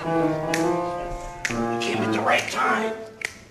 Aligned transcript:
You 0.00 1.78
came 1.80 1.98
at 1.98 2.12
the 2.12 2.20
right 2.20 2.48
time. 2.50 2.94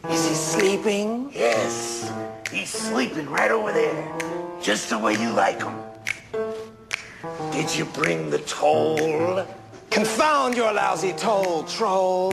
Is 0.09 0.29
he 0.29 0.33
sleeping? 0.33 1.29
Yes, 1.33 2.09
he's 2.49 2.69
sleeping 2.69 3.29
right 3.29 3.51
over 3.51 3.73
there, 3.73 4.17
just 4.61 4.89
the 4.89 4.97
way 4.97 5.13
you 5.13 5.29
like 5.31 5.61
him. 5.61 5.75
Did 7.51 7.75
you 7.75 7.83
bring 7.85 8.29
the 8.29 8.39
toll? 8.39 9.45
Confound 9.89 10.55
your 10.55 10.71
lousy 10.71 11.11
toll, 11.13 11.63
troll. 11.63 12.31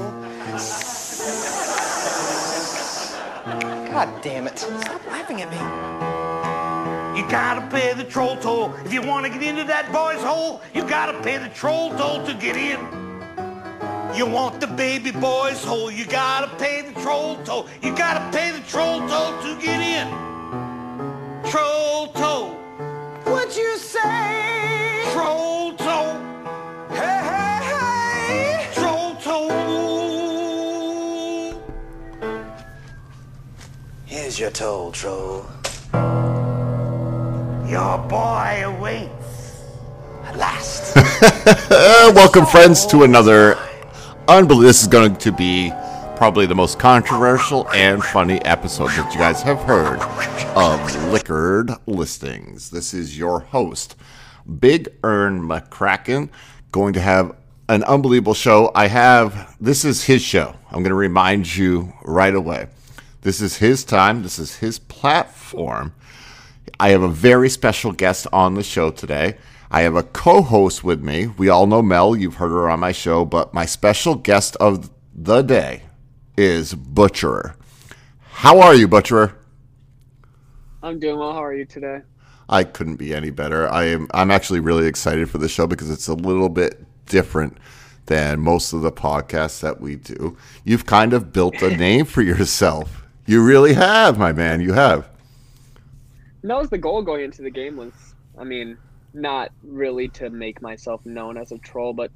God 3.91 4.23
damn 4.23 4.47
it. 4.47 4.59
Stop 4.59 5.05
laughing 5.09 5.43
at 5.43 5.51
me. 5.51 5.59
You 7.21 7.29
gotta 7.29 7.67
pay 7.69 7.95
the 7.95 8.05
troll 8.05 8.37
toll. 8.37 8.73
If 8.85 8.93
you 8.93 9.03
wanna 9.03 9.29
get 9.29 9.43
into 9.43 9.65
that 9.65 9.91
boy's 9.93 10.23
hole, 10.23 10.63
you 10.73 10.85
gotta 10.85 11.21
pay 11.23 11.39
the 11.39 11.49
troll 11.49 11.91
toll 11.97 12.25
to 12.27 12.35
get 12.35 12.57
in. 12.57 13.04
You 14.15 14.27
want 14.27 14.61
the 14.61 14.69
baby 14.69 15.11
boy's 15.11 15.65
hole, 15.65 15.91
you 15.91 16.05
gotta 16.07 16.47
pay 16.57 16.83
the 16.83 16.93
troll 17.01 17.37
toll. 17.43 17.67
You 17.83 17.93
gotta 17.97 18.31
pay 18.37 18.53
the 18.53 18.61
troll 18.61 19.01
toll 19.09 19.43
to 19.43 19.57
get 19.61 19.81
in. 19.81 20.07
Troll 21.51 22.13
toll, 22.13 22.51
What'd 23.25 23.57
you 23.57 23.77
say? 23.77 25.03
troll 25.13 25.73
toll, 25.75 26.15
Hey, 26.91 27.23
hey, 27.29 27.59
hey! 28.29 28.69
troll 28.75 29.17
toll. 29.17 29.51
Here's 34.07 34.39
your 34.39 34.51
toll, 34.53 34.93
troll. 34.93 35.45
Your 37.67 37.99
boy 38.09 38.63
awaits. 38.65 39.65
At 40.23 40.37
last. 40.37 40.95
Welcome, 42.15 42.47
friends, 42.47 42.87
to 42.87 43.03
another 43.03 43.59
unbelievable. 44.29 44.67
This 44.67 44.83
is 44.83 44.89
going 44.89 45.17
to 45.17 45.33
be 45.33 45.71
probably 46.17 46.47
the 46.47 46.55
most 46.55 46.79
controversial 46.79 47.69
and 47.71 48.03
funny 48.03 48.41
episode 48.45 48.89
that 48.91 49.13
you 49.13 49.19
guys 49.19 49.43
have 49.43 49.61
heard 49.63 50.01
of 50.57 51.11
Liquored 51.13 51.71
Listings. 51.87 52.71
This 52.71 52.95
is 52.95 53.19
your 53.19 53.41
host, 53.41 53.97
Big 54.61 54.89
Ern 55.05 55.43
McCracken, 55.43 56.31
going 56.73 56.95
to 56.95 57.01
have 57.01 57.37
an 57.69 57.83
unbelievable 57.85 58.35
show. 58.35 58.71
I 58.75 58.87
have 58.87 59.57
this 59.61 59.85
is 59.85 60.05
his 60.05 60.23
show. 60.23 60.55
I'm 60.67 60.79
going 60.79 60.91
to 60.91 60.95
remind 60.95 61.55
you 61.55 61.93
right 62.05 62.35
away. 62.35 62.69
This 63.23 63.41
is 63.41 63.59
his 63.59 63.85
time. 63.85 64.23
This 64.23 64.39
is 64.39 64.57
his 64.57 64.79
platform. 64.79 65.95
I 66.81 66.91
have 66.91 67.03
a 67.03 67.09
very 67.09 67.49
special 67.51 67.93
guest 67.93 68.27
on 68.33 68.55
the 68.55 68.63
show 68.63 68.91
today. 68.91 69.37
I 69.75 69.81
have 69.81 69.97
a 69.97 70.05
co 70.05 70.41
host 70.41 70.85
with 70.85 71.03
me. 71.03 71.27
We 71.27 71.49
all 71.49 71.67
know 71.67 71.83
Mel, 71.83 72.15
you've 72.15 72.37
heard 72.37 72.53
her 72.53 72.71
on 72.71 72.79
my 72.79 72.93
show, 72.93 73.25
but 73.25 73.53
my 73.53 73.67
special 73.67 74.15
guest 74.15 74.55
of 74.61 74.89
the 75.13 75.43
day 75.43 75.83
is 76.37 76.75
Butcherer. 76.75 77.57
How 78.21 78.61
are 78.61 78.77
you, 78.77 78.87
Butcherer? 78.87 79.37
I'm 80.81 81.01
doing 81.01 81.19
well. 81.19 81.33
How 81.33 81.43
are 81.43 81.53
you 81.57 81.65
today? 81.65 82.03
I 82.49 82.63
couldn't 82.63 82.99
be 82.99 83.13
any 83.13 83.31
better. 83.31 83.69
I 83.69 83.87
am 83.87 84.07
I'm 84.15 84.31
actually 84.31 84.61
really 84.61 84.87
excited 84.87 85.29
for 85.29 85.39
the 85.39 85.49
show 85.49 85.67
because 85.67 85.91
it's 85.91 86.07
a 86.07 86.15
little 86.15 86.49
bit 86.49 86.81
different 87.07 87.59
than 88.07 88.39
most 88.39 88.75
of 88.75 88.83
the 88.83 88.93
podcasts 88.93 89.59
that 89.63 89.81
we 89.81 89.97
do. 89.97 90.37
You've 90.63 90.87
kind 90.87 91.13
of 91.13 91.33
built 91.33 91.61
a 91.63 91.77
name 91.77 92.05
for 92.05 92.23
yourself. 92.23 93.05
You 93.27 93.43
really 93.43 93.75
have, 93.75 94.21
my 94.21 94.31
man. 94.31 94.61
You 94.61 94.75
have. 94.75 95.09
And 96.43 96.51
that 96.53 96.59
was 96.61 96.71
the 96.71 96.79
goal 96.79 97.03
going 97.03 97.25
into 97.25 97.43
the 97.43 97.51
game 97.51 97.77
was, 97.77 97.93
I 98.39 98.45
mean, 98.45 98.79
not 99.15 99.53
really 99.63 100.09
to 100.09 100.31
make 100.31 100.61
myself 100.61 101.05
known 101.07 101.37
as 101.37 101.53
a 101.53 101.59
troll, 101.59 101.93
but 101.93 102.11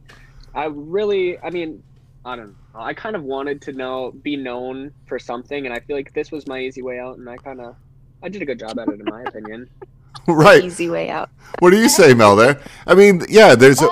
I 0.55 0.67
really, 0.67 1.39
I 1.39 1.51
mean, 1.51 1.83
I 2.25 2.37
don't 2.37 2.49
know. 2.49 2.55
I 2.75 2.95
kind 2.95 3.17
of 3.17 3.23
wanted 3.23 3.63
to 3.63 3.73
know, 3.73 4.13
be 4.23 4.37
known 4.37 4.93
for 5.07 5.19
something, 5.19 5.67
and 5.67 5.75
I 5.75 5.81
feel 5.81 5.97
like 5.97 6.13
this 6.13 6.31
was 6.31 6.47
my 6.47 6.61
easy 6.61 6.83
way 6.83 6.99
out, 6.99 7.19
and 7.19 7.29
I 7.29 7.37
kind 7.37 7.61
of, 7.61 7.77
I 8.23 8.29
did 8.29 8.43
a 8.43 8.45
good 8.45 8.59
job 8.59 8.79
at 8.79 8.89
it 8.89 9.01
in 9.01 9.05
my 9.07 9.23
opinion. 9.23 9.69
right. 10.27 10.65
easy 10.65 10.91
way 10.91 11.11
out. 11.11 11.31
What 11.61 11.71
do 11.71 11.79
you 11.79 11.89
say, 11.89 12.15
Mel? 12.15 12.37
There. 12.37 12.61
I 12.87 12.95
mean, 12.95 13.23
yeah. 13.29 13.55
There's 13.55 13.81
a 13.81 13.89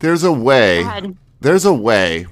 there's 0.00 0.24
a 0.24 0.32
way. 0.32 0.84
There's 1.40 1.64
a 1.64 1.72
way 1.72 2.26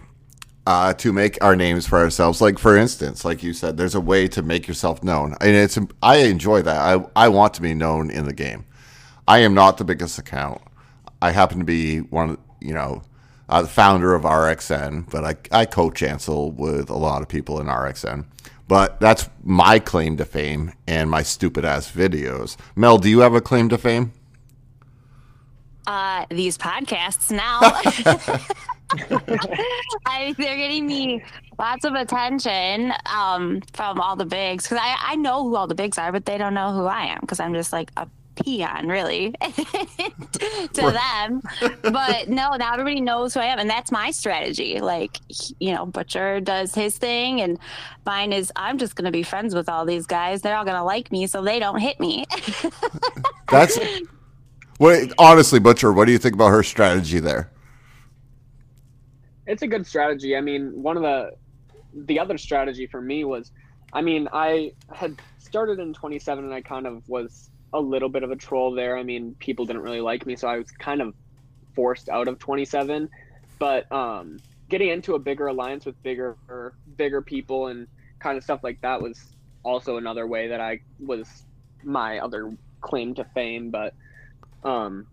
uh, 0.67 0.93
to 0.95 1.13
make 1.13 1.43
our 1.43 1.57
names 1.57 1.87
for 1.87 1.99
ourselves. 1.99 2.41
Like 2.41 2.59
for 2.59 2.77
instance, 2.77 3.25
like 3.25 3.43
you 3.43 3.53
said, 3.53 3.77
there's 3.77 3.95
a 3.95 4.01
way 4.01 4.29
to 4.29 4.43
make 4.43 4.69
yourself 4.69 5.03
known, 5.03 5.35
and 5.41 5.57
it's. 5.57 5.79
I 6.03 6.19
enjoy 6.19 6.63
that. 6.63 6.77
I 6.77 7.05
I 7.17 7.29
want 7.29 7.55
to 7.55 7.63
be 7.63 7.75
known 7.75 8.11
in 8.11 8.25
the 8.25 8.33
game. 8.33 8.67
I 9.31 9.39
am 9.39 9.55
not 9.55 9.79
the 9.79 9.85
biggest 9.85 10.19
account. 10.19 10.61
I 11.23 11.31
happen 11.31 11.61
to 11.61 11.65
be 11.65 12.01
one. 12.01 12.31
of 12.31 12.39
You 12.61 12.75
know. 12.75 13.03
Uh, 13.49 13.63
the 13.63 13.69
founder 13.69 14.15
of 14.15 14.23
RXN, 14.23 15.11
but 15.11 15.25
I, 15.25 15.35
I 15.63 15.65
co-chancel 15.65 16.53
with 16.53 16.89
a 16.89 16.97
lot 16.97 17.21
of 17.21 17.27
people 17.27 17.61
in 17.61 17.67
RXN. 17.67 18.25
But 18.69 19.01
that's 19.01 19.29
my 19.43 19.81
claim 19.81 20.17
to 20.19 20.25
fame 20.25 20.73
and 20.87 21.11
my 21.11 21.25
stupid 21.25 21.65
ass 21.65 21.91
videos. 21.91 22.57
Mel, 22.77 22.97
do 22.99 23.11
you 23.11 23.19
have 23.21 23.35
a 23.35 23.41
claim 23.41 23.69
to 23.71 23.77
fame? 23.77 24.13
Uh, 25.85 26.27
these 26.31 26.57
podcasts 26.57 27.33
now. 27.33 27.59
I, 30.07 30.33
they're 30.39 30.57
getting 30.57 30.87
me 30.87 31.25
lots 31.59 31.85
of 31.85 31.95
attention 31.95 32.93
um, 33.07 33.63
from 33.73 34.01
all 34.01 34.15
the 34.15 34.27
bigs 34.27 34.65
because 34.65 34.79
I, 34.81 34.97
I 35.01 35.17
know 35.17 35.43
who 35.43 35.57
all 35.57 35.67
the 35.67 35.75
bigs 35.75 35.99
are, 35.99 36.13
but 36.13 36.25
they 36.25 36.39
don't 36.39 36.55
know 36.55 36.73
who 36.73 36.85
I 36.85 37.07
am 37.07 37.19
because 37.21 37.41
I'm 37.41 37.55
just 37.55 37.73
like 37.73 37.91
a 37.97 38.07
peon, 38.43 38.89
really, 38.89 39.35
to 39.43 40.71
them. 40.73 41.43
But 41.83 42.29
no, 42.29 42.55
now 42.57 42.73
everybody 42.73 43.01
knows 43.01 43.35
who 43.35 43.41
I 43.41 43.47
am, 43.47 43.59
and 43.59 43.69
that's 43.69 43.93
my 43.93 44.11
strategy. 44.11 44.81
Like, 44.81 45.19
you 45.59 45.75
know, 45.75 45.87
Butcher 45.87 46.41
does 46.41 46.75
his 46.75 46.99
thing, 46.99 47.41
and 47.41 47.59
mine 48.07 48.33
is 48.33 48.53
I'm 48.57 48.79
just 48.79 48.97
going 48.97 49.07
to 49.07 49.11
be 49.11 49.23
friends 49.23 49.55
with 49.55 49.69
all 49.69 49.85
these 49.85 50.07
guys. 50.07 50.43
They're 50.43 50.57
all 50.57 50.65
going 50.65 50.77
to 50.77 50.85
like 50.85 51.11
me, 51.13 51.27
so 51.27 51.43
they 51.43 51.59
don't 51.59 51.81
hit 51.81 52.01
me. 52.01 52.25
That's 53.51 53.79
what 54.79 55.13
honestly, 55.19 55.59
Butcher. 55.59 55.93
What 55.93 56.07
do 56.07 56.13
you 56.13 56.19
think 56.19 56.35
about 56.35 56.49
her 56.49 56.63
strategy 56.63 57.21
there? 57.21 57.51
it's 59.51 59.63
a 59.63 59.67
good 59.67 59.87
strategy. 59.87 60.37
I 60.37 60.41
mean, 60.41 60.83
one 60.83 60.97
of 60.97 61.03
the 61.03 61.33
the 62.07 62.21
other 62.21 62.39
strategy 62.39 62.87
for 62.87 63.01
me 63.01 63.25
was, 63.25 63.51
I 63.93 64.01
mean, 64.01 64.29
I 64.33 64.73
had 64.95 65.21
started 65.39 65.81
in 65.81 65.93
27 65.93 66.45
and 66.45 66.55
I 66.55 66.61
kind 66.61 66.87
of 66.87 67.07
was 67.09 67.50
a 67.73 67.81
little 67.81 68.09
bit 68.09 68.23
of 68.23 68.31
a 68.31 68.37
troll 68.37 68.73
there. 68.73 68.97
I 68.97 69.03
mean, 69.03 69.35
people 69.39 69.65
didn't 69.67 69.83
really 69.83 70.01
like 70.01 70.27
me, 70.27 70.37
so 70.37 70.49
I 70.49 70.59
was 70.59 70.71
kind 70.71 71.01
of 71.01 71.15
forced 71.75 72.09
out 72.09 72.29
of 72.29 72.39
27. 72.39 73.09
But 73.59 73.91
um, 73.93 74.41
getting 74.69 74.89
into 74.89 75.15
a 75.15 75.19
bigger 75.19 75.47
alliance 75.49 75.85
with 75.85 76.01
bigger 76.03 76.37
bigger 76.97 77.23
people 77.23 77.69
and 77.69 77.87
kind 78.19 78.37
of 78.39 78.45
stuff 78.45 78.61
like 78.63 78.81
that 78.83 79.01
was 79.01 79.23
also 79.63 79.97
another 79.99 80.27
way 80.27 80.49
that 80.49 80.61
I 80.61 80.81
was 80.99 81.45
my 81.85 82.19
other 82.19 82.53
claim 82.81 83.15
to 83.15 83.25
fame. 83.25 83.71
But 83.71 83.95
um, 84.65 85.07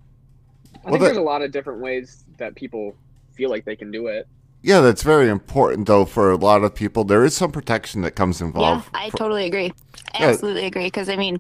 I 0.74 0.80
Well, 0.84 0.92
think 0.94 1.00
that- 1.00 1.06
there's 1.06 1.18
a 1.18 1.22
lot 1.22 1.42
of 1.42 1.52
different 1.52 1.82
ways 1.82 2.24
that 2.38 2.56
people 2.56 2.96
feel 3.34 3.50
like 3.50 3.66
they 3.66 3.76
can 3.76 3.92
do 3.92 4.08
it. 4.08 4.28
Yeah, 4.64 4.82
that's 4.82 5.04
very 5.04 5.30
important 5.30 5.86
though 5.88 6.04
for 6.06 6.32
a 6.32 6.36
lot 6.36 6.64
of 6.64 6.74
people. 6.74 7.04
There 7.04 7.24
is 7.24 7.36
some 7.38 7.52
protection 7.52 8.02
that 8.02 8.12
comes 8.16 8.42
involved. 8.42 8.90
Yeah, 8.94 9.00
I 9.02 9.10
for- 9.12 9.18
totally 9.18 9.46
agree. 9.46 9.72
Yeah. 10.20 10.28
Absolutely 10.30 10.66
agree. 10.66 10.86
Because 10.86 11.10
I 11.10 11.16
mean, 11.16 11.40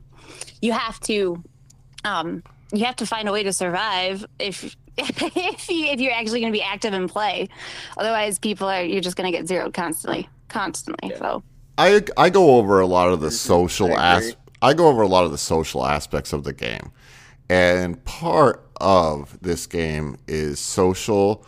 you 0.61 0.71
have 0.71 0.99
to, 1.01 1.43
um, 2.03 2.43
you 2.71 2.85
have 2.85 2.95
to 2.97 3.05
find 3.05 3.27
a 3.27 3.31
way 3.31 3.43
to 3.43 3.53
survive 3.53 4.25
if 4.39 4.75
if 4.97 5.69
you 5.69 5.85
if 5.85 5.99
you're 5.99 6.13
actually 6.13 6.39
going 6.39 6.51
to 6.51 6.57
be 6.57 6.63
active 6.63 6.93
in 6.93 7.07
play. 7.07 7.49
Otherwise, 7.97 8.39
people 8.39 8.67
are 8.67 8.83
you're 8.83 9.01
just 9.01 9.15
going 9.15 9.31
to 9.31 9.37
get 9.37 9.47
zeroed 9.47 9.73
constantly, 9.73 10.27
constantly. 10.47 11.15
So 11.17 11.43
I 11.77 12.01
I 12.17 12.29
go 12.29 12.55
over 12.55 12.79
a 12.79 12.87
lot 12.87 13.09
of 13.09 13.21
the 13.21 13.31
social. 13.31 13.93
I 13.93 14.17
as 14.17 14.35
I 14.61 14.73
go 14.73 14.87
over 14.87 15.03
a 15.03 15.07
lot 15.07 15.23
of 15.23 15.31
the 15.31 15.37
social 15.37 15.85
aspects 15.85 16.33
of 16.33 16.43
the 16.43 16.53
game, 16.53 16.91
and 17.47 18.03
part 18.05 18.67
of 18.81 19.37
this 19.41 19.67
game 19.67 20.17
is 20.27 20.59
social 20.59 21.45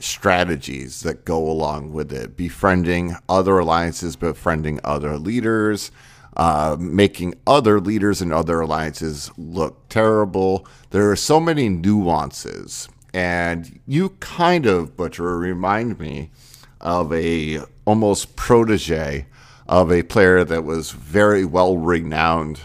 strategies 0.00 1.02
that 1.02 1.24
go 1.24 1.48
along 1.48 1.92
with 1.92 2.12
it, 2.12 2.36
befriending 2.36 3.14
other 3.28 3.58
alliances, 3.58 4.16
befriending 4.16 4.80
other 4.82 5.16
leaders, 5.18 5.92
uh, 6.36 6.76
making 6.78 7.34
other 7.46 7.80
leaders 7.80 8.22
and 8.22 8.32
other 8.32 8.60
alliances 8.60 9.30
look 9.36 9.88
terrible. 9.88 10.66
There 10.90 11.10
are 11.10 11.16
so 11.16 11.40
many 11.40 11.68
nuances, 11.68 12.88
and 13.12 13.80
you 13.86 14.10
kind 14.20 14.66
of, 14.66 14.96
Butcher, 14.96 15.38
remind 15.38 15.98
me 15.98 16.30
of 16.80 17.12
a 17.12 17.60
almost 17.84 18.36
protege 18.36 19.26
of 19.68 19.92
a 19.92 20.02
player 20.02 20.44
that 20.44 20.64
was 20.64 20.90
very 20.92 21.44
well 21.44 21.76
renowned, 21.76 22.60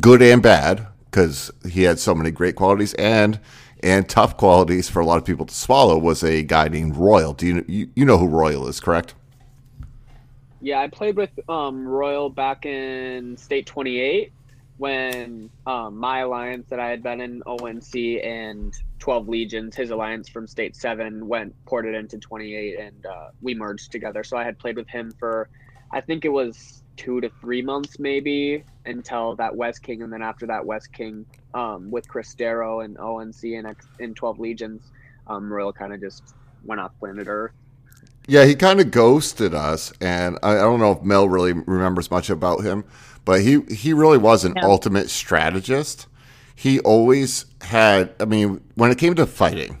good 0.00 0.22
and 0.22 0.42
bad, 0.42 0.86
because 1.04 1.50
he 1.68 1.82
had 1.82 1.98
so 1.98 2.14
many 2.14 2.30
great 2.30 2.56
qualities 2.56 2.94
and 2.94 3.40
and 3.82 4.08
tough 4.08 4.36
qualities 4.36 4.90
for 4.90 5.00
a 5.00 5.06
lot 5.06 5.16
of 5.18 5.24
people 5.24 5.46
to 5.46 5.54
swallow. 5.54 5.98
Was 5.98 6.22
a 6.22 6.42
guy 6.42 6.68
named 6.68 6.96
Royal. 6.96 7.32
Do 7.34 7.46
you 7.46 7.64
you, 7.68 7.90
you 7.94 8.04
know 8.04 8.18
who 8.18 8.26
Royal 8.26 8.66
is? 8.68 8.80
Correct. 8.80 9.14
Yeah, 10.60 10.80
I 10.80 10.88
played 10.88 11.16
with 11.16 11.30
um, 11.48 11.86
Royal 11.86 12.28
back 12.28 12.66
in 12.66 13.36
State 13.38 13.66
28, 13.66 14.32
when 14.76 15.50
um, 15.66 15.96
my 15.96 16.20
alliance 16.20 16.66
that 16.68 16.80
I 16.80 16.88
had 16.88 17.02
been 17.02 17.20
in 17.20 17.42
ONC 17.46 17.94
and 18.22 18.74
12 18.98 19.28
Legions, 19.28 19.76
his 19.76 19.90
alliance 19.90 20.28
from 20.28 20.46
State 20.46 20.76
7 20.76 21.26
went 21.26 21.54
ported 21.66 21.94
into 21.94 22.18
28 22.18 22.78
and 22.78 23.06
uh, 23.06 23.28
we 23.42 23.54
merged 23.54 23.92
together. 23.92 24.24
So 24.24 24.36
I 24.36 24.44
had 24.44 24.58
played 24.58 24.76
with 24.76 24.88
him 24.88 25.12
for, 25.18 25.48
I 25.90 26.00
think 26.00 26.24
it 26.24 26.30
was 26.30 26.82
two 26.96 27.20
to 27.20 27.30
three 27.40 27.62
months 27.62 27.98
maybe 27.98 28.64
until 28.86 29.36
that 29.36 29.54
West 29.54 29.82
King. 29.82 30.02
And 30.02 30.12
then 30.12 30.22
after 30.22 30.46
that 30.46 30.64
West 30.64 30.92
King 30.92 31.26
um, 31.52 31.90
with 31.90 32.08
Chris 32.08 32.34
Darrow 32.34 32.80
and 32.80 32.98
ONC 32.98 33.42
and, 33.44 33.76
and 33.98 34.16
12 34.16 34.38
Legions, 34.38 34.82
um, 35.26 35.52
Royal 35.52 35.72
kind 35.72 35.92
of 35.92 36.00
just 36.00 36.34
went 36.64 36.80
off 36.80 36.92
planet 36.98 37.28
Earth. 37.28 37.52
Yeah, 38.26 38.44
he 38.44 38.54
kind 38.54 38.80
of 38.80 38.90
ghosted 38.90 39.54
us, 39.54 39.92
and 40.00 40.38
I, 40.42 40.52
I, 40.52 40.58
don't 40.58 40.78
know 40.78 40.92
if 40.92 41.02
Mel 41.02 41.28
really 41.28 41.52
remembers 41.52 42.10
much 42.10 42.30
about 42.30 42.60
him, 42.60 42.84
but 43.24 43.40
he 43.40 43.60
he 43.70 43.92
really 43.92 44.18
was 44.18 44.44
an 44.44 44.54
ultimate 44.62 45.10
strategist. 45.10 46.06
He 46.54 46.78
always 46.80 47.46
had. 47.62 48.14
I 48.20 48.26
mean, 48.26 48.60
when 48.74 48.90
it 48.90 48.98
came 48.98 49.14
to 49.14 49.26
fighting, 49.26 49.80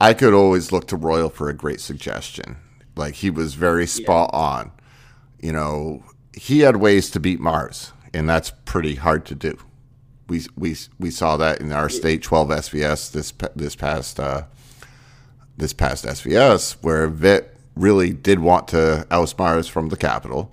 I 0.00 0.14
could 0.14 0.34
always 0.34 0.72
look 0.72 0.86
to 0.88 0.96
Royal 0.96 1.30
for 1.30 1.48
a 1.48 1.54
great 1.54 1.80
suggestion. 1.80 2.56
Like 2.94 3.14
he 3.14 3.30
was 3.30 3.54
very 3.54 3.86
spot 3.86 4.30
yeah. 4.32 4.38
on. 4.38 4.72
You 5.40 5.52
know, 5.52 6.04
he 6.32 6.60
had 6.60 6.76
ways 6.76 7.10
to 7.10 7.20
beat 7.20 7.40
Mars, 7.40 7.92
and 8.14 8.28
that's 8.28 8.52
pretty 8.64 8.96
hard 8.96 9.24
to 9.26 9.34
do. 9.34 9.58
We 10.28 10.46
we 10.56 10.76
we 10.98 11.10
saw 11.10 11.36
that 11.38 11.60
in 11.60 11.72
our 11.72 11.88
state 11.88 12.22
12 12.22 12.48
SVS 12.48 13.12
this 13.12 13.32
this 13.54 13.76
past 13.76 14.20
uh, 14.20 14.42
this 15.56 15.72
past 15.72 16.04
SVS, 16.04 16.76
where 16.82 17.08
Vit 17.08 17.56
really 17.74 18.12
did 18.12 18.38
want 18.40 18.68
to 18.68 19.06
oust 19.10 19.38
Mars 19.38 19.68
from 19.68 19.88
the 19.88 19.96
capital, 19.96 20.50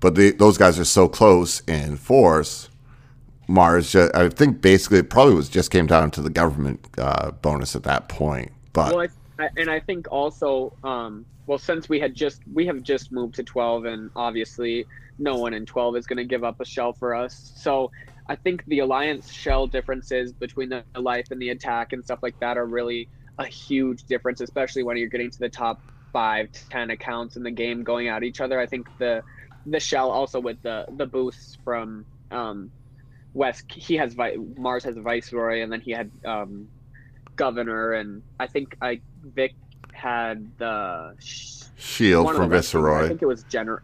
but 0.00 0.14
the, 0.14 0.30
those 0.32 0.58
guys 0.58 0.78
are 0.78 0.84
so 0.84 1.08
close 1.08 1.60
in 1.60 1.96
force. 1.96 2.68
Mars, 3.46 3.92
just, 3.92 4.14
I 4.14 4.28
think, 4.28 4.62
basically, 4.62 4.98
it 4.98 5.10
probably 5.10 5.34
was 5.34 5.48
just 5.48 5.70
came 5.70 5.86
down 5.86 6.10
to 6.12 6.22
the 6.22 6.30
government 6.30 6.86
uh, 6.98 7.32
bonus 7.32 7.74
at 7.74 7.82
that 7.84 8.08
point. 8.08 8.52
But 8.72 8.94
well, 8.94 9.08
I, 9.38 9.48
and 9.56 9.70
I 9.70 9.80
think 9.80 10.06
also, 10.10 10.72
um, 10.84 11.26
well, 11.46 11.58
since 11.58 11.88
we 11.88 11.98
had 11.98 12.14
just 12.14 12.42
we 12.52 12.66
have 12.66 12.82
just 12.82 13.10
moved 13.10 13.34
to 13.36 13.42
twelve, 13.42 13.86
and 13.86 14.10
obviously, 14.14 14.86
no 15.18 15.36
one 15.36 15.52
in 15.52 15.66
twelve 15.66 15.96
is 15.96 16.06
going 16.06 16.18
to 16.18 16.24
give 16.24 16.44
up 16.44 16.60
a 16.60 16.64
shell 16.64 16.92
for 16.92 17.12
us. 17.12 17.52
So 17.56 17.90
I 18.28 18.36
think 18.36 18.64
the 18.66 18.78
alliance 18.78 19.32
shell 19.32 19.66
differences 19.66 20.32
between 20.32 20.68
the 20.68 20.84
life 20.94 21.32
and 21.32 21.42
the 21.42 21.48
attack 21.48 21.92
and 21.92 22.04
stuff 22.04 22.20
like 22.22 22.38
that 22.38 22.56
are 22.56 22.66
really 22.66 23.08
a 23.40 23.46
huge 23.46 24.04
difference, 24.04 24.40
especially 24.40 24.82
when 24.82 24.96
you're 24.96 25.08
getting 25.08 25.30
to 25.30 25.38
the 25.38 25.48
top 25.48 25.80
five, 26.12 26.50
ten 26.68 26.90
accounts 26.90 27.36
in 27.36 27.42
the 27.42 27.50
game 27.50 27.82
going 27.82 28.08
at 28.08 28.22
each 28.22 28.40
other. 28.40 28.60
I 28.60 28.66
think 28.66 28.86
the 28.98 29.22
the 29.66 29.80
shell 29.80 30.10
also 30.10 30.38
with 30.40 30.62
the 30.62 30.86
the 30.96 31.06
boosts 31.06 31.58
from 31.64 32.04
um, 32.30 32.70
West, 33.32 33.64
he 33.72 33.96
has 33.96 34.14
Mars 34.56 34.84
has 34.84 34.96
a 34.96 35.00
viceroy, 35.00 35.62
and 35.62 35.72
then 35.72 35.80
he 35.80 35.90
had 35.90 36.10
um, 36.24 36.68
governor, 37.36 37.94
and 37.94 38.22
I 38.38 38.46
think 38.46 38.76
I 38.80 39.00
Vic 39.24 39.54
had 39.92 40.46
the 40.58 41.14
sh- 41.18 41.64
shield 41.76 42.34
from 42.34 42.50
Viceroy. 42.50 43.04
I 43.04 43.08
think 43.08 43.22
it 43.22 43.26
was 43.26 43.42
general. 43.44 43.80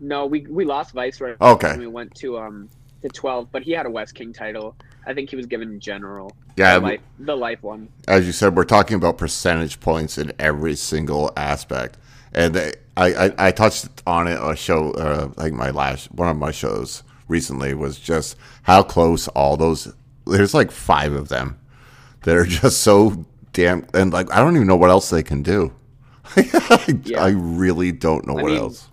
No, 0.00 0.26
we 0.26 0.46
we 0.46 0.64
lost 0.64 0.92
Viceroy. 0.94 1.36
Okay. 1.40 1.76
we 1.78 1.86
went 1.86 2.14
to 2.16 2.38
um 2.38 2.68
to 3.02 3.08
twelve, 3.08 3.52
but 3.52 3.62
he 3.62 3.70
had 3.72 3.86
a 3.86 3.90
West 3.90 4.14
King 4.14 4.32
title. 4.32 4.74
I 5.06 5.14
think 5.14 5.30
he 5.30 5.36
was 5.36 5.46
given 5.46 5.80
general. 5.80 6.36
Yeah, 6.56 6.78
the 6.78 6.86
life, 6.86 7.00
the 7.18 7.36
life 7.36 7.62
one. 7.62 7.88
As 8.06 8.26
you 8.26 8.32
said, 8.32 8.54
we're 8.54 8.64
talking 8.64 8.96
about 8.96 9.18
percentage 9.18 9.80
points 9.80 10.18
in 10.18 10.32
every 10.38 10.76
single 10.76 11.32
aspect, 11.36 11.96
and 12.32 12.56
I 12.56 12.72
I, 12.96 13.32
I 13.38 13.50
touched 13.50 13.88
on 14.06 14.28
it 14.28 14.38
a 14.40 14.54
show 14.56 14.92
uh, 14.92 15.30
like 15.36 15.52
my 15.52 15.70
last 15.70 16.12
one 16.12 16.28
of 16.28 16.36
my 16.36 16.50
shows 16.50 17.02
recently 17.28 17.74
was 17.74 17.98
just 17.98 18.36
how 18.62 18.82
close 18.82 19.28
all 19.28 19.56
those. 19.56 19.92
There's 20.26 20.54
like 20.54 20.70
five 20.70 21.12
of 21.12 21.28
them 21.28 21.58
that 22.22 22.36
are 22.36 22.44
just 22.46 22.80
so 22.80 23.24
damn 23.52 23.86
and 23.94 24.12
like 24.12 24.30
I 24.32 24.38
don't 24.40 24.54
even 24.56 24.68
know 24.68 24.76
what 24.76 24.90
else 24.90 25.10
they 25.10 25.22
can 25.22 25.42
do. 25.42 25.72
I, 26.36 27.00
yeah. 27.04 27.24
I 27.24 27.30
really 27.30 27.92
don't 27.92 28.26
know 28.26 28.38
I 28.38 28.42
what 28.42 28.52
mean, 28.52 28.58
else. 28.58 28.88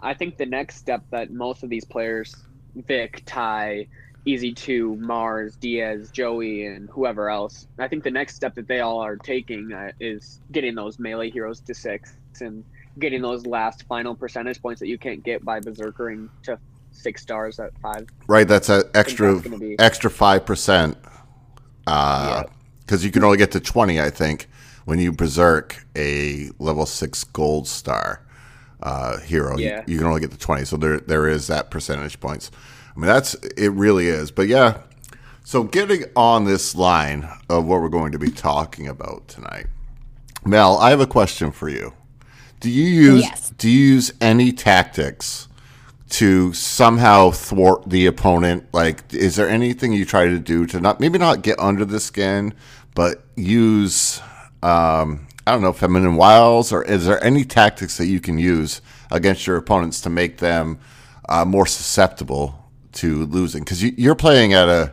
I 0.00 0.14
think 0.14 0.36
the 0.36 0.46
next 0.46 0.76
step 0.76 1.02
that 1.10 1.30
most 1.32 1.62
of 1.62 1.68
these 1.68 1.84
players, 1.84 2.36
Vic, 2.76 3.22
Ty, 3.26 3.88
Easy 4.26 4.52
Two, 4.52 4.96
Mars, 4.96 5.54
Diaz, 5.56 6.10
Joey, 6.10 6.66
and 6.66 6.90
whoever 6.90 7.30
else. 7.30 7.68
I 7.78 7.86
think 7.86 8.02
the 8.02 8.10
next 8.10 8.34
step 8.34 8.56
that 8.56 8.66
they 8.66 8.80
all 8.80 8.98
are 8.98 9.16
taking 9.16 9.72
uh, 9.72 9.92
is 10.00 10.40
getting 10.50 10.74
those 10.74 10.98
melee 10.98 11.30
heroes 11.30 11.60
to 11.60 11.74
six 11.74 12.16
and 12.40 12.64
getting 12.98 13.22
those 13.22 13.46
last 13.46 13.84
final 13.84 14.14
percentage 14.14 14.60
points 14.60 14.80
that 14.80 14.88
you 14.88 14.98
can't 14.98 15.22
get 15.22 15.44
by 15.44 15.60
berserkering 15.60 16.28
to 16.42 16.58
six 16.90 17.22
stars 17.22 17.60
at 17.60 17.70
five. 17.80 18.08
Right, 18.26 18.48
that's 18.48 18.68
an 18.68 18.82
extra 18.94 19.36
that's 19.36 19.58
be... 19.58 19.78
extra 19.78 20.10
five 20.10 20.44
percent. 20.44 20.98
Uh, 21.86 22.42
because 22.80 23.02
yeah. 23.02 23.06
you 23.06 23.12
can 23.12 23.22
only 23.22 23.38
get 23.38 23.52
to 23.52 23.60
twenty, 23.60 24.00
I 24.00 24.10
think, 24.10 24.48
when 24.86 24.98
you 24.98 25.12
berserk 25.12 25.86
a 25.96 26.50
level 26.58 26.84
six 26.84 27.22
gold 27.22 27.68
star 27.68 28.26
uh, 28.82 29.18
hero. 29.20 29.56
Yeah. 29.56 29.84
You, 29.86 29.92
you 29.92 29.98
can 29.98 30.08
only 30.08 30.20
get 30.20 30.32
to 30.32 30.38
twenty, 30.38 30.64
so 30.64 30.76
there 30.76 30.98
there 30.98 31.28
is 31.28 31.46
that 31.46 31.70
percentage 31.70 32.18
points. 32.18 32.50
I 32.96 33.00
mean, 33.00 33.06
that's 33.06 33.34
it. 33.34 33.70
Really 33.72 34.08
is. 34.08 34.30
But 34.30 34.48
yeah. 34.48 34.78
So 35.44 35.62
getting 35.62 36.04
on 36.16 36.44
this 36.44 36.74
line 36.74 37.28
of 37.48 37.66
what 37.66 37.80
we're 37.80 37.88
going 37.88 38.10
to 38.12 38.18
be 38.18 38.30
talking 38.30 38.88
about 38.88 39.28
tonight, 39.28 39.66
Mel, 40.44 40.76
I 40.78 40.90
have 40.90 41.00
a 41.00 41.06
question 41.06 41.52
for 41.52 41.68
you. 41.68 41.92
Do 42.58 42.70
you 42.70 42.84
use 42.84 43.22
yes. 43.22 43.50
do 43.50 43.68
you 43.68 43.94
use 43.94 44.12
any 44.20 44.50
tactics 44.50 45.46
to 46.08 46.52
somehow 46.52 47.30
thwart 47.30 47.88
the 47.88 48.06
opponent? 48.06 48.66
Like, 48.72 49.12
is 49.12 49.36
there 49.36 49.48
anything 49.48 49.92
you 49.92 50.04
try 50.04 50.24
to 50.24 50.38
do 50.38 50.66
to 50.66 50.80
not 50.80 50.98
maybe 50.98 51.18
not 51.18 51.42
get 51.42 51.60
under 51.60 51.84
the 51.84 52.00
skin, 52.00 52.54
but 52.94 53.24
use 53.36 54.20
um, 54.64 55.28
I 55.46 55.52
don't 55.52 55.62
know 55.62 55.72
feminine 55.72 56.16
wiles, 56.16 56.72
or 56.72 56.82
is 56.82 57.06
there 57.06 57.22
any 57.22 57.44
tactics 57.44 57.98
that 57.98 58.06
you 58.06 58.20
can 58.20 58.38
use 58.38 58.80
against 59.12 59.46
your 59.46 59.56
opponents 59.56 60.00
to 60.00 60.10
make 60.10 60.38
them 60.38 60.80
uh, 61.28 61.44
more 61.44 61.66
susceptible 61.66 62.65
to 62.92 63.26
losing 63.26 63.62
because 63.62 63.82
you, 63.82 64.10
are 64.10 64.14
playing 64.14 64.52
at 64.52 64.68
a 64.68 64.92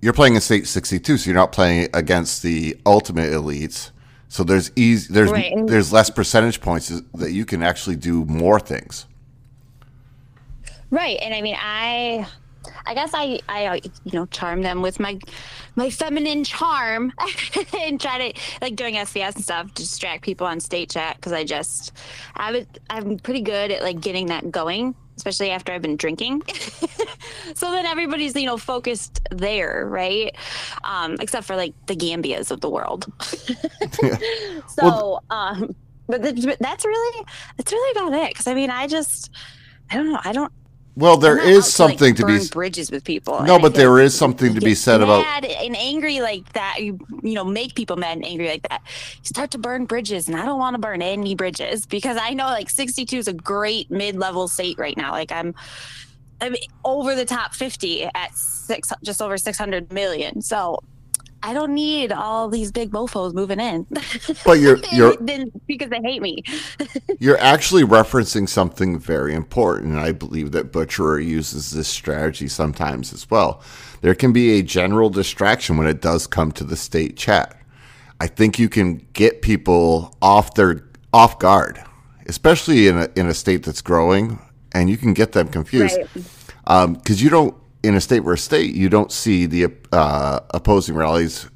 you're 0.00 0.12
playing 0.12 0.34
in 0.34 0.40
state 0.40 0.66
62 0.66 1.16
so 1.16 1.26
you're 1.26 1.34
not 1.34 1.52
playing 1.52 1.88
against 1.94 2.42
the 2.42 2.76
ultimate 2.84 3.30
elites 3.30 3.90
so 4.28 4.42
there's 4.42 4.70
easy 4.76 5.12
there's 5.12 5.30
right. 5.30 5.54
there's 5.66 5.92
less 5.92 6.10
percentage 6.10 6.60
points 6.60 6.88
that 7.14 7.32
you 7.32 7.44
can 7.44 7.62
actually 7.62 7.96
do 7.96 8.24
more 8.26 8.58
things 8.58 9.06
right 10.90 11.18
and 11.22 11.34
i 11.34 11.40
mean 11.40 11.56
i 11.58 12.26
i 12.86 12.94
guess 12.94 13.10
i 13.14 13.38
i 13.48 13.66
uh, 13.66 13.74
you 13.74 14.12
know 14.12 14.26
charm 14.26 14.62
them 14.62 14.82
with 14.82 14.98
my 14.98 15.18
my 15.76 15.88
feminine 15.88 16.44
charm 16.44 17.12
and 17.78 18.00
try 18.00 18.30
to 18.30 18.40
like 18.60 18.74
doing 18.76 18.94
svs 18.94 19.34
and 19.34 19.44
stuff 19.44 19.68
to 19.68 19.82
distract 19.82 20.22
people 20.22 20.46
on 20.46 20.60
state 20.60 20.90
chat 20.90 21.16
because 21.16 21.32
i 21.32 21.44
just 21.44 21.92
i 22.36 22.52
would 22.52 22.66
i'm 22.90 23.18
pretty 23.18 23.40
good 23.40 23.70
at 23.70 23.82
like 23.82 24.00
getting 24.00 24.26
that 24.26 24.50
going 24.50 24.94
especially 25.22 25.50
after 25.50 25.72
I've 25.72 25.82
been 25.82 25.96
drinking. 25.96 26.42
so 27.54 27.70
then 27.70 27.86
everybody's, 27.86 28.34
you 28.34 28.46
know, 28.46 28.56
focused 28.56 29.20
there, 29.30 29.86
right? 29.86 30.34
Um, 30.82 31.16
except 31.20 31.46
for 31.46 31.54
like 31.54 31.74
the 31.86 31.94
Gambias 31.94 32.50
of 32.50 32.60
the 32.60 32.68
world. 32.68 33.06
so, 33.20 34.82
well, 34.82 35.24
um, 35.30 35.76
but 36.08 36.22
that's 36.22 36.84
really, 36.84 37.26
that's 37.56 37.70
really 37.70 37.92
about 37.92 38.18
it. 38.20 38.34
Cause 38.34 38.48
I 38.48 38.54
mean, 38.54 38.70
I 38.70 38.88
just, 38.88 39.30
I 39.92 39.94
don't 39.94 40.10
know. 40.10 40.18
I 40.24 40.32
don't, 40.32 40.52
well, 40.94 41.16
there 41.16 41.38
is 41.38 41.72
something 41.72 42.14
to, 42.16 42.26
like, 42.26 42.40
to 42.40 42.46
be 42.46 42.52
bridges 42.52 42.90
with 42.90 43.02
people. 43.02 43.42
No, 43.42 43.58
but 43.58 43.74
there 43.74 43.98
is 43.98 44.14
something 44.14 44.54
to 44.54 44.60
be 44.60 44.74
said 44.74 45.00
about 45.00 45.22
mad 45.22 45.44
and 45.46 45.74
angry 45.76 46.20
like 46.20 46.52
that. 46.52 46.76
You 46.80 46.98
you 47.22 47.34
know 47.34 47.44
make 47.44 47.74
people 47.74 47.96
mad 47.96 48.18
and 48.18 48.26
angry 48.26 48.48
like 48.48 48.68
that. 48.68 48.82
You 48.84 49.24
start 49.24 49.50
to 49.52 49.58
burn 49.58 49.86
bridges, 49.86 50.28
and 50.28 50.36
I 50.36 50.44
don't 50.44 50.58
want 50.58 50.74
to 50.74 50.80
burn 50.80 51.00
any 51.00 51.34
bridges 51.34 51.86
because 51.86 52.18
I 52.20 52.34
know 52.34 52.44
like 52.44 52.68
62 52.68 53.16
is 53.16 53.28
a 53.28 53.32
great 53.32 53.90
mid 53.90 54.16
level 54.16 54.48
state 54.48 54.78
right 54.78 54.96
now. 54.96 55.12
Like 55.12 55.32
I'm. 55.32 55.54
I'm 56.40 56.56
over 56.84 57.14
the 57.14 57.24
top 57.24 57.54
50 57.54 58.02
at 58.16 58.36
six, 58.36 58.92
just 59.04 59.22
over 59.22 59.38
600 59.38 59.92
million. 59.92 60.42
So 60.42 60.80
I 61.44 61.52
don't 61.54 61.74
need 61.74 62.12
all 62.12 62.48
these 62.48 62.70
big 62.70 62.92
mofos 62.92 63.34
moving 63.34 63.60
in. 63.60 63.86
But 64.44 64.60
you're 64.60 64.78
you're 64.92 65.16
because 65.66 65.90
they 65.90 66.00
hate 66.00 66.22
me. 66.22 66.42
you're 67.20 67.38
actually 67.38 67.82
referencing 67.82 68.48
something 68.48 68.98
very 68.98 69.34
important. 69.34 69.98
I 69.98 70.12
believe 70.12 70.52
that 70.52 70.72
Butcherer 70.72 71.20
uses 71.20 71.70
this 71.70 71.88
strategy 71.88 72.48
sometimes 72.48 73.12
as 73.12 73.28
well. 73.30 73.62
There 74.00 74.14
can 74.14 74.32
be 74.32 74.58
a 74.58 74.62
general 74.62 75.10
distraction 75.10 75.76
when 75.76 75.86
it 75.86 76.00
does 76.00 76.26
come 76.26 76.52
to 76.52 76.64
the 76.64 76.76
state 76.76 77.16
chat. 77.16 77.56
I 78.20 78.26
think 78.26 78.58
you 78.58 78.68
can 78.68 79.06
get 79.12 79.42
people 79.42 80.16
off 80.22 80.54
their 80.54 80.84
off 81.12 81.38
guard, 81.38 81.82
especially 82.26 82.88
in 82.88 82.98
a 82.98 83.08
in 83.16 83.26
a 83.26 83.34
state 83.34 83.64
that's 83.64 83.82
growing, 83.82 84.38
and 84.72 84.88
you 84.88 84.96
can 84.96 85.12
get 85.14 85.32
them 85.32 85.48
confused 85.48 85.98
because 85.98 86.24
right. 86.66 86.82
um, 86.82 87.00
you 87.06 87.30
don't 87.30 87.54
in 87.82 87.94
a 87.94 88.00
state 88.00 88.20
versus 88.20 88.44
state, 88.44 88.74
you 88.74 88.88
don't 88.88 89.10
see 89.10 89.46
the 89.46 89.72
uh, 89.92 90.40
opposing 90.50 90.94
rallies 90.94 91.48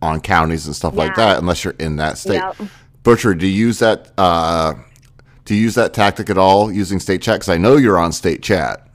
on 0.00 0.20
counties 0.20 0.66
and 0.66 0.74
stuff 0.74 0.94
yeah. 0.94 1.00
like 1.00 1.14
that 1.16 1.38
unless 1.38 1.64
you're 1.64 1.74
in 1.78 1.96
that 1.96 2.18
state. 2.18 2.34
Yep. 2.34 2.56
Butcher, 3.02 3.34
do 3.34 3.46
you 3.46 3.66
use 3.66 3.78
that? 3.80 4.12
Uh, 4.16 4.74
do 5.44 5.54
you 5.54 5.62
use 5.62 5.74
that 5.74 5.92
tactic 5.92 6.30
at 6.30 6.38
all 6.38 6.70
using 6.70 7.00
state 7.00 7.22
chat? 7.22 7.36
Because 7.36 7.48
I 7.48 7.56
know 7.56 7.76
you're 7.76 7.98
on 7.98 8.12
state 8.12 8.42
chat. 8.42 8.88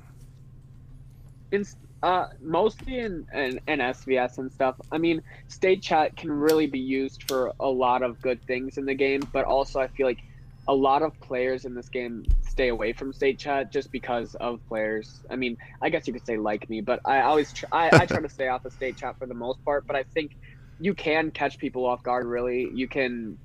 in 1.52 1.66
uh 2.04 2.28
mostly 2.42 3.00
in, 3.00 3.26
in 3.34 3.60
in 3.68 3.80
SVS 3.80 4.38
and 4.38 4.52
stuff. 4.52 4.80
I 4.92 4.98
mean, 4.98 5.22
state 5.48 5.82
chat 5.82 6.16
can 6.16 6.32
really 6.32 6.68
be 6.68 6.80
used 6.80 7.24
for 7.28 7.54
a 7.60 7.68
lot 7.68 8.04
of 8.04 8.22
good 8.22 8.42
things 8.46 8.78
in 8.78 8.86
the 8.86 8.94
game, 8.94 9.22
but 9.34 9.46
also 9.46 9.80
I 9.80 9.88
feel 9.88 10.06
like 10.06 10.20
a 10.68 10.74
lot 10.74 11.02
of 11.02 11.18
players 11.22 11.66
in 11.66 11.74
this 11.74 11.90
game 11.90 12.24
stay 12.42 12.68
away 12.68 12.92
from 12.92 13.14
state 13.14 13.40
chat 13.40 13.72
just 13.72 13.92
because 13.92 14.36
of 14.36 14.60
players. 14.68 15.22
I 15.30 15.36
mean, 15.36 15.58
I 15.82 15.90
guess 15.90 16.08
you 16.08 16.14
could 16.14 16.26
say 16.26 16.38
like 16.38 16.70
me, 16.70 16.82
but 16.82 17.00
I 17.06 17.22
always 17.22 17.54
I, 17.72 17.90
I 17.94 18.06
try 18.06 18.20
to 18.20 18.30
stay 18.30 18.48
off 18.50 18.66
of 18.66 18.74
state 18.74 18.98
chat 18.98 19.18
for 19.18 19.28
the 19.28 19.34
most 19.34 19.64
part. 19.64 19.86
But 19.88 19.96
I 19.96 20.04
think 20.14 20.32
you 20.80 20.94
can 20.94 21.32
catch 21.32 21.58
people 21.58 21.86
off 21.86 22.04
guard. 22.04 22.26
Really, 22.26 22.70
you 22.74 22.88
can, 22.88 23.38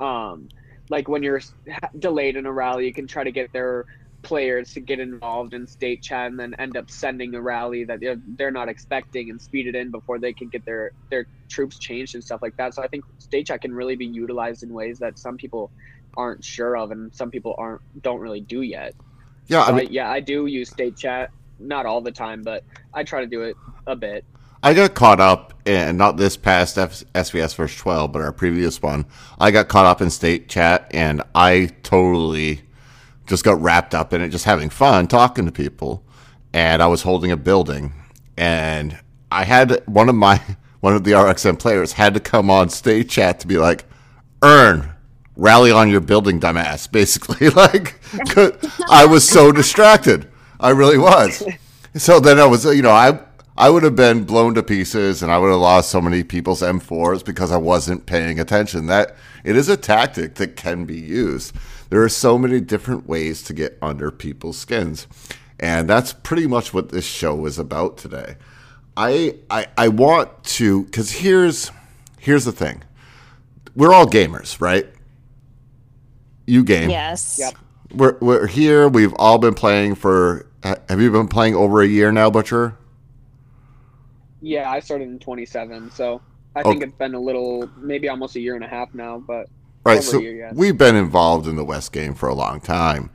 um, 0.00 0.48
like 0.90 1.08
when 1.08 1.22
you're 1.22 1.40
delayed 1.98 2.36
in 2.36 2.46
a 2.46 2.52
rally, 2.52 2.86
you 2.86 2.92
can 2.92 3.06
try 3.06 3.24
to 3.24 3.32
get 3.32 3.52
their 3.52 3.86
players 4.22 4.72
to 4.72 4.80
get 4.80 4.98
involved 4.98 5.54
in 5.54 5.66
state 5.66 6.02
chat 6.02 6.26
and 6.26 6.38
then 6.38 6.52
end 6.58 6.76
up 6.76 6.90
sending 6.90 7.34
a 7.36 7.40
rally 7.40 7.84
that 7.84 8.00
they're, 8.00 8.16
they're 8.36 8.50
not 8.50 8.68
expecting 8.68 9.30
and 9.30 9.40
speed 9.40 9.68
it 9.68 9.76
in 9.76 9.90
before 9.90 10.18
they 10.18 10.32
can 10.32 10.48
get 10.48 10.64
their 10.64 10.90
their 11.10 11.26
troops 11.48 11.78
changed 11.78 12.14
and 12.14 12.24
stuff 12.24 12.42
like 12.42 12.56
that. 12.56 12.74
So 12.74 12.82
I 12.82 12.88
think 12.88 13.04
state 13.18 13.46
chat 13.46 13.60
can 13.60 13.72
really 13.72 13.94
be 13.96 14.06
utilized 14.06 14.62
in 14.62 14.72
ways 14.72 14.98
that 14.98 15.18
some 15.18 15.36
people 15.36 15.70
aren't 16.16 16.44
sure 16.44 16.76
of 16.76 16.90
and 16.90 17.14
some 17.14 17.30
people 17.30 17.54
aren't 17.58 17.82
don't 18.02 18.20
really 18.20 18.40
do 18.40 18.62
yet. 18.62 18.94
Yeah, 19.48 19.64
So 19.64 19.72
I 19.72 19.72
I 19.72 19.82
mean, 19.82 19.88
yeah, 19.90 20.10
I 20.10 20.20
do 20.20 20.46
use 20.46 20.70
state 20.70 20.96
chat, 20.96 21.30
not 21.58 21.86
all 21.86 22.00
the 22.00 22.12
time, 22.12 22.42
but 22.42 22.64
I 22.94 23.04
try 23.04 23.20
to 23.20 23.26
do 23.26 23.42
it 23.42 23.56
a 23.86 23.96
bit. 23.96 24.24
I 24.62 24.74
got 24.74 24.94
caught 24.94 25.20
up 25.20 25.54
in 25.64 25.96
not 25.96 26.16
this 26.16 26.36
past 26.36 26.78
F- 26.78 27.04
SVS 27.14 27.54
verse 27.54 27.76
12, 27.76 28.10
but 28.12 28.22
our 28.22 28.32
previous 28.32 28.82
one. 28.82 29.06
I 29.38 29.50
got 29.50 29.68
caught 29.68 29.86
up 29.86 30.00
in 30.00 30.10
state 30.10 30.48
chat 30.48 30.88
and 30.92 31.22
I 31.34 31.70
totally 31.82 32.62
just 33.26 33.44
got 33.44 33.60
wrapped 33.60 33.94
up 33.94 34.12
in 34.12 34.22
it, 34.22 34.30
just 34.30 34.44
having 34.44 34.70
fun 34.70 35.06
talking 35.06 35.46
to 35.46 35.52
people. 35.52 36.02
And 36.52 36.82
I 36.82 36.86
was 36.86 37.02
holding 37.02 37.30
a 37.30 37.36
building 37.36 37.92
and 38.36 38.98
I 39.30 39.44
had 39.44 39.82
one 39.86 40.08
of 40.08 40.14
my, 40.14 40.40
one 40.80 40.96
of 40.96 41.04
the 41.04 41.12
RXN 41.12 41.58
players 41.58 41.92
had 41.92 42.14
to 42.14 42.20
come 42.20 42.50
on 42.50 42.68
state 42.68 43.08
chat 43.08 43.40
to 43.40 43.46
be 43.46 43.58
like, 43.58 43.84
earn, 44.42 44.92
rally 45.36 45.70
on 45.70 45.88
your 45.90 46.00
building, 46.00 46.40
dumbass. 46.40 46.90
Basically, 46.96 47.48
like 47.50 48.00
I 48.90 49.06
was 49.06 49.28
so 49.28 49.52
distracted. 49.52 50.28
I 50.58 50.70
really 50.70 50.98
was. 50.98 51.42
So 51.94 52.20
then 52.20 52.38
I 52.38 52.46
was, 52.46 52.64
you 52.64 52.82
know, 52.82 52.90
I 52.90 53.18
I 53.58 53.70
would 53.70 53.84
have 53.84 53.96
been 53.96 54.24
blown 54.24 54.54
to 54.54 54.62
pieces, 54.62 55.22
and 55.22 55.32
I 55.32 55.38
would 55.38 55.50
have 55.50 55.60
lost 55.60 55.88
so 55.90 56.00
many 56.00 56.22
people's 56.22 56.60
M4s 56.60 57.24
because 57.24 57.50
I 57.50 57.56
wasn't 57.56 58.04
paying 58.06 58.38
attention. 58.38 58.86
That 58.86 59.16
it 59.44 59.56
is 59.56 59.68
a 59.68 59.76
tactic 59.76 60.34
that 60.34 60.56
can 60.56 60.84
be 60.84 60.98
used. 60.98 61.54
There 61.88 62.02
are 62.02 62.08
so 62.08 62.36
many 62.36 62.60
different 62.60 63.08
ways 63.08 63.42
to 63.44 63.54
get 63.54 63.78
under 63.80 64.10
people's 64.10 64.58
skins, 64.58 65.06
and 65.58 65.88
that's 65.88 66.12
pretty 66.12 66.46
much 66.46 66.74
what 66.74 66.90
this 66.90 67.06
show 67.06 67.46
is 67.46 67.58
about 67.58 67.96
today. 67.96 68.36
I 68.96 69.36
I, 69.48 69.66
I 69.78 69.88
want 69.88 70.44
to 70.44 70.84
because 70.84 71.12
here's 71.12 71.70
here's 72.18 72.44
the 72.44 72.52
thing. 72.52 72.82
We're 73.74 73.92
all 73.92 74.06
gamers, 74.06 74.60
right? 74.60 74.86
You 76.46 76.64
game. 76.64 76.90
Yes. 76.90 77.38
Yep. 77.40 77.54
We're 77.94 78.18
we're 78.20 78.46
here. 78.46 78.88
We've 78.88 79.14
all 79.14 79.38
been 79.38 79.54
playing 79.54 79.96
for. 79.96 80.46
Have 80.62 81.00
you 81.00 81.10
been 81.12 81.28
playing 81.28 81.54
over 81.54 81.80
a 81.80 81.86
year 81.86 82.10
now, 82.10 82.30
Butcher? 82.30 82.76
Yeah, 84.40 84.70
I 84.70 84.80
started 84.80 85.08
in 85.08 85.18
27, 85.18 85.92
so 85.92 86.20
I 86.54 86.62
think 86.62 86.82
it's 86.82 86.96
been 86.96 87.14
a 87.14 87.20
little, 87.20 87.70
maybe 87.76 88.08
almost 88.08 88.36
a 88.36 88.40
year 88.40 88.54
and 88.54 88.64
a 88.64 88.68
half 88.68 88.92
now. 88.94 89.18
But 89.18 89.48
Right. 89.86 89.98
Over 89.98 90.02
so 90.02 90.18
a 90.18 90.22
year, 90.22 90.34
yes. 90.34 90.54
we've 90.56 90.76
been 90.76 90.96
involved 90.96 91.46
in 91.46 91.54
the 91.54 91.64
West 91.64 91.92
game 91.92 92.12
for 92.14 92.28
a 92.28 92.34
long 92.34 92.60
time, 92.60 93.08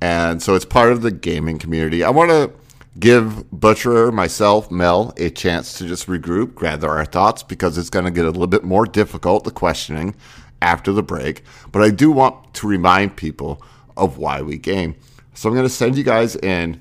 and 0.00 0.42
so 0.42 0.56
it's 0.56 0.64
part 0.64 0.90
of 0.90 1.02
the 1.02 1.12
gaming 1.12 1.56
community. 1.56 2.02
I 2.02 2.10
want 2.10 2.30
to 2.30 2.50
give 2.98 3.48
Butcher, 3.52 4.10
myself, 4.10 4.68
Mel, 4.68 5.14
a 5.18 5.30
chance 5.30 5.78
to 5.78 5.86
just 5.86 6.08
regroup, 6.08 6.60
gather 6.60 6.90
our 6.90 7.04
thoughts, 7.04 7.44
because 7.44 7.78
it's 7.78 7.90
going 7.90 8.06
to 8.06 8.10
get 8.10 8.24
a 8.24 8.30
little 8.32 8.48
bit 8.48 8.64
more 8.64 8.86
difficult 8.86 9.44
the 9.44 9.52
questioning 9.52 10.16
after 10.60 10.92
the 10.92 11.02
break. 11.02 11.44
But 11.70 11.82
I 11.82 11.90
do 11.90 12.10
want 12.10 12.45
to 12.56 12.66
remind 12.66 13.16
people 13.16 13.62
of 13.96 14.18
why 14.18 14.42
we 14.42 14.58
game. 14.58 14.94
So 15.34 15.48
I'm 15.48 15.54
going 15.54 15.66
to 15.66 15.72
send 15.72 15.96
you 15.96 16.04
guys 16.04 16.36
in. 16.36 16.80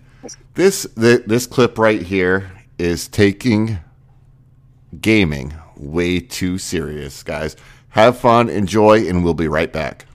This 0.56 0.88
th- 0.96 1.26
this 1.26 1.46
clip 1.46 1.78
right 1.78 2.02
here 2.02 2.52
is 2.78 3.08
taking 3.08 3.80
gaming 5.00 5.54
way 5.78 6.20
too 6.20 6.58
serious, 6.58 7.24
guys. 7.24 7.56
Have 7.90 8.18
fun, 8.18 8.50
enjoy, 8.50 9.08
and 9.08 9.24
we'll 9.24 9.34
be 9.34 9.48
right 9.48 9.72
back. 9.72 10.06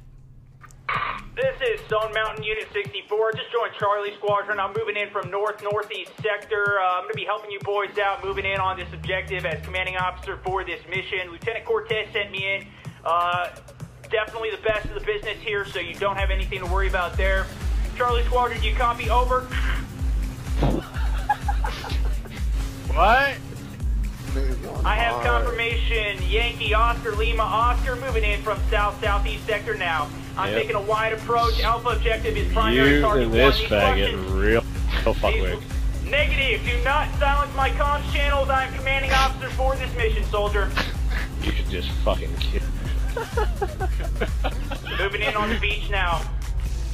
This 1.37 1.57
is 1.63 1.81
Stone 1.87 2.13
Mountain 2.13 2.45
Unit 2.45 2.67
64. 2.73 3.33
Just 3.33 3.51
joined 3.51 3.73
Charlie 3.79 4.15
Squadron. 4.17 4.61
I'm 4.61 4.75
moving 4.77 4.97
in 4.97 5.09
from 5.11 5.31
North 5.31 5.63
Northeast 5.63 6.11
Sector. 6.23 6.79
Uh, 6.79 6.97
I'm 6.97 7.03
going 7.05 7.13
to 7.13 7.17
be 7.17 7.25
helping 7.25 7.51
you 7.51 7.59
boys 7.61 7.97
out, 7.99 8.23
moving 8.23 8.45
in 8.45 8.61
on 8.61 8.79
this 8.79 8.89
objective 8.93 9.47
as 9.47 9.65
commanding 9.65 9.97
officer 9.97 10.39
for 10.45 10.65
this 10.65 10.81
mission. 10.91 11.31
Lieutenant 11.31 11.65
Cortez 11.65 12.09
sent 12.13 12.31
me 12.31 12.57
in. 12.57 12.67
Uh, 13.05 13.49
definitely 14.11 14.51
the 14.51 14.63
best 14.63 14.87
of 14.87 14.95
the 14.95 15.01
business 15.01 15.39
here, 15.39 15.65
so 15.65 15.79
you 15.79 15.95
don't 15.95 16.17
have 16.17 16.31
anything 16.31 16.61
to 16.61 16.67
worry 16.67 16.89
about 16.89 17.17
there. 17.17 17.47
Charlie 17.97 18.25
Squadron, 18.25 18.61
do 18.61 18.69
you 18.69 18.75
copy? 18.75 19.11
Over. 19.11 19.43
What? 22.93 23.37
I 24.85 24.95
have 24.95 25.23
confirmation. 25.25 26.19
Yankee 26.29 26.73
Oscar 26.75 27.13
Lima 27.13 27.43
Oscar 27.43 27.97
moving 27.97 28.25
in 28.25 28.43
from 28.43 28.61
South 28.71 29.01
Southeast 29.03 29.45
Sector 29.47 29.75
now. 29.75 30.09
I'm 30.37 30.53
Yep. 30.53 30.61
taking 30.63 30.77
a 30.77 30.81
wide 30.81 31.13
approach. 31.13 31.61
Alpha 31.61 31.91
objective 31.91 32.37
is 32.37 32.53
primary 32.53 32.97
You 32.97 33.01
target 33.01 33.25
and 33.25 33.35
this 33.35 33.61
faggot 33.63 34.13
real, 34.33 34.63
real 35.05 35.15
fuckwig. 35.15 35.61
Negative. 36.05 36.61
Do 36.65 36.83
not 36.85 37.09
silence 37.19 37.55
my 37.57 37.71
comms 37.71 38.11
channels. 38.13 38.49
I 38.49 38.65
am 38.65 38.75
commanding 38.75 39.13
officer 39.13 39.51
for 39.51 39.77
this 39.77 39.95
mission, 39.97 40.25
soldier. 40.25 40.71
You 41.43 41.53
should 41.53 41.69
just 41.69 41.91
fucking 42.05 42.35
kill. 42.39 42.63
Moving 44.99 45.23
in 45.23 45.35
on 45.35 45.49
the 45.49 45.59
beach 45.61 45.91
now. 45.91 46.21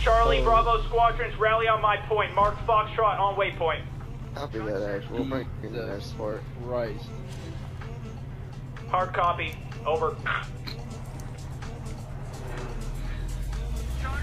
Charlie 0.00 0.40
Bravo 0.42 0.82
squadrons 0.84 1.36
rally 1.38 1.66
on 1.66 1.82
my 1.82 1.96
point. 1.96 2.34
Mark 2.34 2.56
Foxtrot 2.66 3.18
on 3.18 3.34
waypoint. 3.34 3.82
Copy 4.34 4.58
that, 4.60 4.82
Ash. 4.82 5.02
We'll 5.10 5.24
bring 5.24 5.48
you 5.62 5.70
the 5.70 5.86
next. 5.86 6.14
Right. 6.62 6.96
Hard 8.88 9.12
copy. 9.12 9.54
Over. 9.84 10.16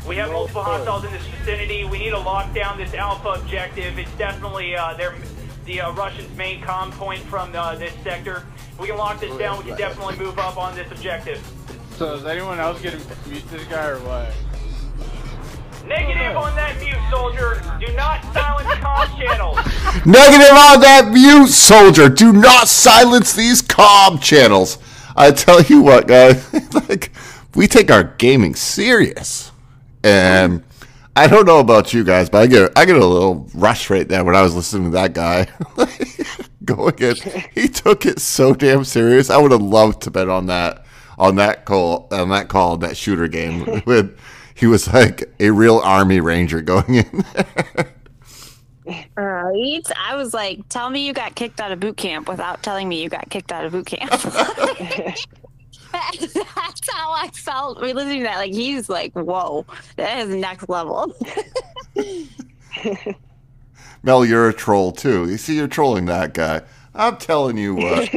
We 0.07 0.15
have 0.17 0.31
multiple 0.31 0.63
hostiles 0.63 1.05
in 1.05 1.11
this 1.11 1.25
vicinity. 1.25 1.85
We 1.85 1.97
need 1.97 2.11
to 2.11 2.19
lock 2.19 2.53
down 2.53 2.77
this 2.77 2.93
Alpha 2.93 3.41
objective. 3.41 3.97
It's 3.97 4.11
definitely 4.17 4.75
uh, 4.75 4.93
their, 4.95 5.15
the 5.65 5.81
uh, 5.81 5.91
Russians' 5.93 6.35
main 6.37 6.61
comm 6.61 6.91
point 6.91 7.21
from 7.23 7.55
uh, 7.55 7.75
this 7.75 7.93
sector. 8.03 8.45
If 8.71 8.79
we 8.79 8.87
can 8.87 8.97
lock 8.97 9.19
this 9.19 9.35
down. 9.37 9.59
We 9.59 9.69
can 9.69 9.77
definitely 9.77 10.17
move 10.17 10.39
up 10.39 10.57
on 10.57 10.75
this 10.75 10.91
objective. 10.91 11.41
So 12.03 12.15
is 12.15 12.25
anyone 12.25 12.59
else 12.59 12.81
getting 12.81 12.99
mute 13.29 13.49
this 13.49 13.63
guy 13.67 13.87
or 13.87 13.97
what? 13.99 14.29
Negative 15.87 16.35
on 16.35 16.53
that 16.57 16.77
mute, 16.77 16.97
soldier. 17.09 17.63
Do 17.79 17.93
not 17.95 18.21
silence 18.33 18.67
comm 18.83 19.17
channels. 19.17 20.05
Negative 20.05 20.51
on 20.51 20.81
that 20.81 21.11
mute, 21.13 21.47
soldier. 21.47 22.09
Do 22.09 22.33
not 22.33 22.67
silence 22.67 23.31
these 23.31 23.61
comm 23.61 24.21
channels. 24.21 24.79
I 25.15 25.31
tell 25.31 25.61
you 25.61 25.81
what, 25.81 26.09
guys, 26.09 26.53
like 26.89 27.13
we 27.55 27.67
take 27.67 27.89
our 27.89 28.03
gaming 28.03 28.55
serious, 28.55 29.53
and 30.03 30.61
I 31.15 31.27
don't 31.27 31.45
know 31.45 31.59
about 31.59 31.93
you 31.93 32.03
guys, 32.03 32.29
but 32.29 32.41
I 32.41 32.47
get 32.47 32.77
I 32.77 32.83
get 32.83 32.97
a 32.97 33.05
little 33.05 33.49
rush 33.53 33.89
right 33.89 34.09
there 34.09 34.25
when 34.25 34.35
I 34.35 34.41
was 34.41 34.53
listening 34.53 34.91
to 34.91 34.97
that 34.97 35.13
guy 35.13 35.47
go 36.65 36.89
again. 36.89 37.15
He 37.53 37.69
took 37.69 38.05
it 38.05 38.19
so 38.19 38.53
damn 38.53 38.83
serious. 38.83 39.29
I 39.29 39.37
would 39.37 39.51
have 39.51 39.61
loved 39.61 40.01
to 40.01 40.11
bet 40.11 40.27
on 40.27 40.47
that 40.47 40.82
on 41.17 41.35
that 41.35 41.65
call 41.65 42.07
on 42.11 42.29
that 42.29 42.49
call 42.49 42.77
that 42.77 42.97
shooter 42.97 43.27
game 43.27 43.81
with. 43.85 44.17
He 44.55 44.67
was 44.67 44.91
like 44.93 45.23
a 45.39 45.49
real 45.49 45.79
army 45.79 46.19
ranger 46.19 46.61
going 46.61 46.95
in. 46.95 47.25
Right? 49.15 49.81
I 49.97 50.15
was 50.15 50.33
like, 50.33 50.67
tell 50.69 50.89
me 50.89 51.05
you 51.05 51.13
got 51.13 51.35
kicked 51.35 51.61
out 51.61 51.71
of 51.71 51.79
boot 51.79 51.97
camp 51.97 52.27
without 52.27 52.61
telling 52.63 52.89
me 52.89 53.01
you 53.01 53.09
got 53.09 53.29
kicked 53.29 53.51
out 53.51 53.65
of 53.65 53.71
boot 53.71 53.85
camp. 53.85 54.11
That's 55.93 56.89
how 56.89 57.13
I 57.13 57.29
felt 57.33 57.77
listening 57.79 58.19
to 58.19 58.23
that. 58.23 58.37
Like, 58.37 58.53
he's 58.53 58.89
like, 58.89 59.13
whoa, 59.13 59.65
that 59.95 60.19
is 60.19 60.35
next 60.35 60.67
level. 60.67 61.15
Mel, 64.03 64.25
you're 64.25 64.49
a 64.49 64.53
troll 64.53 64.91
too. 64.91 65.29
You 65.29 65.37
see, 65.37 65.55
you're 65.55 65.67
trolling 65.67 66.05
that 66.05 66.33
guy. 66.33 66.61
I'm 66.95 67.17
telling 67.17 67.57
you 67.57 67.75
what. 67.75 68.09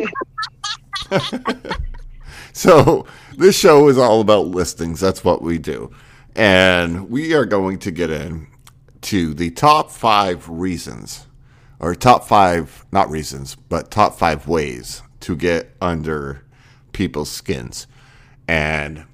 So, 2.57 3.05
this 3.37 3.55
show 3.55 3.89
is 3.91 3.99
all 3.99 4.23
about 4.23 4.47
listings. 4.47 4.99
That's 4.99 5.23
what 5.23 5.43
we 5.43 5.59
do. 5.59 5.91
And 6.35 7.11
we 7.11 7.35
are 7.35 7.45
going 7.45 7.79
to 7.81 7.91
get 7.91 8.09
in 8.09 8.47
to 9.03 9.35
the 9.35 9.51
top 9.51 9.91
five 9.91 10.49
reasons, 10.49 11.27
or 11.79 11.95
top 11.95 12.27
five, 12.27 12.87
not 12.91 13.11
reasons, 13.11 13.57
but 13.57 13.91
top 13.91 14.19
five 14.19 14.49
ways 14.49 15.03
to 15.21 15.37
get 15.37 15.77
under 15.83 16.47
people's 16.93 17.31
skins. 17.31 17.87
And 18.49 19.05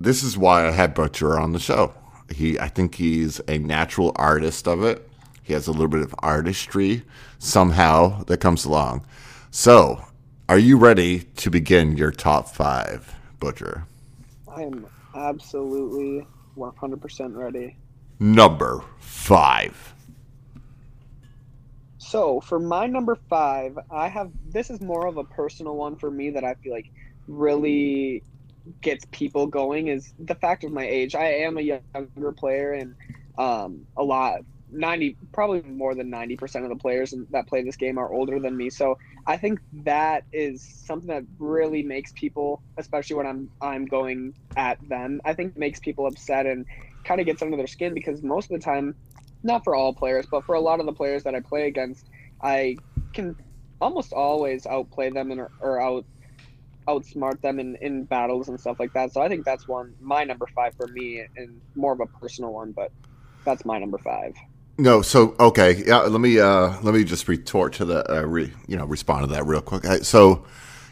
this 0.00 0.24
is 0.24 0.36
why 0.36 0.66
I 0.66 0.72
had 0.72 0.94
Butcher 0.94 1.38
on 1.38 1.52
the 1.52 1.60
show. 1.60 1.94
He, 2.34 2.58
I 2.58 2.66
think 2.66 2.96
he's 2.96 3.40
a 3.46 3.58
natural 3.58 4.10
artist 4.16 4.66
of 4.66 4.82
it. 4.82 5.08
He 5.44 5.52
has 5.52 5.68
a 5.68 5.70
little 5.70 5.86
bit 5.86 6.02
of 6.02 6.12
artistry 6.18 7.04
somehow 7.38 8.24
that 8.24 8.38
comes 8.38 8.64
along. 8.64 9.06
So, 9.52 10.04
are 10.48 10.58
you 10.58 10.76
ready 10.76 11.20
to 11.36 11.50
begin 11.50 11.96
your 11.96 12.10
top 12.10 12.48
five, 12.48 13.14
Butcher? 13.40 13.86
I 14.46 14.62
am 14.62 14.86
absolutely 15.14 16.26
100% 16.56 17.36
ready. 17.36 17.76
Number 18.20 18.84
five. 18.98 19.94
So 21.98 22.40
for 22.40 22.60
my 22.60 22.86
number 22.86 23.16
five, 23.30 23.78
I 23.90 24.08
have 24.08 24.30
this 24.46 24.68
is 24.68 24.80
more 24.80 25.06
of 25.06 25.16
a 25.16 25.24
personal 25.24 25.76
one 25.76 25.96
for 25.96 26.10
me 26.10 26.30
that 26.30 26.44
I 26.44 26.54
feel 26.54 26.72
like 26.72 26.90
really 27.26 28.22
gets 28.82 29.06
people 29.10 29.46
going 29.46 29.88
is 29.88 30.12
the 30.18 30.34
fact 30.34 30.64
of 30.64 30.72
my 30.72 30.86
age. 30.86 31.14
I 31.14 31.26
am 31.44 31.56
a 31.56 31.62
younger 31.62 32.32
player 32.32 32.72
and 32.74 32.94
um, 33.38 33.86
a 33.96 34.02
lot 34.02 34.40
90 34.74 35.16
probably 35.32 35.62
more 35.62 35.94
than 35.94 36.10
90% 36.10 36.64
of 36.64 36.68
the 36.68 36.76
players 36.76 37.14
that 37.30 37.48
play 37.48 37.62
this 37.62 37.76
game 37.76 37.98
are 37.98 38.12
older 38.12 38.40
than 38.40 38.56
me. 38.56 38.70
So 38.70 38.96
I 39.26 39.36
think 39.36 39.60
that 39.84 40.24
is 40.32 40.64
something 40.84 41.08
that 41.08 41.24
really 41.38 41.82
makes 41.82 42.12
people 42.12 42.62
especially 42.76 43.16
when 43.16 43.26
I'm 43.26 43.50
I'm 43.60 43.86
going 43.86 44.34
at 44.56 44.78
them. 44.86 45.20
I 45.24 45.34
think 45.34 45.56
makes 45.56 45.80
people 45.80 46.06
upset 46.06 46.46
and 46.46 46.66
kind 47.06 47.20
of 47.20 47.26
gets 47.26 47.42
under 47.42 47.56
their 47.56 47.66
skin 47.66 47.94
because 47.94 48.22
most 48.22 48.50
of 48.50 48.60
the 48.60 48.64
time 48.64 48.94
not 49.42 49.62
for 49.62 49.74
all 49.74 49.94
players, 49.94 50.26
but 50.30 50.44
for 50.44 50.54
a 50.54 50.60
lot 50.60 50.80
of 50.80 50.86
the 50.86 50.92
players 50.92 51.24
that 51.24 51.34
I 51.34 51.40
play 51.40 51.66
against, 51.66 52.08
I 52.42 52.80
can 53.12 53.36
almost 53.80 54.12
always 54.12 54.66
outplay 54.66 55.10
them 55.10 55.30
and 55.30 55.42
or 55.60 55.80
out 55.80 56.06
outsmart 56.88 57.40
them 57.40 57.58
in, 57.60 57.76
in 57.80 58.04
battles 58.04 58.48
and 58.48 58.60
stuff 58.60 58.76
like 58.78 58.92
that. 58.94 59.12
So 59.12 59.22
I 59.22 59.28
think 59.28 59.44
that's 59.44 59.66
one 59.66 59.94
my 60.00 60.24
number 60.24 60.46
five 60.54 60.74
for 60.76 60.86
me 60.88 61.24
and 61.36 61.60
more 61.74 61.92
of 61.92 62.00
a 62.00 62.06
personal 62.20 62.52
one, 62.52 62.72
but 62.72 62.90
that's 63.44 63.64
my 63.64 63.78
number 63.78 63.98
five. 63.98 64.32
No, 64.76 65.02
so 65.02 65.36
okay, 65.38 65.84
yeah. 65.86 65.98
Let 65.98 66.20
me 66.20 66.40
uh, 66.40 66.80
let 66.82 66.94
me 66.94 67.04
just 67.04 67.28
retort 67.28 67.74
to 67.74 67.84
the 67.84 68.10
uh, 68.12 68.22
re, 68.22 68.52
you 68.66 68.76
know 68.76 68.84
respond 68.84 69.28
to 69.28 69.34
that 69.34 69.46
real 69.46 69.60
quick. 69.60 69.84
So, 70.04 70.44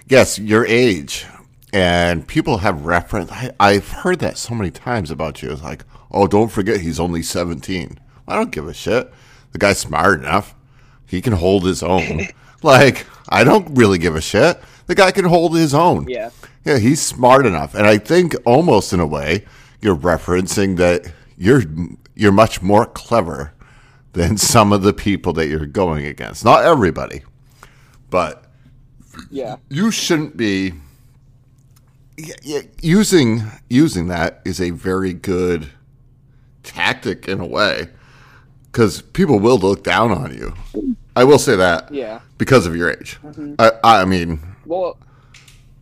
yes, 0.06 0.38
your 0.38 0.64
age 0.66 1.26
and 1.72 2.26
people 2.26 2.58
have 2.58 2.84
reference. 2.84 3.32
I, 3.32 3.50
I've 3.58 3.88
heard 3.88 4.20
that 4.20 4.38
so 4.38 4.54
many 4.54 4.70
times 4.70 5.10
about 5.10 5.42
you. 5.42 5.50
It's 5.50 5.62
like, 5.62 5.84
oh, 6.12 6.28
don't 6.28 6.50
forget 6.50 6.80
he's 6.80 7.00
only 7.00 7.22
seventeen. 7.22 7.98
I 8.28 8.36
don't 8.36 8.52
give 8.52 8.68
a 8.68 8.74
shit. 8.74 9.12
The 9.50 9.58
guy's 9.58 9.78
smart 9.78 10.20
enough. 10.20 10.54
He 11.06 11.20
can 11.20 11.32
hold 11.32 11.64
his 11.64 11.82
own. 11.82 12.28
like, 12.62 13.04
I 13.28 13.42
don't 13.42 13.76
really 13.76 13.98
give 13.98 14.14
a 14.14 14.20
shit. 14.20 14.60
The 14.86 14.94
guy 14.94 15.10
can 15.10 15.24
hold 15.24 15.56
his 15.56 15.74
own. 15.74 16.08
Yeah. 16.08 16.30
Yeah, 16.64 16.78
he's 16.78 17.02
smart 17.02 17.46
enough. 17.46 17.74
And 17.74 17.86
I 17.86 17.98
think 17.98 18.36
almost 18.44 18.92
in 18.92 19.00
a 19.00 19.06
way, 19.06 19.44
you're 19.80 19.96
referencing 19.96 20.76
that 20.76 21.12
you're 21.36 21.64
you're 22.14 22.30
much 22.30 22.62
more 22.62 22.86
clever 22.86 23.52
than 24.12 24.36
some 24.36 24.72
of 24.72 24.82
the 24.82 24.92
people 24.92 25.32
that 25.34 25.48
you're 25.48 25.66
going 25.66 26.04
against. 26.06 26.44
Not 26.44 26.64
everybody. 26.64 27.22
But 28.10 28.44
Yeah. 29.30 29.56
you 29.68 29.90
shouldn't 29.90 30.36
be 30.36 30.74
using 32.82 33.42
using 33.70 34.08
that 34.08 34.40
is 34.44 34.60
a 34.60 34.70
very 34.70 35.12
good 35.12 35.68
tactic 36.62 37.26
in 37.26 37.40
a 37.40 37.46
way 37.46 37.88
because 38.70 39.02
people 39.02 39.38
will 39.38 39.58
look 39.58 39.82
down 39.82 40.10
on 40.12 40.32
you. 40.34 40.52
I 41.16 41.24
will 41.24 41.38
say 41.38 41.56
that 41.56 41.92
Yeah. 41.92 42.20
because 42.38 42.66
of 42.66 42.76
your 42.76 42.90
age. 42.90 43.18
Mhm. 43.24 43.54
I, 43.58 44.00
I 44.02 44.04
mean, 44.04 44.40
Well, 44.66 44.96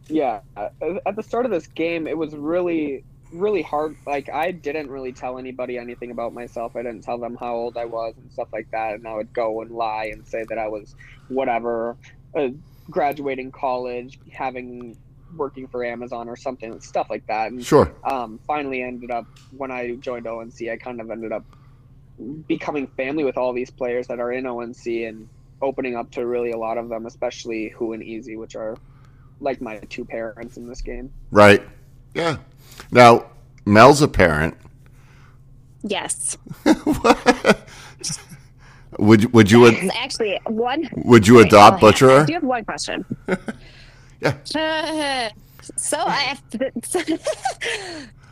yeah. 0.08 0.40
At 0.56 1.14
the 1.16 1.22
start 1.22 1.44
of 1.44 1.50
this 1.52 1.66
game, 1.68 2.06
it 2.06 2.16
was 2.16 2.34
really, 2.34 3.04
really 3.32 3.62
hard. 3.62 3.96
Like, 4.06 4.28
I 4.28 4.50
didn't 4.50 4.90
really 4.90 5.12
tell 5.12 5.38
anybody 5.38 5.78
anything 5.78 6.10
about 6.10 6.34
myself. 6.34 6.76
I 6.76 6.82
didn't 6.82 7.02
tell 7.02 7.18
them 7.18 7.36
how 7.36 7.54
old 7.54 7.76
I 7.76 7.84
was 7.84 8.14
and 8.16 8.30
stuff 8.32 8.48
like 8.52 8.70
that. 8.70 8.94
And 8.94 9.06
I 9.06 9.14
would 9.14 9.32
go 9.32 9.62
and 9.62 9.70
lie 9.70 10.10
and 10.12 10.26
say 10.26 10.44
that 10.48 10.58
I 10.58 10.68
was 10.68 10.94
whatever, 11.28 11.96
uh, 12.34 12.48
graduating 12.90 13.52
college, 13.52 14.18
having 14.32 14.96
working 15.36 15.68
for 15.68 15.84
Amazon 15.84 16.28
or 16.28 16.36
something, 16.36 16.80
stuff 16.80 17.08
like 17.10 17.26
that. 17.26 17.52
And 17.52 17.64
Sure. 17.64 17.92
Um, 18.04 18.40
finally, 18.46 18.82
ended 18.82 19.10
up 19.10 19.26
when 19.56 19.70
I 19.70 19.94
joined 19.96 20.26
ONC, 20.26 20.68
I 20.70 20.76
kind 20.76 21.00
of 21.00 21.10
ended 21.10 21.32
up 21.32 21.44
becoming 22.46 22.86
family 22.86 23.24
with 23.24 23.36
all 23.36 23.52
these 23.52 23.70
players 23.70 24.06
that 24.08 24.20
are 24.20 24.32
in 24.32 24.46
ONC 24.46 24.86
and 24.86 25.28
opening 25.62 25.96
up 25.96 26.10
to 26.12 26.26
really 26.26 26.52
a 26.52 26.56
lot 26.56 26.78
of 26.78 26.88
them, 26.88 27.06
especially 27.06 27.68
Who 27.68 27.92
and 27.92 28.02
Easy, 28.02 28.36
which 28.36 28.56
are 28.56 28.76
like 29.40 29.60
my 29.60 29.78
two 29.78 30.04
parents 30.04 30.56
in 30.56 30.68
this 30.68 30.82
game. 30.82 31.12
right? 31.30 31.62
Yeah. 32.14 32.38
Now, 32.90 33.26
Mel's 33.64 34.02
a 34.02 34.08
parent. 34.08 34.56
Yes. 35.82 36.36
Would 38.98 39.32
would 39.32 39.50
you 39.50 39.66
ad- 39.66 39.90
Actually, 39.96 40.38
one. 40.46 40.90
would 40.94 41.26
you 41.26 41.36
Wait, 41.36 41.46
adopt 41.46 41.78
I 41.78 41.80
Butcher? 41.80 42.26
do 42.26 42.32
have 42.34 42.42
one 42.42 42.66
question. 42.66 43.04
yeah. 44.20 44.34
so 45.76 45.96
I 45.98 46.38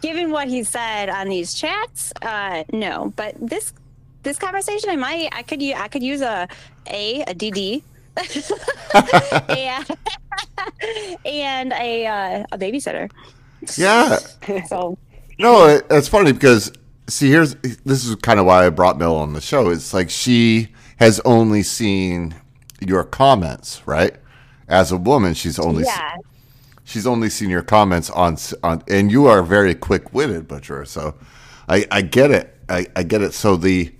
given 0.02 0.30
what 0.30 0.48
he 0.48 0.62
said 0.62 1.08
on 1.08 1.28
these 1.30 1.54
chats, 1.54 2.12
uh, 2.20 2.64
no. 2.72 3.14
But 3.16 3.34
this 3.40 3.72
this 4.24 4.38
conversation, 4.38 4.90
I 4.90 4.96
might 4.96 5.28
I 5.32 5.42
could 5.42 5.62
I 5.62 5.88
could 5.88 6.02
use 6.02 6.20
a 6.20 6.48
a 6.90 7.22
a 7.22 7.34
DD. 7.34 7.82
and, 9.56 9.86
and 11.24 11.72
a 11.72 12.06
uh, 12.06 12.44
a 12.52 12.58
babysitter. 12.58 13.08
Yeah. 13.76 14.18
So 14.66 14.98
No, 15.38 15.66
it, 15.66 15.86
it's 15.90 16.08
funny 16.08 16.32
because 16.32 16.72
see, 17.08 17.30
here's 17.30 17.54
this 17.56 18.04
is 18.04 18.14
kind 18.16 18.40
of 18.40 18.46
why 18.46 18.66
I 18.66 18.70
brought 18.70 18.98
Mel 18.98 19.16
on 19.16 19.32
the 19.32 19.40
show. 19.40 19.70
It's 19.70 19.92
like 19.94 20.10
she 20.10 20.68
has 20.98 21.20
only 21.24 21.62
seen 21.62 22.34
your 22.80 23.04
comments, 23.04 23.82
right? 23.86 24.16
As 24.68 24.92
a 24.92 24.96
woman, 24.96 25.34
she's 25.34 25.58
only 25.58 25.84
yeah, 25.84 26.16
she's 26.84 27.06
only 27.06 27.30
seen 27.30 27.50
your 27.50 27.62
comments 27.62 28.10
on 28.10 28.36
on, 28.62 28.82
and 28.88 29.10
you 29.10 29.26
are 29.26 29.42
very 29.42 29.74
quick 29.74 30.12
witted, 30.12 30.48
Butcher. 30.48 30.84
So, 30.84 31.14
I 31.68 31.86
I 31.90 32.02
get 32.02 32.30
it. 32.30 32.54
I, 32.68 32.86
I 32.94 33.02
get 33.02 33.22
it. 33.22 33.32
So 33.32 33.56
the, 33.56 33.94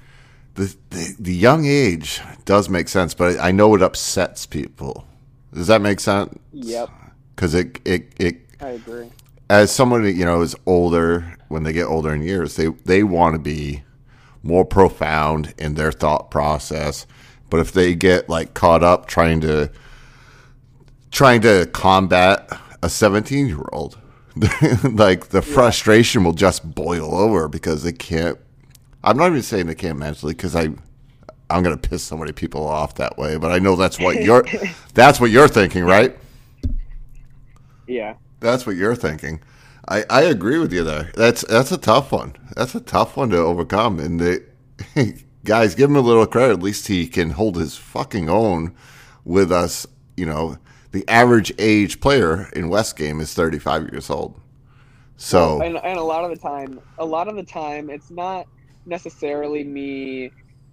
the 0.54 0.74
the 0.90 1.14
the 1.18 1.34
young 1.34 1.64
age 1.66 2.20
does 2.44 2.68
make 2.68 2.88
sense, 2.88 3.14
but 3.14 3.38
I 3.40 3.50
know 3.50 3.74
it 3.74 3.82
upsets 3.82 4.46
people. 4.46 5.06
Does 5.54 5.68
that 5.68 5.80
make 5.80 6.00
sense? 6.00 6.38
Yep, 6.52 6.90
Because 7.34 7.54
it 7.54 7.80
it 7.84 8.12
it 8.18 8.36
I 8.60 8.70
agree. 8.70 9.10
As 9.50 9.70
someone 9.70 10.04
you 10.04 10.24
know 10.24 10.42
is 10.42 10.56
older 10.66 11.36
when 11.48 11.62
they 11.62 11.72
get 11.72 11.86
older 11.86 12.12
in 12.12 12.22
years 12.22 12.56
they 12.56 12.66
they 12.84 13.02
want 13.02 13.34
to 13.34 13.38
be 13.38 13.82
more 14.42 14.64
profound 14.64 15.54
in 15.58 15.74
their 15.74 15.92
thought 15.92 16.30
process. 16.30 17.06
But 17.50 17.60
if 17.60 17.72
they 17.72 17.94
get 17.94 18.28
like 18.28 18.54
caught 18.54 18.82
up 18.82 19.06
trying 19.06 19.40
to 19.42 19.70
trying 21.10 21.40
to 21.42 21.66
combat 21.72 22.50
a 22.82 22.88
17 22.88 23.48
year 23.48 23.64
old 23.72 23.98
like 24.84 25.28
the 25.28 25.42
frustration 25.42 26.22
will 26.22 26.32
just 26.32 26.74
boil 26.74 27.14
over 27.14 27.48
because 27.48 27.82
they 27.82 27.92
can't 27.92 28.38
i'm 29.02 29.16
not 29.16 29.28
even 29.28 29.42
saying 29.42 29.66
they 29.66 29.74
can't 29.74 29.98
mentally 29.98 30.32
because 30.34 30.54
i 30.54 30.68
i'm 31.50 31.62
going 31.62 31.76
to 31.76 31.88
piss 31.88 32.04
so 32.04 32.16
many 32.16 32.30
people 32.30 32.64
off 32.64 32.94
that 32.94 33.16
way 33.18 33.36
but 33.36 33.50
i 33.50 33.58
know 33.58 33.74
that's 33.74 33.98
what 33.98 34.22
you're 34.22 34.44
that's 34.94 35.18
what 35.18 35.30
you're 35.30 35.48
thinking 35.48 35.82
right? 35.84 36.16
Yeah, 37.86 38.14
that's 38.40 38.66
what 38.66 38.76
you're 38.76 38.94
thinking. 38.94 39.40
I, 39.88 40.04
I 40.10 40.22
agree 40.22 40.58
with 40.58 40.72
you 40.72 40.84
there. 40.84 41.10
That's 41.14 41.42
that's 41.42 41.72
a 41.72 41.78
tough 41.78 42.12
one. 42.12 42.34
That's 42.54 42.74
a 42.74 42.80
tough 42.80 43.16
one 43.16 43.30
to 43.30 43.38
overcome. 43.38 43.98
And 43.98 44.20
the, 44.20 44.44
guys, 45.44 45.74
give 45.74 45.90
him 45.90 45.96
a 45.96 46.00
little 46.00 46.26
credit. 46.26 46.54
At 46.54 46.62
least 46.62 46.88
he 46.88 47.06
can 47.06 47.30
hold 47.30 47.56
his 47.56 47.76
fucking 47.76 48.28
own 48.28 48.74
with 49.24 49.50
us. 49.50 49.86
You 50.16 50.26
know, 50.26 50.58
the 50.92 51.08
average 51.08 51.52
age 51.58 52.00
player 52.00 52.48
in 52.54 52.68
West 52.68 52.96
Game 52.96 53.20
is 53.20 53.32
35 53.34 53.90
years 53.90 54.10
old. 54.10 54.40
So 55.16 55.60
and, 55.60 55.76
and 55.76 55.98
a 55.98 56.02
lot 56.02 56.24
of 56.24 56.30
the 56.30 56.36
time 56.36 56.80
a 56.98 57.04
lot 57.04 57.26
of 57.26 57.34
the 57.34 57.42
time 57.42 57.90
it's 57.90 58.10
not 58.10 58.46
necessarily 58.86 59.64
me 59.64 60.30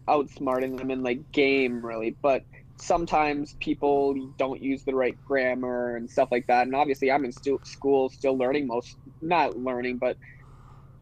outsmarting 0.08 0.78
them 0.78 0.92
in 0.92 1.02
like 1.02 1.32
game 1.32 1.84
really 1.84 2.12
but 2.22 2.44
sometimes 2.80 3.56
people 3.62 4.16
don't 4.38 4.62
use 4.62 4.84
the 4.86 4.96
right 4.96 5.18
grammar 5.26 5.96
and 5.96 6.10
stuff 6.10 6.30
like 6.32 6.46
that. 6.48 6.68
And 6.68 6.76
obviously 6.76 7.12
i'm 7.12 7.26
in 7.26 7.32
stu- 7.32 7.60
school 7.66 8.10
still 8.10 8.38
learning 8.38 8.68
most 8.68 8.98
not 9.22 9.58
learning 9.58 9.98
but 10.00 10.18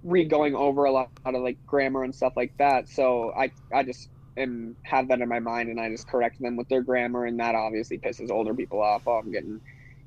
re-going 0.03 0.55
over 0.55 0.85
a 0.85 0.91
lot 0.91 1.09
of 1.25 1.41
like 1.41 1.59
grammar 1.67 2.03
and 2.03 2.15
stuff 2.15 2.33
like 2.35 2.53
that. 2.59 2.89
So 2.89 3.33
i 3.37 3.51
i 3.73 3.83
just 3.83 4.09
am 4.37 4.77
have 4.85 5.09
that 5.09 5.21
in 5.21 5.29
my 5.29 5.39
mind 5.39 5.69
and 5.69 5.79
i 5.79 5.89
just 5.89 6.07
correct 6.07 6.37
them 6.39 6.57
with 6.57 6.67
their 6.69 6.83
grammar. 6.83 7.25
And 7.25 7.39
that 7.39 7.55
obviously 7.55 7.99
pisses 7.99 8.31
older 8.31 8.53
people 8.55 8.81
off 8.81 9.03
oh 9.07 9.19
i'm 9.19 9.31
getting 9.31 9.61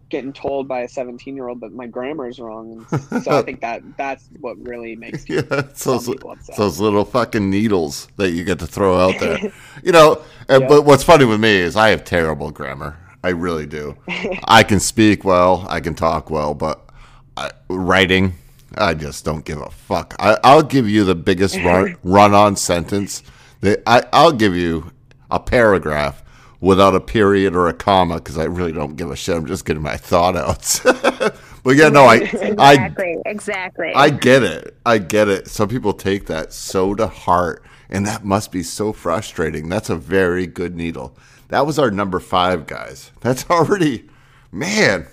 getting 0.09 0.33
told 0.33 0.69
by 0.69 0.81
a 0.83 0.88
17 0.88 1.35
year 1.35 1.49
old 1.49 1.61
that 1.61 1.73
my 1.75 1.87
grammar 1.87 2.29
is 2.29 2.38
wrong 2.38 2.87
and 2.90 3.25
so 3.25 3.38
i 3.38 3.42
think 3.42 3.61
that 3.61 3.83
that's 3.97 4.29
what 4.40 4.57
really 4.59 4.95
makes 4.97 5.29
yeah, 5.29 5.42
it's 5.51 5.85
those, 5.85 6.07
people 6.07 6.31
upset. 6.31 6.57
those 6.57 6.79
little 6.81 7.05
fucking 7.05 7.51
needles 7.51 8.09
that 8.16 8.31
you 8.31 8.45
get 8.45 8.59
to 8.61 8.66
throw 8.66 8.97
out 8.99 9.19
there. 9.19 9.38
you 9.83 9.92
know, 9.92 10.23
and, 10.49 10.62
Yeah. 10.62 10.69
but 10.69 10.83
what's 10.85 11.03
funny 11.03 11.25
with 11.25 11.40
me 11.40 11.57
is 11.57 11.77
I 11.77 11.88
have 11.90 12.05
terrible 12.05 12.51
grammar. 12.51 12.97
I 13.25 13.31
really 13.31 13.66
do. 13.66 13.97
I 14.45 14.62
can 14.62 14.81
speak 14.81 15.25
well, 15.25 15.66
I 15.69 15.81
can 15.81 15.95
talk 15.95 16.31
well, 16.31 16.55
but 16.55 16.88
I, 17.37 17.51
writing, 17.69 18.35
I 18.77 18.95
just 18.95 19.25
don't 19.25 19.45
give 19.45 19.61
a 19.61 19.71
fuck. 19.71 20.14
I, 20.19 20.38
I'll 20.45 20.62
give 20.62 20.88
you 20.88 21.05
the 21.05 21.14
biggest 21.14 21.57
run, 21.57 21.97
run 22.05 22.35
on 22.35 22.57
sentence 22.57 23.23
They, 23.61 23.77
I, 23.87 24.05
I'll 24.12 24.33
give 24.33 24.55
you 24.57 24.92
a 25.31 25.40
paragraph 25.40 26.23
without 26.61 26.95
a 26.95 27.01
period 27.01 27.55
or 27.55 27.69
a 27.69 27.73
comma 27.73 28.16
because 28.16 28.38
I 28.38 28.45
really 28.45 28.73
don't 28.73 28.97
give 28.97 29.11
a 29.11 29.16
shit. 29.16 29.37
I'm 29.37 29.47
just 29.47 29.64
getting 29.64 29.83
my 29.83 29.97
thought 29.97 30.37
out. 30.37 30.81
but 31.62 31.77
yeah, 31.77 31.88
no, 31.88 32.05
I, 32.05 32.14
I, 32.59 32.73
exactly, 32.73 33.16
exactly. 33.27 33.92
I 33.95 34.11
get 34.11 34.42
it. 34.42 34.77
I 34.85 34.99
get 34.99 35.29
it. 35.29 35.49
Some 35.49 35.69
people 35.69 35.92
take 35.92 36.27
that 36.27 36.53
so 36.53 36.95
to 36.95 37.07
heart, 37.07 37.62
and 37.90 38.07
that 38.07 38.25
must 38.25 38.53
be 38.53 38.62
so 38.62 38.92
frustrating. 38.92 39.69
That's 39.69 39.90
a 39.90 39.97
very 39.97 40.47
good 40.47 40.77
needle. 40.77 41.16
That 41.49 41.66
was 41.66 41.79
our 41.79 41.90
number 41.90 42.21
five, 42.21 42.66
guys. 42.66 43.12
That's 43.21 43.45
already, 43.51 44.09
man, 44.51 45.07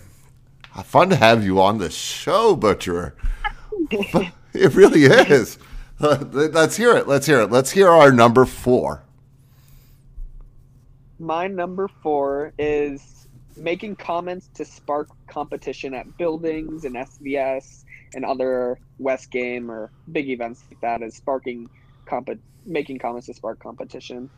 fun 0.84 1.10
to 1.10 1.16
have 1.16 1.44
you 1.44 1.62
on 1.62 1.78
the 1.78 1.90
show, 1.90 2.56
Butcher. 2.56 3.16
it 3.92 4.74
really 4.74 5.04
is. 5.04 5.58
Uh, 6.00 6.24
let's 6.32 6.78
hear 6.78 6.96
it. 6.96 7.08
Let's 7.08 7.28
hear 7.28 7.42
it. 7.42 7.52
Let's 7.52 7.72
hear 7.72 7.90
our 7.90 8.12
number 8.12 8.46
four. 8.46 9.04
My 11.20 11.48
number 11.48 11.88
four 12.02 12.54
is 12.58 13.28
making 13.56 13.96
comments 13.96 14.50
to 14.56 14.66
spark 14.66 15.10
competition 15.28 15.94
at 15.94 16.18
buildings 16.18 16.86
and 16.86 16.96
SVS 16.96 17.84
and 18.16 18.26
other 18.26 18.80
West 19.00 19.32
Game 19.32 19.70
or 19.70 19.92
big 20.12 20.30
events 20.30 20.64
like 20.70 20.82
that 20.82 21.02
is 21.02 21.16
sparking 21.16 21.70
comp- 22.06 22.40
making 22.66 23.00
comments 23.00 23.28
to 23.28 23.34
spark 23.34 23.60
competition. 23.60 24.30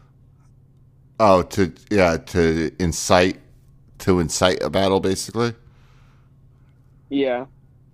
Oh, 1.20 1.44
to 1.44 1.72
yeah, 1.90 2.18
to 2.18 2.72
incite 2.80 3.40
to 4.00 4.20
incite 4.20 4.62
a 4.62 4.70
battle 4.70 5.00
basically. 5.00 5.54
Yeah. 7.10 7.46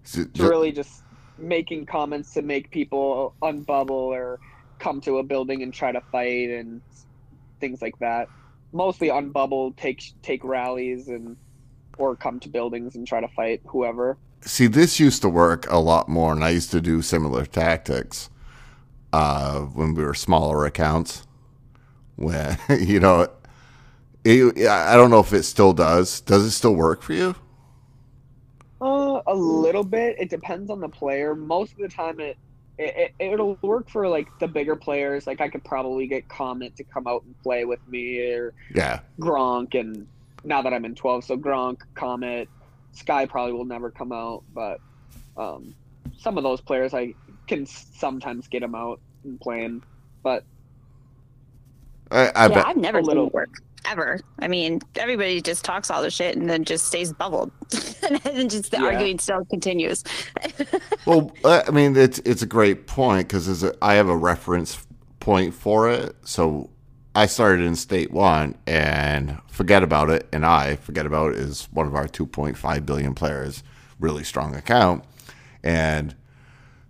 So- 0.03 0.23
To 0.23 0.49
really 0.49 0.71
just 0.71 1.03
making 1.37 1.85
comments 1.85 2.33
to 2.33 2.41
make 2.41 2.71
people 2.71 3.35
unbubble 3.41 3.89
or 3.91 4.39
come 4.79 5.01
to 5.01 5.17
a 5.19 5.23
building 5.23 5.61
and 5.61 5.73
try 5.73 5.91
to 5.91 6.01
fight 6.11 6.49
and 6.49 6.81
things 7.59 7.81
like 7.81 7.97
that. 7.99 8.27
Mostly 8.73 9.09
unbubble, 9.09 9.75
take 9.77 10.01
take 10.21 10.43
rallies 10.43 11.07
and 11.09 11.37
or 11.97 12.15
come 12.15 12.39
to 12.39 12.49
buildings 12.49 12.95
and 12.95 13.05
try 13.07 13.19
to 13.21 13.27
fight 13.29 13.61
whoever. 13.65 14.17
see 14.41 14.67
this 14.67 14.99
used 14.99 15.21
to 15.21 15.29
work 15.29 15.69
a 15.69 15.77
lot 15.77 16.09
more 16.09 16.31
and 16.33 16.43
i 16.43 16.49
used 16.49 16.71
to 16.71 16.81
do 16.81 17.01
similar 17.01 17.45
tactics 17.45 18.29
uh, 19.13 19.59
when 19.61 19.93
we 19.93 20.03
were 20.03 20.13
smaller 20.15 20.65
accounts 20.65 21.27
when 22.15 22.57
you 22.79 22.99
know 22.99 23.27
it, 24.23 24.67
i 24.67 24.95
don't 24.95 25.11
know 25.11 25.19
if 25.19 25.33
it 25.33 25.43
still 25.43 25.73
does 25.73 26.21
does 26.21 26.43
it 26.45 26.51
still 26.51 26.75
work 26.75 27.01
for 27.03 27.13
you 27.13 27.35
Uh, 28.81 29.21
a 29.27 29.35
little 29.35 29.83
bit. 29.83 30.15
It 30.19 30.29
depends 30.29 30.69
on 30.71 30.79
the 30.79 30.89
player. 30.89 31.35
Most 31.35 31.73
of 31.73 31.77
the 31.79 31.87
time, 31.89 32.19
it, 32.19 32.37
it, 32.81 33.13
it 33.19 33.33
it'll 33.33 33.57
work 33.61 33.89
for 33.89 34.07
like 34.07 34.27
the 34.39 34.47
bigger 34.47 34.75
players. 34.75 35.27
Like 35.27 35.41
I 35.41 35.49
could 35.49 35.63
probably 35.63 36.07
get 36.07 36.27
Comet 36.27 36.75
to 36.77 36.83
come 36.83 37.07
out 37.07 37.23
and 37.23 37.39
play 37.43 37.65
with 37.65 37.85
me, 37.87 38.19
or 38.33 38.53
yeah 38.73 39.01
Gronk. 39.19 39.79
And 39.79 40.07
now 40.43 40.61
that 40.61 40.73
I'm 40.73 40.85
in 40.85 40.95
12, 40.95 41.23
so 41.25 41.37
Gronk, 41.37 41.81
Comet, 41.93 42.49
Sky 42.93 43.25
probably 43.25 43.53
will 43.53 43.65
never 43.65 43.91
come 43.91 44.11
out, 44.11 44.43
but 44.53 44.79
um, 45.37 45.75
some 46.17 46.37
of 46.37 46.43
those 46.43 46.61
players 46.61 46.93
I 46.93 47.13
can 47.47 47.65
sometimes 47.65 48.47
get 48.47 48.61
them 48.61 48.75
out 48.75 48.99
and 49.23 49.39
playing. 49.39 49.83
But 50.23 50.43
i, 52.11 52.31
I 52.35 52.47
yeah, 52.47 52.47
bet 52.47 52.65
I've 52.65 52.77
never 52.77 52.99
A 52.99 53.03
seen 53.03 53.07
little. 53.07 53.27
it 53.27 53.33
work 53.33 53.49
ever. 53.85 54.19
I 54.39 54.47
mean, 54.47 54.81
everybody 54.95 55.41
just 55.41 55.63
talks 55.65 55.89
all 55.91 56.01
the 56.01 56.11
shit 56.11 56.37
and 56.37 56.49
then 56.49 56.63
just 56.63 56.87
stays 56.87 57.11
bubbled, 57.13 57.51
and 58.03 58.17
then 58.23 58.49
just 58.49 58.71
the 58.71 58.77
Yeah. 58.77 58.85
arguing 58.85 59.19
still 59.19 59.45
continues. 59.45 60.03
well 61.05 61.31
i 61.45 61.69
mean 61.71 61.95
it's 61.97 62.19
it's 62.19 62.41
a 62.43 62.45
great 62.45 62.85
point 62.85 63.27
because 63.27 63.63
i 63.81 63.93
have 63.95 64.07
a 64.07 64.15
reference 64.15 64.85
point 65.19 65.53
for 65.53 65.89
it 65.89 66.15
so 66.23 66.69
i 67.15 67.25
started 67.25 67.65
in 67.65 67.75
state 67.75 68.11
one 68.11 68.55
and 68.67 69.39
forget 69.47 69.81
about 69.81 70.09
it 70.11 70.27
and 70.31 70.45
i 70.45 70.75
forget 70.75 71.05
about 71.07 71.31
it 71.31 71.37
is 71.39 71.67
one 71.71 71.87
of 71.87 71.95
our 71.95 72.07
2.5 72.07 72.85
billion 72.85 73.15
players 73.15 73.63
really 73.99 74.23
strong 74.23 74.53
account 74.55 75.03
and 75.63 76.15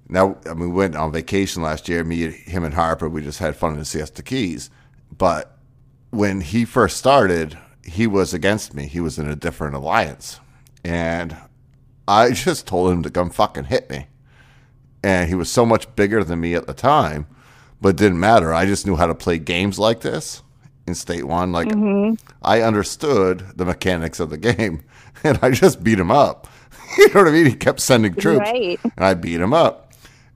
now 0.10 0.36
I 0.45 0.49
mean, 0.49 0.60
we 0.71 0.75
went 0.75 0.95
on 0.97 1.13
vacation 1.13 1.62
last 1.63 1.88
year. 1.88 2.04
Me, 2.04 2.30
him, 2.32 2.65
and 2.65 2.73
Harper. 2.73 3.08
We 3.08 3.21
just 3.21 3.39
had 3.39 3.56
fun 3.56 3.71
in 3.71 3.80
the 3.80 3.86
Siesta 3.86 4.21
Keys. 4.21 4.69
But 5.17 5.58
when 6.12 6.41
he 6.41 6.65
first 6.65 6.97
started, 6.97 7.58
he 7.84 8.06
was 8.08 8.34
against 8.34 8.74
me. 8.74 8.86
He 8.88 9.00
was 9.00 9.17
in 9.17 9.28
a 9.28 9.36
different 9.36 9.76
alliance, 9.76 10.39
and 10.84 11.36
I 12.08 12.32
just 12.34 12.67
told 12.67 12.91
him 12.91 13.04
to 13.04 13.10
come 13.10 13.30
fucking 13.30 13.65
hit 13.65 13.89
me. 13.89 14.08
And 15.04 15.28
he 15.30 15.36
was 15.36 15.52
so 15.52 15.65
much 15.65 15.93
bigger 15.95 16.24
than 16.24 16.39
me 16.41 16.54
at 16.54 16.67
the 16.67 16.76
time, 16.76 17.26
but 17.82 17.89
it 17.89 17.95
didn't 17.97 18.19
matter. 18.19 18.54
I 18.54 18.67
just 18.67 18.86
knew 18.86 18.95
how 18.95 19.08
to 19.08 19.15
play 19.15 19.39
games 19.39 19.80
like 19.80 20.02
this 20.02 20.43
in 20.86 20.93
State 20.93 21.24
One. 21.24 21.52
Like 21.52 21.69
I 22.43 22.62
understood 22.62 23.45
the 23.56 23.65
mechanics 23.65 24.19
of 24.19 24.30
the 24.30 24.38
game, 24.38 24.84
and 25.24 25.39
I 25.41 25.50
just 25.52 25.84
beat 25.84 25.97
him 26.00 26.12
up. 26.12 26.47
you 26.97 27.08
know 27.13 27.21
what 27.21 27.28
I 27.30 27.32
mean? 27.32 27.45
He 27.47 27.56
kept 27.56 27.80
sending 27.80 28.13
troops, 28.13 28.41
Right. 28.41 28.80
and 28.84 29.06
I 29.06 29.13
beat 29.15 29.39
him 29.41 29.54
up. 29.54 29.91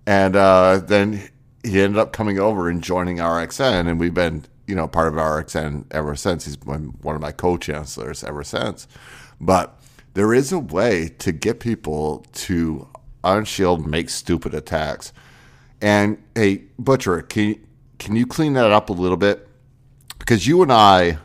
And 0.07 0.35
uh, 0.35 0.77
then 0.77 1.29
he 1.63 1.81
ended 1.81 1.97
up 1.99 2.13
coming 2.13 2.39
over 2.39 2.69
and 2.69 2.81
joining 2.83 3.17
RXN, 3.17 3.87
and 3.87 3.99
we've 3.99 4.13
been, 4.13 4.45
you 4.67 4.75
know, 4.75 4.87
part 4.87 5.07
of 5.07 5.13
RXN 5.15 5.85
ever 5.91 6.15
since. 6.15 6.45
He's 6.45 6.57
been 6.57 6.95
one 7.01 7.15
of 7.15 7.21
my 7.21 7.31
co-chancellors 7.31 8.23
ever 8.23 8.43
since. 8.43 8.87
But 9.39 9.79
there 10.13 10.33
is 10.33 10.51
a 10.51 10.59
way 10.59 11.09
to 11.19 11.31
get 11.31 11.59
people 11.59 12.25
to 12.33 12.87
unshield, 13.23 13.85
make 13.85 14.09
stupid 14.09 14.53
attacks. 14.53 15.11
And 15.81 16.21
hey, 16.35 16.63
Butcher, 16.79 17.21
can 17.21 17.59
can 17.99 18.15
you 18.15 18.25
clean 18.25 18.53
that 18.53 18.71
up 18.71 18.89
a 18.89 18.93
little 18.93 19.17
bit? 19.17 19.47
Because 20.17 20.47
you 20.47 20.61
and 20.61 20.71
I 20.71 21.17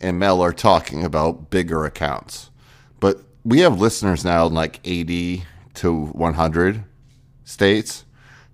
and 0.00 0.18
Mel 0.18 0.42
are 0.42 0.52
talking 0.52 1.04
about 1.04 1.50
bigger 1.50 1.84
accounts, 1.84 2.50
but 3.00 3.22
we 3.44 3.60
have 3.60 3.80
listeners 3.80 4.24
now 4.24 4.46
in 4.46 4.54
like 4.54 4.80
80 4.84 5.44
to 5.74 6.06
100 6.06 6.84
states. 7.44 8.04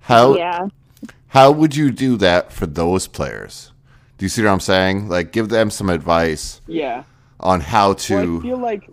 How 0.00 0.36
yeah. 0.36 0.68
how 1.28 1.50
would 1.50 1.74
you 1.74 1.90
do 1.90 2.16
that 2.18 2.52
for 2.52 2.66
those 2.66 3.06
players? 3.08 3.71
Do 4.22 4.26
you 4.26 4.28
see 4.28 4.44
what 4.44 4.50
I'm 4.50 4.61
saying? 4.61 5.08
Like, 5.08 5.32
give 5.32 5.48
them 5.48 5.68
some 5.68 5.90
advice 5.90 6.61
yeah, 6.68 7.02
on 7.40 7.58
how 7.58 7.88
Well, 7.88 7.96
to. 7.96 8.38
I 8.38 8.40
feel 8.40 8.56
like 8.56 8.88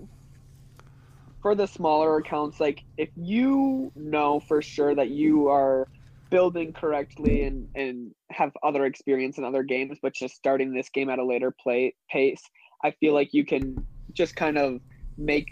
for 1.43 1.53
the 1.53 1.67
smaller 1.67 2.17
accounts, 2.17 2.59
like 2.59 2.81
if 2.97 3.09
you 3.15 3.91
know 3.95 4.39
for 4.39 4.63
sure 4.63 4.95
that 4.95 5.11
you 5.11 5.47
are 5.49 5.87
building 6.31 6.73
correctly 6.73 7.43
and 7.43 7.67
and 7.75 8.11
have 8.31 8.53
other 8.63 8.85
experience 8.85 9.37
in 9.37 9.43
other 9.43 9.61
games, 9.61 9.99
but 10.01 10.15
just 10.15 10.33
starting 10.33 10.73
this 10.73 10.89
game 10.89 11.11
at 11.11 11.19
a 11.19 11.23
later 11.23 11.53
play 11.61 11.93
pace, 12.09 12.41
I 12.83 12.89
feel 12.99 13.13
like 13.13 13.31
you 13.31 13.45
can 13.45 13.85
just 14.13 14.35
kind 14.35 14.57
of 14.57 14.79
make 15.15 15.45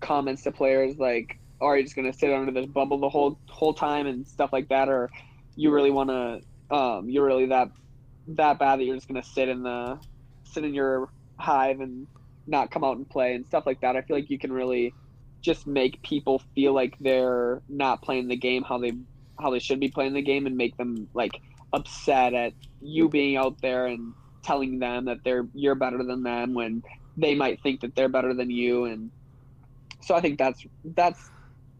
comments 0.00 0.44
to 0.44 0.52
players 0.52 0.98
like, 0.98 1.36
"Oh, 1.60 1.66
"Are 1.66 1.76
you 1.76 1.82
just 1.82 1.96
gonna 1.96 2.12
sit 2.12 2.32
under 2.32 2.52
this 2.52 2.66
bubble 2.66 3.00
the 3.00 3.08
whole 3.08 3.40
whole 3.48 3.74
time?" 3.74 4.06
and 4.06 4.24
stuff 4.24 4.52
like 4.52 4.68
that, 4.68 4.88
or 4.88 5.10
you 5.56 5.72
really 5.72 5.90
want 5.90 6.10
to, 6.10 6.40
um, 6.72 7.10
you're 7.10 7.26
really 7.26 7.46
that 7.46 7.70
that 8.36 8.58
bad 8.58 8.80
that 8.80 8.84
you're 8.84 8.96
just 8.96 9.08
gonna 9.08 9.22
sit 9.22 9.48
in 9.48 9.62
the 9.62 9.98
sit 10.44 10.64
in 10.64 10.74
your 10.74 11.08
hive 11.38 11.80
and 11.80 12.06
not 12.46 12.70
come 12.70 12.84
out 12.84 12.96
and 12.96 13.08
play 13.08 13.34
and 13.34 13.46
stuff 13.46 13.64
like 13.66 13.80
that. 13.80 13.96
I 13.96 14.02
feel 14.02 14.16
like 14.16 14.30
you 14.30 14.38
can 14.38 14.52
really 14.52 14.94
just 15.42 15.66
make 15.66 16.02
people 16.02 16.42
feel 16.54 16.74
like 16.74 16.94
they're 17.00 17.62
not 17.68 18.02
playing 18.02 18.28
the 18.28 18.36
game 18.36 18.62
how 18.62 18.78
they 18.78 18.92
how 19.40 19.50
they 19.50 19.58
should 19.58 19.80
be 19.80 19.88
playing 19.88 20.12
the 20.12 20.22
game 20.22 20.46
and 20.46 20.56
make 20.56 20.76
them 20.76 21.08
like 21.14 21.32
upset 21.72 22.34
at 22.34 22.52
you 22.80 23.08
being 23.08 23.36
out 23.36 23.56
there 23.62 23.86
and 23.86 24.14
telling 24.44 24.78
them 24.78 25.06
that 25.06 25.18
they're 25.24 25.46
you're 25.54 25.74
better 25.74 26.02
than 26.04 26.22
them 26.22 26.54
when 26.54 26.82
they 27.16 27.34
might 27.34 27.62
think 27.62 27.80
that 27.80 27.94
they're 27.94 28.08
better 28.08 28.34
than 28.34 28.50
you 28.50 28.84
and 28.84 29.10
so 30.02 30.14
I 30.14 30.20
think 30.20 30.38
that's 30.38 30.62
that's 30.84 31.30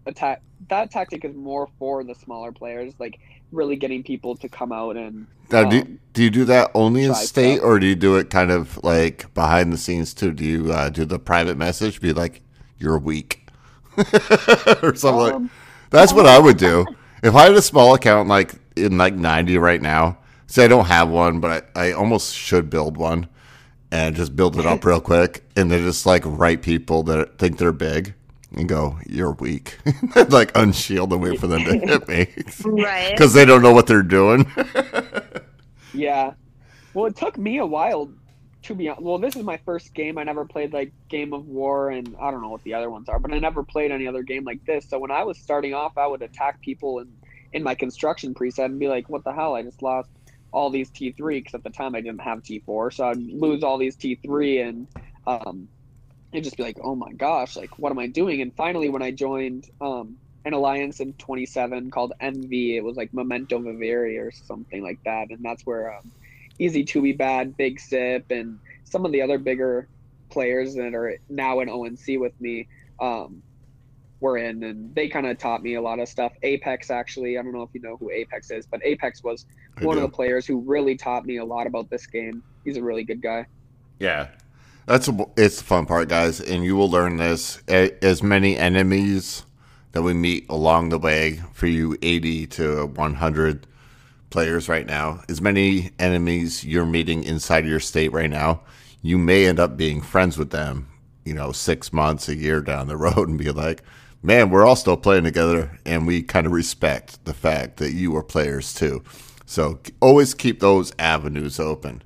a 0.07 0.13
ta- 0.13 0.37
that 0.69 0.91
tactic 0.91 1.25
is 1.25 1.35
more 1.35 1.69
for 1.79 2.05
the 2.05 2.15
smaller 2.15 2.53
players 2.53 2.95
like 2.99 3.19
really 3.53 3.77
getting 3.77 4.03
people 4.03 4.37
to 4.37 4.49
come 4.49 4.73
out 4.73 4.97
and 4.97 5.27
Now, 5.51 5.65
do, 5.69 5.81
um, 5.81 5.99
do 6.13 6.23
you 6.23 6.31
do 6.31 6.45
that 6.47 6.71
only 6.75 7.05
in 7.05 7.15
state, 7.15 7.57
stuff. 7.57 7.67
or 7.67 7.79
do 7.79 7.87
you 7.87 7.95
do 7.97 8.17
it 8.17 8.31
kind 8.31 8.51
of 8.51 8.83
like 8.85 9.33
behind 9.35 9.73
the 9.73 9.79
scenes 9.79 10.15
too? 10.15 10.33
Do 10.33 10.45
you 10.45 10.73
uh, 10.73 10.91
do 10.91 11.05
the 11.05 11.19
private 11.19 11.57
message? 11.57 12.01
Be 12.01 12.13
like, 12.13 12.43
"You're 12.79 12.99
weak," 12.99 13.47
or 14.83 14.95
something. 14.95 15.21
like 15.21 15.35
Um, 15.35 15.51
That's 15.91 16.13
what 16.13 16.27
I 16.27 16.39
would 16.39 16.57
do 16.57 16.87
if 17.23 17.35
I 17.35 17.45
had 17.45 17.55
a 17.55 17.63
small 17.63 17.95
account 17.95 18.29
like 18.29 18.55
in 18.77 18.97
like 18.99 19.15
ninety 19.15 19.59
right 19.59 19.81
now. 19.83 20.19
Say 20.47 20.65
I 20.65 20.69
don't 20.69 20.87
have 20.87 21.09
one, 21.09 21.41
but 21.41 21.71
I, 21.77 21.89
I 21.89 21.93
almost 21.93 22.35
should 22.35 22.71
build 22.71 22.97
one 22.97 23.29
and 23.93 24.17
just 24.17 24.35
build 24.37 24.59
it 24.59 24.67
up 24.67 24.85
real 24.85 25.01
quick, 25.01 25.45
and 25.57 25.71
then 25.71 25.83
just 25.83 26.07
like 26.07 26.23
write 26.25 26.63
people 26.63 27.03
that 27.05 27.39
think 27.39 27.59
they're 27.59 27.73
big 27.73 28.15
and 28.57 28.69
go, 28.69 28.99
"You're 29.07 29.33
weak," 29.33 29.79
like 30.29 30.53
unshield 30.55 31.13
and 31.13 31.23
wait 31.23 31.39
for 31.41 31.47
them 31.47 31.65
to 31.65 31.73
hit 31.79 32.09
me 32.09 32.29
Right. 32.65 33.11
because 33.13 33.33
they 33.33 33.45
don't 33.45 33.63
know 33.63 33.73
what 33.73 33.87
they're 33.87 34.03
doing. 34.03 34.51
Yeah. 35.93 36.35
Well, 36.95 37.07
it 37.07 37.17
took 37.17 37.37
me 37.37 37.59
a 37.59 37.67
while 37.67 38.13
to 38.63 38.75
be 38.75 38.89
honest. 38.89 39.03
Well, 39.03 39.19
this 39.19 39.37
is 39.37 39.43
my 39.43 39.57
first 39.65 39.95
game. 39.95 40.19
I 40.19 40.23
never 40.23 40.45
played 40.45 40.73
like 40.73 40.93
Game 41.09 41.33
of 41.33 41.47
War, 41.47 41.91
and 41.91 42.15
I 42.21 42.31
don't 42.31 42.43
know 42.43 42.49
what 42.51 42.63
the 42.63 42.75
other 42.75 42.91
ones 42.91 43.09
are, 43.09 43.19
but 43.19 43.33
I 43.33 43.39
never 43.39 43.63
played 43.65 43.91
any 43.91 44.07
other 44.07 44.23
game 44.23 44.45
like 44.45 44.65
this. 44.67 44.89
So 44.89 44.99
when 44.99 45.11
I 45.11 45.23
was 45.25 45.39
starting 45.39 45.73
off, 45.75 45.97
I 45.97 46.07
would 46.07 46.23
attack 46.23 46.61
people 46.61 46.99
in, 47.01 47.09
in 47.53 47.63
my 47.63 47.75
construction 47.75 48.35
preset 48.35 48.67
and 48.67 48.79
be 48.79 48.87
like, 48.89 49.09
what 49.09 49.25
the 49.25 49.33
hell? 49.33 49.55
I 49.57 49.63
just 49.63 49.83
lost 49.83 50.11
all 50.53 50.69
these 50.71 50.91
T3 50.91 51.17
because 51.39 51.55
at 51.55 51.65
the 51.65 51.71
time 51.71 51.95
I 51.95 52.01
didn't 52.03 52.21
have 52.21 52.43
T4, 52.43 52.93
so 52.93 53.09
I'd 53.09 53.17
lose 53.17 53.63
all 53.65 53.79
these 53.79 53.97
T3 53.97 54.69
and 54.69 54.87
um, 55.27 55.67
it'd 56.33 56.45
just 56.45 56.57
be 56.57 56.63
like, 56.63 56.79
oh 56.83 56.95
my 56.95 57.13
gosh, 57.13 57.57
like 57.57 57.79
what 57.79 57.91
am 57.91 57.99
I 57.99 58.07
doing? 58.07 58.41
And 58.41 58.55
finally, 58.55 58.89
when 58.89 59.03
I 59.03 59.11
joined 59.11 59.69
um, 59.81 60.17
an 60.45 60.53
alliance 60.53 61.01
in 61.01 61.13
27 61.15 61.91
called 61.91 62.13
MV, 62.21 62.77
it 62.77 62.83
was 62.83 62.97
like 62.97 63.13
Memento 63.13 63.59
Vivere 63.59 64.19
or 64.19 64.31
something 64.31 64.83
like 64.83 64.99
that, 65.05 65.31
and 65.31 65.39
that's 65.43 65.65
where 65.67 65.95
um, 65.95 66.11
Easy 66.59 66.85
to 66.85 67.03
Be 67.03 67.13
Bad, 67.13 67.57
Big 67.57 67.81
Sip, 67.81 68.31
and 68.31 68.59
some 68.85 69.05
of 69.05 69.13
the 69.13 69.23
other 69.23 69.39
bigger 69.39 69.89
players 70.31 70.75
that 70.75 70.95
are 70.95 71.19
now 71.29 71.61
in 71.61 71.69
ONC 71.69 72.21
with 72.21 72.39
me 72.41 72.69
um, 73.01 73.43
were 74.21 74.37
in, 74.37 74.63
and 74.63 74.95
they 74.95 75.09
kind 75.09 75.27
of 75.27 75.39
taught 75.39 75.63
me 75.63 75.75
a 75.75 75.83
lot 75.83 75.99
of 75.99 76.09
stuff. 76.09 76.33
Apex, 76.43 76.91
actually, 76.91 77.39
I 77.39 77.43
don't 77.43 77.53
know 77.53 77.63
if 77.63 77.71
you 77.73 77.81
know 77.81 77.97
who 77.97 78.11
Apex 78.11 78.51
is, 78.51 78.67
but 78.67 78.81
Apex 78.85 79.25
was 79.25 79.47
I 79.79 79.85
one 79.85 79.97
do. 79.97 80.05
of 80.05 80.11
the 80.11 80.15
players 80.15 80.47
who 80.47 80.61
really 80.61 80.97
taught 80.97 81.25
me 81.25 81.39
a 81.39 81.45
lot 81.45 81.67
about 81.67 81.91
this 81.91 82.07
game. 82.07 82.43
He's 82.65 82.77
a 82.77 82.83
really 82.83 83.05
good 83.05 83.23
guy. 83.23 83.47
Yeah. 83.99 84.29
That's 84.91 85.07
a, 85.07 85.17
it's 85.37 85.59
the 85.59 85.63
fun 85.63 85.87
part, 85.87 86.09
guys, 86.09 86.41
and 86.41 86.65
you 86.65 86.75
will 86.75 86.91
learn 86.91 87.19
this. 87.19 87.63
As 87.69 88.25
many 88.25 88.59
enemies 88.59 89.45
that 89.93 90.03
we 90.03 90.15
meet 90.15 90.47
along 90.49 90.89
the 90.89 90.99
way 90.99 91.43
for 91.53 91.69
you 91.69 91.97
80 92.03 92.49
to 92.49 92.87
100 92.87 93.69
players 94.31 94.69
right 94.69 94.85
now, 94.85 95.23
as 95.29 95.41
many 95.41 95.93
enemies 96.01 96.65
you're 96.65 96.87
meeting 96.87 97.23
inside 97.23 97.67
your 97.67 97.79
state 97.79 98.13
right 98.13 98.29
now, 98.29 98.63
you 99.01 99.17
may 99.17 99.47
end 99.47 99.61
up 99.61 99.77
being 99.77 100.01
friends 100.01 100.37
with 100.37 100.51
them, 100.51 100.89
you 101.25 101.35
know, 101.35 101.53
six 101.53 101.93
months, 101.93 102.29
a 102.29 102.35
year 102.35 102.61
down 102.61 102.89
the 102.89 102.97
road 102.97 103.29
and 103.29 103.39
be 103.39 103.53
like, 103.53 103.85
man, 104.25 104.51
we're 104.51 104.67
all 104.67 104.75
still 104.75 104.97
playing 104.97 105.23
together 105.23 105.79
and 105.87 106.05
we 106.05 106.21
kind 106.21 106.49
of 106.49 106.53
respect 106.53 107.25
the 107.27 107.35
fact 107.35 107.77
that 107.77 107.93
you 107.93 108.17
are 108.17 108.25
players 108.25 108.75
too. 108.75 109.05
So 109.47 109.79
always 110.01 110.35
keep 110.35 110.59
those 110.59 110.93
avenues 110.99 111.61
open. 111.61 112.03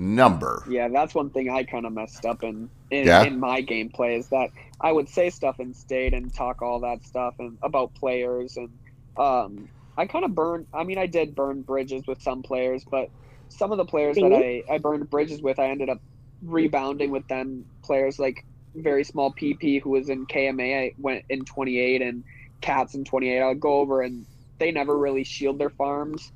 Number. 0.00 0.64
Yeah, 0.66 0.88
that's 0.88 1.14
one 1.14 1.28
thing 1.28 1.50
I 1.50 1.64
kind 1.64 1.84
of 1.84 1.92
messed 1.92 2.24
up 2.24 2.42
in 2.42 2.70
in, 2.90 3.06
Yeah? 3.06 3.22
in 3.24 3.38
my 3.38 3.60
gameplay 3.60 4.18
is 4.18 4.28
that 4.28 4.48
I 4.80 4.90
would 4.90 5.10
say 5.10 5.28
stuff 5.28 5.60
in 5.60 5.74
state 5.74 6.14
and 6.14 6.32
talk 6.32 6.62
all 6.62 6.80
that 6.80 7.04
stuff 7.04 7.34
and 7.38 7.58
about 7.62 7.94
players 7.94 8.56
and 8.56 8.70
um, 9.18 9.68
I 9.98 10.06
kind 10.06 10.24
of 10.24 10.34
burned. 10.34 10.66
I 10.72 10.84
mean, 10.84 10.96
I 10.96 11.04
did 11.06 11.34
burn 11.34 11.60
bridges 11.60 12.06
with 12.06 12.22
some 12.22 12.42
players, 12.42 12.82
but 12.90 13.10
some 13.50 13.72
of 13.72 13.76
the 13.76 13.84
players 13.84 14.16
that 14.16 14.32
I 14.32 14.62
I 14.72 14.78
burned 14.78 15.10
bridges 15.10 15.42
with, 15.42 15.58
I 15.58 15.68
ended 15.68 15.90
up 15.90 15.98
rebounding 16.42 17.10
with 17.10 17.28
them. 17.28 17.66
Players 17.84 18.18
like 18.18 18.42
very 18.74 19.04
small 19.04 19.34
PP 19.34 19.82
who 19.82 19.90
was 19.90 20.08
in 20.08 20.24
KMA, 20.26 20.86
I 20.86 20.92
went 20.96 21.24
in 21.28 21.44
28 21.44 22.00
and 22.00 22.24
Cats 22.62 22.94
in 22.94 23.04
28. 23.04 23.42
I'd 23.42 23.60
go 23.60 23.74
over 23.80 24.00
and 24.00 24.24
they 24.58 24.70
never 24.70 24.96
really 24.96 25.24
shield 25.24 25.58
their 25.58 25.70
farms. 25.70 26.32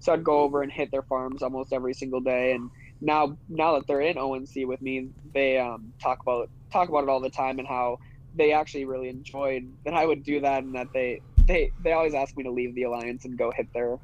So 0.00 0.12
I'd 0.12 0.24
go 0.24 0.40
over 0.40 0.62
and 0.62 0.70
hit 0.72 0.90
their 0.90 1.02
farms 1.02 1.42
almost 1.42 1.72
every 1.72 1.92
single 1.94 2.20
day. 2.20 2.52
And 2.52 2.70
now, 3.00 3.36
now 3.48 3.74
that 3.74 3.86
they're 3.86 4.00
in 4.00 4.18
ONC 4.18 4.66
with 4.66 4.80
me, 4.82 5.08
they 5.34 5.58
um, 5.58 5.92
talk 6.02 6.20
about 6.22 6.50
talk 6.72 6.88
about 6.88 7.04
it 7.04 7.08
all 7.08 7.20
the 7.20 7.30
time 7.30 7.58
and 7.58 7.68
how 7.68 7.98
they 8.34 8.52
actually 8.52 8.84
really 8.84 9.08
enjoyed 9.08 9.66
that 9.84 9.94
I 9.94 10.04
would 10.04 10.22
do 10.22 10.40
that 10.40 10.62
and 10.64 10.74
that 10.74 10.88
they 10.92 11.20
they 11.46 11.72
they 11.82 11.92
always 11.92 12.14
ask 12.14 12.36
me 12.36 12.42
to 12.44 12.50
leave 12.50 12.74
the 12.74 12.82
alliance 12.84 13.24
and 13.24 13.38
go 13.38 13.50
hit 13.50 13.72
their 13.72 13.98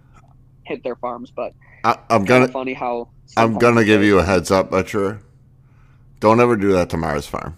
hit 0.64 0.82
their 0.82 0.96
farms. 0.96 1.30
But 1.34 1.52
I, 1.84 1.98
I'm 2.08 2.22
it's 2.22 2.28
gonna 2.28 2.40
kinda 2.46 2.52
funny 2.52 2.74
how 2.74 3.08
I'm 3.36 3.58
gonna 3.58 3.84
give 3.84 4.00
they- 4.00 4.06
you 4.06 4.18
a 4.18 4.24
heads 4.24 4.50
up, 4.50 4.70
Butcher. 4.70 5.20
Don't 6.20 6.40
ever 6.40 6.56
do 6.56 6.72
that 6.72 6.88
to 6.90 6.96
Mars 6.96 7.26
Farm. 7.26 7.56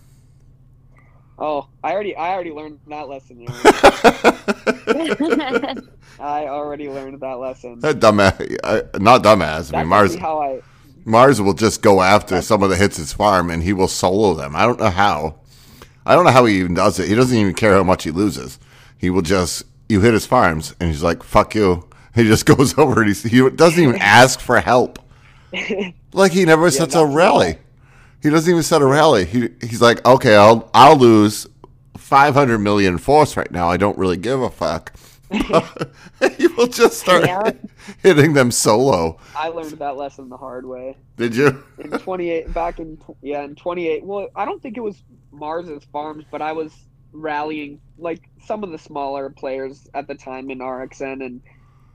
Oh, 1.38 1.68
I 1.84 1.92
already 1.92 2.16
I 2.16 2.32
already 2.32 2.50
learned 2.50 2.80
that 2.88 3.08
lesson. 3.08 3.40
you 3.40 3.48
know. 3.52 3.62
I 6.18 6.46
already 6.46 6.88
learned 6.88 7.20
that 7.20 7.38
lesson. 7.38 7.80
That 7.80 8.00
dumbass, 8.00 8.56
uh, 8.64 8.82
not 8.98 9.22
dumbass. 9.22 9.42
I 9.42 9.56
That's 9.58 9.72
mean, 9.72 9.86
Mars 9.88 10.10
actually 10.12 10.20
how 10.22 10.40
I 10.40 10.60
Mars 11.06 11.40
will 11.40 11.54
just 11.54 11.82
go 11.82 12.02
after 12.02 12.42
someone 12.42 12.68
that 12.70 12.76
hits 12.76 12.96
his 12.96 13.12
farm, 13.12 13.48
and 13.48 13.62
he 13.62 13.72
will 13.72 13.86
solo 13.86 14.34
them. 14.34 14.56
I 14.56 14.66
don't 14.66 14.80
know 14.80 14.90
how. 14.90 15.36
I 16.04 16.14
don't 16.16 16.24
know 16.24 16.32
how 16.32 16.44
he 16.44 16.58
even 16.58 16.74
does 16.74 16.98
it. 16.98 17.08
He 17.08 17.14
doesn't 17.14 17.36
even 17.36 17.54
care 17.54 17.74
how 17.74 17.84
much 17.84 18.02
he 18.02 18.10
loses. 18.10 18.58
He 18.98 19.08
will 19.08 19.22
just 19.22 19.64
you 19.88 20.00
hit 20.00 20.14
his 20.14 20.26
farms, 20.26 20.74
and 20.80 20.90
he's 20.90 21.02
like, 21.02 21.22
"Fuck 21.22 21.54
you." 21.54 21.88
He 22.16 22.24
just 22.24 22.46
goes 22.46 22.78
over 22.78 23.02
and 23.02 23.14
he, 23.14 23.28
he 23.28 23.50
doesn't 23.50 23.82
even 23.82 23.96
ask 24.00 24.40
for 24.40 24.58
help. 24.58 24.98
Like 26.14 26.32
he 26.32 26.46
never 26.46 26.70
sets 26.70 26.94
a 26.94 27.04
rally. 27.04 27.58
He 28.22 28.30
doesn't 28.30 28.50
even 28.50 28.62
set 28.62 28.80
a 28.80 28.86
rally. 28.86 29.26
He 29.26 29.50
he's 29.60 29.82
like, 29.82 30.02
okay, 30.06 30.34
I'll 30.34 30.70
I'll 30.72 30.96
lose 30.96 31.46
five 31.98 32.32
hundred 32.32 32.60
million 32.60 32.96
force 32.96 33.36
right 33.36 33.50
now. 33.50 33.68
I 33.68 33.76
don't 33.76 33.98
really 33.98 34.16
give 34.16 34.40
a 34.40 34.48
fuck. 34.48 34.94
he 36.36 36.46
will 36.48 36.66
just 36.66 36.98
start 37.00 37.24
Yeah. 37.26 37.50
hitting 38.02 38.32
them 38.32 38.50
solo. 38.50 39.18
I 39.36 39.48
learned 39.48 39.72
that 39.78 39.96
lesson 39.96 40.28
the 40.28 40.36
hard 40.36 40.64
way. 40.66 40.96
Did 41.16 41.34
you? 41.34 41.62
in 41.78 41.90
28 41.90 42.52
back 42.52 42.78
in 42.78 42.98
yeah 43.22 43.42
in 43.42 43.54
28 43.54 44.04
well 44.04 44.28
i 44.36 44.44
don't 44.44 44.62
think 44.62 44.76
it 44.76 44.80
was 44.80 45.02
mars's 45.32 45.84
farms 45.92 46.24
but 46.30 46.40
i 46.42 46.52
was 46.52 46.72
rallying 47.12 47.80
like 47.98 48.28
some 48.44 48.62
of 48.64 48.70
the 48.70 48.78
smaller 48.78 49.30
players 49.30 49.86
at 49.94 50.06
the 50.08 50.14
time 50.14 50.50
in 50.50 50.58
rxn 50.58 51.24
and 51.24 51.40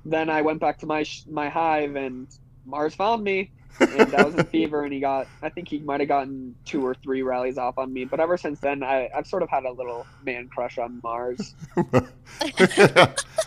then 0.06 0.30
i 0.30 0.42
went 0.42 0.60
back 0.60 0.78
to 0.80 0.86
my 0.86 1.04
sh- 1.04 1.24
my 1.30 1.50
hive 1.50 1.96
and 1.96 2.28
mars 2.66 2.94
found 2.96 3.24
me 3.24 3.52
and 3.80 4.14
I 4.14 4.24
was 4.24 4.36
in 4.36 4.46
fever 4.52 4.84
and 4.84 4.94
he 4.94 5.00
got 5.00 5.28
i 5.42 5.50
think 5.50 5.68
he 5.68 5.80
might 5.80 6.00
have 6.02 6.10
gotten 6.10 6.56
two 6.66 6.86
or 6.86 6.94
three 6.94 7.22
rallies 7.22 7.58
off 7.58 7.78
on 7.78 7.92
me 7.92 8.06
but 8.06 8.20
ever 8.20 8.38
since 8.38 8.60
then 8.60 8.84
I, 8.84 9.10
i've 9.16 9.28
sort 9.28 9.44
of 9.44 9.50
had 9.50 9.64
a 9.64 9.72
little 9.72 10.06
man 10.24 10.48
crush 10.50 10.78
on 10.78 11.00
mars 11.04 11.56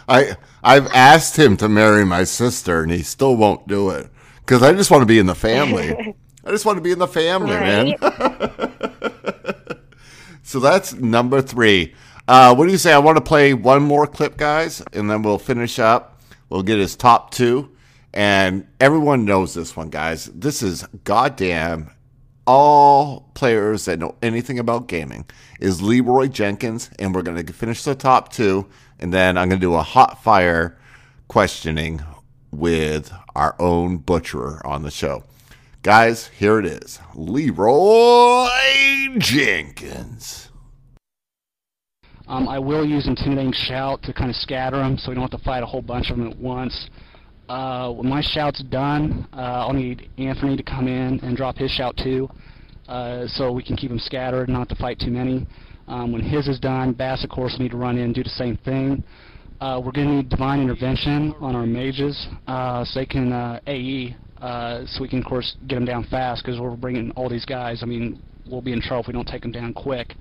I 0.09 0.37
I've 0.63 0.87
asked 0.89 1.39
him 1.39 1.57
to 1.59 1.69
marry 1.69 2.05
my 2.05 2.25
sister, 2.25 2.83
and 2.83 2.91
he 2.91 3.03
still 3.03 3.37
won't 3.37 3.67
do 3.67 3.91
it 3.91 4.09
because 4.41 4.63
I 4.63 4.73
just 4.73 4.91
want 4.91 5.03
to 5.03 5.07
be 5.07 5.19
in 5.19 5.27
the 5.27 5.35
family. 5.35 6.15
I 6.45 6.51
just 6.51 6.67
want 6.67 6.77
to 6.77 6.83
be 6.83 6.93
in 6.93 6.99
the 6.99 7.09
family, 7.09 7.53
man. 7.53 7.95
so 10.43 10.61
that's 10.61 10.93
number 10.93 11.41
three. 11.41 11.95
Uh, 12.29 12.55
what 12.55 12.67
do 12.67 12.73
you 12.73 12.79
say? 12.79 12.93
I 12.93 12.99
want 12.99 13.17
to 13.17 13.23
play 13.23 13.55
one 13.55 13.83
more 13.83 14.07
clip, 14.07 14.37
guys, 14.37 14.83
and 14.93 15.11
then 15.11 15.23
we'll 15.23 15.39
finish 15.39 15.79
up. 15.79 16.21
We'll 16.51 16.63
get 16.63 16.79
his 16.79 16.97
top 16.97 17.31
two, 17.31 17.74
and 18.14 18.64
everyone 18.79 19.24
knows 19.24 19.55
this 19.55 19.77
one, 19.77 19.90
guys. 19.90 20.27
This 20.27 20.62
is 20.62 20.87
goddamn 21.03 21.90
all 22.46 23.29
players 23.35 23.87
that 23.87 23.98
know 23.98 24.14
anything 24.22 24.59
about 24.59 24.87
gaming 24.87 25.27
is 25.61 25.83
Leeroy 25.83 26.29
Jenkins, 26.29 26.90
and 26.98 27.12
we're 27.12 27.22
going 27.22 27.44
to 27.44 27.53
finish 27.53 27.83
the 27.83 27.96
top 27.96 28.33
two, 28.33 28.66
and 29.00 29.12
then 29.12 29.37
I'm 29.37 29.48
going 29.48 29.61
to 29.61 29.66
do 29.66 29.74
a 29.74 29.83
hot 29.83 30.22
fire 30.22 30.79
questioning 31.27 32.03
with 32.53 33.12
our 33.35 33.57
own 33.59 33.96
butcherer 33.96 34.64
on 34.64 34.85
the 34.85 34.92
show. 34.92 35.24
Guys, 35.83 36.29
here 36.29 36.61
it 36.61 36.66
is 36.66 37.00
Leeroy 37.14 38.48
Jenkins. 39.18 40.50
Um, 42.29 42.48
I 42.48 42.61
will 42.61 42.87
use 42.87 43.09
intimidating 43.09 43.53
shout 43.53 44.03
to 44.05 44.12
kind 44.12 44.31
of 44.31 44.37
scatter 44.37 44.77
them, 44.79 44.96
so 44.98 45.11
we 45.11 45.16
don't 45.16 45.31
have 45.31 45.38
to 45.38 45.44
fight 45.44 45.64
a 45.64 45.66
whole 45.66 45.83
bunch 45.83 46.11
of 46.11 46.16
them 46.16 46.29
at 46.29 46.38
once. 46.38 46.88
Uh, 47.49 47.93
when 47.93 48.09
my 48.09 48.23
shout's 48.23 48.63
done, 48.65 49.29
uh, 49.33 49.67
I'll 49.67 49.73
need 49.73 50.09
Anthony 50.17 50.57
to 50.57 50.63
come 50.63 50.89
in 50.89 51.21
and 51.21 51.37
drop 51.37 51.57
his 51.57 51.71
shout 51.71 51.97
too, 51.97 52.29
uh, 52.89 53.27
so 53.27 53.53
we 53.53 53.63
can 53.63 53.77
keep 53.77 53.91
them 53.91 53.99
scattered, 53.99 54.49
and 54.49 54.57
not 54.57 54.69
to 54.71 54.75
fight 54.77 54.99
too 54.99 55.11
many. 55.11 55.47
Um, 55.87 56.13
when 56.13 56.23
his 56.23 56.49
is 56.49 56.59
done, 56.59 56.95
Bass, 56.95 57.23
of 57.23 57.31
course, 57.31 57.53
will 57.53 57.65
need 57.65 57.73
to 57.73 57.77
run 57.77 57.99
in 57.99 58.05
and 58.05 58.15
do 58.15 58.23
the 58.23 58.31
same 58.31 58.57
thing. 58.59 59.05
Uh, 59.61 59.81
we're 59.85 59.93
going 59.93 60.09
to 60.09 60.15
need 60.15 60.29
divine 60.31 60.61
intervention 60.61 61.35
on 61.41 61.55
our 61.55 61.67
mages, 61.67 62.27
uh, 62.47 62.85
so 62.85 63.01
they 63.01 63.07
can 63.07 63.33
uh, 63.33 63.61
AE, 63.67 64.17
uh, 64.41 64.85
so 64.87 65.03
we 65.03 65.09
can, 65.09 65.19
of 65.19 65.25
course, 65.27 65.57
get 65.67 65.75
them 65.75 65.85
down 65.85 66.05
fast, 66.05 66.43
because 66.43 66.59
we're 66.59 66.75
bringing 66.77 67.11
all 67.13 67.29
these 67.29 67.45
guys. 67.45 67.83
I 67.83 67.87
mean, 67.87 68.23
we'll 68.51 68.63
be 68.63 68.73
in 68.73 68.81
trouble 68.81 69.03
if 69.03 69.07
we 69.09 69.13
don't 69.13 69.29
take 69.29 69.43
them 69.43 69.53
down 69.53 69.75
quick. 69.75 70.15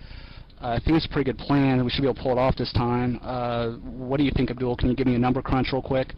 Uh, 0.61 0.67
I 0.67 0.79
think 0.79 0.97
it's 0.97 1.05
a 1.05 1.09
pretty 1.09 1.31
good 1.31 1.39
plan. 1.39 1.83
We 1.83 1.89
should 1.89 2.01
be 2.01 2.07
able 2.07 2.15
to 2.15 2.21
pull 2.21 2.31
it 2.33 2.37
off 2.37 2.55
this 2.55 2.71
time. 2.73 3.19
Uh, 3.21 3.71
what 3.77 4.17
do 4.17 4.23
you 4.23 4.31
think, 4.35 4.51
Abdul? 4.51 4.77
Can 4.77 4.89
you 4.89 4.95
give 4.95 5.07
me 5.07 5.15
a 5.15 5.19
number 5.19 5.41
crunch 5.41 5.73
real 5.73 5.81
quick? 5.81 6.13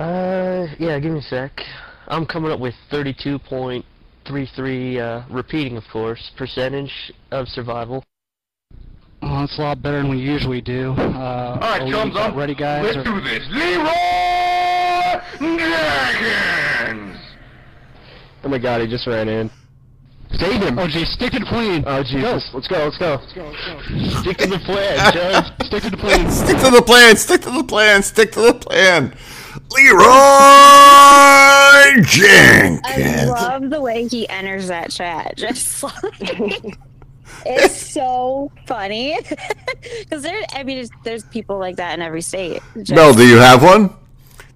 Uh, 0.00 0.66
yeah, 0.78 0.98
give 0.98 1.12
me 1.12 1.18
a 1.18 1.22
sec. 1.22 1.60
I'm 2.08 2.24
coming 2.24 2.50
up 2.50 2.58
with 2.58 2.74
32.33, 2.90 4.98
uh, 4.98 5.22
repeating, 5.28 5.76
of 5.76 5.84
course, 5.92 6.30
percentage 6.38 7.12
of 7.30 7.48
survival. 7.48 8.02
Oh, 9.20 9.40
that's 9.40 9.58
a 9.58 9.60
lot 9.60 9.82
better 9.82 9.98
than 9.98 10.08
we 10.08 10.16
usually 10.16 10.62
do. 10.62 10.92
Uh, 10.92 10.96
All 10.96 11.58
right, 11.60 11.82
are 11.82 11.84
we 11.84 11.92
thumbs 11.92 12.16
up. 12.16 12.34
Ready, 12.34 12.54
guys? 12.54 12.86
Let's 12.86 12.96
or- 12.96 13.04
do 13.04 13.20
this. 13.20 13.46
Leeroy 13.50 13.90
Jenkins! 15.38 17.18
Oh 18.42 18.48
my 18.48 18.56
god, 18.56 18.80
he 18.80 18.86
just 18.86 19.06
ran 19.06 19.28
in. 19.28 19.50
Save 20.32 20.62
him! 20.62 20.78
Oh, 20.78 20.86
geez, 20.86 21.10
stick 21.10 21.32
to 21.32 21.40
the 21.40 21.44
plan. 21.44 21.84
Oh, 21.86 22.02
Jesus. 22.02 22.48
Let's 22.54 22.68
go, 22.68 22.84
let's 22.84 22.96
go. 22.96 23.18
Let's 23.20 23.32
go, 23.34 23.44
let's 23.50 24.14
go. 24.14 24.20
Stick 24.22 24.38
to 24.38 24.46
the 24.46 24.58
plan, 24.60 25.12
Joe. 25.12 25.42
Stick 25.66 25.82
to 25.82 25.90
the 25.90 25.96
plan. 25.98 26.30
Stick 26.30 26.56
to 26.58 26.70
the 26.70 26.80
plan. 26.82 27.16
Stick 27.16 27.40
to 27.42 27.50
the 27.50 27.64
plan. 27.64 28.02
Stick 28.02 28.32
to 28.32 28.40
the 28.40 28.54
plan. 28.54 29.14
Leeroy 29.70 30.04
Jenkins. 32.02 32.80
I 32.84 33.24
love 33.26 33.70
the 33.70 33.80
way 33.80 34.06
he 34.08 34.28
enters 34.28 34.68
that 34.68 34.90
chat. 34.90 35.36
Just 35.38 35.82
like 35.82 36.78
it's 37.46 37.76
so 37.92 38.50
funny 38.66 39.18
because 40.00 40.22
there. 40.22 40.42
I 40.52 40.62
mean, 40.62 40.76
there's, 40.78 40.90
there's 41.04 41.24
people 41.26 41.58
like 41.58 41.76
that 41.76 41.94
in 41.94 42.02
every 42.02 42.22
state. 42.22 42.62
Just- 42.76 42.92
Mel, 42.92 43.14
do 43.14 43.26
you 43.26 43.36
have 43.36 43.62
one? 43.62 43.90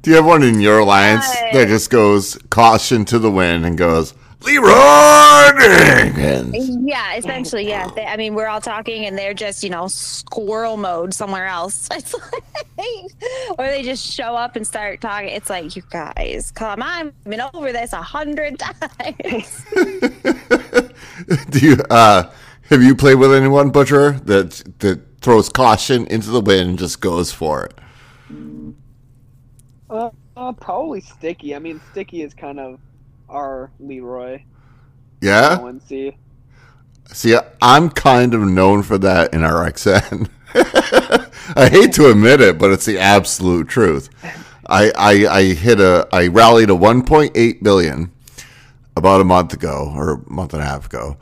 Do 0.02 0.10
you 0.10 0.16
have 0.16 0.26
one 0.26 0.42
in 0.42 0.60
your 0.60 0.80
alliance 0.80 1.26
that 1.52 1.68
just 1.68 1.88
goes 1.88 2.36
caution 2.50 3.06
to 3.06 3.18
the 3.18 3.30
wind 3.30 3.64
and 3.64 3.78
goes 3.78 4.12
Leeroy 4.44 5.58
Jenkins? 5.58 6.76
Yeah, 6.86 7.16
essentially, 7.16 7.66
yeah. 7.66 7.88
They, 7.94 8.04
I 8.04 8.16
mean, 8.16 8.34
we're 8.34 8.46
all 8.46 8.60
talking, 8.60 9.06
and 9.06 9.16
they're 9.16 9.34
just, 9.34 9.62
you 9.62 9.70
know, 9.70 9.86
squirrel 9.88 10.76
mode 10.76 11.14
somewhere 11.14 11.46
else. 11.46 11.88
It's 11.96 12.14
like, 12.14 13.58
or 13.58 13.66
they 13.66 13.82
just 13.82 14.04
show 14.04 14.34
up 14.34 14.56
and 14.56 14.66
start 14.66 15.00
talking. 15.00 15.28
It's 15.28 15.48
like, 15.48 15.76
you 15.76 15.82
guys, 15.90 16.50
come 16.50 16.82
on, 16.82 17.12
I've 17.24 17.24
been 17.24 17.40
over 17.54 17.72
this 17.72 17.92
a 17.92 18.02
hundred 18.02 18.58
times. 18.58 19.64
Do 21.50 21.58
you 21.60 21.76
uh 21.88 22.30
have 22.70 22.82
you 22.82 22.96
played 22.96 23.16
with 23.16 23.32
anyone, 23.32 23.70
Butcher, 23.70 24.12
that 24.24 24.62
that 24.80 25.20
throws 25.20 25.48
caution 25.48 26.06
into 26.08 26.30
the 26.30 26.40
wind 26.40 26.70
and 26.70 26.78
just 26.78 27.00
goes 27.00 27.30
for 27.30 27.66
it? 27.66 27.78
Uh, 29.88 30.10
uh, 30.36 30.52
probably 30.52 31.00
Sticky. 31.00 31.54
I 31.54 31.58
mean, 31.58 31.80
Sticky 31.92 32.22
is 32.22 32.34
kind 32.34 32.58
of 32.58 32.80
our 33.28 33.70
Leeroy. 33.78 34.42
Yeah? 35.20 35.58
ONC. 35.60 36.16
See, 37.12 37.36
I'm 37.62 37.90
kind 37.90 38.34
of 38.34 38.40
known 38.42 38.82
for 38.82 38.98
that 38.98 39.32
in 39.32 39.40
RXN. 39.40 40.28
I 41.56 41.68
hate 41.68 41.92
to 41.94 42.10
admit 42.10 42.40
it, 42.40 42.58
but 42.58 42.70
it's 42.70 42.86
the 42.86 42.98
absolute 42.98 43.68
truth. 43.68 44.08
I, 44.66 44.92
I, 44.96 45.26
I 45.26 45.42
hit 45.52 45.80
a 45.80 46.06
I 46.12 46.28
rallied 46.28 46.70
a 46.70 46.74
1.8 46.74 47.62
billion 47.62 48.12
about 48.96 49.20
a 49.20 49.24
month 49.24 49.52
ago 49.52 49.92
or 49.94 50.12
a 50.12 50.30
month 50.30 50.54
and 50.54 50.62
a 50.62 50.66
half 50.66 50.86
ago, 50.86 51.16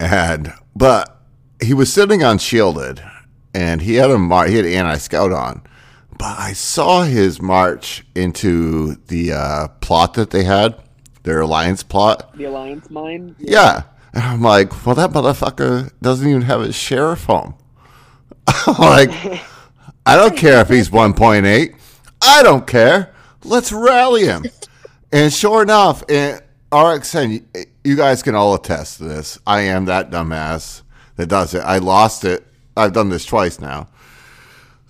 and 0.00 0.54
but 0.74 1.20
he 1.62 1.74
was 1.74 1.92
sitting 1.92 2.24
on 2.24 2.38
shielded, 2.38 3.02
and 3.54 3.82
he 3.82 3.96
had 3.96 4.10
a 4.10 4.18
mar- 4.18 4.46
he 4.46 4.56
had 4.56 4.66
anti 4.66 4.96
scout 4.96 5.32
on, 5.32 5.62
but 6.18 6.38
I 6.38 6.54
saw 6.54 7.02
his 7.02 7.42
march 7.42 8.04
into 8.14 8.96
the 9.08 9.32
uh, 9.32 9.68
plot 9.80 10.14
that 10.14 10.30
they 10.30 10.44
had, 10.44 10.80
their 11.22 11.40
alliance 11.40 11.82
plot. 11.82 12.36
The 12.36 12.44
Alliance 12.44 12.90
Mine. 12.90 13.36
Yeah. 13.38 13.82
And 14.14 14.22
I'm 14.22 14.42
like, 14.42 14.84
well, 14.84 14.94
that 14.94 15.10
motherfucker 15.10 15.90
doesn't 16.02 16.28
even 16.28 16.42
have 16.42 16.60
his 16.62 16.74
sheriff 16.74 17.24
home. 17.24 17.54
Like, 18.78 19.10
I 20.04 20.16
don't 20.16 20.36
care 20.36 20.60
if 20.60 20.68
he's 20.68 20.90
1.8. 20.90 21.74
I 22.20 22.42
don't 22.42 22.66
care. 22.66 23.14
Let's 23.44 23.72
rally 23.72 24.24
him. 24.24 24.44
And 25.12 25.32
sure 25.32 25.62
enough, 25.62 26.02
in 26.10 26.40
RXN, 26.70 27.44
you- 27.54 27.64
you 27.84 27.96
guys 27.96 28.22
can 28.22 28.34
all 28.34 28.54
attest 28.54 28.98
to 28.98 29.04
this. 29.04 29.38
I 29.46 29.62
am 29.62 29.84
that 29.86 30.10
dumbass 30.10 30.82
that 31.16 31.26
does 31.26 31.52
it. 31.54 31.60
I 31.60 31.78
lost 31.78 32.24
it. 32.24 32.46
I've 32.76 32.92
done 32.92 33.08
this 33.08 33.24
twice 33.24 33.60
now. 33.60 33.88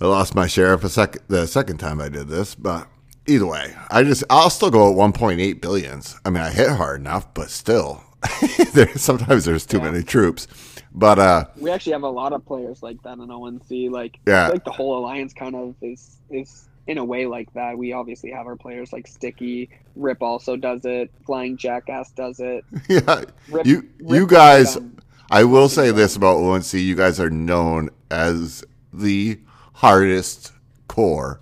I 0.01 0.07
lost 0.07 0.35
my 0.35 0.47
sheriff 0.47 0.85
a 0.85 0.89
sec- 0.89 1.27
the 1.29 1.47
second 1.47 1.79
time 1.79 2.01
I 2.01 2.09
did 2.09 2.29
this, 2.29 2.55
but 2.55 2.87
either 3.27 3.47
way, 3.47 3.75
I 3.91 4.03
just 4.03 4.25
I'll 4.31 4.51
still 4.51 4.71
go 4.71 4.91
at 4.91 4.97
1.8 4.97 5.61
billions. 5.61 6.19
I 6.25 6.31
mean, 6.31 6.43
I 6.43 6.51
hit 6.51 6.71
hard 6.71 7.01
enough, 7.01 7.33
but 7.35 7.51
still, 7.51 8.03
there 8.75 8.97
sometimes 8.97 9.45
there's 9.45 9.67
too 9.67 9.81
many 9.81 10.03
troops. 10.03 10.47
But 10.95 11.19
uh, 11.19 11.45
We 11.57 11.71
actually 11.71 11.93
have 11.93 12.03
a 12.03 12.09
lot 12.11 12.33
of 12.35 12.45
players 12.45 12.83
like 12.83 13.03
that 13.03 13.19
in 13.19 13.31
ONC. 13.31 13.91
Like, 13.91 14.19
Yeah. 14.27 14.49
like 14.49 14.65
the 14.65 14.71
whole 14.73 14.99
alliance 14.99 15.33
kind 15.33 15.55
of 15.57 15.75
is 15.81 16.19
is 16.31 16.69
in 16.87 16.99
a 16.99 17.05
way 17.05 17.27
like 17.27 17.53
that. 17.55 17.79
We 17.79 17.93
obviously 17.93 18.31
have 18.33 18.47
our 18.47 18.57
players 18.57 18.93
like 18.93 19.07
Sticky. 19.07 19.71
Rip 19.97 20.21
also 20.23 20.57
does 20.57 20.85
it. 20.85 21.11
Flying 21.25 21.57
Jackass 21.57 22.11
does 22.13 22.41
it. 22.41 22.65
yeah, 22.89 23.25
Rip- 23.49 23.67
you 23.67 23.89
Rip 24.01 24.21
you 24.21 24.27
guys. 24.27 24.77
I 25.31 25.45
will 25.45 25.71
say 25.71 25.91
this 25.93 26.15
about 26.17 26.37
ONC: 26.41 26.75
you 26.75 26.95
guys 26.95 27.19
are 27.19 27.31
known 27.31 27.89
as 28.11 28.63
the 28.93 29.41
hardest 29.73 30.53
core, 30.89 31.41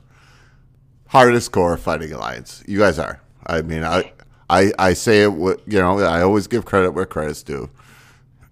hardest 1.11 1.51
core 1.53 1.77
fighting 1.77 2.13
alliance. 2.13 2.63
You 2.67 2.79
guys 2.79 2.99
are. 2.99 3.21
I 3.47 3.63
mean, 3.63 3.85
I 3.85 4.13
I 4.49 4.73
I 4.79 4.95
say 4.95 5.23
it. 5.23 5.31
You 5.31 5.81
know, 5.81 6.01
I 6.01 6.23
always 6.23 6.47
give 6.47 6.65
credit 6.65 6.93
where 6.93 7.07
credit's 7.07 7.43
due. 7.43 7.69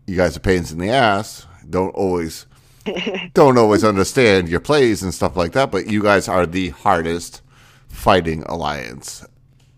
You 0.07 0.17
guys 0.17 0.37
are 0.37 0.41
pains 0.41 0.73
in 0.73 0.79
the 0.79 0.91
ass. 0.91 1.47
Don't 1.69 1.91
always 1.91 2.47
don't 3.35 3.59
always 3.59 3.85
understand 3.85 4.49
your 4.49 4.61
plays 4.61 5.03
and 5.03 5.15
stuff 5.15 5.37
like 5.37 5.53
that, 5.53 5.71
but 5.71 5.87
you 5.87 6.03
guys 6.03 6.29
are 6.29 6.47
the 6.47 6.71
hardest 6.71 7.43
fighting 7.89 8.43
alliance 8.45 9.25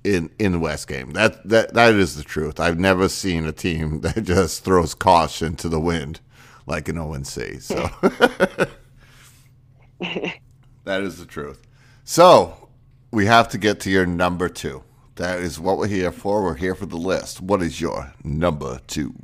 in 0.05 0.31
in 0.39 0.53
the 0.53 0.59
West 0.59 0.89
game. 0.89 1.13
That 1.13 1.47
that 1.49 1.75
that 1.75 1.95
is 1.95 2.17
the 2.17 2.25
truth. 2.25 2.59
I've 2.59 2.79
never 2.79 3.09
seen 3.09 3.45
a 3.45 3.53
team 3.53 4.01
that 4.03 4.23
just 4.23 4.65
throws 4.65 4.95
caution 4.95 5.55
to 5.57 5.69
the 5.69 5.81
wind 5.81 6.21
like 6.67 6.89
an 6.89 6.97
ONC. 6.97 7.61
So 7.61 7.91
that 10.85 11.03
is 11.03 11.19
the 11.19 11.27
truth. 11.27 11.61
So 12.05 12.60
we 13.11 13.27
have 13.27 13.49
to 13.49 13.59
get 13.59 13.81
to 13.81 13.91
your 13.91 14.07
number 14.07 14.49
two. 14.49 14.85
That 15.17 15.41
is 15.41 15.61
what 15.61 15.79
we're 15.79 15.87
here 15.89 16.13
for. 16.13 16.43
We're 16.43 16.55
here 16.55 16.75
for 16.75 16.87
the 16.87 16.97
list. 16.97 17.41
What 17.41 17.63
is 17.63 17.81
your 17.81 18.13
number 18.25 18.81
two? 18.87 19.15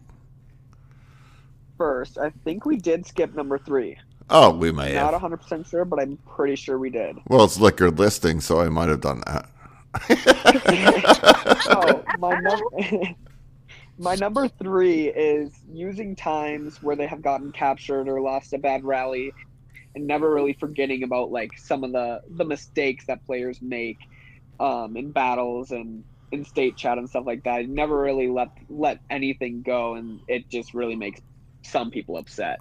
First, 1.78 2.18
I 2.18 2.30
think 2.44 2.66
we 2.66 2.76
did 2.76 3.06
skip 3.06 3.34
number 3.34 3.58
three. 3.58 3.96
Oh, 4.28 4.50
we 4.54 4.72
may 4.72 4.94
Not 4.94 5.12
have. 5.12 5.22
100% 5.22 5.68
sure, 5.68 5.84
but 5.84 6.00
I'm 6.00 6.18
pretty 6.26 6.56
sure 6.56 6.78
we 6.78 6.90
did. 6.90 7.16
Well, 7.28 7.44
it's 7.44 7.60
liquor 7.60 7.90
listing, 7.90 8.40
so 8.40 8.60
I 8.60 8.68
might 8.68 8.88
have 8.88 9.00
done 9.00 9.22
that. 9.26 9.48
oh, 11.68 12.04
my 12.18 12.38
number, 12.40 12.64
my 13.98 14.14
number 14.16 14.48
three 14.48 15.08
is 15.08 15.52
using 15.72 16.16
times 16.16 16.82
where 16.82 16.96
they 16.96 17.06
have 17.06 17.22
gotten 17.22 17.52
captured 17.52 18.08
or 18.08 18.20
lost 18.20 18.52
a 18.52 18.58
bad 18.58 18.84
rally, 18.84 19.32
and 19.96 20.06
never 20.08 20.32
really 20.32 20.54
forgetting 20.60 21.04
about 21.04 21.32
like 21.32 21.52
some 21.58 21.84
of 21.84 21.92
the 21.92 22.20
the 22.30 22.46
mistakes 22.46 23.06
that 23.08 23.26
players 23.26 23.60
make 23.62 23.98
um, 24.60 24.96
in 24.96 25.12
battles 25.12 25.70
and 25.72 26.04
in 26.32 26.44
state 26.44 26.76
chat 26.78 26.98
and 26.98 27.08
stuff 27.08 27.24
like 27.26 27.42
that. 27.44 27.62
You 27.62 27.68
never 27.74 27.98
really 28.00 28.28
let 28.28 28.50
let 28.68 29.00
anything 29.10 29.62
go, 29.66 29.96
and 29.96 30.20
it 30.28 30.50
just 30.50 30.74
really 30.74 30.96
makes 30.96 31.20
some 31.64 31.90
people 31.90 32.18
upset. 32.18 32.60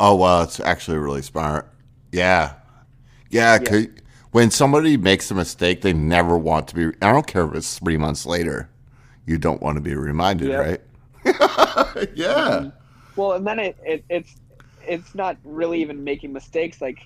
Oh 0.00 0.16
well, 0.16 0.42
it's 0.42 0.60
actually 0.60 0.98
really 0.98 1.22
smart. 1.22 1.72
Yeah, 2.12 2.54
yeah. 3.30 3.58
'cause 3.58 3.88
When 4.32 4.50
somebody 4.50 4.96
makes 4.96 5.30
a 5.30 5.34
mistake, 5.34 5.82
they 5.82 5.92
never 5.94 6.38
want 6.38 6.68
to 6.68 6.74
be. 6.74 6.86
I 7.02 7.12
don't 7.12 7.26
care 7.26 7.46
if 7.46 7.54
it's 7.54 7.78
three 7.78 7.98
months 7.98 8.26
later. 8.26 8.70
You 9.26 9.38
don't 9.38 9.62
want 9.62 9.76
to 9.76 9.82
be 9.82 9.94
reminded, 9.96 10.52
Yep. 10.52 10.56
right? 10.56 10.80
yeah. 12.14 12.70
Well, 13.16 13.32
and 13.32 13.46
then 13.46 13.58
it, 13.58 13.76
it 13.84 14.04
it's 14.08 14.34
it's 14.86 15.14
not 15.14 15.36
really 15.44 15.80
even 15.80 16.04
making 16.04 16.32
mistakes. 16.32 16.80
Like 16.80 16.98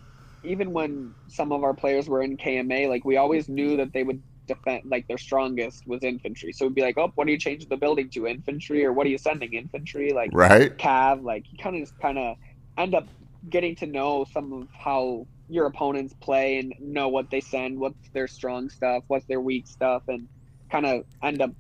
even 0.43 0.73
when 0.73 1.15
some 1.29 1.53
of 1.53 1.65
our 1.65 1.75
players 1.75 2.09
were 2.09 2.23
in 2.23 2.37
KMA, 2.37 2.89
like 2.89 3.05
we 3.05 3.17
always 3.17 3.49
knew 3.49 3.77
that 3.77 3.93
they 3.93 4.03
would 4.03 4.23
defend. 4.47 4.83
Like 4.87 5.07
their 5.09 5.19
strongest 5.19 5.87
was 5.87 6.03
infantry, 6.03 6.53
so 6.53 6.65
it'd 6.65 6.75
be 6.75 6.83
like, 6.83 6.97
oh, 6.99 7.13
what 7.15 7.27
are 7.27 7.31
you 7.31 7.39
changing 7.39 7.69
the 7.69 7.77
building 7.77 8.09
to? 8.11 8.27
Infantry, 8.27 8.85
or 8.85 8.93
what 8.93 9.07
are 9.07 9.11
you 9.11 9.19
sending? 9.19 9.53
Infantry, 9.55 10.13
like 10.13 10.31
Right. 10.33 10.77
Cav. 10.79 11.23
Like 11.23 11.45
you 11.51 11.59
kind 11.59 11.77
of 11.77 11.83
just 11.83 11.99
kind 12.01 12.19
of 12.19 12.37
end 12.79 12.95
up 12.95 13.07
getting 13.49 13.77
to 13.77 13.87
know 13.87 14.27
some 14.33 14.53
of 14.53 14.69
how 14.77 15.27
your 15.49 15.67
opponents 15.67 16.15
play 16.21 16.59
and 16.59 16.75
know 16.81 17.09
what 17.09 17.31
they 17.31 17.41
send, 17.41 17.79
what's 17.79 18.09
their 18.13 18.27
strong 18.27 18.69
stuff, 18.69 19.05
what's 19.07 19.25
their 19.27 19.41
weak 19.41 19.67
stuff, 19.67 20.03
and 20.09 20.29
kind 20.71 20.87
of 20.87 21.05
end 21.23 21.41
up 21.41 21.53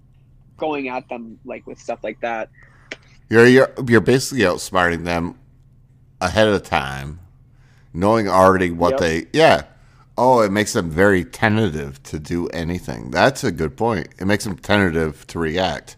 going 0.56 0.88
at 0.88 1.08
them 1.08 1.38
like 1.44 1.66
with 1.66 1.78
stuff 1.78 2.00
like 2.02 2.20
that. 2.20 2.48
You're 3.28 3.46
you're 3.46 3.72
you're 3.88 4.00
basically 4.00 4.44
outsmarting 4.44 5.04
them 5.04 5.38
ahead 6.20 6.48
of 6.48 6.62
time, 6.62 7.20
knowing 7.92 8.28
already 8.28 8.70
what 8.70 8.92
Yep. 8.92 9.00
they. 9.00 9.26
Yeah. 9.32 9.62
Oh, 10.18 10.40
it 10.40 10.50
makes 10.50 10.72
them 10.72 10.90
very 10.90 11.24
tentative 11.24 12.02
to 12.04 12.18
do 12.18 12.46
anything. 12.48 13.10
That's 13.10 13.44
a 13.44 13.52
good 13.52 13.76
point. 13.76 14.08
It 14.18 14.26
makes 14.26 14.44
them 14.44 14.56
tentative 14.56 15.26
to 15.28 15.38
react, 15.38 15.96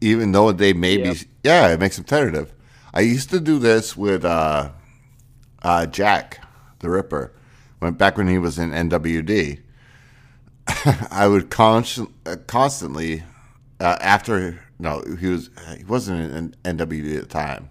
even 0.00 0.32
though 0.32 0.52
they 0.52 0.72
may 0.72 0.98
Yep. 0.98 1.14
be. 1.16 1.26
Yeah, 1.42 1.68
it 1.68 1.80
makes 1.80 1.96
them 1.96 2.04
tentative. 2.04 2.52
I 2.92 3.00
used 3.00 3.30
to 3.30 3.40
do 3.40 3.58
this 3.58 3.96
with 3.96 4.24
uh, 4.24 4.70
uh, 5.62 5.86
Jack 5.86 6.40
the 6.78 6.90
Ripper, 6.90 7.32
when 7.80 7.94
back 7.94 8.16
when 8.16 8.28
he 8.28 8.38
was 8.38 8.58
in 8.58 8.70
NWD. 8.72 9.58
I 11.10 11.26
would 11.26 11.50
constant, 11.50 12.10
constantly 12.46 13.22
uh, 13.80 13.96
after 14.00 14.60
no 14.78 15.02
he 15.18 15.26
was 15.28 15.50
he 15.76 15.84
wasn't 15.84 16.32
in 16.64 16.76
NWD 16.76 17.16
at 17.16 17.22
the 17.22 17.28
time. 17.28 17.68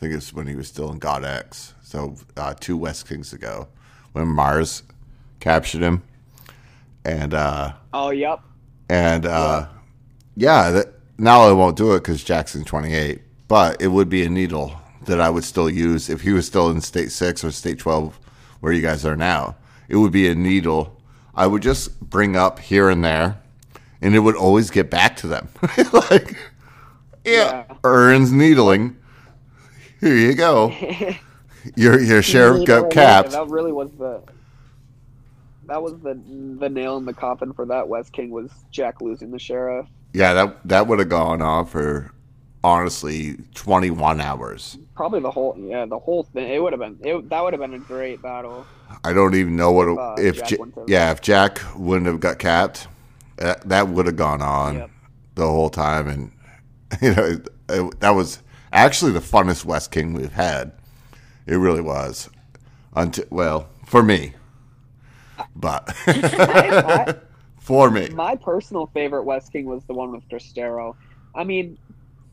I 0.00 0.04
think 0.04 0.14
it's 0.14 0.32
when 0.32 0.46
he 0.46 0.54
was 0.54 0.66
still 0.66 0.90
in 0.92 0.98
God 0.98 1.26
X. 1.26 1.74
So 1.82 2.16
uh, 2.34 2.54
two 2.58 2.78
West 2.78 3.06
Kings 3.06 3.34
ago, 3.34 3.68
when 4.12 4.28
Mars 4.28 4.82
captured 5.40 5.82
him, 5.82 6.02
and 7.04 7.34
uh, 7.34 7.74
Oh, 7.92 8.08
yep. 8.08 8.40
and 8.88 9.26
uh, 9.26 9.66
yeah, 10.36 10.70
that, 10.70 10.86
now 11.18 11.42
I 11.42 11.52
won't 11.52 11.76
do 11.76 11.92
it 11.94 11.98
because 11.98 12.24
Jackson's 12.24 12.64
twenty 12.64 12.94
eight. 12.94 13.20
But 13.46 13.82
it 13.82 13.88
would 13.88 14.08
be 14.08 14.24
a 14.24 14.30
needle 14.30 14.74
that 15.04 15.20
I 15.20 15.28
would 15.28 15.44
still 15.44 15.68
use 15.68 16.08
if 16.08 16.22
he 16.22 16.32
was 16.32 16.46
still 16.46 16.70
in 16.70 16.80
state 16.80 17.12
six 17.12 17.44
or 17.44 17.50
state 17.50 17.78
twelve, 17.78 18.18
where 18.60 18.72
you 18.72 18.80
guys 18.80 19.04
are 19.04 19.16
now. 19.16 19.56
It 19.90 19.96
would 19.96 20.12
be 20.12 20.28
a 20.30 20.34
needle. 20.34 20.98
I 21.34 21.46
would 21.46 21.60
just 21.60 22.00
bring 22.00 22.36
up 22.36 22.58
here 22.58 22.88
and 22.88 23.04
there, 23.04 23.38
and 24.00 24.14
it 24.14 24.20
would 24.20 24.36
always 24.36 24.70
get 24.70 24.88
back 24.88 25.16
to 25.16 25.26
them. 25.26 25.48
like, 25.92 26.38
yeah, 27.22 27.64
Ern's 27.84 28.32
needling. 28.32 28.96
Here 30.00 30.16
you 30.16 30.34
go. 30.34 30.70
Your 31.76 32.00
your 32.00 32.22
sheriff 32.22 32.64
got 32.64 32.90
capped. 32.90 33.32
That 33.32 33.48
really 33.48 33.70
was 33.72 33.90
the 33.92 34.22
that 35.66 35.82
was 35.82 35.92
the 36.00 36.14
the 36.58 36.70
nail 36.70 36.96
in 36.96 37.04
the 37.04 37.12
coffin 37.12 37.52
for 37.52 37.66
that 37.66 37.86
West 37.86 38.12
King 38.14 38.30
was 38.30 38.50
Jack 38.70 39.02
losing 39.02 39.30
the 39.30 39.38
sheriff. 39.38 39.86
Yeah, 40.14 40.32
that 40.32 40.56
that 40.66 40.86
would 40.86 41.00
have 41.00 41.10
gone 41.10 41.42
on 41.42 41.66
for 41.66 42.12
honestly 42.64 43.36
21 43.54 44.22
hours. 44.22 44.78
Probably 44.94 45.20
the 45.20 45.30
whole 45.30 45.54
yeah 45.58 45.84
the 45.84 45.98
whole 45.98 46.22
thing. 46.22 46.48
It 46.50 46.62
would 46.62 46.72
have 46.72 46.80
been 46.80 46.98
it, 47.06 47.28
that 47.28 47.42
would 47.44 47.52
have 47.52 47.60
been 47.60 47.74
a 47.74 47.78
great 47.78 48.22
battle. 48.22 48.64
I 49.04 49.12
don't 49.12 49.34
even 49.34 49.54
know 49.54 49.70
what 49.70 49.88
it, 49.88 49.98
Uh, 49.98 50.14
if 50.18 50.36
Jack 50.46 50.58
Ja- 50.58 50.84
yeah 50.86 51.10
if 51.10 51.20
Jack 51.20 51.60
wouldn't 51.76 52.06
have 52.06 52.20
got 52.20 52.38
capped, 52.38 52.88
that, 53.36 53.68
that 53.68 53.88
would 53.88 54.06
have 54.06 54.16
gone 54.16 54.40
on 54.40 54.76
Yep. 54.76 54.90
the 55.34 55.46
whole 55.46 55.68
time, 55.70 56.08
and 56.08 56.32
you 57.02 57.14
know 57.14 57.22
it, 57.24 57.48
it- 57.68 58.00
that 58.00 58.10
was 58.10 58.38
actually 58.72 59.12
the 59.12 59.20
funnest 59.20 59.64
West 59.64 59.90
King 59.90 60.12
we've 60.12 60.32
had. 60.32 60.72
It 61.46 61.56
really 61.56 61.80
was. 61.80 62.28
Until 62.94 63.24
well, 63.30 63.68
for 63.86 64.02
me, 64.02 64.34
but 65.54 65.92
for 67.60 67.90
me, 67.90 68.08
My 68.08 68.34
personal 68.36 68.86
favorite 68.88 69.22
West 69.24 69.52
King 69.52 69.66
was 69.66 69.84
the 69.84 69.94
one 69.94 70.10
with 70.12 70.28
Cristero. 70.28 70.96
I 71.34 71.44
mean, 71.44 71.78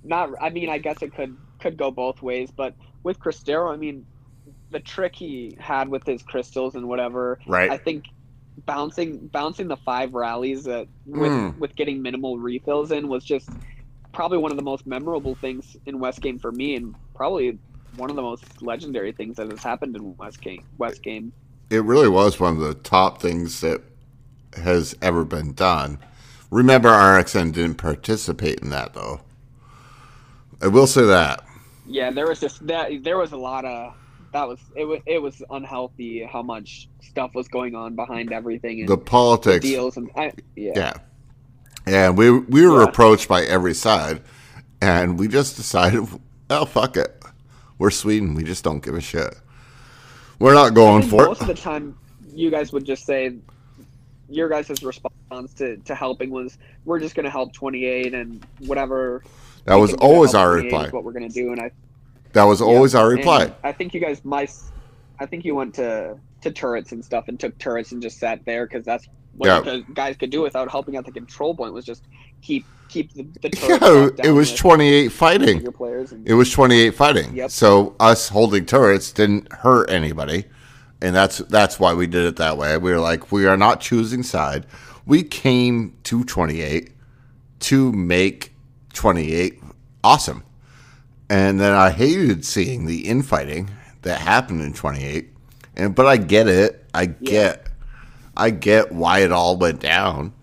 not. 0.03 0.31
I 0.41 0.49
mean, 0.49 0.69
I 0.69 0.77
guess 0.79 1.01
it 1.01 1.13
could 1.15 1.37
could 1.59 1.77
go 1.77 1.91
both 1.91 2.21
ways, 2.21 2.49
but 2.55 2.73
with 3.03 3.19
Cristero, 3.19 3.71
I 3.71 3.77
mean, 3.77 4.05
the 4.71 4.79
trick 4.79 5.15
he 5.15 5.55
had 5.59 5.89
with 5.89 6.05
his 6.05 6.23
crystals 6.23 6.75
and 6.75 6.87
whatever. 6.87 7.39
Right. 7.47 7.69
I 7.69 7.77
think 7.77 8.05
bouncing 8.65 9.27
bouncing 9.27 9.67
the 9.67 9.77
five 9.77 10.15
rallies 10.15 10.63
that 10.63 10.87
with 11.05 11.31
Mm. 11.31 11.57
with 11.59 11.75
getting 11.75 12.01
minimal 12.01 12.39
refills 12.39 12.91
in 12.91 13.07
was 13.07 13.23
just 13.23 13.49
probably 14.17 14.39
one 14.39 14.49
of 14.49 14.57
the 14.57 14.63
most 14.63 14.87
memorable 14.87 15.35
things 15.35 15.77
in 15.85 15.99
West 15.99 16.21
Game 16.21 16.39
for 16.39 16.51
me, 16.51 16.75
and 16.75 16.95
probably 17.13 17.59
one 17.97 18.09
of 18.09 18.15
the 18.15 18.21
most 18.23 18.63
legendary 18.63 19.11
things 19.11 19.37
that 19.37 19.47
has 19.51 19.61
happened 19.61 19.95
in 19.95 20.17
West 20.17 20.41
Game. 20.41 20.65
West 20.79 21.03
Game. 21.03 21.31
it 21.69 21.83
really 21.83 22.09
was 22.09 22.39
one 22.39 22.53
of 22.53 22.59
the 22.59 22.73
top 22.73 23.21
things 23.21 23.61
that 23.61 23.79
has 24.63 24.95
ever 25.03 25.23
been 25.23 25.53
done. 25.53 25.99
Remember, 26.49 26.89
RXN 26.89 27.53
didn't 27.53 27.75
participate 27.75 28.59
in 28.61 28.71
that 28.71 28.95
though. 28.95 29.21
I 30.63 30.67
will 30.67 30.87
say 30.87 31.05
that. 31.05 31.43
Yeah, 31.85 32.09
there 32.09 32.27
was 32.27 32.39
just 32.39 32.65
that. 32.65 33.03
There 33.03 33.19
was 33.19 33.33
a 33.33 33.37
lot 33.37 33.65
of 33.65 33.93
that 34.33 34.47
was 34.47 34.59
it. 34.75 34.85
Was 34.85 35.01
it 35.05 35.21
was 35.21 35.43
unhealthy 35.51 36.23
how 36.23 36.41
much 36.41 36.89
stuff 37.01 37.35
was 37.35 37.47
going 37.47 37.75
on 37.75 37.95
behind 37.95 38.33
everything 38.33 38.79
and 38.79 38.89
The 38.89 38.97
politics- 38.97 39.63
deals 39.63 39.95
and 39.95 40.09
I, 40.15 40.33
yeah. 40.55 40.71
Yeah. 40.75 40.93
And 41.87 42.17
we 42.17 42.29
we 42.31 42.67
were 42.67 42.81
Yeah. 42.81 42.89
approached 42.89 43.27
by 43.29 43.43
every 43.43 43.73
side, 43.73 44.21
and 44.81 45.17
we 45.17 45.27
just 45.27 45.55
decided, 45.55 46.05
oh 46.49 46.65
fuck 46.65 46.97
it, 46.97 47.23
we're 47.77 47.91
Sweden. 47.91 48.35
We 48.35 48.43
just 48.43 48.63
don't 48.63 48.83
give 48.83 48.93
a 48.95 49.01
shit. 49.01 49.35
We're 50.39 50.53
not 50.53 50.73
going 50.73 51.03
for 51.03 51.25
most 51.27 51.41
of 51.41 51.47
the 51.47 51.53
time, 51.53 51.95
you 52.33 52.51
guys 52.51 52.71
would 52.73 52.85
just 52.85 53.05
say 53.05 53.37
your 54.29 54.49
guys' 54.49 54.83
response 54.83 55.53
to, 55.55 55.77
to 55.77 55.95
helping 55.95 56.29
was 56.29 56.57
we're 56.85 56.99
just 56.99 57.15
going 57.15 57.23
to 57.23 57.29
help 57.29 57.53
28 57.53 58.13
and 58.13 58.45
whatever. 58.59 59.23
That 59.65 59.75
was 59.75 59.91
can 59.91 59.99
do 59.99 60.05
to 60.05 60.13
always 60.13 60.35
our 60.35 60.51
reply. 60.51 60.89
What 60.89 61.03
we're 61.05 61.13
going 61.13 61.27
to 61.29 61.33
do, 61.33 61.51
and 61.51 61.61
I 61.61 61.71
That 62.33 62.43
was 62.43 62.61
always 62.61 62.93
our 62.95 63.07
reply. 63.09 63.53
I 63.63 63.71
think 63.71 63.93
you 63.93 64.01
guys 64.01 64.23
might. 64.25 64.51
I 65.19 65.25
think 65.25 65.45
you 65.45 65.55
went 65.55 65.73
to 65.75 66.17
to 66.41 66.51
turrets 66.51 66.91
and 66.91 67.03
stuff 67.03 67.29
and 67.29 67.39
took 67.39 67.57
turrets 67.57 67.91
and 67.93 68.01
just 68.01 68.19
sat 68.19 68.45
there 68.45 68.65
because 68.67 68.85
that's 68.85 69.07
what 69.37 69.47
Yeah. 69.47 69.59
the 69.61 69.85
guys 69.93 70.15
could 70.17 70.29
do 70.29 70.41
without 70.41 70.69
helping 70.69 70.97
out 70.97 71.05
the 71.05 71.11
control 71.11 71.55
point 71.55 71.73
was 71.73 71.85
just 71.85 72.03
keep 72.41 72.65
keep 72.89 73.13
the, 73.13 73.23
the 73.41 74.13
Yeah, 74.17 74.29
it 74.29 74.31
was 74.31 74.53
28 74.55 75.09
fighting. 75.09 75.71
players 75.73 76.11
and- 76.13 76.27
It 76.27 76.33
was 76.35 76.49
28 76.51 76.91
fighting. 76.95 77.35
Yep. 77.35 77.51
So 77.51 77.95
us 77.99 78.29
holding 78.29 78.65
turrets 78.65 79.11
didn't 79.11 79.51
hurt 79.51 79.89
anybody. 79.89 80.45
And 81.01 81.15
that's 81.15 81.37
that's 81.39 81.79
why 81.79 81.93
we 81.93 82.07
did 82.07 82.25
it 82.25 82.37
that 82.37 82.57
way. 82.57 82.77
We 82.77 82.91
were 82.91 82.99
like, 82.99 83.31
we 83.31 83.45
are 83.45 83.57
not 83.57 83.81
choosing 83.81 84.23
side. 84.23 84.65
We 85.05 85.21
came 85.23 85.95
to 86.05 86.23
28 86.23 86.91
to 87.59 87.91
make 87.91 88.53
28 88.93 89.61
awesome. 90.03 90.43
And 91.29 91.59
then 91.59 91.73
I 91.73 91.89
hated 91.91 92.45
seeing 92.45 92.85
the 92.85 93.07
infighting 93.07 93.69
that 94.03 94.21
happened 94.21 94.61
in 94.61 94.73
28. 94.73 95.29
And 95.75 95.93
but 95.93 96.05
I 96.07 96.17
get 96.17 96.47
it. 96.47 96.85
I 96.93 97.05
get 97.05 97.66
I 98.37 98.51
get 98.51 98.91
why 98.91 99.19
it 99.19 99.31
all 99.31 99.57
went 99.57 99.81
down. 99.81 100.33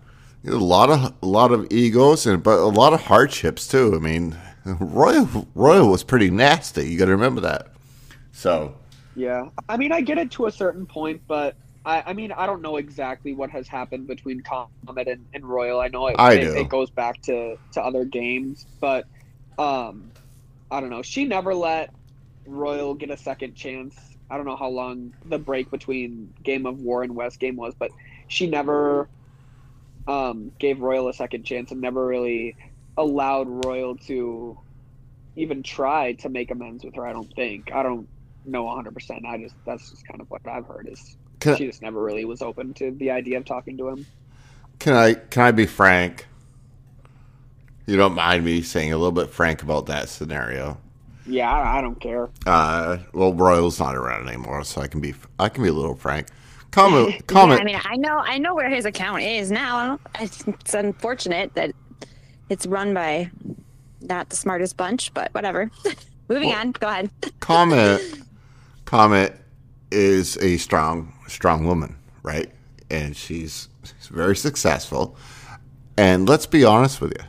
A 0.45 0.51
lot 0.51 0.91
of 0.91 1.13
a 1.23 1.25
lot 1.25 1.51
of 1.51 1.71
egos 1.71 2.27
and 2.27 2.43
but 2.43 2.59
a 2.59 2.67
lot 2.67 2.93
of 2.93 3.01
hardships 3.01 3.67
too. 3.67 3.95
I 3.95 3.99
mean, 3.99 4.37
Royal 4.65 5.47
Royal 5.55 5.89
was 5.89 6.03
pretty 6.03 6.29
nasty. 6.29 6.87
You 6.87 6.99
got 6.99 7.05
to 7.05 7.11
remember 7.11 7.41
that. 7.41 7.69
So 8.31 8.75
Yeah, 9.15 9.47
I 9.67 9.77
mean, 9.77 9.91
I 9.91 10.01
get 10.01 10.17
it 10.17 10.29
to 10.31 10.45
a 10.45 10.51
certain 10.51 10.85
point, 10.85 11.21
but 11.27 11.55
I, 11.85 12.03
I 12.07 12.13
mean, 12.13 12.31
I 12.31 12.45
don't 12.45 12.61
know 12.61 12.77
exactly 12.77 13.33
what 13.33 13.49
has 13.51 13.67
happened 13.67 14.07
between 14.07 14.41
Comet 14.41 15.07
and, 15.07 15.25
and 15.33 15.45
Royal. 15.45 15.79
I 15.79 15.87
know 15.87 16.07
it, 16.07 16.15
I 16.17 16.33
it, 16.33 16.57
it 16.57 16.69
goes 16.69 16.89
back 16.89 17.21
to, 17.23 17.57
to 17.73 17.81
other 17.81 18.05
games, 18.05 18.65
but 18.79 19.05
um, 19.59 20.11
I 20.71 20.79
don't 20.79 20.89
know. 20.89 21.03
She 21.03 21.25
never 21.25 21.53
let 21.53 21.91
Royal 22.47 22.95
get 22.95 23.11
a 23.11 23.17
second 23.17 23.55
chance. 23.55 23.95
I 24.29 24.37
don't 24.37 24.45
know 24.45 24.55
how 24.55 24.69
long 24.69 25.13
the 25.25 25.37
break 25.37 25.69
between 25.69 26.33
Game 26.43 26.65
of 26.65 26.79
War 26.79 27.03
and 27.03 27.15
West 27.15 27.39
Game 27.39 27.55
was, 27.55 27.73
but 27.77 27.91
she 28.27 28.47
never 28.47 29.07
um, 30.07 30.51
gave 30.59 30.79
Royal 30.81 31.07
a 31.09 31.13
second 31.13 31.43
chance 31.43 31.71
and 31.71 31.81
never 31.81 32.05
really 32.05 32.55
allowed 32.97 33.65
Royal 33.65 33.95
to 33.97 34.57
even 35.35 35.63
try 35.63 36.13
to 36.13 36.29
make 36.29 36.51
amends 36.51 36.83
with 36.83 36.95
her. 36.95 37.05
I 37.05 37.13
don't 37.13 37.31
think. 37.35 37.71
I 37.73 37.83
don't 37.83 38.07
know 38.45 38.65
100%. 38.65 39.25
I 39.25 39.37
just 39.37 39.55
that's 39.65 39.89
just 39.91 40.07
kind 40.07 40.21
of 40.21 40.29
what 40.29 40.41
I've 40.47 40.65
heard 40.65 40.87
is 40.89 41.17
Can- 41.39 41.57
she 41.57 41.67
just 41.67 41.81
never 41.81 42.01
really 42.01 42.25
was 42.25 42.41
open 42.41 42.73
to 42.75 42.91
the 42.91 43.11
idea 43.11 43.37
of 43.37 43.45
talking 43.45 43.77
to 43.77 43.89
him. 43.89 44.05
can 44.79 44.93
I 44.93 45.13
can 45.13 45.43
I 45.43 45.51
be 45.51 45.65
frank? 45.65 46.27
You 47.85 47.97
don't 47.97 48.15
mind 48.15 48.43
me 48.43 48.63
saying 48.63 48.91
a 48.91 48.97
little 48.97 49.11
bit 49.11 49.29
frank 49.29 49.61
about 49.61 49.85
that 49.87 50.09
scenario? 50.09 50.79
Yeah, 51.27 51.51
I, 51.51 51.79
I 51.79 51.81
don't 51.81 51.99
care. 51.99 52.29
Uh, 52.45 52.97
well, 53.13 53.33
Royal's 53.33 53.79
not 53.79 53.95
around 53.95 54.27
anymore, 54.27 54.63
so 54.63 54.81
I 54.81 54.87
can 54.87 55.01
be 55.01 55.13
I 55.39 55.49
can 55.49 55.63
be 55.63 55.69
a 55.69 55.73
little 55.73 55.95
frank. 55.95 56.27
Comment 56.71 57.25
comment. 57.27 57.61
Yeah, 57.69 57.79
I 57.79 57.79
mean, 57.79 57.81
I 57.85 57.95
know, 57.95 58.17
I 58.17 58.37
know 58.37 58.53
where 58.53 58.69
his 58.69 58.85
account 58.85 59.21
is 59.21 59.49
now. 59.49 59.99
It's, 60.19 60.45
it's 60.47 60.73
unfortunate 60.73 61.53
that 61.55 61.71
it's 62.49 62.65
run 62.65 62.93
by 62.93 63.31
not 64.01 64.29
the 64.29 64.35
smartest 64.35 64.77
bunch, 64.77 65.13
but 65.13 65.33
whatever. 65.33 65.71
Moving 66.27 66.53
on. 66.53 66.71
Go 66.73 66.87
ahead. 66.87 67.09
Comet 67.39 68.01
Comet 68.85 69.39
is 69.91 70.37
a 70.37 70.57
strong 70.57 71.13
strong 71.27 71.65
woman, 71.65 71.95
right? 72.23 72.51
And 72.89 73.15
she's, 73.15 73.69
she's 73.83 74.07
very 74.09 74.35
successful. 74.35 75.17
And 75.97 76.27
let's 76.27 76.45
be 76.45 76.63
honest 76.65 77.01
with 77.01 77.13
you. 77.17 77.25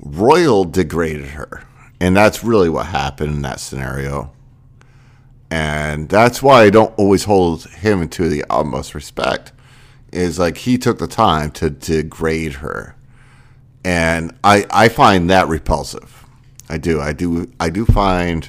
Royal 0.00 0.64
degraded 0.64 1.28
her. 1.28 1.62
And 2.02 2.16
that's 2.16 2.42
really 2.42 2.68
what 2.68 2.86
happened 2.86 3.32
in 3.32 3.42
that 3.42 3.60
scenario. 3.60 4.32
And 5.52 6.08
that's 6.08 6.42
why 6.42 6.64
I 6.64 6.70
don't 6.70 6.92
always 6.98 7.24
hold 7.24 7.66
him 7.66 8.08
to 8.08 8.28
the 8.28 8.44
utmost 8.50 8.92
respect. 8.92 9.52
Is 10.12 10.36
like 10.36 10.56
he 10.58 10.78
took 10.78 10.98
the 10.98 11.06
time 11.06 11.52
to 11.52 11.70
degrade 11.70 12.54
her. 12.54 12.96
And 13.84 14.36
I 14.42 14.66
I 14.70 14.88
find 14.88 15.30
that 15.30 15.46
repulsive. 15.46 16.26
I 16.68 16.76
do. 16.76 17.00
I 17.00 17.12
do 17.12 17.48
I 17.60 17.70
do 17.70 17.86
find 17.86 18.48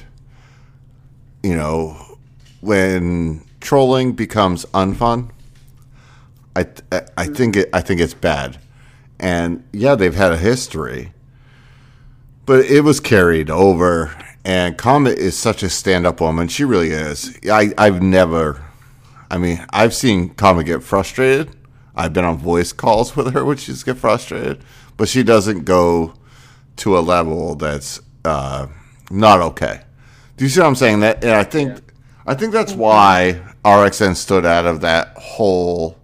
you 1.44 1.54
know, 1.54 2.18
when 2.60 3.44
trolling 3.60 4.14
becomes 4.14 4.64
unfun, 4.74 5.30
I 6.56 6.66
I, 6.90 7.02
I 7.16 7.26
think 7.26 7.54
it 7.54 7.70
I 7.72 7.82
think 7.82 8.00
it's 8.00 8.14
bad. 8.14 8.58
And 9.20 9.62
yeah, 9.72 9.94
they've 9.94 10.14
had 10.14 10.32
a 10.32 10.38
history, 10.38 11.13
but 12.46 12.64
it 12.66 12.82
was 12.82 13.00
carried 13.00 13.50
over. 13.50 14.14
And 14.44 14.76
Comet 14.76 15.18
is 15.18 15.36
such 15.36 15.62
a 15.62 15.70
stand-up 15.70 16.20
woman. 16.20 16.48
She 16.48 16.64
really 16.64 16.90
is. 16.90 17.38
I 17.50 17.72
I've 17.78 18.02
never, 18.02 18.62
I 19.30 19.38
mean, 19.38 19.64
I've 19.70 19.94
seen 19.94 20.30
Comet 20.34 20.66
get 20.66 20.82
frustrated. 20.82 21.56
I've 21.96 22.12
been 22.12 22.24
on 22.24 22.38
voice 22.38 22.72
calls 22.72 23.16
with 23.16 23.32
her 23.32 23.44
when 23.44 23.56
she's 23.56 23.82
get 23.82 23.96
frustrated, 23.96 24.62
but 24.96 25.08
she 25.08 25.22
doesn't 25.22 25.64
go 25.64 26.14
to 26.76 26.98
a 26.98 27.00
level 27.00 27.54
that's 27.54 28.00
uh, 28.24 28.66
not 29.10 29.40
okay. 29.40 29.80
Do 30.36 30.44
you 30.44 30.50
see 30.50 30.60
what 30.60 30.66
I'm 30.66 30.74
saying? 30.74 31.00
That 31.00 31.22
and 31.22 31.32
I 31.32 31.44
think 31.44 31.80
I 32.26 32.34
think 32.34 32.52
that's 32.52 32.72
why 32.72 33.40
RXN 33.64 34.16
stood 34.16 34.44
out 34.44 34.66
of 34.66 34.80
that 34.80 35.16
whole 35.16 35.96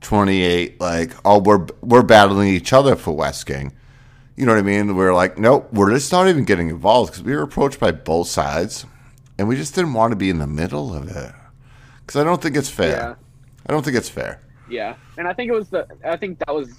28. 0.00 0.80
Like, 0.80 1.12
oh, 1.24 1.38
we're 1.38 1.66
we're 1.82 2.02
battling 2.02 2.48
each 2.48 2.72
other 2.72 2.96
for 2.96 3.12
West 3.12 3.46
King. 3.46 3.72
You 4.38 4.46
know 4.46 4.52
what 4.52 4.60
I 4.60 4.62
mean? 4.62 4.94
We're 4.94 5.14
like, 5.14 5.36
nope, 5.36 5.68
we're 5.72 5.90
just 5.90 6.12
not 6.12 6.28
even 6.28 6.44
getting 6.44 6.68
involved 6.68 7.10
because 7.10 7.24
we 7.24 7.34
were 7.34 7.42
approached 7.42 7.80
by 7.80 7.90
both 7.90 8.28
sides, 8.28 8.86
and 9.36 9.48
we 9.48 9.56
just 9.56 9.74
didn't 9.74 9.94
want 9.94 10.12
to 10.12 10.16
be 10.16 10.30
in 10.30 10.38
the 10.38 10.46
middle 10.46 10.94
of 10.94 11.08
it 11.08 11.32
because 12.00 12.20
I 12.20 12.22
don't 12.22 12.40
think 12.40 12.56
it's 12.56 12.70
fair. 12.70 12.90
Yeah. 12.96 13.14
I 13.66 13.72
don't 13.72 13.84
think 13.84 13.96
it's 13.96 14.08
fair. 14.08 14.40
Yeah, 14.70 14.94
and 15.16 15.26
I 15.26 15.32
think 15.32 15.50
it 15.50 15.54
was 15.54 15.70
the 15.70 15.88
I 16.04 16.16
think 16.16 16.38
that 16.38 16.54
was 16.54 16.72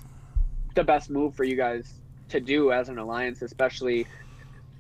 the 0.76 0.86
best 0.86 1.10
move 1.10 1.36
for 1.36 1.44
you 1.44 1.58
guys 1.58 1.96
to 2.30 2.40
do 2.40 2.72
as 2.72 2.88
an 2.88 2.98
alliance, 2.98 3.42
especially 3.42 4.08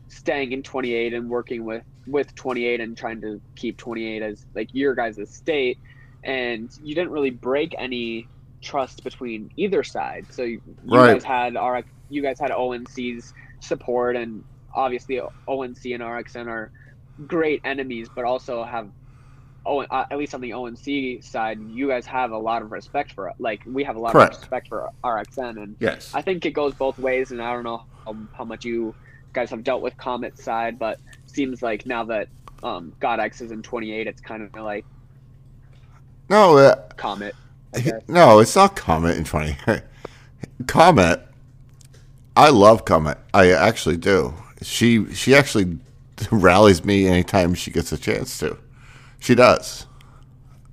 staying 0.07 0.53
in 0.53 0.63
28 0.63 1.13
and 1.13 1.29
working 1.29 1.65
with 1.65 1.83
with 2.07 2.33
28 2.35 2.79
and 2.79 2.97
trying 2.97 3.19
to 3.19 3.41
keep 3.57 3.75
28 3.77 4.21
as 4.21 4.45
like 4.55 4.69
your 4.71 4.95
guys' 4.95 5.19
state 5.29 5.77
and 6.23 6.79
you 6.81 6.95
didn't 6.95 7.11
really 7.11 7.29
break 7.29 7.75
any 7.77 8.25
trust 8.61 9.03
between 9.03 9.51
either 9.57 9.83
side. 9.83 10.25
So 10.29 10.43
you, 10.43 10.61
you 10.85 10.97
Right. 10.97 11.13
guys 11.15 11.23
had 11.25 11.57
our 11.57 11.83
you 12.09 12.21
guys 12.21 12.39
had 12.39 12.51
ONC's 12.51 13.33
support, 13.59 14.15
and 14.15 14.43
obviously 14.73 15.19
ONC 15.19 15.85
and 15.85 16.03
RXN 16.03 16.47
are 16.47 16.71
great 17.27 17.61
enemies, 17.63 18.07
but 18.13 18.25
also 18.25 18.63
have. 18.63 18.89
Oh, 19.65 19.81
at 19.91 20.17
least 20.17 20.33
on 20.33 20.41
the 20.41 20.53
ONC 20.53 21.21
side, 21.21 21.59
you 21.69 21.89
guys 21.89 22.05
have 22.05 22.31
a 22.31 22.37
lot 22.37 22.61
of 22.61 22.71
respect 22.71 23.11
for 23.11 23.33
like 23.39 23.61
we 23.65 23.83
have 23.83 23.97
a 23.97 23.99
lot 23.99 24.13
Correct. 24.13 24.35
of 24.35 24.39
respect 24.41 24.69
for 24.69 24.89
RXN, 25.03 25.61
and 25.61 25.75
Yes. 25.79 26.11
I 26.13 26.21
think 26.21 26.45
it 26.45 26.51
goes 26.51 26.73
both 26.73 26.97
ways. 26.97 27.31
And 27.31 27.41
I 27.41 27.51
don't 27.53 27.65
know 27.65 27.83
how, 28.05 28.15
how 28.33 28.45
much 28.45 28.63
you 28.65 28.95
guys 29.33 29.49
have 29.51 29.63
dealt 29.63 29.81
with 29.81 29.95
Comet's 29.97 30.43
side, 30.43 30.79
but 30.79 30.97
seems 31.27 31.61
like 31.61 31.85
now 31.85 32.05
that 32.05 32.29
um, 32.63 32.93
God 32.99 33.19
X 33.19 33.41
is 33.41 33.51
in 33.51 33.61
28, 33.61 34.07
it's 34.07 34.21
kind 34.21 34.41
of 34.43 34.53
like 34.63 34.85
No, 36.29 36.57
uh, 36.57 36.75
Comet. 36.95 37.35
No, 38.07 38.39
it's 38.39 38.55
not 38.55 38.75
Comet 38.75 39.17
in 39.17 39.23
20. 39.25 39.57
Comet, 40.67 41.27
I 42.39 42.51
love 42.51 42.85
Comet. 42.85 43.17
I 43.33 43.51
actually 43.51 43.97
do. 43.97 44.33
She 44.61 45.13
she 45.13 45.35
actually 45.35 45.77
rallies 46.31 46.85
me 46.85 47.05
anytime 47.05 47.53
she 47.53 47.69
gets 47.69 47.91
a 47.91 47.97
chance 47.97 48.39
to. 48.39 48.57
She 49.19 49.35
does. 49.35 49.87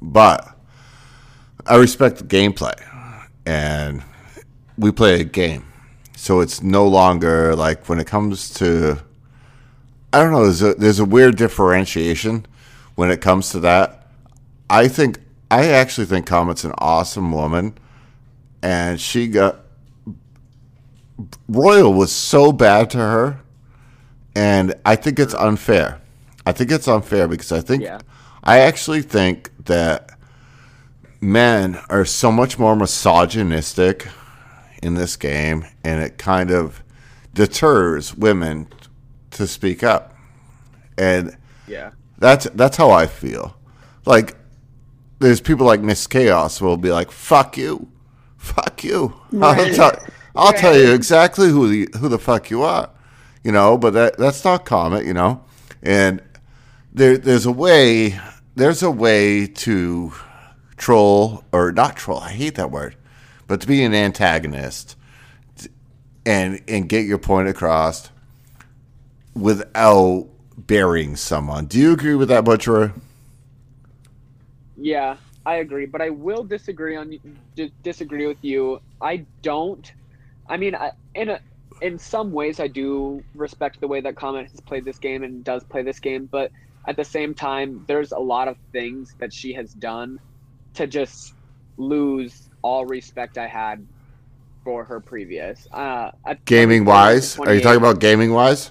But 0.00 0.48
I 1.66 1.74
respect 1.74 2.18
the 2.18 2.24
gameplay. 2.24 2.80
And 3.44 4.04
we 4.78 4.92
play 4.92 5.20
a 5.20 5.24
game. 5.24 5.64
So 6.14 6.38
it's 6.38 6.62
no 6.62 6.86
longer 6.86 7.56
like 7.56 7.88
when 7.88 7.98
it 7.98 8.06
comes 8.06 8.48
to 8.54 9.02
I 10.12 10.22
don't 10.22 10.30
know, 10.30 10.44
there's 10.44 10.62
a 10.62 10.74
there's 10.74 11.00
a 11.00 11.04
weird 11.04 11.34
differentiation 11.34 12.46
when 12.94 13.10
it 13.10 13.20
comes 13.20 13.50
to 13.50 13.58
that. 13.60 14.06
I 14.70 14.86
think 14.86 15.18
I 15.50 15.66
actually 15.70 16.06
think 16.06 16.26
Comet's 16.26 16.62
an 16.62 16.74
awesome 16.78 17.32
woman, 17.32 17.76
and 18.62 19.00
she 19.00 19.26
got 19.26 19.65
Royal 21.48 21.92
was 21.92 22.12
so 22.12 22.52
bad 22.52 22.90
to 22.90 22.98
her, 22.98 23.40
and 24.34 24.74
I 24.84 24.96
think 24.96 25.18
it's 25.18 25.34
mm-hmm. 25.34 25.48
unfair. 25.48 26.00
I 26.44 26.52
think 26.52 26.70
it's 26.70 26.86
unfair 26.88 27.26
because 27.26 27.52
I 27.52 27.60
think 27.60 27.82
Yeah. 27.82 28.00
I 28.44 28.60
actually 28.60 29.02
think 29.02 29.50
that 29.64 30.10
men 31.20 31.78
are 31.90 32.04
so 32.04 32.30
much 32.30 32.58
more 32.58 32.76
misogynistic 32.76 34.06
in 34.82 34.94
this 34.94 35.16
game, 35.16 35.64
and 35.82 36.02
it 36.02 36.18
kind 36.18 36.50
of 36.50 36.82
deters 37.34 38.14
women 38.14 38.68
to 39.32 39.46
speak 39.46 39.82
up, 39.82 40.14
and 40.96 41.36
Yeah. 41.66 41.90
that's 42.18 42.46
that's 42.54 42.76
how 42.76 42.90
I 42.90 43.06
feel. 43.06 43.56
Like 44.04 44.36
there's 45.18 45.40
people 45.40 45.66
like 45.66 45.80
Miss 45.80 46.06
Chaos 46.06 46.60
will 46.60 46.76
be 46.76 46.92
like, 46.92 47.10
"Fuck 47.10 47.56
you, 47.56 47.88
fuck 48.36 48.84
you." 48.84 49.14
I'll, 49.42 49.74
tell, 49.74 49.98
I'll 50.36 50.52
tell 50.52 50.76
you 50.76 50.92
exactly 50.92 51.48
who 51.48 51.68
the 51.68 51.88
who 51.98 52.08
the 52.08 52.18
fuck 52.18 52.50
you 52.50 52.62
are, 52.62 52.90
you 53.42 53.52
know. 53.52 53.76
But 53.78 53.94
that 53.94 54.18
that's 54.18 54.44
not 54.44 54.64
Comet, 54.64 55.04
you 55.04 55.14
know. 55.14 55.44
And 55.82 56.22
there 56.92 57.16
there's 57.18 57.46
a 57.46 57.52
way 57.52 58.18
there's 58.54 58.82
a 58.82 58.90
way 58.90 59.46
to 59.46 60.12
troll 60.76 61.44
or 61.52 61.72
not 61.72 61.96
troll. 61.96 62.20
I 62.20 62.30
hate 62.30 62.54
that 62.56 62.70
word, 62.70 62.96
but 63.46 63.60
to 63.60 63.66
be 63.66 63.82
an 63.84 63.94
antagonist 63.94 64.96
and 66.24 66.60
and 66.66 66.88
get 66.88 67.06
your 67.06 67.18
point 67.18 67.48
across 67.48 68.10
without 69.34 70.28
burying 70.56 71.16
someone. 71.16 71.66
Do 71.66 71.78
you 71.78 71.92
agree 71.92 72.14
with 72.14 72.28
that, 72.28 72.44
Butcher? 72.44 72.92
Yeah, 74.76 75.16
I 75.44 75.56
agree, 75.56 75.86
but 75.86 76.02
I 76.02 76.10
will 76.10 76.44
disagree 76.44 76.96
on 76.96 77.18
disagree 77.82 78.26
with 78.26 78.42
you. 78.42 78.80
I 79.00 79.24
don't. 79.42 79.90
I 80.48 80.56
mean, 80.56 80.74
I, 80.74 80.92
in 81.14 81.30
a 81.30 81.40
in 81.82 81.98
some 81.98 82.32
ways, 82.32 82.60
I 82.60 82.68
do 82.68 83.22
respect 83.34 83.80
the 83.80 83.88
way 83.88 84.00
that 84.00 84.16
Comet 84.16 84.50
has 84.50 84.60
played 84.60 84.84
this 84.84 84.98
game 84.98 85.22
and 85.22 85.44
does 85.44 85.62
play 85.64 85.82
this 85.82 86.00
game, 86.00 86.26
but 86.30 86.50
at 86.86 86.96
the 86.96 87.04
same 87.04 87.34
time, 87.34 87.84
there's 87.86 88.12
a 88.12 88.18
lot 88.18 88.48
of 88.48 88.56
things 88.72 89.14
that 89.18 89.32
she 89.32 89.52
has 89.54 89.74
done 89.74 90.20
to 90.74 90.86
just 90.86 91.34
lose 91.76 92.48
all 92.62 92.86
respect 92.86 93.38
I 93.38 93.46
had 93.48 93.86
for 94.64 94.84
her 94.84 95.00
previous. 95.00 95.66
Uh, 95.72 96.10
at 96.24 96.44
Gaming 96.44 96.84
wise, 96.84 97.38
are 97.38 97.54
you 97.54 97.60
talking 97.60 97.78
about 97.78 98.00
gaming 98.00 98.32
wise? 98.32 98.70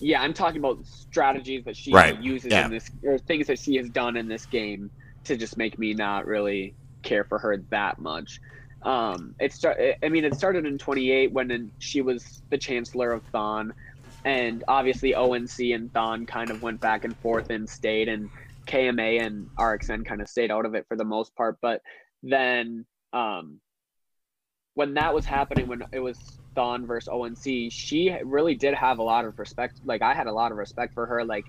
Yeah, 0.00 0.20
I'm 0.20 0.34
talking 0.34 0.58
about 0.58 0.84
strategies 0.84 1.64
that 1.64 1.76
she 1.76 1.92
Right, 1.92 2.20
uses 2.20 2.52
yeah. 2.52 2.66
in 2.66 2.70
this, 2.70 2.90
or 3.02 3.18
things 3.18 3.46
that 3.46 3.58
she 3.58 3.76
has 3.76 3.88
done 3.88 4.16
in 4.16 4.28
this 4.28 4.44
game 4.46 4.90
to 5.24 5.36
just 5.36 5.56
make 5.56 5.78
me 5.78 5.94
not 5.94 6.26
really 6.26 6.74
care 7.02 7.24
for 7.24 7.38
her 7.38 7.56
that 7.70 7.98
much. 7.98 8.40
Um, 8.84 9.34
it 9.40 9.52
start. 9.52 9.78
I 10.02 10.08
mean, 10.08 10.24
it 10.24 10.34
started 10.34 10.66
in 10.66 10.78
28 10.78 11.32
when 11.32 11.72
she 11.78 12.02
was 12.02 12.42
the 12.50 12.58
chancellor 12.58 13.12
of 13.12 13.24
Thon, 13.32 13.74
and 14.24 14.62
obviously 14.68 15.14
ONC 15.14 15.58
and 15.72 15.92
Thon 15.92 16.26
kind 16.26 16.50
of 16.50 16.60
went 16.60 16.80
back 16.80 17.04
and 17.04 17.18
forth 17.20 17.50
and 17.50 17.68
stayed, 17.68 18.08
and 18.08 18.30
KMA 18.68 19.24
and 19.24 19.48
RXN 19.58 20.04
kind 20.04 20.20
of 20.20 20.28
stayed 20.28 20.50
out 20.50 20.66
of 20.66 20.74
it 20.74 20.86
for 20.88 20.96
the 20.96 21.04
most 21.04 21.34
part. 21.34 21.58
But 21.62 21.80
then, 22.22 22.84
um, 23.12 23.60
when 24.74 24.94
that 24.94 25.14
was 25.14 25.24
happening, 25.24 25.66
when 25.68 25.82
it 25.92 26.00
was 26.00 26.38
Thon 26.54 26.86
versus 26.86 27.08
ONC, 27.08 27.70
she 27.72 28.16
really 28.24 28.54
did 28.54 28.74
have 28.74 28.98
a 28.98 29.02
lot 29.02 29.24
of 29.24 29.38
respect. 29.38 29.80
Like 29.84 30.02
I 30.02 30.14
had 30.14 30.26
a 30.26 30.32
lot 30.32 30.52
of 30.52 30.58
respect 30.58 30.94
for 30.94 31.06
her. 31.06 31.24
Like 31.24 31.46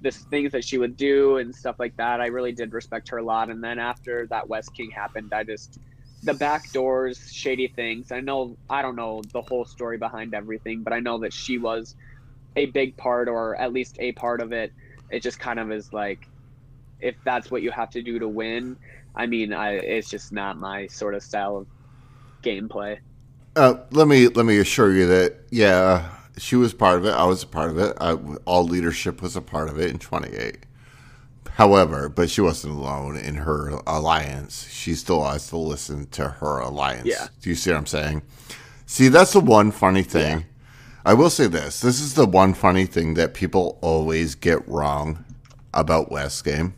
the 0.00 0.10
things 0.30 0.52
that 0.52 0.64
she 0.64 0.78
would 0.78 0.96
do 0.96 1.36
and 1.36 1.54
stuff 1.54 1.76
like 1.78 1.94
that. 1.98 2.20
I 2.20 2.26
really 2.26 2.52
did 2.52 2.72
respect 2.72 3.10
her 3.10 3.18
a 3.18 3.24
lot. 3.24 3.50
And 3.50 3.62
then 3.62 3.78
after 3.78 4.26
that 4.30 4.48
West 4.48 4.72
King 4.74 4.90
happened, 4.94 5.32
I 5.34 5.44
just 5.44 5.78
the 6.22 6.34
back 6.34 6.70
doors, 6.72 7.32
shady 7.32 7.68
things. 7.68 8.12
I 8.12 8.20
know 8.20 8.56
I 8.68 8.82
don't 8.82 8.96
know 8.96 9.22
the 9.32 9.42
whole 9.42 9.64
story 9.64 9.98
behind 9.98 10.34
everything, 10.34 10.82
but 10.82 10.92
I 10.92 11.00
know 11.00 11.18
that 11.18 11.32
she 11.32 11.58
was 11.58 11.94
a 12.56 12.66
big 12.66 12.96
part, 12.96 13.28
or 13.28 13.56
at 13.56 13.72
least 13.72 13.96
a 14.00 14.12
part 14.12 14.40
of 14.40 14.52
it. 14.52 14.72
It 15.10 15.22
just 15.22 15.38
kind 15.38 15.58
of 15.58 15.70
is 15.70 15.92
like, 15.92 16.26
if 17.00 17.14
that's 17.24 17.50
what 17.50 17.62
you 17.62 17.70
have 17.70 17.90
to 17.90 18.02
do 18.02 18.18
to 18.18 18.28
win. 18.28 18.76
I 19.14 19.26
mean, 19.26 19.52
I 19.52 19.72
it's 19.74 20.08
just 20.10 20.32
not 20.32 20.58
my 20.58 20.86
sort 20.88 21.14
of 21.14 21.22
style 21.22 21.56
of 21.56 21.66
gameplay. 22.42 22.98
Uh, 23.56 23.74
let 23.90 24.06
me 24.08 24.28
let 24.28 24.46
me 24.46 24.58
assure 24.58 24.92
you 24.92 25.06
that 25.06 25.36
yeah, 25.50 26.08
she 26.36 26.56
was 26.56 26.72
part 26.72 26.98
of 26.98 27.04
it. 27.04 27.10
I 27.10 27.24
was 27.24 27.42
a 27.42 27.46
part 27.46 27.70
of 27.70 27.78
it. 27.78 27.96
I, 28.00 28.12
all 28.44 28.64
leadership 28.64 29.22
was 29.22 29.36
a 29.36 29.42
part 29.42 29.68
of 29.68 29.78
it 29.78 29.90
in 29.90 29.98
28. 29.98 30.66
However, 31.58 32.08
but 32.08 32.30
she 32.30 32.40
wasn't 32.40 32.74
alone 32.74 33.16
in 33.16 33.34
her 33.34 33.80
alliance. 33.84 34.68
She 34.70 34.94
still 34.94 35.24
has 35.24 35.48
to 35.48 35.56
listen 35.56 36.06
to 36.10 36.28
her 36.28 36.60
alliance. 36.60 37.06
Yeah. 37.06 37.26
Do 37.42 37.50
you 37.50 37.56
see 37.56 37.72
what 37.72 37.78
I'm 37.78 37.86
saying? 37.86 38.22
See, 38.86 39.08
that's 39.08 39.32
the 39.32 39.40
one 39.40 39.72
funny 39.72 40.04
thing. 40.04 40.44
I 41.04 41.14
will 41.14 41.30
say 41.30 41.48
this. 41.48 41.80
This 41.80 42.00
is 42.00 42.14
the 42.14 42.26
one 42.26 42.54
funny 42.54 42.86
thing 42.86 43.14
that 43.14 43.34
people 43.34 43.76
always 43.82 44.36
get 44.36 44.68
wrong 44.68 45.24
about 45.74 46.12
West 46.12 46.44
Game. 46.44 46.74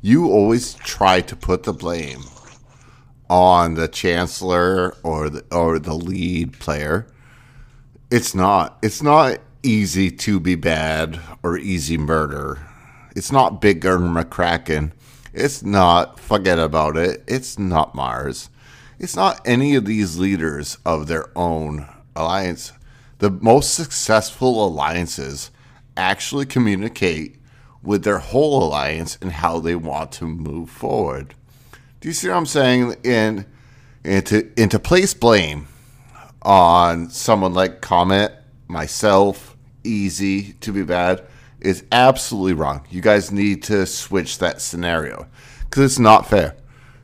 You 0.00 0.30
always 0.30 0.74
try 0.76 1.20
to 1.20 1.36
put 1.36 1.64
the 1.64 1.74
blame 1.74 2.22
on 3.28 3.74
the 3.74 3.86
chancellor 3.86 4.96
or 5.02 5.28
the 5.28 5.44
or 5.54 5.78
the 5.78 5.92
lead 5.92 6.58
player. 6.58 7.06
It's 8.10 8.34
not. 8.34 8.78
It's 8.82 9.02
not 9.02 9.40
easy 9.62 10.10
to 10.10 10.40
be 10.40 10.54
bad 10.54 11.20
or 11.42 11.58
easy 11.58 11.98
murder. 11.98 12.66
It's 13.14 13.32
not 13.32 13.60
Bigger 13.60 13.98
McCracken. 13.98 14.92
It's 15.32 15.62
not 15.62 16.18
forget 16.18 16.58
about 16.58 16.96
it. 16.96 17.22
It's 17.26 17.58
not 17.58 17.94
Mars. 17.94 18.48
It's 18.98 19.16
not 19.16 19.40
any 19.44 19.74
of 19.74 19.84
these 19.84 20.18
leaders 20.18 20.78
of 20.84 21.06
their 21.06 21.26
own 21.36 21.88
alliance. 22.14 22.72
The 23.18 23.30
most 23.30 23.74
successful 23.74 24.66
alliances 24.66 25.50
actually 25.96 26.46
communicate 26.46 27.36
with 27.82 28.04
their 28.04 28.18
whole 28.18 28.64
alliance 28.64 29.18
and 29.20 29.32
how 29.32 29.58
they 29.58 29.74
want 29.74 30.12
to 30.12 30.24
move 30.24 30.70
forward. 30.70 31.34
Do 32.00 32.08
you 32.08 32.14
see 32.14 32.28
what 32.28 32.36
I'm 32.36 32.46
saying? 32.46 32.96
And 33.04 33.46
and 34.04 34.26
to 34.26 34.50
and 34.56 34.70
to 34.70 34.78
place 34.78 35.14
blame 35.14 35.68
on 36.42 37.10
someone 37.10 37.54
like 37.54 37.80
Comet, 37.80 38.32
myself, 38.68 39.56
Easy 39.84 40.52
to 40.54 40.72
be 40.72 40.84
bad 40.84 41.24
is 41.62 41.84
absolutely 41.92 42.52
wrong. 42.54 42.84
You 42.90 43.00
guys 43.00 43.30
need 43.32 43.62
to 43.64 43.86
switch 43.86 44.38
that 44.38 44.60
scenario 44.60 45.26
because 45.64 45.84
it's 45.84 45.98
not 45.98 46.28
fair. 46.28 46.56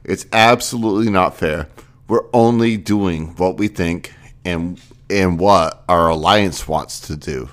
It's 0.05 0.27
absolutely 0.33 1.11
not 1.11 1.37
fair. 1.37 1.69
We're 2.09 2.29
only 2.33 2.77
doing 2.77 3.37
what 3.37 3.57
we 3.57 3.69
think 3.69 4.13
and 4.45 4.81
and 5.11 5.39
what 5.39 5.85
our 5.89 6.09
alliance 6.09 6.69
wants 6.69 7.01
to 7.01 7.17
do. 7.17 7.49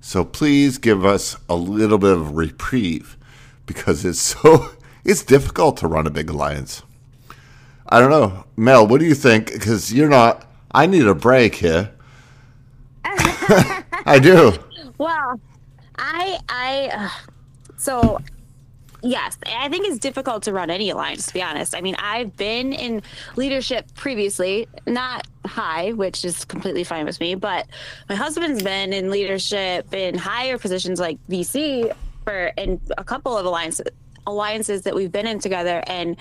So 0.00 0.24
please 0.24 0.78
give 0.78 1.04
us 1.04 1.36
a 1.48 1.54
little 1.54 1.98
bit 1.98 2.12
of 2.12 2.36
reprieve 2.36 3.16
because 3.66 4.04
it's 4.04 4.20
so 4.42 4.70
it's 5.04 5.22
difficult 5.22 5.76
to 5.78 5.86
run 5.86 6.06
a 6.06 6.10
big 6.10 6.30
alliance. 6.30 6.82
I 7.88 8.00
don't 8.00 8.10
know, 8.10 8.44
Mel. 8.56 8.86
What 8.86 9.00
do 9.00 9.06
you 9.06 9.14
think? 9.14 9.52
Because 9.52 9.92
you're 9.92 10.08
not. 10.08 10.46
I 10.72 10.86
need 10.86 11.06
a 11.06 11.14
break 11.14 11.56
here. 11.56 11.92
I 13.04 14.18
do. 14.22 14.52
Well, 14.98 15.40
I 15.98 16.38
I 16.48 16.90
uh, 16.94 17.30
so 17.76 18.18
Yes, 19.02 19.38
I 19.46 19.68
think 19.68 19.86
it's 19.86 19.98
difficult 19.98 20.42
to 20.44 20.52
run 20.52 20.70
any 20.70 20.90
alliance, 20.90 21.26
to 21.26 21.34
be 21.34 21.40
honest. 21.40 21.76
I 21.76 21.80
mean, 21.80 21.94
I've 22.00 22.36
been 22.36 22.72
in 22.72 23.02
leadership 23.36 23.86
previously, 23.94 24.66
not 24.86 25.26
high, 25.46 25.92
which 25.92 26.24
is 26.24 26.44
completely 26.44 26.82
fine 26.82 27.06
with 27.06 27.20
me, 27.20 27.36
but 27.36 27.68
my 28.08 28.16
husband's 28.16 28.62
been 28.62 28.92
in 28.92 29.10
leadership 29.10 29.92
in 29.94 30.18
higher 30.18 30.58
positions 30.58 30.98
like 30.98 31.18
VC 31.28 31.94
for 32.24 32.46
in 32.56 32.80
a 32.98 33.04
couple 33.04 33.38
of 33.38 33.46
alliances 33.46 33.86
alliances 34.26 34.82
that 34.82 34.94
we've 34.94 35.12
been 35.12 35.26
in 35.26 35.38
together, 35.38 35.82
and 35.86 36.16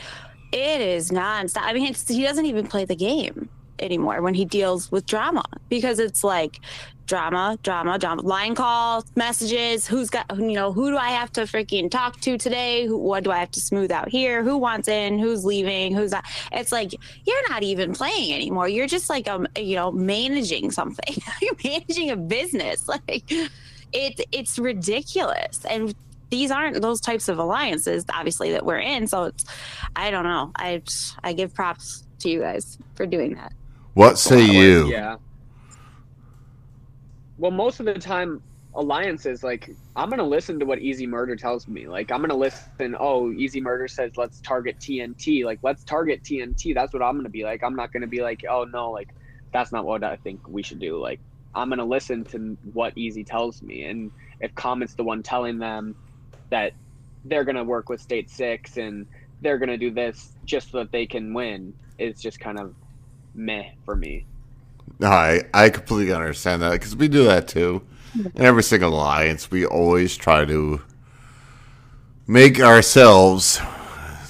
it 0.52 0.80
is 0.80 1.10
nonstop. 1.10 1.64
I 1.64 1.74
mean, 1.74 1.94
he 2.08 2.24
doesn't 2.24 2.46
even 2.46 2.68
play 2.68 2.86
the 2.86 2.96
game 2.96 3.50
anymore 3.80 4.22
when 4.22 4.34
he 4.34 4.46
deals 4.46 4.92
with 4.92 5.06
drama 5.06 5.44
because 5.70 6.00
it's 6.00 6.24
like 6.24 6.60
drama, 7.08 7.58
drama, 7.64 7.98
drama, 7.98 8.22
line 8.22 8.54
calls, 8.54 9.06
messages. 9.16 9.88
Who's 9.88 10.10
got, 10.10 10.26
you 10.38 10.54
know, 10.54 10.72
who 10.72 10.92
do 10.92 10.98
I 10.98 11.10
have 11.10 11.32
to 11.34 11.42
freaking 11.42 11.90
talk 11.90 12.20
to 12.22 12.38
today? 12.38 12.86
Who, 12.86 12.98
what 12.98 13.24
do 13.24 13.32
I 13.32 13.40
have 13.40 13.52
to 13.52 13.62
smooth 13.62 13.92
out 13.92 14.10
here? 14.10 14.44
Who 14.44 14.58
wants 14.58 14.88
in? 14.88 15.18
Who's 15.18 15.46
leaving? 15.46 15.96
Who's 15.96 16.12
not? 16.12 16.26
It's 16.52 16.72
like 16.72 16.94
you're 17.26 17.50
not 17.50 17.64
even 17.64 17.94
playing 17.94 18.34
anymore. 18.34 18.68
You're 18.68 18.88
just 18.88 19.10
like, 19.10 19.28
um, 19.28 19.48
you 19.58 19.76
know, 19.76 19.92
managing 19.92 20.72
something. 20.72 21.16
you're 21.42 21.56
managing 21.64 22.12
a 22.12 22.16
business. 22.16 22.88
Like 23.08 23.32
it, 23.94 24.26
it's 24.32 24.58
ridiculous. 24.58 25.64
And 25.66 25.94
these 26.30 26.52
aren't 26.52 26.82
those 26.82 27.00
types 27.00 27.30
of 27.30 27.38
alliances, 27.38 28.06
obviously, 28.12 28.52
that 28.52 28.66
we're 28.66 28.80
in. 28.80 29.08
So 29.08 29.26
it's, 29.26 29.46
I 29.96 30.10
don't 30.10 30.24
know. 30.24 30.52
I, 30.56 30.82
I 31.24 31.34
give 31.34 31.54
props 31.54 32.04
to 32.20 32.30
you 32.30 32.42
guys 32.42 32.78
for 32.96 33.06
doing 33.06 33.36
that. 33.36 33.54
What 33.94 34.18
say 34.18 34.44
you? 34.44 34.88
Yeah. 34.88 35.18
Well, 37.38 37.52
most 37.52 37.80
of 37.80 37.86
the 37.86 37.96
time, 37.96 38.42
alliances 38.76 39.44
like 39.44 39.70
I'm 39.96 40.10
gonna 40.10 40.24
listen 40.24 40.60
to 40.60 40.66
what 40.66 40.80
Easy 40.80 41.08
Murder 41.08 41.36
tells 41.36 41.68
me. 41.68 41.88
Like 41.88 42.12
I'm 42.12 42.22
gonna 42.22 42.36
listen. 42.36 42.96
Oh, 43.00 43.32
Easy 43.32 43.62
Murder 43.62 43.88
says 43.88 44.12
let's 44.18 44.42
target 44.42 44.78
TNT. 44.80 45.46
Like 45.46 45.60
let's 45.64 45.84
target 45.84 46.24
TNT. 46.24 46.74
That's 46.76 46.94
what 46.94 47.04
I'm 47.04 47.18
gonna 47.18 47.30
be 47.30 47.44
like. 47.44 47.64
I'm 47.64 47.76
not 47.76 47.92
gonna 47.94 48.08
be 48.08 48.22
like, 48.22 48.42
oh 48.50 48.66
no, 48.66 48.92
like 48.92 49.10
that's 49.54 49.72
not 49.72 49.86
what 49.86 50.04
I 50.04 50.18
think 50.18 50.48
we 50.48 50.64
should 50.64 50.80
do. 50.80 51.02
Like 51.02 51.22
I'm 51.56 51.70
gonna 51.70 51.86
listen 51.86 52.26
to 52.26 52.58
what 52.64 52.94
Easy 52.98 53.24
tells 53.24 53.62
me, 53.62 53.84
and 53.86 54.12
if 54.40 54.54
Comet's 54.56 54.96
the 54.96 55.04
one 55.04 55.24
telling 55.24 55.60
them 55.60 55.96
that 56.52 56.74
they're 57.26 57.46
gonna 57.46 57.64
work 57.64 57.90
with 57.90 58.02
State 58.02 58.30
Six 58.30 58.78
and 58.78 59.08
they're 59.42 59.60
gonna 59.60 59.78
do 59.78 59.92
this 59.92 60.34
just 60.46 60.72
so 60.72 60.80
that 60.80 60.92
they 60.92 61.08
can 61.08 61.34
win, 61.34 61.76
it's 62.00 62.22
just 62.22 62.40
kind 62.40 62.60
of 62.60 62.76
meh 63.36 63.64
for 63.86 63.96
me. 63.96 64.28
No, 65.00 65.10
I, 65.10 65.44
I 65.54 65.70
completely 65.70 66.14
understand 66.14 66.62
that 66.62 66.72
because 66.72 66.96
we 66.96 67.08
do 67.08 67.24
that 67.26 67.48
too. 67.48 67.84
In 68.16 68.42
every 68.42 68.64
single 68.64 68.94
alliance, 68.94 69.52
we 69.52 69.66
always 69.66 70.18
try 70.18 70.44
to 70.46 70.82
make 72.26 72.60
ourselves 72.60 73.62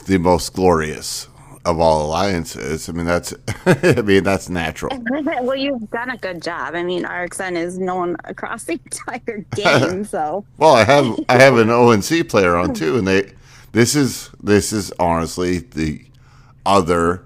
the 0.08 0.18
most 0.18 0.54
glorious 0.54 1.28
of 1.68 1.80
all 1.80 2.06
alliances. 2.06 2.88
I 2.88 2.94
mean, 2.94 3.06
that's 3.06 3.34
I 3.66 4.02
mean 4.02 4.24
that's 4.24 4.50
natural. 4.50 4.98
well, 5.42 5.56
you've 5.56 5.90
done 5.92 6.10
a 6.10 6.18
good 6.18 6.42
job. 6.42 6.76
I 6.76 6.84
mean, 6.84 7.04
RxN 7.04 7.56
is 7.58 7.78
known 7.78 8.16
across 8.24 8.64
the 8.64 8.74
entire 8.86 9.46
game, 9.56 10.04
so. 10.06 10.46
well, 10.58 10.74
I 10.74 10.84
have 10.84 11.20
I 11.30 11.40
have 11.40 11.58
an 11.58 11.70
ONC 11.70 12.30
player 12.30 12.56
on 12.56 12.74
too, 12.74 12.98
and 12.98 13.08
they 13.08 13.34
this 13.74 13.96
is 13.96 14.30
this 14.42 14.72
is 14.74 14.92
honestly 15.00 15.60
the 15.60 16.06
other. 16.66 17.24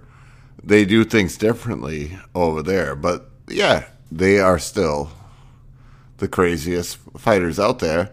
They 0.63 0.85
do 0.85 1.03
things 1.03 1.37
differently 1.37 2.19
over 2.35 2.61
there, 2.61 2.95
but 2.95 3.30
yeah, 3.51 3.85
they 4.11 4.39
are 4.39 4.59
still 4.59 5.11
the 6.17 6.27
craziest 6.27 6.97
fighters 7.17 7.59
out 7.59 7.79
there. 7.79 8.11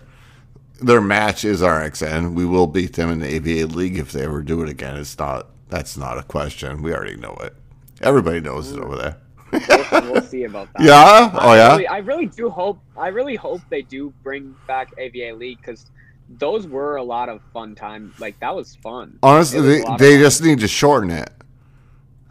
Their 0.81 1.01
match 1.01 1.45
is 1.45 1.61
RxN. 1.61 2.35
We 2.35 2.47
will 2.47 2.67
beat 2.67 2.95
them 2.95 3.11
in 3.11 3.19
the 3.21 3.27
AVA 3.27 3.67
League 3.67 3.99
if 3.99 4.13
they 4.13 4.25
ever 4.25 4.43
do 4.43 4.63
it 4.63 4.69
again. 4.69 4.97
It's 4.97 5.19
not. 5.19 5.49
That's 5.69 5.97
not 5.97 6.17
a 6.17 6.23
question. 6.23 6.83
We 6.83 6.95
already 6.95 7.17
know 7.17 7.37
it. 7.43 7.55
Everybody 8.01 8.41
knows 8.41 8.73
it 8.73 8.79
over 8.79 8.97
there. 8.97 9.17
we'll, 9.53 10.13
we'll 10.13 10.23
see 10.23 10.45
about 10.45 10.73
that. 10.75 10.83
Yeah? 10.83 11.31
Oh, 11.35 11.49
I 11.51 11.57
yeah? 11.57 11.71
Really, 11.73 11.87
I 11.87 11.99
really 11.99 12.27
do 12.27 12.49
hope. 12.49 12.79
I 12.97 13.09
really 13.09 13.35
hope 13.35 13.61
they 13.69 13.83
do 13.83 14.13
bring 14.23 14.55
back 14.67 14.93
AVA 14.99 15.37
League 15.37 15.59
because 15.59 15.87
those 16.29 16.67
were 16.67 16.97
a 16.97 17.03
lot 17.03 17.29
of 17.29 17.41
fun 17.53 17.75
time. 17.75 18.15
Like 18.19 18.39
that 18.41 18.55
was 18.55 18.77
fun. 18.77 19.19
Honestly, 19.23 19.61
was 19.61 19.69
they, 19.69 19.81
a 19.81 19.85
lot 19.85 19.93
of 19.95 19.99
they 19.99 20.19
just 20.19 20.43
need 20.43 20.61
to 20.61 20.69
shorten 20.69 21.11
it. 21.11 21.31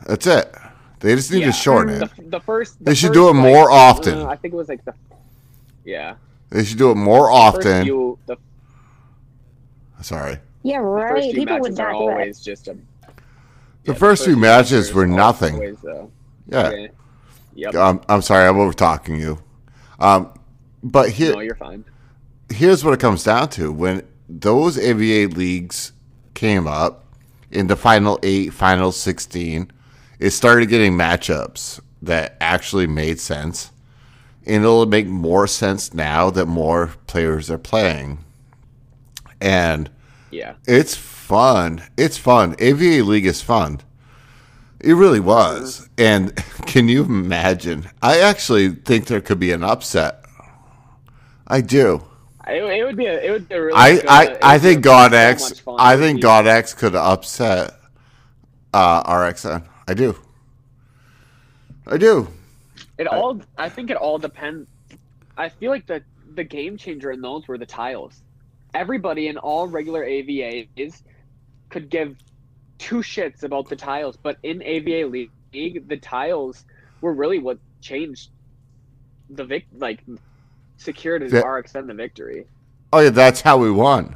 That's 0.05 0.26
it. 0.28 0.55
They 1.00 1.16
just 1.16 1.32
need 1.32 1.41
Yeah, 1.41 1.48
to 1.48 1.52
shorten 1.52 1.95
it. 2.02 2.12
The, 2.18 2.24
the 2.24 2.39
first. 2.39 2.84
They 2.84 2.95
should 2.95 3.10
first, 3.10 3.14
do 3.14 3.30
it 3.30 3.34
more 3.34 3.66
like, 3.66 3.72
often. 3.72 4.20
uh, 4.20 4.26
I 4.28 4.36
think 4.36 4.54
it 4.54 4.58
was 4.58 4.70
like 4.70 4.84
the. 4.86 4.93
Yeah. 5.86 6.16
They 6.50 6.64
should 6.64 6.78
do 6.78 6.91
it 6.91 6.95
more 6.95 7.30
First 7.52 7.66
often. 7.66 7.84
few, 7.84 8.20
the, 8.26 8.38
Sorry. 10.02 10.39
Yeah, 10.64 10.82
the 10.82 10.84
right. 10.84 11.10
first 11.10 11.32
few 11.32 11.39
People 11.39 11.60
would 11.60 11.76
matches 11.76 11.80
are 11.80 11.93
not 11.93 11.95
always 11.95 12.39
just 12.41 12.68
a. 12.68 12.78
The 13.86 13.93
yeah, 13.93 13.93
first 13.93 14.24
few 14.24 14.36
few 14.36 14.38
matches 14.38 14.93
were 14.93 15.08
nothing. 15.08 15.56
always, 15.56 15.84
uh, 15.86 16.06
Yeah. 16.48 16.68
okay. 16.68 16.89
Yep. 17.56 17.76
Um, 17.76 18.02
I'm 18.10 18.22
sorry, 18.22 18.48
I'm 18.48 18.58
over 18.60 18.74
talking 18.74 19.16
you. 19.20 19.39
Um, 20.00 20.32
but 20.84 21.10
here, 21.10 21.34
no, 21.34 21.39
you're 21.39 21.56
fine. 21.56 21.84
here's 22.50 22.84
what 22.84 22.93
it 22.93 23.00
comes 23.00 23.24
down 23.24 23.50
to: 23.50 23.72
when 23.72 24.04
those 24.30 24.78
AVA 24.78 25.34
leagues 25.34 25.93
came 26.34 26.68
up 26.68 27.06
in 27.52 27.68
the 27.68 27.76
final 27.76 28.20
eight, 28.24 28.54
final 28.54 28.91
sixteen, 28.91 29.72
it 30.20 30.32
started 30.32 30.68
getting 30.70 30.93
matchups 30.93 31.80
that 32.01 32.38
actually 32.41 32.88
made 32.88 33.20
sense, 33.20 33.72
and 34.45 34.63
it'll 34.63 34.86
make 34.86 35.07
more 35.07 35.47
sense 35.47 35.93
now 35.93 36.30
that 36.32 36.45
more 36.45 36.91
players 37.07 37.49
are 37.51 37.57
playing, 37.57 38.20
and 39.41 39.89
Yeah. 40.32 40.53
it's 40.68 40.95
fun. 40.95 41.84
It's 41.97 42.18
fun. 42.18 42.55
AVA 42.59 43.01
League 43.03 43.26
is 43.26 43.41
fun. 43.41 43.82
It 44.80 44.93
really 44.93 45.20
was. 45.20 45.89
And 45.97 46.36
can 46.65 46.88
you 46.88 47.03
imagine? 47.03 47.89
I 48.01 48.20
actually 48.20 48.70
think 48.70 49.07
there 49.07 49.22
could 49.22 49.39
be 49.39 49.51
an 49.51 49.63
upset. 49.63 50.24
I 51.47 51.61
do. 51.61 52.03
It, 52.47 52.63
it 52.63 52.84
would 52.86 52.95
be 52.95 53.07
a. 53.07 53.20
It 53.22 53.32
would 53.32 53.49
be 53.49 53.55
a 53.55 53.61
really. 53.61 53.78
I, 53.78 53.95
good, 53.95 54.05
I, 54.07 54.38
I 54.43 54.59
think 54.59 54.82
God 54.84 55.11
so 55.11 55.18
X. 55.18 55.59
fun. 55.59 55.76
I 55.80 55.97
think 55.97 56.22
God 56.22 56.47
X 56.47 56.74
could 56.74 56.95
upset 56.95 57.74
uh, 58.74 59.03
RXN. 59.03 59.63
I 59.88 59.94
do. 59.94 60.18
I 61.88 61.98
do. 61.98 62.28
It 62.98 63.08
all. 63.08 63.42
I 63.58 63.70
think 63.70 63.90
it 63.90 63.98
all 63.98 64.18
depends. 64.18 64.68
I 65.38 65.50
feel 65.50 65.72
like 65.72 65.86
the 65.88 66.04
the 66.36 66.44
game 66.44 66.78
changer 66.78 67.12
in 67.12 67.22
those 67.22 67.48
were 67.48 67.58
the 67.58 67.66
tiles. 67.66 68.22
Everybody 68.74 69.28
in 69.28 69.38
all 69.38 69.68
regular 69.68 70.04
AVAs 70.06 71.02
could 71.70 71.90
give 71.90 72.18
two 72.78 72.98
shits 72.98 73.44
about 73.44 73.70
the 73.70 73.76
tiles, 73.76 74.18
but 74.18 74.38
in 74.44 74.62
AVA 74.62 75.08
League, 75.08 75.88
the 75.88 75.98
tiles 75.98 76.66
were 77.02 77.14
really 77.14 77.40
what 77.40 77.60
changed 77.82 78.30
the 79.30 79.46
vic. 79.46 79.68
Like 79.74 80.04
secured 80.78 81.24
Yeah. 81.32 81.42
RXN 81.42 81.88
the 81.88 81.94
victory. 81.94 82.46
Oh 82.94 83.00
yeah, 83.00 83.10
that's 83.10 83.42
how 83.42 83.58
we 83.58 83.72
won. 83.72 84.16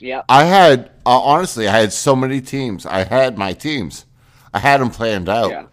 Yeah. 0.00 0.22
I 0.28 0.44
had 0.44 0.90
uh, 1.06 1.20
honestly, 1.20 1.68
I 1.68 1.78
had 1.78 1.92
so 1.92 2.14
many 2.14 2.40
teams. 2.40 2.86
I 2.86 3.04
had 3.04 3.38
my 3.38 3.52
teams. 3.52 4.04
I 4.52 4.58
had 4.58 4.80
them 4.80 4.90
planned 4.90 5.28
out. 5.28 5.50
Yeah. 5.50 5.66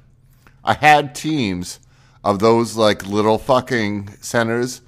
I 0.63 0.73
had 0.73 1.15
teams 1.15 1.79
of 2.23 2.39
those 2.39 2.75
like 2.75 3.05
little 3.05 3.37
fucking 3.37 4.09
centers, 4.21 4.81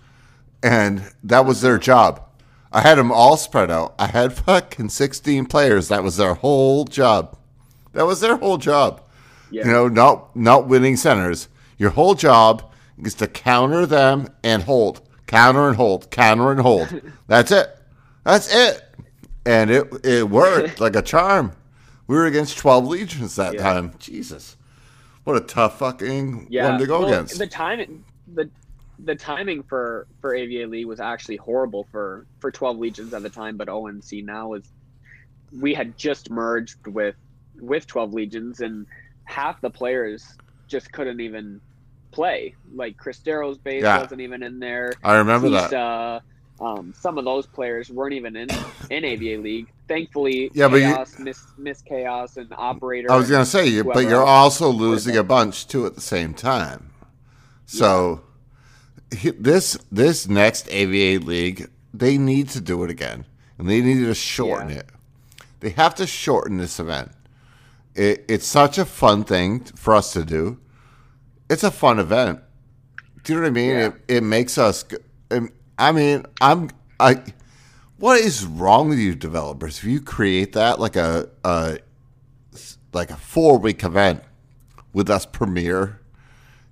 and 0.64 1.12
that 1.24 1.46
was 1.46 1.62
their 1.62 1.78
job. 1.78 2.24
I 2.72 2.82
had 2.82 2.98
them 2.98 3.12
all 3.12 3.38
spread 3.38 3.72
out. 3.72 3.96
I 3.98 4.08
had 4.08 4.34
fucking 4.34 4.90
sixteen 4.90 5.46
players. 5.46 5.88
That 5.88 6.04
was 6.04 6.18
their 6.18 6.34
whole 6.34 6.86
job. 6.86 7.38
That 7.94 8.06
was 8.06 8.20
their 8.20 8.38
whole 8.38 8.58
job. 8.58 9.02
Yeah. 9.52 9.66
You 9.66 9.72
know, 9.72 9.88
not 9.88 10.36
not 10.36 10.68
winning 10.68 10.98
centers. 10.98 11.48
Your 11.78 11.92
whole 11.92 12.16
job 12.16 12.72
is 13.04 13.14
to 13.16 13.28
counter 13.28 13.86
them 13.86 14.28
and 14.44 14.64
hold, 14.64 15.08
counter 15.28 15.68
and 15.68 15.78
hold, 15.78 16.10
counter 16.12 16.52
and 16.52 16.60
hold. 16.60 17.02
That's 17.28 17.52
it. 17.52 17.78
That's 18.24 18.54
it. 18.54 18.84
And 19.46 19.70
it 19.70 19.88
it 20.04 20.30
worked 20.30 20.82
like 20.82 20.96
a 20.96 21.02
charm. 21.02 21.54
We 22.08 22.16
were 22.16 22.26
against 22.26 22.58
twelve 22.58 22.88
legions 22.88 23.36
that 23.36 23.54
Yeah. 23.56 23.64
time. 23.64 23.94
Jesus, 24.00 24.56
what 25.24 25.36
a 25.36 25.42
tough 25.42 25.80
fucking 25.80 26.48
yeah. 26.50 26.70
one 26.70 26.80
to 26.80 26.88
go 26.88 27.00
well, 27.02 27.10
against. 27.10 27.38
The 27.38 27.48
timing 27.48 28.04
the 28.34 28.50
the 29.00 29.16
timing 29.16 29.64
for 29.64 30.08
for 30.22 30.34
AVA 30.36 30.68
League 30.68 30.86
was 30.88 31.00
actually 31.00 31.38
horrible 31.38 31.88
for 31.92 32.26
for 32.40 32.52
12 32.52 32.78
legions 32.80 33.14
at 33.14 33.22
the 33.24 33.30
time, 33.30 33.58
but 33.58 33.70
ONC 33.70 34.24
now 34.24 34.54
is 34.54 34.64
we 35.60 35.74
had 35.74 35.98
just 35.98 36.30
merged 36.30 36.88
with 36.88 37.16
with 37.60 37.88
12 37.88 38.14
legions 38.14 38.60
and 38.62 38.86
half 39.26 39.60
the 39.62 39.70
players 39.70 40.26
just 40.68 40.92
couldn't 40.92 41.20
even 41.20 41.62
play. 42.12 42.56
Like 42.74 42.98
Chris 42.98 43.18
Cristero's 43.20 43.58
base 43.58 43.84
Yeah. 43.84 44.00
wasn't 44.02 44.22
even 44.22 44.44
in 44.44 44.60
there. 44.60 44.94
I 45.04 45.16
remember 45.18 45.50
that. 45.50 45.70
that. 45.72 46.22
Um, 46.60 46.94
some 47.00 47.18
of 47.18 47.26
those 47.26 47.46
players 47.46 47.90
weren't 47.92 48.14
even 48.14 48.36
in 48.36 48.50
in 48.90 49.06
AVA 49.06 49.38
League. 49.42 49.68
Thankfully, 49.88 50.50
Yeah, 50.54 50.68
but 50.68 50.78
you- 50.78 50.88
Chaos, 50.94 51.20
Miss 51.20 51.44
Miss 51.58 51.82
Chaos, 51.82 52.38
and 52.38 52.52
Operator. 52.58 53.12
I 53.12 53.16
was 53.18 53.30
gonna 53.30 53.46
say, 53.46 53.68
you- 53.68 53.84
but 53.84 54.06
you're 54.06 54.24
also 54.26 54.70
losing 54.70 55.16
a 55.18 55.24
bunch 55.24 55.68
too 55.68 55.86
at 55.86 55.96
the 55.96 56.02
same 56.02 56.34
time. 56.34 56.90
So 57.66 58.22
he- 59.16 59.32
this 59.32 59.78
this 59.92 60.28
next 60.28 60.68
AVA 60.72 61.20
league, 61.20 61.70
they 61.94 62.18
need 62.18 62.50
to 62.50 62.62
do 62.62 62.84
it 62.84 62.90
again. 62.90 63.26
and 63.60 63.68
they 63.68 63.82
need 63.82 64.02
to 64.06 64.14
shorten 64.14 64.70
it. 64.70 64.88
They 65.62 65.72
have 65.72 65.96
to 65.96 66.06
shorten 66.06 66.58
this 66.58 66.80
event. 66.80 67.10
It, 67.96 68.24
it's 68.28 68.46
such 68.46 68.78
a 68.78 68.86
fun 68.86 69.24
thing 69.24 69.62
for 69.76 69.96
us 69.96 70.14
to 70.14 70.24
do. 70.24 70.60
It's 71.50 71.64
a 71.64 71.72
fun 71.72 71.98
event. 71.98 72.40
Do 73.24 73.34
you 73.34 73.40
know 73.40 73.46
what 73.46 73.48
I 73.48 73.52
mean? 73.52 73.76
It, 73.78 73.94
it 74.08 74.24
makes 74.24 74.60
us. 74.60 74.86
I 75.78 75.92
mean, 75.92 76.26
I'm. 76.42 76.70
I. 77.00 77.24
What 77.98 78.20
is 78.22 78.46
wrong 78.46 78.90
with 78.90 79.00
you 79.00 79.16
developers? 79.16 79.80
If 79.80 79.84
you 79.86 80.02
create 80.02 80.54
that 80.54 80.80
like 80.80 80.96
a, 80.96 81.30
a 81.44 81.80
like 82.94 83.10
a 83.12 83.16
four 83.16 83.58
week 83.58 83.84
event 83.84 84.24
with 84.94 85.10
us 85.10 85.26
premiere, 85.26 86.00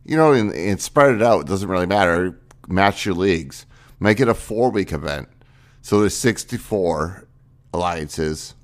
you 0.03 0.15
know, 0.17 0.33
and, 0.33 0.51
and 0.53 0.81
spread 0.81 1.15
it 1.15 1.21
out. 1.21 1.41
It 1.41 1.47
doesn't 1.47 1.69
really 1.69 1.85
matter. 1.85 2.39
Match 2.67 3.05
your 3.05 3.15
leagues. 3.15 3.65
Make 3.99 4.19
it 4.19 4.27
a 4.27 4.33
four 4.33 4.71
week 4.71 4.91
event. 4.91 5.29
So 5.81 5.99
there's 5.99 6.15
64 6.17 7.27
alliances 7.73 8.55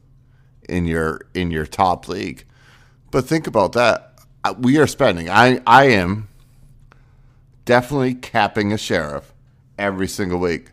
in 0.68 0.86
your 0.86 1.22
in 1.34 1.52
your 1.52 1.66
top 1.66 2.08
league. 2.08 2.46
But 3.12 3.26
think 3.28 3.48
about 3.48 3.74
that. 3.74 4.20
Uh, 4.44 4.56
We 4.58 4.78
are 4.78 4.88
spending. 4.88 5.30
I 5.30 5.62
I 5.68 5.86
am 5.86 6.28
definitely 7.66 8.16
capping 8.16 8.74
a 8.74 8.78
sheriff 8.78 9.31
every 9.82 10.08
single 10.08 10.40
week. 10.40 10.70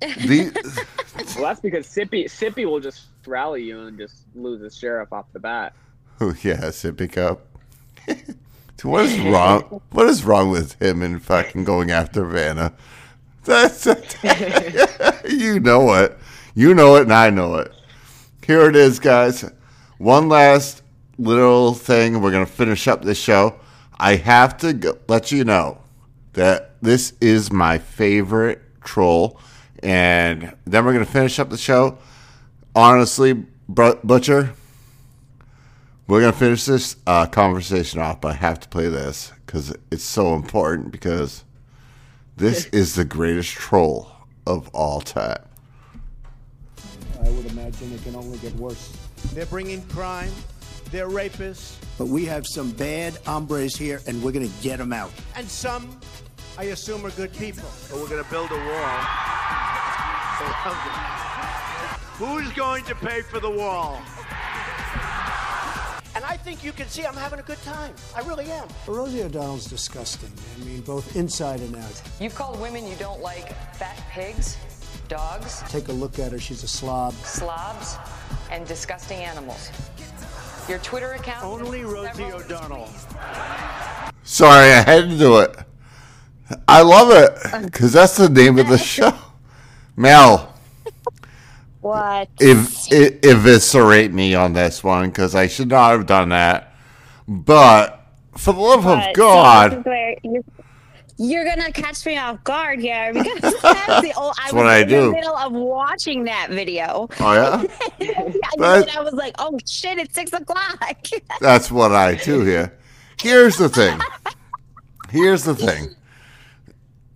The, 0.00 0.84
Well, 1.34 1.44
that's 1.44 1.60
because 1.60 1.86
Sippy 1.86 2.24
Sippy 2.24 2.66
will 2.66 2.80
just 2.80 3.06
rally 3.26 3.62
you 3.62 3.80
and 3.80 3.96
just 3.98 4.24
lose 4.34 4.60
his 4.60 4.76
sheriff 4.76 5.12
off 5.12 5.26
the 5.32 5.38
bat. 5.38 5.74
oh 6.20 6.34
yeah, 6.42 6.60
sippy 6.66 7.10
cup. 7.10 7.46
So 8.78 8.90
what 8.90 9.06
is 9.06 9.18
wrong? 9.20 9.80
What 9.90 10.06
is 10.06 10.22
wrong 10.22 10.50
with 10.50 10.80
him 10.82 11.00
and 11.00 11.22
fucking 11.22 11.64
going 11.64 11.90
after 11.90 12.26
Vanna? 12.26 12.74
That's 13.44 13.86
you 15.24 15.60
know 15.60 15.94
it. 15.94 16.18
You 16.54 16.74
know 16.74 16.96
it, 16.96 17.04
and 17.04 17.12
I 17.14 17.30
know 17.30 17.54
it. 17.54 17.72
Here 18.46 18.68
it 18.68 18.76
is, 18.76 18.98
guys. 18.98 19.50
One 19.96 20.28
last 20.28 20.82
little 21.16 21.72
thing. 21.72 22.20
We're 22.20 22.32
gonna 22.32 22.44
finish 22.44 22.86
up 22.86 23.00
this 23.00 23.16
show. 23.16 23.58
I 23.98 24.16
have 24.16 24.58
to 24.58 24.74
go, 24.74 24.98
let 25.08 25.32
you 25.32 25.44
know 25.44 25.78
that 26.34 26.75
this 26.86 27.14
is 27.20 27.52
my 27.52 27.78
favorite 27.78 28.62
troll, 28.84 29.40
and 29.82 30.54
then 30.64 30.84
we're 30.84 30.92
gonna 30.92 31.04
finish 31.04 31.38
up 31.38 31.50
the 31.50 31.58
show. 31.58 31.98
Honestly, 32.74 33.44
Butcher, 33.68 34.54
we're 36.06 36.20
gonna 36.20 36.32
finish 36.32 36.64
this 36.64 36.96
uh, 37.06 37.26
conversation 37.26 38.00
off, 38.00 38.20
but 38.20 38.28
I 38.28 38.34
have 38.34 38.60
to 38.60 38.68
play 38.68 38.88
this 38.88 39.32
because 39.44 39.74
it's 39.90 40.04
so 40.04 40.34
important. 40.34 40.92
Because 40.92 41.44
this 42.36 42.66
is 42.72 42.94
the 42.94 43.04
greatest 43.04 43.50
troll 43.50 44.08
of 44.46 44.68
all 44.68 45.00
time. 45.00 45.42
I 47.20 47.30
would 47.30 47.46
imagine 47.46 47.92
it 47.92 48.02
can 48.04 48.14
only 48.14 48.38
get 48.38 48.54
worse. 48.54 48.96
They're 49.32 49.46
bringing 49.46 49.82
crime. 49.88 50.30
They're 50.92 51.08
rapists. 51.08 51.76
But 51.98 52.06
we 52.08 52.24
have 52.26 52.46
some 52.46 52.70
bad 52.72 53.18
hombres 53.24 53.76
here, 53.76 54.00
and 54.06 54.22
we're 54.22 54.32
going 54.32 54.48
to 54.48 54.62
get 54.62 54.78
them 54.78 54.92
out. 54.92 55.10
And 55.34 55.48
some, 55.48 55.98
I 56.58 56.64
assume, 56.64 57.04
are 57.04 57.10
good 57.10 57.32
people. 57.34 57.68
But 57.90 57.98
we're 57.98 58.08
going 58.08 58.24
to 58.24 58.30
build 58.30 58.50
a 58.50 58.54
wall. 58.54 58.60
Who's 62.16 62.50
going 62.54 62.82
to 62.84 62.94
pay 62.94 63.20
for 63.20 63.40
the 63.40 63.50
wall? 63.50 64.00
And 66.14 66.24
I 66.24 66.38
think 66.38 66.64
you 66.64 66.72
can 66.72 66.88
see 66.88 67.04
I'm 67.04 67.14
having 67.14 67.40
a 67.40 67.42
good 67.42 67.60
time. 67.62 67.92
I 68.14 68.20
really 68.22 68.50
am. 68.50 68.66
Rosie 68.86 69.22
O'Donnell's 69.22 69.66
disgusting. 69.66 70.32
I 70.58 70.64
mean, 70.64 70.80
both 70.80 71.14
inside 71.14 71.60
and 71.60 71.76
out. 71.76 72.02
You've 72.18 72.34
called 72.34 72.58
women 72.58 72.86
you 72.86 72.96
don't 72.96 73.20
like 73.20 73.52
fat 73.74 74.00
pigs, 74.10 74.56
dogs, 75.08 75.62
Take 75.68 75.88
a 75.88 75.92
look 75.92 76.18
at 76.18 76.32
her. 76.32 76.38
She's 76.38 76.62
a 76.62 76.68
slob. 76.68 77.12
slobs, 77.12 77.96
and 78.50 78.66
disgusting 78.66 79.18
animals. 79.18 79.70
Your 80.70 80.78
Twitter 80.78 81.12
account. 81.12 81.44
Only 81.44 81.84
Rosie 81.84 82.24
O'Donnell. 82.24 82.88
Sorry, 84.22 84.72
I 84.72 84.80
had 84.80 85.10
to 85.10 85.18
do 85.18 85.38
it. 85.40 85.54
I 86.68 86.82
love 86.82 87.10
it 87.10 87.38
uh. 87.54 87.62
because 87.62 87.92
that's 87.92 88.16
the 88.16 88.28
name 88.28 88.58
of 88.58 88.68
the 88.68 88.78
show. 88.78 89.12
Mel, 89.96 90.52
What? 91.80 92.28
ev- 92.40 92.76
e- 92.92 93.18
eviscerate 93.22 94.12
me 94.12 94.34
on 94.34 94.52
this 94.52 94.82
one 94.84 95.08
because 95.08 95.34
I 95.34 95.46
should 95.46 95.68
not 95.68 95.92
have 95.92 96.06
done 96.06 96.28
that. 96.30 96.74
But 97.28 98.04
for 98.36 98.52
the 98.52 98.60
love 98.60 98.86
of 98.86 98.98
But, 98.98 99.04
so 99.06 99.12
God, 99.14 99.86
where 99.86 100.14
you're, 100.22 100.42
you're 101.16 101.44
gonna 101.44 101.72
catch 101.72 102.04
me 102.04 102.18
off 102.18 102.44
guard 102.44 102.78
here 102.80 103.12
because 103.14 103.54
that's 103.62 104.02
the 104.02 104.12
old. 104.16 104.34
I 104.38 104.42
That's 104.42 104.52
was 104.52 104.52
what 104.52 104.66
I 104.66 104.78
in 104.80 104.88
do. 104.88 105.00
the 105.06 105.12
middle 105.12 105.34
of 105.36 105.52
watching 105.52 106.24
that 106.24 106.50
video. 106.50 107.08
Oh, 107.20 107.32
yeah? 107.32 107.62
and 108.00 108.34
But- 108.58 108.86
then 108.86 108.96
I 108.96 109.00
was 109.00 109.14
like, 109.14 109.34
"Oh 109.38 109.58
shit! 109.66 109.98
It's 109.98 110.14
six 110.14 110.32
o'clock." 110.32 110.78
that's 111.40 111.70
what 111.70 111.92
I 111.92 112.14
do 112.16 112.42
here. 112.42 112.76
Here's 113.20 113.56
the 113.56 113.68
thing. 113.70 113.98
Here's 115.08 115.42
the 115.44 115.54
thing. 115.54 115.94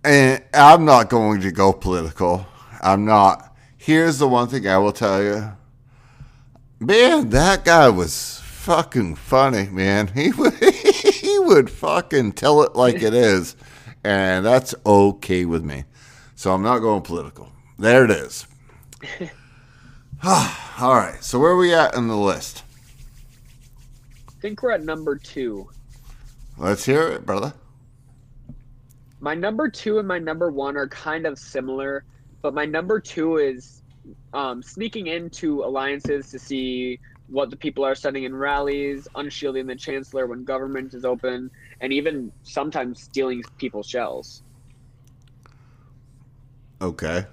And 0.03 0.43
I'm 0.53 0.85
not 0.85 1.09
going 1.09 1.41
to 1.41 1.51
go 1.51 1.73
political. 1.73 2.45
I'm 2.81 3.05
not. 3.05 3.55
Here's 3.77 4.19
the 4.19 4.27
one 4.27 4.47
thing 4.47 4.67
I 4.67 4.77
will 4.77 4.91
tell 4.91 5.21
you. 5.21 5.51
Man, 6.79 7.29
that 7.29 7.63
guy 7.65 7.89
was 7.89 8.39
fucking 8.43 9.15
funny, 9.15 9.69
man. 9.69 10.07
He 10.07 10.31
would, 10.37 10.53
he 10.55 11.39
would 11.39 11.69
fucking 11.69 12.33
tell 12.33 12.63
it 12.63 12.75
like 12.75 13.01
it 13.01 13.13
is. 13.13 13.55
And 14.03 14.43
that's 14.45 14.73
okay 14.85 15.45
with 15.45 15.63
me. 15.63 15.83
So 16.35 16.53
I'm 16.53 16.63
not 16.63 16.79
going 16.79 17.03
political. 17.03 17.51
There 17.77 18.05
it 18.05 18.11
is. 18.11 18.47
Ah, 20.23 20.83
all 20.83 20.95
right. 20.95 21.23
So 21.23 21.39
where 21.39 21.51
are 21.51 21.57
we 21.57 21.73
at 21.73 21.95
in 21.95 22.07
the 22.07 22.15
list? 22.15 22.63
I 24.29 24.33
think 24.39 24.61
we're 24.61 24.71
at 24.71 24.83
number 24.83 25.15
two. 25.15 25.67
Let's 26.57 26.85
hear 26.85 27.07
it, 27.07 27.25
brother. 27.25 27.53
My 29.21 29.35
number 29.35 29.69
two 29.69 29.99
and 29.99 30.07
my 30.07 30.17
number 30.17 30.49
one 30.49 30.75
are 30.75 30.87
kind 30.87 31.27
of 31.27 31.37
similar, 31.37 32.03
but 32.41 32.55
my 32.55 32.65
number 32.65 32.99
two 32.99 33.37
is 33.37 33.83
um, 34.33 34.63
sneaking 34.63 35.07
into 35.07 35.63
alliances 35.63 36.31
to 36.31 36.39
see 36.39 36.99
what 37.27 37.51
the 37.51 37.55
people 37.55 37.85
are 37.85 37.93
studying 37.93 38.25
in 38.25 38.35
rallies, 38.35 39.07
unshielding 39.15 39.67
the 39.67 39.75
chancellor 39.75 40.25
when 40.25 40.43
government 40.43 40.95
is 40.95 41.05
open, 41.05 41.51
and 41.81 41.93
even 41.93 42.31
sometimes 42.41 43.03
stealing 43.03 43.43
people's 43.57 43.87
shells. 43.87 44.41
Okay. 46.81 47.27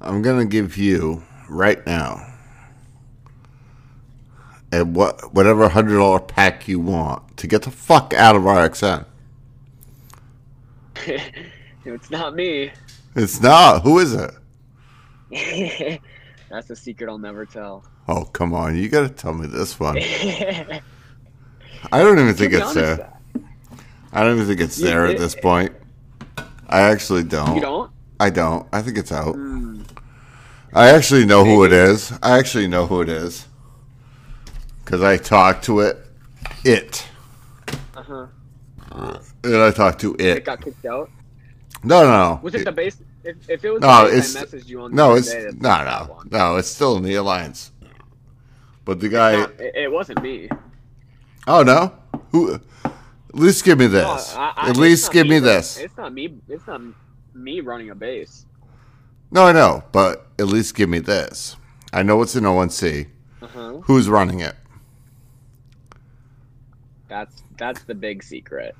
I'm 0.00 0.22
gonna 0.22 0.46
give 0.46 0.78
you 0.78 1.24
right 1.48 1.84
now 1.86 2.24
a 4.72 4.84
what 4.84 5.34
whatever 5.34 5.68
hundred 5.68 5.98
dollar 5.98 6.20
pack 6.20 6.68
you 6.68 6.80
want 6.80 7.36
to 7.36 7.46
get 7.46 7.62
the 7.62 7.70
fuck 7.70 8.14
out 8.14 8.34
of 8.34 8.42
RXN. 8.42 9.04
it's 11.84 12.10
not 12.10 12.34
me. 12.34 12.72
It's 13.14 13.40
not. 13.40 13.82
Who 13.82 13.98
is 13.98 14.14
it? 14.14 14.30
That's 16.50 16.70
a 16.70 16.76
secret 16.76 17.08
I'll 17.08 17.18
never 17.18 17.44
tell. 17.44 17.84
Oh 18.06 18.24
come 18.24 18.54
on, 18.54 18.76
you 18.76 18.88
gotta 18.88 19.10
tell 19.10 19.34
me 19.34 19.46
this 19.46 19.78
one. 19.78 19.98
I 20.00 20.80
don't 21.92 22.18
even 22.18 22.34
think 22.34 22.52
it's 22.52 22.62
honest, 22.62 22.74
there. 22.74 23.12
I 24.12 24.22
don't 24.22 24.36
even 24.36 24.46
think 24.46 24.60
it's 24.60 24.76
there 24.76 25.06
at 25.06 25.18
this 25.18 25.34
point. 25.34 25.72
I 26.68 26.80
actually 26.80 27.24
don't. 27.24 27.54
You 27.54 27.60
don't? 27.60 27.90
I 28.20 28.30
don't. 28.30 28.66
I 28.72 28.82
think 28.82 28.98
it's 28.98 29.12
out. 29.12 29.34
Hmm. 29.34 29.82
I 30.72 30.88
actually 30.90 31.24
know 31.24 31.44
who 31.44 31.64
it 31.64 31.72
is. 31.72 32.12
I 32.22 32.38
actually 32.38 32.68
know 32.68 32.86
who 32.86 33.00
it 33.00 33.08
is. 33.08 33.46
Because 34.84 35.02
I 35.02 35.16
talked 35.16 35.64
to 35.64 35.80
it. 35.80 35.98
It. 36.64 37.06
Uh 37.96 38.02
huh. 38.02 39.18
And 39.44 39.56
I 39.56 39.70
talked 39.70 40.00
to 40.00 40.14
It 40.14 40.20
it. 40.20 40.44
got 40.44 40.62
kicked 40.62 40.84
out. 40.86 41.10
No, 41.84 42.02
no, 42.02 42.10
no. 42.10 42.40
Was 42.42 42.54
it 42.54 42.64
the 42.64 42.72
base? 42.72 42.96
If, 43.24 43.36
if 43.48 43.64
it 43.64 43.70
was 43.70 43.80
No, 43.80 44.04
the 44.08 44.10
base 44.16 44.34
it's 44.34 44.36
I 44.54 44.56
messaged 44.56 44.68
you 44.68 44.80
on 44.82 44.94
no, 44.94 45.14
it's 45.14 45.32
no, 45.34 45.50
no, 45.84 46.22
no. 46.30 46.56
It's 46.56 46.68
still 46.68 46.96
in 46.96 47.02
the 47.04 47.14
alliance. 47.14 47.72
But 48.84 49.00
the 49.00 49.08
guy. 49.08 49.36
Not- 49.36 49.60
it, 49.60 49.74
it 49.76 49.92
wasn't 49.92 50.22
me. 50.22 50.48
Oh 51.46 51.62
no. 51.62 51.92
Who? 52.32 52.54
At 52.54 53.34
least 53.34 53.64
give 53.64 53.78
me 53.78 53.86
this. 53.86 54.34
No, 54.34 54.40
I- 54.40 54.54
I- 54.56 54.70
At 54.70 54.76
least 54.76 55.12
give 55.12 55.26
me 55.28 55.36
run- 55.36 55.44
this. 55.44 55.78
It's 55.78 55.96
not 55.96 56.12
me. 56.12 56.34
It's 56.48 56.66
not 56.66 56.80
me 57.34 57.60
running 57.60 57.90
a 57.90 57.94
base. 57.94 58.46
No, 59.30 59.44
I 59.44 59.52
know, 59.52 59.84
but 59.92 60.26
at 60.38 60.46
least 60.46 60.74
give 60.74 60.88
me 60.88 60.98
this. 61.00 61.56
I 61.92 62.02
know 62.02 62.22
it's 62.22 62.34
an 62.34 62.44
ONC. 62.46 63.08
Uh-huh. 63.42 63.78
Who's 63.84 64.08
running 64.08 64.40
it? 64.40 64.56
That's 67.08 67.42
that's 67.56 67.82
the 67.82 67.94
big 67.94 68.22
secret. 68.22 68.74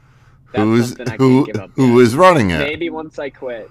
That's 0.53 0.95
who? 1.19 1.47
give 1.47 1.57
up. 1.57 1.71
Who 1.75 2.01
is 2.01 2.17
running 2.17 2.51
it? 2.51 2.59
Maybe 2.59 2.91
once 2.91 3.19
I 3.19 3.31
quit. 3.31 3.71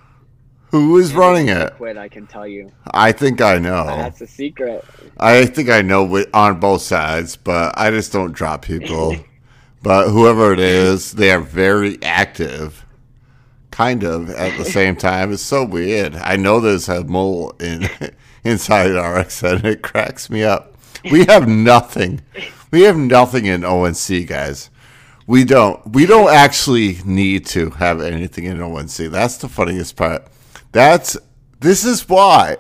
Who 0.71 0.97
is 0.97 1.09
Maybe 1.09 1.19
running 1.19 1.47
once 1.47 1.59
I 1.59 1.65
it? 1.67 1.73
quit, 1.75 1.97
I 1.97 2.07
can 2.09 2.28
tell 2.28 2.47
you. 2.47 2.71
I 2.91 3.11
think 3.11 3.41
I 3.41 3.57
know. 3.57 3.86
That's 3.86 4.21
a 4.21 4.28
secret. 4.28 4.84
I 5.17 5.45
think 5.45 5.69
I 5.69 5.82
know 5.82 6.23
on 6.34 6.59
both 6.59 6.82
sides, 6.82 7.36
but 7.38 7.73
I 7.78 7.89
just 7.89 8.11
don't 8.11 8.34
drop 8.34 8.63
people. 8.63 9.15
but 9.82 10.09
whoever 10.09 10.53
it 10.53 10.59
is, 10.59 11.13
they 11.13 11.32
are 11.32 11.39
very 11.39 12.01
active, 12.03 12.86
kind 13.71 14.03
of 14.03 14.30
at 14.30 14.57
the 14.57 14.65
same 14.65 14.95
time. 15.09 15.32
It's 15.32 15.41
so 15.41 15.63
weird. 15.65 16.15
I 16.15 16.36
know 16.36 16.59
there's 16.59 16.89
a 16.89 17.03
mole 17.03 17.51
in 17.59 17.89
inside 18.43 18.89
RX, 18.91 19.43
and 19.43 19.65
It 19.65 19.82
cracks 19.82 20.30
me 20.30 20.43
up. 20.43 20.75
We 21.11 21.25
have 21.25 21.47
nothing. 21.47 22.21
We 22.71 22.82
have 22.82 22.97
nothing 22.97 23.45
in 23.45 23.63
ONC, 23.63 24.28
guys. 24.28 24.69
We 25.28 25.43
don't. 25.43 25.86
We 25.93 26.05
don't 26.05 26.30
actually 26.34 26.99
need 27.05 27.45
to 27.47 27.69
have 27.71 28.01
anything 28.01 28.45
in 28.45 28.61
ONC. 28.61 28.95
That's 29.11 29.38
the 29.38 29.49
funniest 29.49 29.95
part. 29.95 30.25
That's 30.71 31.17
this 31.59 31.84
is 31.84 32.07
why 32.07 32.57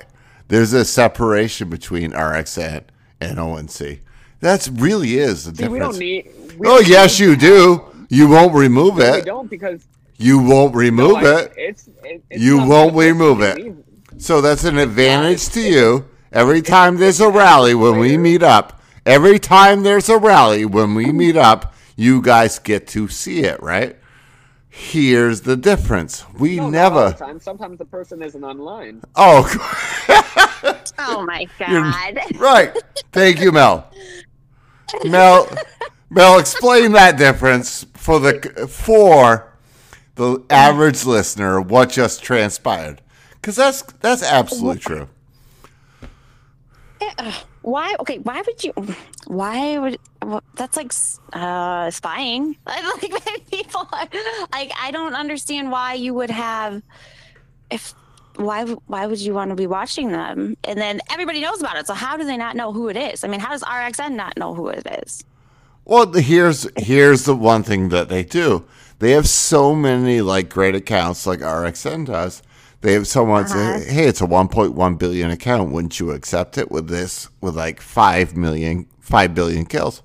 there's 0.49 0.73
a 0.73 0.83
separation 0.83 1.69
between 1.69 2.11
RXN 2.11 2.83
and 3.21 3.39
ONC. 3.39 4.01
That's 4.41 4.67
really 4.67 5.17
is 5.17 5.45
the 5.45 5.51
See, 5.55 5.63
difference. 5.63 5.71
we 5.71 5.79
don't 5.79 5.97
need. 5.99 6.57
We 6.59 6.67
oh 6.67 6.77
don't 6.79 6.87
yes, 6.87 7.19
need 7.19 7.25
you 7.25 7.35
do. 7.37 7.83
You 8.09 8.27
won't 8.27 8.53
remove 8.53 8.97
No, 8.97 9.11
we 9.13 9.17
it. 9.19 9.25
don't 9.25 9.49
because 9.49 9.87
You 10.17 10.39
won't 10.39 10.75
remove 10.75 11.21
no, 11.21 11.27
I- 11.35 11.39
it. 11.41 11.53
It's, 11.57 11.87
it, 12.03 12.23
it's 12.29 12.41
You 12.41 12.57
won't 12.65 12.95
remove 12.95 13.41
it. 13.41 13.57
leave- 13.57 13.77
So 14.17 14.41
that's 14.41 14.63
an 14.65 14.77
advantage 14.77 15.47
to 15.49 15.61
you. 15.61 16.05
Every 16.31 16.61
time 16.61 16.97
there's 16.97 17.19
a 17.21 17.29
rally 17.29 17.73
when 17.75 17.97
we 17.99 18.17
meet 18.17 18.43
up, 18.43 18.81
every 19.05 19.39
time 19.39 19.83
there's 19.83 20.09
a 20.09 20.17
rally 20.17 20.65
when 20.65 20.95
we 20.95 21.11
meet 21.23 21.35
up, 21.37 21.73
you 21.97 22.21
guys 22.21 22.57
get 22.59 22.87
to 22.87 23.09
see 23.09 23.41
it, 23.41 23.61
right? 23.61 23.97
Here's 24.69 25.41
the 25.41 25.57
difference. 25.57 26.23
We 26.33 26.55
No, 26.57 26.69
not 26.69 26.93
all 26.93 26.99
never. 27.01 27.09
the 27.09 27.25
time. 27.25 27.39
Sometimes 27.39 27.77
the 27.79 27.85
person 27.85 28.21
isn't 28.21 28.43
online. 28.43 29.01
Oh, 29.15 29.43
Oh 30.99 31.23
my 31.25 31.45
You're- 31.59 31.81
god. 31.91 32.19
right. 32.39 32.77
Thank 33.11 33.39
you, 33.41 33.51
Mel. 33.51 33.91
Mel, 35.05 35.47
Mel, 36.09 36.39
explain 36.39 36.91
that 36.93 37.17
difference 37.17 37.85
for 37.93 38.19
the 38.19 38.67
for 38.69 39.53
the 40.15 40.43
average 40.49 41.05
listener. 41.05 41.59
What 41.61 41.89
just 41.89 42.23
transpired? 42.23 43.01
Because 43.33 43.55
that's 43.55 43.81
that's 43.99 44.23
absolutely 44.23 44.79
true. 44.79 45.09
Eh, 47.01 47.33
Why? 47.67 47.95
Okay, 47.99 48.19
why 48.19 48.41
would 48.47 48.63
you? 48.63 48.71
Why 49.25 49.77
would? 49.77 49.97
Well, 50.21 50.41
that's 50.55 50.77
like 50.77 50.93
uh, 51.33 51.91
spying. 51.91 52.55
Like 52.65 53.49
people, 53.51 53.89
are, 53.91 54.07
like 54.53 54.71
I 54.81 54.89
don't 54.91 55.13
understand 55.13 55.69
why 55.69 55.95
you 55.95 56.13
would 56.13 56.29
have. 56.29 56.81
If 57.69 57.93
why 58.37 58.63
why 58.63 59.05
would 59.05 59.19
you 59.19 59.33
want 59.33 59.49
to 59.49 59.55
be 59.55 59.67
watching 59.67 60.13
them? 60.13 60.55
And 60.63 60.79
then 60.79 61.01
everybody 61.11 61.41
knows 61.41 61.59
about 61.59 61.75
it. 61.75 61.87
So 61.87 61.93
how 61.93 62.15
do 62.15 62.23
they 62.23 62.37
not 62.37 62.55
know 62.55 62.71
who 62.71 62.87
it 62.87 62.95
is? 62.95 63.25
I 63.25 63.27
mean, 63.27 63.41
how 63.41 63.49
does 63.49 63.63
RXN 63.63 64.13
not 64.13 64.37
know 64.37 64.53
who 64.53 64.69
it 64.69 64.87
is? 65.03 65.25
Well, 65.83 66.13
here's 66.13 66.69
here's 66.77 67.25
the 67.25 67.35
one 67.35 67.63
thing 67.63 67.89
that 67.89 68.07
they 68.07 68.23
do. 68.23 68.63
They 68.99 69.11
have 69.11 69.27
so 69.27 69.75
many 69.75 70.21
like 70.21 70.47
great 70.47 70.73
accounts, 70.73 71.27
like 71.27 71.39
RXN 71.39 72.05
does. 72.05 72.41
They 72.81 72.93
have 72.93 73.07
someone 73.07 73.45
Uh-huh. 73.45 73.79
say, 73.79 73.91
"Hey, 73.93 74.05
it's 74.05 74.21
a 74.21 74.25
1.1 74.27 74.95
billion 74.95 75.31
account. 75.31 75.71
Wouldn't 75.71 75.99
you 75.99 76.11
accept 76.11 76.57
it 76.57 76.71
with 76.71 76.87
this 76.87 77.29
with 77.41 77.55
like 77.55 77.81
five 77.81 78.35
million, 78.37 78.85
five 78.99 79.33
billion 79.33 79.65
kills?" 79.65 80.03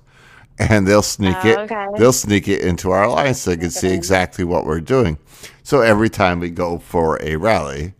And 0.59 0.87
they'll 0.87 1.01
sneak 1.01 1.37
Oh, 1.43 1.49
it. 1.49 1.59
okay. 1.59 1.85
They'll 1.97 2.13
sneak 2.13 2.47
it 2.47 2.61
into 2.61 2.91
our 2.91 3.03
alliance 3.03 3.41
so 3.41 3.51
they 3.51 3.57
can 3.57 3.71
see 3.71 3.91
exactly 3.93 4.43
what 4.45 4.65
we're 4.65 4.81
doing. 4.81 5.17
So 5.63 5.81
every 5.81 6.09
time 6.09 6.39
we 6.39 6.49
go 6.51 6.77
for 6.77 7.19
a 7.23 7.35
rally, 7.37 7.93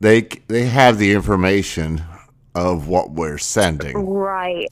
they 0.00 0.28
they 0.48 0.64
have 0.66 0.98
the 0.98 1.12
information 1.12 2.02
of 2.54 2.86
what 2.88 3.10
we're 3.10 3.38
sending. 3.38 3.96
Right. 4.06 4.70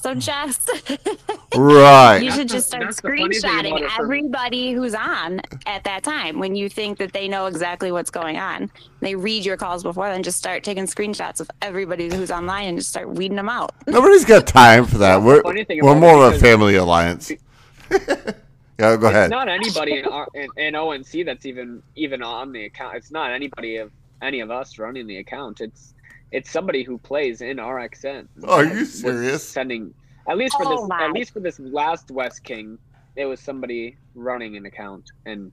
So 0.00 0.14
just 0.14 0.70
Right. 1.56 2.20
you 2.22 2.30
should 2.30 2.48
just 2.48 2.68
start 2.68 2.84
that's 2.84 3.00
the 3.00 3.08
funny 3.08 3.34
thing 3.38 3.44
about 3.44 3.80
screenshotting 3.82 3.98
everybody 3.98 4.72
who's 4.72 4.94
on 4.94 5.42
at 5.66 5.84
that 5.84 6.02
time 6.02 6.38
when 6.38 6.54
you 6.54 6.68
think 6.68 6.98
that 6.98 7.12
they 7.12 7.28
know 7.28 7.46
exactly 7.46 7.92
what's 7.92 8.10
going 8.10 8.36
on. 8.38 8.70
They 9.00 9.14
read 9.14 9.44
your 9.44 9.56
calls 9.56 9.82
before, 9.82 10.08
then 10.08 10.22
just 10.22 10.38
start 10.38 10.64
taking 10.64 10.84
screenshots 10.84 11.40
of 11.40 11.50
everybody 11.60 12.08
who's 12.08 12.30
online 12.30 12.68
and 12.68 12.78
just 12.78 12.90
start 12.90 13.10
weeding 13.10 13.36
them 13.36 13.48
out. 13.48 13.72
Nobody's 13.86 14.24
got 14.24 14.46
time 14.46 14.86
for 14.86 14.98
that. 14.98 15.22
We're 15.22 15.42
we're 15.44 15.98
more 15.98 16.26
of 16.26 16.34
a 16.34 16.38
family 16.38 16.76
alliance. 16.76 17.30
yeah, 17.90 18.96
go 18.96 19.08
ahead. 19.08 19.24
It's 19.24 19.30
not 19.30 19.48
anybody 19.48 19.98
in, 19.98 20.06
R- 20.06 20.28
in, 20.34 20.48
in 20.56 20.74
ONC 20.76 21.26
that's 21.26 21.44
even 21.44 21.82
even 21.96 22.22
on 22.22 22.52
the 22.52 22.64
account. 22.64 22.96
It's 22.96 23.10
not 23.10 23.32
anybody 23.32 23.76
of 23.76 23.90
any 24.22 24.40
of 24.40 24.50
us 24.50 24.78
running 24.78 25.06
the 25.06 25.18
account. 25.18 25.60
It's 25.60 25.94
it's 26.32 26.50
somebody 26.50 26.82
who 26.82 26.98
plays 26.98 27.40
in 27.40 27.56
RXN. 27.58 28.28
Oh, 28.44 28.56
are 28.56 28.64
you 28.64 28.84
serious? 28.84 29.46
Sending 29.46 29.92
at 30.28 30.36
least 30.36 30.56
for 30.56 30.66
Oh 30.66 30.80
this 30.82 30.88
my. 30.88 31.04
at 31.06 31.12
least 31.12 31.32
for 31.32 31.40
this 31.40 31.58
last 31.60 32.10
West 32.10 32.44
King, 32.44 32.78
it 33.16 33.24
was 33.26 33.40
somebody 33.40 33.96
running 34.14 34.56
an 34.56 34.66
account 34.66 35.10
and 35.26 35.52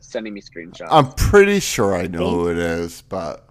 sending 0.00 0.34
me 0.34 0.40
screenshots. 0.40 0.88
I'm 0.90 1.12
pretty 1.12 1.60
sure 1.60 1.94
I 1.96 2.06
know 2.06 2.30
who 2.30 2.48
it 2.48 2.58
is, 2.58 3.02
but 3.02 3.44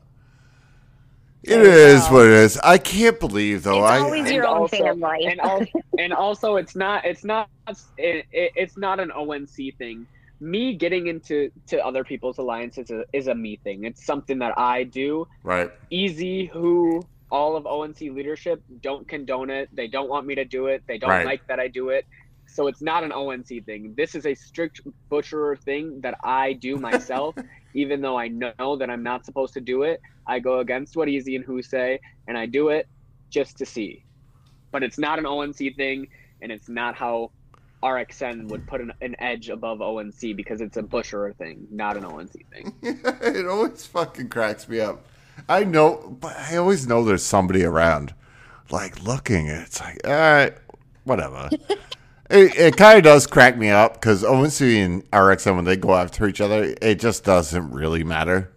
it 1.44 1.50
There 1.58 1.64
is 1.96 2.06
go. 2.08 2.16
what 2.16 2.26
it 2.26 2.32
is. 2.34 2.58
I 2.64 2.78
can't 2.78 3.20
believe 3.20 3.64
though. 3.64 3.84
It's 3.84 3.92
I 3.92 4.00
always 4.00 4.32
your 4.32 4.44
And 4.44 4.52
own 4.52 4.58
also- 4.58 4.78
family. 4.78 5.26
and 5.26 5.40
also, 5.40 5.66
and 6.00 6.14
also 6.14 6.56
it's 6.58 6.76
not 6.76 7.06
it's 7.06 7.24
not 7.24 7.50
it, 7.98 8.26
it, 8.32 8.52
it's 8.56 8.78
not 8.78 9.00
an 9.00 9.12
ONC 9.12 9.78
thing. 9.78 10.06
Me 10.40 10.76
getting 10.76 11.08
into 11.08 11.50
to 11.68 11.84
other 11.86 12.04
people's 12.04 12.38
alliances 12.38 12.90
is 12.90 12.92
a, 12.92 13.04
is 13.14 13.28
a 13.28 13.36
me 13.36 13.60
thing. 13.64 13.84
It's 13.86 14.06
something 14.06 14.40
that 14.40 14.54
I 14.58 14.84
do. 14.84 15.28
right. 15.44 15.72
Easy, 15.90 16.46
who 16.46 17.02
all 17.32 17.56
of 17.56 17.66
ONC 17.66 18.00
leadership 18.02 18.62
don't 18.82 19.08
condone 19.08 19.50
it. 19.50 19.70
They 19.74 19.88
don't 19.88 20.10
want 20.10 20.28
me 20.28 20.36
to 20.36 20.46
do 20.46 20.68
it. 20.68 20.84
They 20.88 20.98
don't 20.98 21.10
Right. 21.10 21.26
like 21.26 21.42
that 21.48 21.60
I 21.60 21.68
do 21.68 21.90
it. 21.90 22.06
So 22.48 22.68
it's 22.68 22.82
not 22.82 23.04
an 23.04 23.12
ONC 23.12 23.66
thing. 23.66 23.94
This 23.98 24.16
is 24.16 24.26
a 24.26 24.36
strict 24.36 24.80
butcherer 25.10 25.56
thing 25.58 26.00
that 26.02 26.18
I 26.24 26.54
do 26.54 26.78
myself, 26.90 27.36
even 27.74 28.02
though 28.02 28.18
I 28.18 28.28
know 28.30 28.78
that 28.78 28.90
I'm 28.90 29.04
not 29.04 29.26
supposed 29.26 29.54
to 29.56 29.62
do 29.62 29.84
it. 29.84 30.00
I 30.28 30.40
go 30.40 30.60
against 30.60 30.96
what 30.96 31.10
Easy 31.10 31.36
and 31.36 31.44
Who 31.46 31.62
say, 31.62 32.00
and 32.28 32.38
I 32.38 32.46
do 32.46 32.70
it 32.70 32.86
just 33.32 33.58
to 33.58 33.66
see. 33.66 34.04
But 34.72 34.84
it's 34.84 34.98
not 35.00 35.20
an 35.20 35.26
ONC 35.26 35.76
thing, 35.76 36.08
and 36.42 36.52
it's 36.52 36.70
not 36.70 36.96
how 36.96 37.32
RXN 37.84 38.48
would 38.50 38.66
put 38.66 38.82
an, 38.82 38.92
an 39.02 39.16
edge 39.20 39.50
above 39.50 39.82
ONC 39.82 40.36
because 40.36 40.62
it's 40.62 40.78
a 40.78 40.84
butcherer 40.84 41.34
thing, 41.34 41.68
not 41.70 41.96
an 41.98 42.06
ONC 42.06 42.32
thing. 42.52 42.74
it 42.82 43.48
always 43.48 43.86
fucking 43.86 44.30
cracks 44.30 44.68
me 44.68 44.80
up. 44.80 45.06
I 45.48 45.64
know, 45.64 46.18
but 46.20 46.36
I 46.36 46.58
always 46.58 46.88
know 46.88 47.04
there's 47.04 47.24
somebody 47.24 47.64
around, 47.64 48.14
like 48.72 49.04
looking. 49.04 49.50
and 49.50 49.62
It's 49.62 49.80
like, 49.80 50.00
all 50.06 50.12
right, 50.12 50.58
whatever. 51.04 51.50
it 52.30 52.56
it 52.58 52.78
kind 52.78 52.98
of 52.98 53.04
does 53.04 53.28
crack 53.28 53.58
me 53.58 53.70
up 53.70 53.94
because 53.94 54.24
ONC 54.24 54.62
and 54.62 55.12
RXN 55.12 55.56
when 55.56 55.66
they 55.66 55.78
go 55.78 55.94
after 55.94 56.28
each 56.28 56.42
other, 56.42 56.76
it 56.82 57.00
just 57.00 57.24
doesn't 57.24 57.72
really 57.72 58.04
matter. 58.04 58.52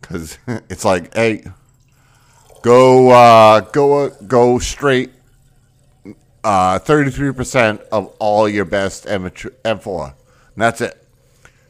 Because 0.00 0.38
it's 0.46 0.84
like, 0.84 1.14
hey, 1.14 1.44
go, 2.62 3.10
uh, 3.10 3.60
go, 3.60 4.04
uh, 4.04 4.10
go 4.26 4.58
straight. 4.58 5.10
Uh, 6.46 6.78
thirty-three 6.78 7.32
percent 7.32 7.80
of 7.90 8.06
all 8.20 8.48
your 8.48 8.64
best 8.64 9.04
M4, 9.06 9.50
M4. 9.64 10.14
That's 10.56 10.80
it. 10.80 10.96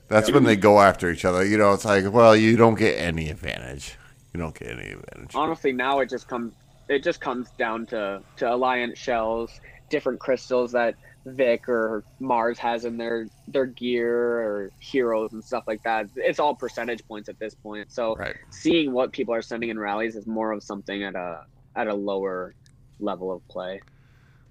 That's 0.09 0.31
when 0.31 0.45
they 0.45 0.55
go 0.55 0.83
after 0.83 1.11
each 1.11 1.25
other. 1.25 1.47
You 1.47 1.57
know, 1.57 1.73
it's 1.73 1.87
like, 1.87 2.13
well, 2.13 2.37
you 2.37 2.59
don't 2.59 2.75
get 2.75 2.97
any 3.01 3.31
advantage. 3.31 3.97
You 4.35 4.41
don't 4.41 4.55
get 4.55 4.73
any 4.73 4.91
advantage. 4.91 5.35
Honestly, 5.35 5.73
now 5.73 6.01
it 6.01 6.11
just 6.11 6.29
comes 6.29 6.53
it 6.91 7.03
just 7.03 7.23
comes 7.23 7.49
down 7.59 7.87
to 7.87 8.21
to 8.37 8.53
alliance 8.55 8.99
shells, 8.99 9.51
different 9.89 10.21
crystals 10.21 10.73
that 10.73 10.95
Vic 11.25 11.71
or 11.71 12.05
Mars 12.21 12.59
has 12.59 12.85
in 12.85 12.99
their 12.99 13.29
their 13.49 13.65
gear 13.65 14.15
or 14.15 14.73
heroes 14.79 15.33
and 15.33 15.43
stuff 15.43 15.65
like 15.67 15.83
that. 15.85 16.05
It's 16.17 16.39
all 16.39 16.55
percentage 16.55 17.01
points 17.09 17.31
at 17.31 17.39
this 17.39 17.55
point. 17.55 17.91
So 17.91 18.15
Right. 18.17 18.37
seeing 18.51 18.93
what 18.93 19.13
people 19.13 19.33
are 19.33 19.41
sending 19.41 19.71
in 19.71 19.79
rallies 19.79 20.17
is 20.17 20.27
more 20.27 20.53
of 20.53 20.63
something 20.63 21.03
at 21.03 21.15
a 21.15 21.41
at 21.75 21.89
a 21.89 21.95
lower 21.95 22.55
level 23.01 23.33
of 23.33 23.41
play. 23.49 23.81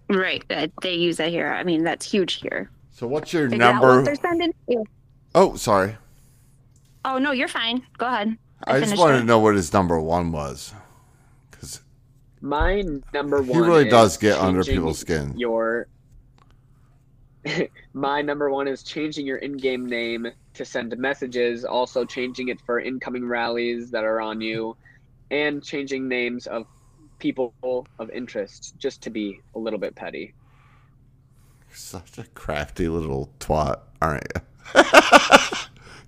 Right. 0.10 0.44
uh, 0.50 0.68
They 0.82 0.96
use 0.96 1.18
that 1.18 1.30
here. 1.30 1.52
I 1.54 1.64
mean, 1.64 1.84
that's 1.84 2.10
huge 2.10 2.36
here. 2.36 2.70
So 2.92 3.08
what's 3.08 3.34
your 3.34 3.50
Figure 3.50 3.66
out 3.66 3.82
what 3.82 3.88
number? 3.88 4.04
they're 4.04 4.16
sending. 4.16 4.54
Yeah. 4.68 4.84
Oh, 5.34 5.56
sorry. 5.56 5.98
Oh 7.04 7.18
no, 7.18 7.32
you're 7.32 7.48
fine. 7.48 7.86
Go 7.98 8.08
ahead. 8.08 8.38
I, 8.66 8.80
just 8.80 8.98
wanted 8.98 9.18
it. 9.18 9.20
to 9.20 9.26
know 9.26 9.40
what 9.40 9.56
his 9.56 9.72
number 9.74 10.00
one 10.00 10.32
was. 10.32 10.74
Because 11.52 11.82
my 12.42 12.84
number 13.14 13.42
one. 13.42 13.48
He 13.50 13.60
really 13.60 13.86
is 13.88 13.92
does 13.92 14.18
get 14.18 14.40
under 14.40 14.64
people's 14.64 15.00
skin. 15.00 15.38
Your 15.38 15.88
my 17.94 18.22
number 18.22 18.50
one 18.50 18.68
is 18.68 18.82
changing 18.82 19.26
your 19.26 19.38
in-game 19.38 19.86
name 19.86 20.28
to 20.54 20.66
send 20.66 20.98
messages. 20.98 21.64
Also 21.66 22.06
changing 22.06 22.48
it 22.48 22.60
for 22.66 22.80
incoming 22.80 23.26
rallies 23.28 23.92
that 23.92 24.04
are 24.04 24.22
on 24.22 24.42
you, 24.42 24.76
and 25.32 25.64
changing 25.64 26.08
names 26.08 26.48
of 26.48 26.66
people 27.26 27.88
of 27.98 28.08
interest 28.12 28.76
just 28.78 29.02
to 29.02 29.10
be 29.10 29.42
a 29.56 29.60
little 29.60 29.80
bit 29.80 29.96
petty. 29.96 30.32
Such 31.74 32.20
a 32.20 32.24
crafty 32.36 32.88
little 32.88 33.32
twat, 33.40 33.80
aren't 34.00 34.28
you? 34.36 34.84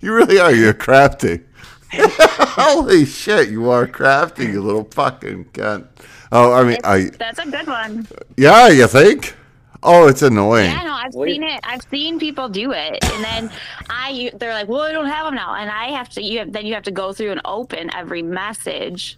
you 0.00 0.14
really 0.14 0.38
are. 0.38 0.54
You're 0.54 0.74
crafty. 0.74 1.40
Holy 1.92 3.04
shit, 3.04 3.48
you 3.48 3.68
are 3.68 3.88
crafty, 3.88 4.44
you 4.44 4.62
little 4.62 4.84
fucking 4.84 5.46
cunt. 5.46 5.88
Oh, 6.30 6.52
I 6.52 6.62
mean, 6.62 6.78
I 6.84 7.10
That's 7.18 7.40
a 7.40 7.50
good 7.50 7.66
one. 7.66 8.06
yeah, 8.36 8.68
you 8.68 8.86
think? 8.86 9.34
Oh, 9.82 10.06
it's 10.06 10.22
annoying. 10.22 10.70
Yeah, 10.70 10.84
no, 10.84 10.92
I've 10.92 11.12
seen 11.12 11.42
it. 11.42 11.60
I've 11.64 11.82
seen 11.90 12.20
people 12.20 12.48
do 12.48 12.70
it, 12.70 13.04
and 13.04 13.24
then 13.24 13.50
I, 13.90 14.30
they're 14.34 14.52
like, 14.52 14.68
"Well, 14.68 14.82
I 14.82 14.92
don't 14.92 15.06
have 15.06 15.26
them 15.26 15.34
now," 15.34 15.54
and 15.54 15.70
I 15.70 15.90
have 15.92 16.08
to. 16.10 16.22
You 16.22 16.40
have, 16.40 16.52
then 16.52 16.66
you 16.66 16.74
have 16.74 16.82
to 16.84 16.90
go 16.90 17.12
through 17.12 17.30
and 17.30 17.40
open 17.44 17.94
every 17.94 18.22
message 18.22 19.16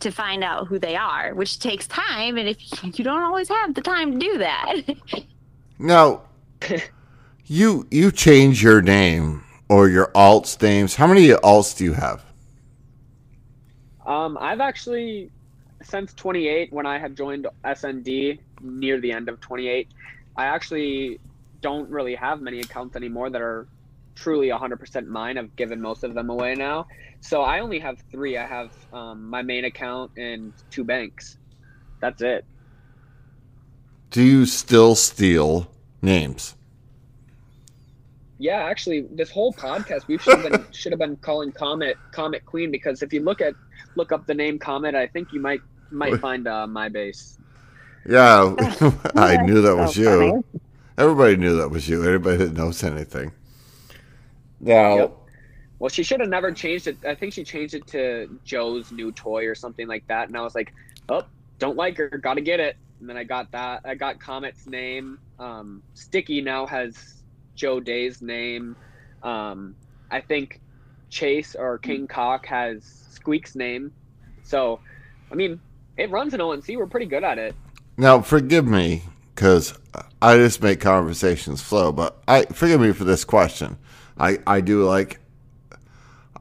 to 0.00 0.10
find 0.10 0.44
out 0.44 0.66
who 0.66 0.78
they 0.78 0.96
are, 0.96 1.34
which 1.34 1.58
takes 1.58 1.86
time, 1.86 2.36
and 2.36 2.48
if 2.48 2.58
you 2.98 3.04
don't 3.04 3.22
always 3.22 3.48
have 3.48 3.74
the 3.74 3.80
time 3.80 4.12
to 4.12 4.18
do 4.18 4.38
that. 4.38 4.76
Now, 5.78 6.22
you 7.46 7.86
you 7.90 8.10
change 8.10 8.62
your 8.62 8.82
name 8.82 9.44
or 9.68 9.88
your 9.88 10.08
alts 10.08 10.60
names. 10.60 10.96
How 10.96 11.06
many 11.06 11.28
alts 11.28 11.76
do 11.76 11.84
you 11.84 11.92
have? 11.92 12.24
Um, 14.04 14.36
I've 14.40 14.60
actually 14.60 15.30
since 15.82 16.12
28 16.14 16.72
when 16.72 16.86
I 16.86 16.98
had 16.98 17.16
joined 17.16 17.46
SND 17.64 18.40
near 18.60 19.00
the 19.00 19.12
end 19.12 19.28
of 19.28 19.40
28, 19.40 19.88
I 20.36 20.46
actually 20.46 21.20
don't 21.60 21.88
really 21.88 22.14
have 22.16 22.40
many 22.40 22.60
accounts 22.60 22.96
anymore 22.96 23.30
that 23.30 23.40
are 23.40 23.68
truly 24.18 24.48
100% 24.48 25.06
mine. 25.06 25.38
I've 25.38 25.54
given 25.56 25.80
most 25.80 26.04
of 26.04 26.14
them 26.14 26.30
away 26.30 26.54
now. 26.54 26.86
So 27.20 27.42
I 27.42 27.60
only 27.60 27.78
have 27.78 28.02
three. 28.10 28.36
I 28.36 28.46
have 28.46 28.72
um, 28.92 29.28
my 29.28 29.42
main 29.42 29.64
account 29.64 30.12
and 30.16 30.52
two 30.70 30.84
banks. 30.84 31.38
That's 32.00 32.22
it. 32.22 32.44
Do 34.10 34.22
you 34.22 34.46
still 34.46 34.94
steal 34.94 35.70
names? 36.02 36.54
Yeah, 38.38 38.62
actually, 38.62 39.02
this 39.10 39.30
whole 39.30 39.52
podcast 39.52 40.06
we 40.06 40.16
should 40.18 40.38
have 40.38 40.52
been 40.52 40.64
should 40.72 40.92
have 40.92 41.00
been 41.00 41.16
calling 41.16 41.50
Comet 41.50 41.96
Comet 42.12 42.46
Queen 42.46 42.70
because 42.70 43.02
if 43.02 43.12
you 43.12 43.20
look 43.20 43.40
at 43.40 43.54
look 43.96 44.12
up 44.12 44.26
the 44.26 44.34
name 44.34 44.60
Comet, 44.60 44.94
I 44.94 45.08
think 45.08 45.32
you 45.32 45.40
might 45.40 45.60
might 45.90 46.20
find 46.20 46.46
uh, 46.46 46.66
my 46.66 46.88
base. 46.88 47.36
Yeah, 48.06 48.54
I 49.16 49.38
knew 49.42 49.60
that 49.60 49.76
was 49.76 49.96
so 49.96 50.00
you. 50.00 50.30
funny. 50.30 50.62
Everybody 50.96 51.36
knew 51.36 51.56
that 51.56 51.68
was 51.68 51.88
you. 51.88 52.04
Anybody 52.08 52.36
that 52.38 52.52
knows 52.52 52.82
anything. 52.84 53.32
Now, 54.60 54.96
Yep. 54.96 55.14
Well, 55.78 55.88
she 55.88 56.02
should 56.02 56.18
have 56.20 56.28
never 56.28 56.50
changed 56.50 56.88
it. 56.88 56.96
I 57.06 57.14
think 57.14 57.32
she 57.32 57.44
changed 57.44 57.74
it 57.74 57.86
to 57.88 58.38
Joe's 58.44 58.90
new 58.90 59.12
toy 59.12 59.46
or 59.46 59.54
something 59.54 59.86
like 59.86 60.06
that. 60.08 60.26
And 60.28 60.36
I 60.36 60.40
was 60.40 60.54
like, 60.54 60.72
oh, 61.08 61.22
don't 61.60 61.76
like 61.76 61.96
her. 61.98 62.08
Got 62.08 62.34
to 62.34 62.40
get 62.40 62.58
it. 62.58 62.76
And 63.00 63.08
then 63.08 63.16
I 63.16 63.22
got 63.22 63.52
that. 63.52 63.82
I 63.84 63.94
got 63.94 64.18
Comet's 64.18 64.66
name. 64.66 65.20
Um, 65.38 65.82
Sticky 65.94 66.40
now 66.40 66.66
has 66.66 67.22
Joe 67.54 67.78
Day's 67.78 68.20
name. 68.20 68.74
Um, 69.22 69.76
I 70.10 70.20
think 70.20 70.60
Chase 71.10 71.54
or 71.54 71.78
King 71.78 72.08
Cock 72.08 72.46
has 72.46 72.82
Squeak's 73.12 73.54
name. 73.54 73.92
So, 74.42 74.80
I 75.30 75.36
mean, 75.36 75.60
it 75.96 76.10
runs 76.10 76.34
in 76.34 76.40
ONC. 76.40 76.66
We're 76.76 76.86
pretty 76.86 77.06
good 77.06 77.22
at 77.22 77.38
it. 77.38 77.54
now 77.96 78.20
forgive 78.20 78.66
me 78.66 79.04
because 79.34 79.78
I 80.20 80.36
just 80.36 80.60
make 80.60 80.80
conversations 80.80 81.62
flow. 81.62 81.92
But 81.92 82.20
I 82.26 82.46
forgive 82.46 82.80
me 82.80 82.90
for 82.90 83.04
this 83.04 83.24
question. 83.24 83.78
I 84.18 84.38
I 84.46 84.60
do 84.60 84.84
like. 84.84 85.20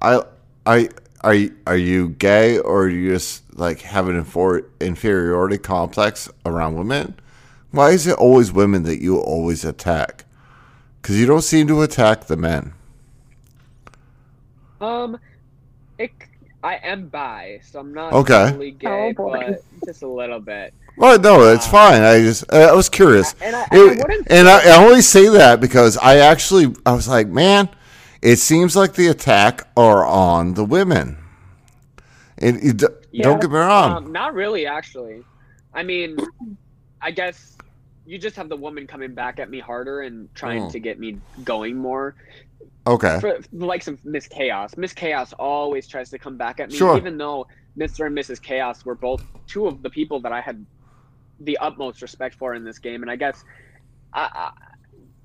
I 0.02 0.22
I 0.66 0.90
are 1.22 1.36
are 1.66 1.78
you 1.78 2.10
gay 2.10 2.60
or 2.60 2.84
are 2.84 2.90
you 2.90 3.12
just 3.12 3.44
like 3.58 3.82
have 3.82 4.08
an 4.08 4.24
infor- 4.24 4.66
inferiority 4.80 5.58
complex 5.58 6.30
around 6.46 6.76
women? 6.76 7.16
Why 7.72 7.90
is 7.92 8.08
it 8.08 8.18
always 8.18 8.52
women 8.52 8.84
that 8.84 9.02
you 9.02 9.18
always 9.20 9.66
attack? 9.66 10.26
Because 11.02 11.20
you 11.20 11.26
don't 11.26 11.42
seem 11.42 11.68
to 11.68 11.82
attack 11.82 12.26
the 12.26 12.38
men. 12.38 12.74
Um, 14.80 15.20
it, 15.98 16.12
I 16.64 16.76
am 16.84 17.08
bi, 17.08 17.60
so 17.64 17.80
I'm 17.80 17.93
not 17.93 18.14
Okay. 18.14 18.45
totally 18.49 18.72
gay, 18.72 19.14
Oh, 19.18 19.32
but 19.32 19.64
just 19.86 20.01
a 20.01 20.08
little 20.08 20.39
bit. 20.39 20.74
Well, 20.97 21.20
no, 21.20 21.43
it's 21.53 21.68
fine. 21.68 22.01
I 22.01 22.20
just 22.22 22.51
I 22.51 22.74
was 22.74 22.89
curious, 22.89 23.36
and 23.41 23.55
I- 23.55 23.68
It- 23.72 23.99
and 23.99 24.12
I 24.12 24.36
and 24.39 24.47
I, 24.49 24.74
I 24.76 24.84
only 24.86 25.01
say 25.01 25.30
that 25.30 25.62
because 25.62 25.97
I 25.97 26.18
actually 26.18 26.74
I 26.86 26.93
was 26.93 27.08
like, 27.08 27.28
man, 27.28 27.70
it 28.24 28.38
seems 28.38 28.76
like 28.76 28.93
the 28.93 29.08
attack 29.08 29.68
are 29.78 30.05
on 30.05 30.55
the 30.55 30.66
women. 30.66 31.18
And 32.39 32.62
you 32.64 32.74
d- 32.74 32.88
don't 33.22 33.39
get 33.41 33.49
me 33.51 33.58
wrong. 33.58 33.91
Um, 34.05 34.12
not 34.12 34.34
really, 34.34 34.66
actually. 34.68 35.24
I 35.74 35.84
mean, 35.84 36.18
I 37.01 37.12
guess 37.12 37.55
you 38.05 38.18
just 38.18 38.36
have 38.36 38.49
the 38.49 38.55
woman 38.58 38.88
coming 38.88 39.14
back 39.14 39.39
at 39.39 39.49
me 39.49 39.60
harder 39.60 40.01
and 40.01 40.34
trying 40.36 40.64
Oh. 40.64 40.70
to 40.72 40.80
get 40.80 40.99
me 40.99 41.18
going 41.43 41.78
more. 41.78 42.16
Okay, 42.88 43.20
For 43.20 43.40
the 43.54 43.66
likes 43.66 43.88
of 43.88 44.04
Miss 44.06 44.28
Chaos, 44.28 44.78
Miss 44.78 44.94
Chaos 44.94 45.34
always 45.34 45.88
tries 45.88 46.10
to 46.12 46.20
come 46.20 46.38
back 46.38 46.60
at 46.60 46.70
me, 46.70 46.76
Sure. 46.78 46.98
even 46.98 47.18
though 47.18 47.48
Mr. 47.78 48.08
and 48.08 48.18
Mrs. 48.18 48.42
Chaos 48.42 48.86
were 48.86 48.96
both 48.96 49.24
two 49.48 49.68
of 49.68 49.82
the 49.82 49.90
people 49.90 50.20
that 50.22 50.32
I 50.32 50.42
had 50.42 50.66
the 51.40 51.58
utmost 51.60 52.02
respect 52.02 52.36
for 52.36 52.56
in 52.56 52.64
this 52.64 52.80
game, 52.80 53.02
and 53.04 53.12
I 53.12 53.16
guess 53.16 53.44
I, 54.14 54.30
I, 54.34 54.52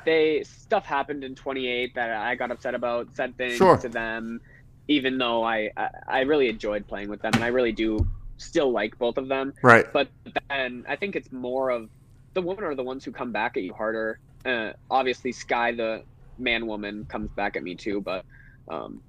they 0.05 0.43
stuff 0.45 0.85
happened 0.85 1.25
in 1.25 1.35
28 1.35 1.95
that 1.95 2.11
I 2.11 2.35
got 2.35 2.51
upset 2.51 2.75
about, 2.75 3.15
said 3.15 3.37
things 3.37 3.55
Sure. 3.57 3.77
to 3.79 3.89
them, 3.89 4.41
even 4.89 5.17
though 5.17 5.43
I, 5.45 5.71
I 5.77 5.89
I 6.09 6.21
really 6.23 6.49
enjoyed 6.49 6.87
playing 6.87 7.09
with 7.09 7.23
them, 7.23 7.33
and 7.35 7.45
I 7.45 7.49
really 7.49 7.73
do 7.73 8.07
still 8.37 8.73
like 8.73 8.99
both 8.99 9.17
of 9.17 9.29
them. 9.29 9.55
Right. 9.63 9.91
But 9.93 10.09
then 10.51 10.85
I 10.89 10.97
think 10.97 11.17
it's 11.17 11.31
more 11.33 11.71
of 11.71 11.89
the 12.35 12.43
women 12.43 12.65
are 12.65 12.75
the 12.75 12.83
ones 12.83 13.05
who 13.05 13.13
come 13.13 13.31
back 13.33 13.57
at 13.57 13.63
you 13.63 13.73
harder. 13.73 14.19
Uh, 14.45 14.73
obviously, 14.91 15.31
Sky 15.33 15.73
the 15.73 16.03
man 16.43 16.67
woman 16.67 17.05
comes 17.07 17.31
back 17.31 17.57
at 17.57 17.63
me 17.63 17.75
too, 17.75 18.01
but 18.01 18.25
um, 18.69 19.01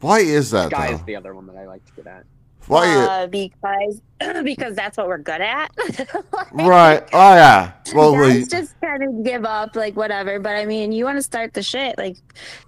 why 0.00 0.20
is 0.20 0.50
that 0.50 0.70
Sky 0.70 0.88
though? 0.88 0.94
is 0.94 1.02
the 1.04 1.16
other 1.16 1.34
one 1.34 1.46
that 1.46 1.56
I 1.56 1.66
like 1.66 1.84
to 1.86 1.92
get 1.92 2.06
at. 2.06 2.24
Why? 2.66 2.88
Uh, 2.94 3.26
because 3.26 4.00
because 4.42 4.74
that's 4.74 4.96
what 4.96 5.06
we're 5.06 5.18
good 5.18 5.40
at. 5.40 5.70
right? 6.52 7.02
Oh 7.12 7.34
yeah. 7.34 7.72
Well, 7.94 8.16
we, 8.16 8.44
just 8.44 8.80
kind 8.80 9.02
of 9.02 9.22
give 9.22 9.44
up, 9.44 9.76
like 9.76 9.96
whatever. 9.96 10.38
But 10.38 10.56
I 10.56 10.64
mean, 10.64 10.92
you 10.92 11.04
want 11.04 11.18
to 11.18 11.22
start 11.22 11.52
the 11.52 11.62
shit, 11.62 11.98
like 11.98 12.16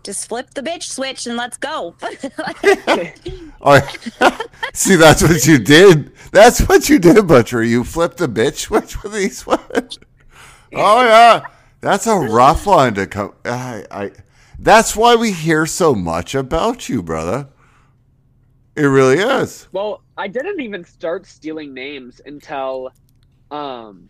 just 0.03 0.29
flip 0.29 0.51
the 0.55 0.61
bitch 0.61 0.85
switch 0.85 1.27
and 1.27 1.37
let's 1.37 1.57
go. 1.57 1.95
oh, 3.63 3.93
see, 4.75 4.97
that's 4.97 5.23
what 5.23 5.47
you 5.47 5.59
did. 5.59 6.13
That's 6.31 6.61
what 6.69 6.89
you 6.89 6.99
did, 6.99 7.27
Butcher. 7.27 7.63
You 7.63 7.83
flipped 7.85 8.19
the 8.19 8.29
bitch 8.29 8.57
switch 8.57 9.03
with 9.03 9.15
these 9.15 9.47
ones. 9.47 9.99
Oh 10.75 11.03
yeah, 11.03 11.43
that's 11.87 12.07
a 12.09 12.17
rough 12.17 12.67
one 12.67 12.95
to 12.95 13.07
come. 13.07 13.33
I, 13.45 13.85
I. 13.91 14.11
That's 14.59 14.97
why 14.97 15.15
we 15.15 15.33
hear 15.33 15.67
so 15.67 15.95
much 15.95 16.35
about 16.35 16.89
you, 16.89 17.03
brother. 17.03 17.49
It 18.75 18.83
really 18.83 19.19
is. 19.19 19.69
Well, 19.73 20.03
I 20.17 20.29
didn't 20.29 20.61
even 20.61 20.85
start 20.85 21.27
stealing 21.27 21.73
names 21.73 22.21
until 22.27 22.91
um, 23.51 24.09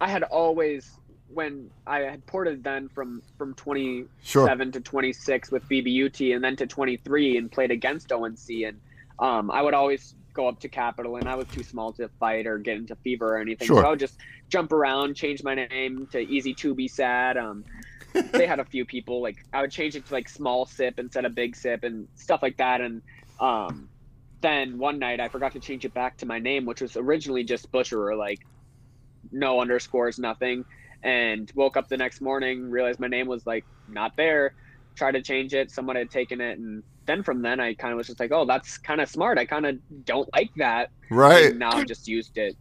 I 0.00 0.08
had 0.08 0.22
always 0.22 0.92
when 1.28 1.70
I 1.86 2.00
had 2.00 2.24
ported 2.26 2.62
then 2.62 2.88
from 2.88 3.22
from 3.36 3.52
27 3.54 4.08
Sure. 4.22 4.48
to 4.48 4.80
26 4.80 5.50
with 5.50 5.68
BBUT 5.68 6.34
and 6.34 6.42
then 6.42 6.56
to 6.56 6.66
23 6.66 7.36
and 7.36 7.50
played 7.50 7.70
against 7.70 8.12
ONC 8.12 8.48
and 8.64 8.80
um, 9.18 9.50
I 9.50 9.60
would 9.60 9.74
always 9.74 10.14
go 10.38 10.48
up 10.48 10.60
to 10.60 10.68
Capital 10.68 11.16
and 11.16 11.28
I 11.28 11.34
was 11.34 11.48
too 11.48 11.64
small 11.64 11.92
to 11.94 12.08
fight 12.20 12.46
or 12.46 12.58
get 12.58 12.76
into 12.76 12.94
fever 12.96 13.34
or 13.34 13.38
anything. 13.38 13.66
Sure. 13.66 13.82
So 13.82 13.86
I 13.86 13.90
would 13.90 13.98
just 13.98 14.16
jump 14.50 14.72
around, 14.72 15.16
change 15.16 15.42
my 15.42 15.54
name 15.54 16.06
to 16.12 16.20
Easy 16.20 16.54
to 16.54 16.74
Be 16.74 16.86
Sad. 16.86 17.36
Um, 17.36 17.64
they 18.32 18.46
had 18.46 18.60
a 18.60 18.64
few 18.64 18.84
people 18.84 19.20
like 19.20 19.36
I 19.52 19.60
would 19.60 19.72
change 19.72 19.96
it 19.96 20.06
to 20.06 20.14
like 20.14 20.28
small 20.28 20.64
sip 20.64 20.98
instead 20.98 21.24
of 21.24 21.34
big 21.34 21.56
sip 21.56 21.82
and 21.82 22.08
stuff 22.14 22.40
like 22.42 22.56
that 22.56 22.80
and 22.80 23.02
um 23.38 23.90
then 24.40 24.78
one 24.78 24.98
night 24.98 25.20
I 25.20 25.28
forgot 25.28 25.52
to 25.52 25.60
change 25.60 25.84
it 25.84 25.92
back 25.94 26.16
to 26.18 26.26
my 26.26 26.38
name, 26.38 26.64
which 26.64 26.80
was 26.80 26.96
originally 26.96 27.44
just 27.44 27.70
Butcherer, 27.72 28.16
like 28.16 28.38
no 29.32 29.60
underscores, 29.60 30.18
nothing. 30.18 30.64
And 31.02 31.50
woke 31.54 31.76
up 31.76 31.88
the 31.88 31.96
next 31.96 32.20
morning, 32.20 32.70
realized 32.70 33.00
my 33.00 33.08
name 33.08 33.26
was 33.26 33.46
like 33.46 33.64
not 33.88 34.12
there. 34.16 34.54
Tried 34.96 35.12
to 35.12 35.22
change 35.22 35.54
it, 35.54 35.70
someone 35.70 35.96
had 35.96 36.10
taken 36.10 36.40
it, 36.40 36.58
and 36.58 36.82
then 37.08 37.24
from 37.24 37.42
then 37.42 37.58
I 37.58 37.74
kind 37.74 37.92
of 37.92 37.96
was 37.98 38.06
just 38.06 38.20
like, 38.20 38.30
oh, 38.30 38.44
that's 38.44 38.78
kind 38.78 39.00
of 39.00 39.08
smart. 39.08 39.38
I 39.38 39.44
kind 39.46 39.66
of 39.66 39.78
don't 40.04 40.28
like 40.32 40.50
that. 40.56 40.90
Right. 41.10 41.46
And 41.46 41.58
now 41.58 41.72
I 41.72 41.82
just 41.84 42.06
used 42.06 42.38
it. 42.38 42.54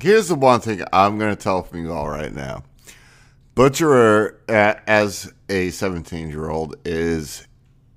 Here's 0.00 0.28
the 0.28 0.34
one 0.36 0.60
thing 0.60 0.82
I'm 0.92 1.18
going 1.18 1.34
to 1.34 1.42
tell 1.42 1.62
from 1.62 1.84
you 1.84 1.92
all 1.92 2.08
right 2.08 2.32
now. 2.32 2.62
Butcherer, 3.54 4.38
a- 4.48 4.80
as 4.88 5.32
a 5.48 5.70
17 5.70 6.28
year 6.30 6.48
old, 6.48 6.76
is 6.84 7.46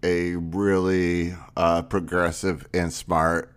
a 0.03 0.35
really 0.35 1.33
uh, 1.55 1.81
progressive 1.83 2.67
and 2.73 2.91
smart 2.91 3.51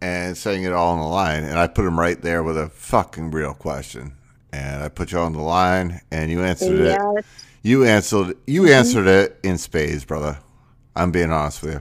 and 0.00 0.36
saying 0.36 0.62
it 0.64 0.72
all 0.72 0.92
on 0.92 1.00
the 1.00 1.06
line. 1.06 1.44
And 1.44 1.58
I 1.58 1.66
put 1.66 1.84
him 1.86 1.98
right 1.98 2.20
there 2.20 2.42
with 2.42 2.56
a 2.56 2.68
fucking 2.68 3.30
real 3.30 3.54
question. 3.54 4.12
And 4.52 4.82
I 4.82 4.88
put 4.88 5.12
you 5.12 5.18
on 5.18 5.32
the 5.32 5.40
line 5.42 6.00
and 6.10 6.30
you 6.30 6.42
answered 6.42 6.78
Yes. 6.78 7.00
it. 7.18 7.24
You 7.62 7.84
answered 7.84 8.36
you 8.46 8.68
answered 8.72 9.08
it 9.08 9.40
in 9.42 9.58
spades, 9.58 10.04
brother. 10.04 10.38
I'm 10.96 11.10
being 11.12 11.30
honest 11.30 11.62
with 11.62 11.74
you. 11.74 11.80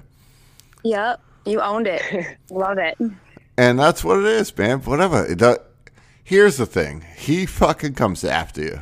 yep, 0.91 1.21
you 1.45 1.61
owned 1.61 1.87
it. 1.87 2.01
Love 2.51 2.77
it. 2.77 2.97
And 3.57 3.79
that's 3.79 4.03
what 4.03 4.19
it 4.19 4.25
is, 4.25 4.55
man. 4.57 4.81
Whatever. 4.81 5.25
It 5.25 5.37
does, 5.39 5.57
here's 6.23 6.57
the 6.57 6.65
thing. 6.65 7.05
He 7.15 7.45
fucking 7.45 7.93
comes 7.93 8.23
after 8.23 8.61
you. 8.61 8.81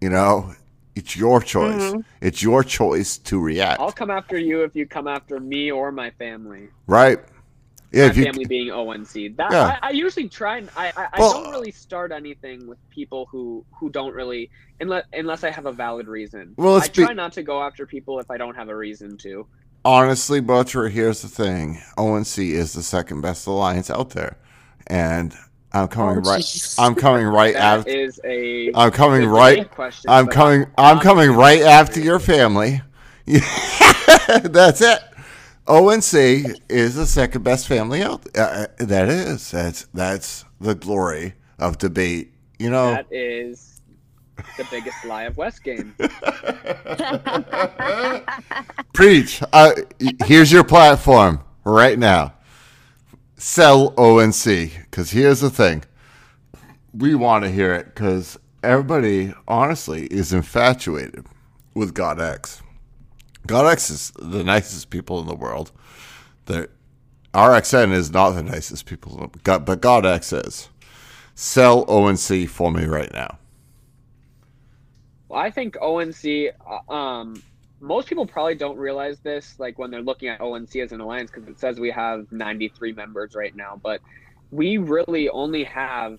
You 0.00 0.08
know, 0.10 0.54
it's 0.96 1.16
your 1.16 1.40
choice. 1.42 1.92
Mhm. 1.92 2.04
It's 2.20 2.42
your 2.42 2.64
choice 2.64 3.18
to 3.18 3.38
react. 3.40 3.80
I'll 3.80 3.92
come 3.92 4.10
after 4.10 4.38
you 4.38 4.62
if 4.64 4.74
you 4.74 4.86
come 4.86 5.06
after 5.08 5.38
me 5.40 5.70
or 5.70 5.92
my 5.92 6.10
family. 6.10 6.68
Right. 6.86 7.18
Yeah, 7.94 8.04
my 8.04 8.10
if 8.10 8.16
you- 8.16 8.24
family 8.24 8.44
being 8.44 8.70
ONC. 8.70 9.36
That 9.36 9.52
Yeah. 9.52 9.78
I, 9.82 9.88
I 9.88 9.90
usually 9.90 10.28
try 10.28 10.58
and 10.58 10.68
I, 10.76 10.92
I, 10.96 11.06
I 11.14 11.18
don't 11.18 11.50
really 11.50 11.70
start 11.72 12.12
anything 12.12 12.66
with 12.66 12.78
people 12.90 13.26
who 13.30 13.64
who 13.78 13.90
don't 13.90 14.14
really 14.14 14.50
unless 14.80 15.04
unless 15.12 15.44
I 15.44 15.50
have 15.50 15.66
a 15.66 15.72
valid 15.72 16.06
reason. 16.08 16.54
Well, 16.56 16.74
let's 16.74 16.88
I 16.88 16.92
try 16.92 17.08
be- 17.08 17.14
not 17.14 17.32
to 17.34 17.42
go 17.42 17.62
after 17.62 17.86
people 17.86 18.18
if 18.20 18.30
I 18.30 18.36
don't 18.36 18.54
have 18.56 18.68
a 18.68 18.76
reason 18.76 19.16
to. 19.18 19.46
Honestly, 19.84 20.40
Butcher, 20.40 20.88
here's 20.88 21.20
the 21.22 21.28
thing: 21.28 21.80
ONC 21.98 22.38
is 22.38 22.72
the 22.72 22.82
second 22.82 23.20
best 23.20 23.46
alliance 23.46 23.90
out 23.90 24.10
there, 24.10 24.36
and 24.86 25.34
I'm 25.72 25.88
coming 25.88 26.18
Oh, 26.24 26.30
right. 26.30 26.74
I'm 26.78 26.94
coming 26.94 27.26
right 27.40 27.54
after. 27.54 27.90
is 27.90 28.18
a 28.24 28.72
I'm 28.74 28.90
coming 28.92 29.26
right. 29.28 29.70
question, 29.70 30.08
I'm 30.10 30.26
coming. 30.28 30.66
I'm 30.78 31.00
coming 31.00 31.32
right 31.32 31.60
after 31.62 32.00
your 32.00 32.18
family. 32.18 32.80
That's 33.26 34.80
it. 34.80 35.00
ONC 35.66 36.12
is 36.68 36.94
the 36.94 37.06
second 37.06 37.42
best 37.42 37.66
family 37.66 38.02
out. 38.02 38.26
Uh, 38.36 38.66
that 38.78 39.08
is. 39.08 39.50
That's 39.50 39.86
that's 39.94 40.44
the 40.60 40.74
glory 40.74 41.34
of 41.58 41.78
debate. 41.78 42.34
You 42.58 42.70
know. 42.70 42.90
That 42.90 43.06
is 43.10 43.80
the 44.56 44.66
biggest 44.70 45.04
lie 45.04 45.24
of 45.24 45.36
West 45.36 45.64
game. 45.64 45.94
Preach. 48.92 49.42
Uh, 49.52 49.72
here's 50.24 50.52
your 50.52 50.64
platform 50.64 51.40
right 51.64 51.98
now. 51.98 52.34
Sell 53.36 53.94
ONC. 53.96 54.72
Because 54.90 55.10
here's 55.10 55.40
the 55.40 55.50
thing 55.50 55.84
we 56.92 57.14
want 57.14 57.44
to 57.44 57.50
hear 57.50 57.74
it 57.74 57.86
because 57.86 58.38
everybody, 58.62 59.32
honestly, 59.48 60.06
is 60.06 60.32
infatuated 60.32 61.26
with 61.74 61.94
God 61.94 62.20
X. 62.20 62.62
God 63.46 63.66
X 63.70 63.90
is 63.90 64.12
the 64.18 64.42
nicest 64.42 64.90
people 64.90 65.20
in 65.20 65.26
the 65.26 65.34
world. 65.34 65.72
The 66.46 66.68
RXN 67.32 67.92
is 67.92 68.10
not 68.12 68.30
the 68.30 68.42
nicest 68.42 68.86
people, 68.86 69.30
the- 69.42 69.58
but 69.58 69.80
God 69.80 70.06
X 70.06 70.32
is. 70.32 70.68
Sell 71.34 71.84
ONC 71.88 72.46
for 72.46 72.70
me 72.70 72.84
right 72.84 73.12
now. 73.12 73.38
Well, 75.28 75.40
I 75.40 75.50
think 75.50 75.76
ONC. 75.80 76.50
uh, 76.66 76.92
Um, 76.92 77.42
most 77.80 78.08
people 78.08 78.24
probably 78.26 78.54
don't 78.54 78.78
realize 78.78 79.20
this, 79.20 79.58
like 79.58 79.78
when 79.78 79.90
they're 79.90 80.00
looking 80.02 80.28
at 80.28 80.40
ONC 80.40 80.80
as 80.80 80.92
an 80.92 81.00
alliance, 81.00 81.30
because 81.30 81.48
it 81.48 81.58
says 81.58 81.78
we 81.80 81.90
have 81.90 82.30
93 82.30 82.92
members 82.92 83.34
right 83.34 83.54
now, 83.54 83.78
but 83.82 84.00
we 84.50 84.78
really 84.78 85.28
only 85.28 85.64
have 85.64 86.18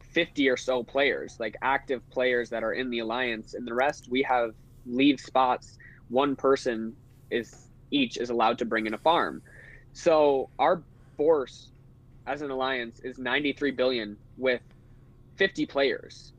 50 0.00 0.48
or 0.48 0.56
so 0.56 0.82
players, 0.82 1.36
like 1.38 1.56
active 1.60 2.08
players 2.10 2.48
that 2.50 2.64
are 2.64 2.72
in 2.72 2.88
the 2.90 3.00
alliance, 3.00 3.54
and 3.54 3.66
the 3.66 3.74
rest 3.74 4.08
we 4.10 4.22
have 4.22 4.52
leave 4.86 5.20
spots. 5.20 5.76
One 6.08 6.36
person 6.36 6.96
is 7.30 7.68
each 7.90 8.16
is 8.16 8.30
allowed 8.30 8.58
to 8.58 8.64
bring 8.64 8.86
in 8.86 8.94
a 8.94 8.98
farm. 8.98 9.42
So 9.92 10.50
our 10.58 10.82
force 11.16 11.70
as 12.26 12.42
an 12.42 12.50
alliance 12.50 13.00
is 13.00 13.18
93 13.18 13.70
billion 13.70 14.16
with 14.36 14.60
50 15.36 15.66
players 15.66 16.32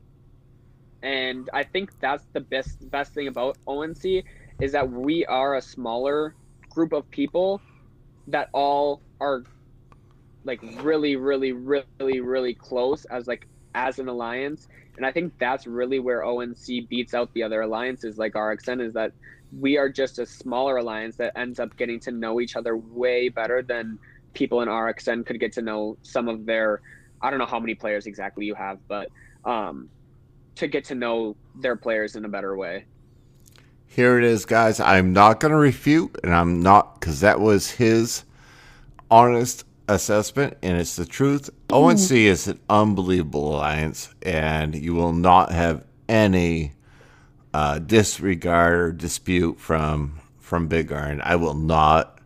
and 1.02 1.48
I 1.52 1.62
think 1.62 1.98
that's 2.00 2.24
the 2.32 2.40
best 2.40 2.90
best 2.90 3.14
thing 3.14 3.28
about 3.28 3.56
ONC 3.66 4.24
is 4.60 4.72
that 4.72 4.90
we 4.90 5.24
are 5.26 5.56
a 5.56 5.62
smaller 5.62 6.34
group 6.70 6.92
of 6.92 7.08
people 7.10 7.60
that 8.28 8.48
all 8.52 9.00
are 9.20 9.44
like 10.44 10.60
really 10.82 11.16
really 11.16 11.52
really 11.52 12.20
really 12.20 12.54
close 12.54 13.04
as 13.06 13.26
like 13.26 13.46
as 13.74 13.98
an 13.98 14.08
alliance 14.08 14.68
and 14.96 15.06
I 15.06 15.12
think 15.12 15.34
that's 15.38 15.66
really 15.66 16.00
where 16.00 16.24
ONC 16.24 16.88
beats 16.88 17.14
out 17.14 17.32
the 17.32 17.44
other 17.44 17.60
alliances 17.60 18.18
like 18.18 18.32
RXN 18.32 18.84
is 18.84 18.94
that 18.94 19.12
we 19.56 19.76
are 19.76 19.88
just 19.88 20.18
a 20.18 20.26
smaller 20.26 20.76
alliance 20.76 21.16
that 21.16 21.36
ends 21.36 21.58
up 21.58 21.76
getting 21.76 22.00
to 22.00 22.10
know 22.10 22.40
each 22.40 22.56
other 22.56 22.76
way 22.76 23.28
better 23.28 23.62
than 23.62 23.98
people 24.34 24.60
in 24.60 24.68
RXN 24.68 25.24
could 25.24 25.40
get 25.40 25.52
to 25.52 25.62
know 25.62 25.96
some 26.02 26.28
of 26.28 26.44
their 26.46 26.80
I 27.20 27.30
don't 27.30 27.38
know 27.38 27.46
how 27.46 27.58
many 27.58 27.74
players 27.74 28.06
exactly 28.06 28.44
you 28.44 28.54
have 28.54 28.78
but 28.86 29.08
um 29.44 29.88
to 30.58 30.66
get 30.66 30.84
to 30.84 30.94
know 30.94 31.36
their 31.54 31.76
players 31.76 32.16
in 32.16 32.24
a 32.24 32.28
better 32.28 32.56
way. 32.56 32.84
Here 33.86 34.18
it 34.18 34.24
is, 34.24 34.44
guys. 34.44 34.80
I'm 34.80 35.12
not 35.12 35.40
going 35.40 35.52
to 35.52 35.58
refute, 35.58 36.18
and 36.22 36.34
I'm 36.34 36.62
not 36.62 37.00
because 37.00 37.20
that 37.20 37.40
was 37.40 37.70
his 37.70 38.24
honest 39.10 39.64
assessment, 39.88 40.58
and 40.62 40.76
it's 40.78 40.96
the 40.96 41.06
truth. 41.06 41.48
ONC 41.70 42.10
is 42.10 42.48
an 42.48 42.60
unbelievable 42.68 43.56
alliance, 43.56 44.14
and 44.22 44.74
you 44.74 44.94
will 44.94 45.12
not 45.12 45.52
have 45.52 45.84
any 46.08 46.72
uh, 47.58 47.80
disregard 47.80 48.78
or 48.78 48.92
dispute 48.92 49.58
from 49.58 50.20
from 50.38 50.68
Big 50.68 50.92
Iron. 50.92 51.20
I 51.24 51.34
will 51.34 51.54
not. 51.54 52.20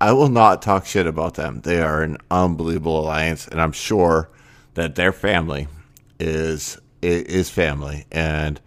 I 0.00 0.12
will 0.12 0.28
not 0.28 0.62
talk 0.62 0.86
shit 0.86 1.08
about 1.08 1.34
them. 1.34 1.62
They 1.62 1.82
are 1.82 2.04
an 2.04 2.18
unbelievable 2.30 3.00
alliance, 3.00 3.48
and 3.48 3.60
I'm 3.60 3.72
sure 3.72 4.30
that 4.74 4.94
their 4.94 5.12
family 5.12 5.66
is 6.20 6.78
is 7.02 7.50
family, 7.50 8.06
and 8.12 8.60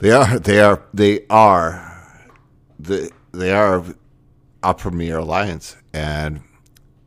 they 0.00 0.10
are 0.10 0.38
they 0.38 0.60
are 0.60 0.82
they 0.92 1.24
are 1.30 2.20
the 2.78 3.10
they 3.32 3.52
are 3.52 3.86
a 4.62 4.74
premier 4.74 5.16
alliance, 5.16 5.76
and 5.94 6.42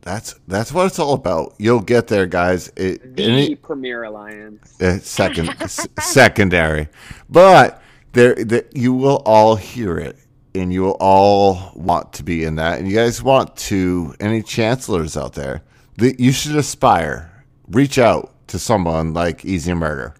that's 0.08 0.34
that's 0.48 0.72
what 0.72 0.86
it's 0.86 0.98
all 0.98 1.12
about. 1.12 1.54
You'll 1.58 1.80
get 1.80 2.06
there, 2.08 2.26
guys. 2.26 2.72
It, 2.76 3.14
The 3.16 3.24
any- 3.24 3.54
Premier 3.56 4.04
Alliance. 4.04 4.80
uh, 4.80 4.98
second 5.00 5.50
s- 5.60 5.86
secondary 6.00 6.88
but 7.28 7.82
there 8.12 8.34
that 8.36 8.74
you 8.76 8.92
will 8.94 9.22
all 9.26 9.56
hear 9.56 9.98
it 9.98 10.16
and 10.54 10.72
you 10.72 10.80
will 10.82 10.96
all 10.98 11.72
want 11.74 12.12
to 12.14 12.22
be 12.22 12.42
in 12.44 12.54
that 12.56 12.78
and 12.78 12.88
you 12.88 12.94
guys 12.94 13.22
want 13.22 13.54
to 13.56 14.14
any 14.18 14.42
chancellors 14.42 15.16
out 15.16 15.34
there 15.34 15.60
that 15.98 16.18
you 16.18 16.32
should 16.32 16.56
aspire 16.56 17.30
reach 17.68 17.98
out 17.98 18.32
to 18.48 18.58
someone 18.58 19.12
like 19.12 19.44
easy 19.44 19.74
murder 19.74 20.14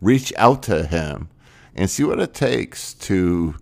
reach 0.00 0.32
out 0.36 0.62
to 0.62 0.86
him 0.86 1.28
and 1.74 1.90
see 1.90 2.04
what 2.04 2.20
it 2.20 2.32
takes 2.32 2.94
to 2.94 3.54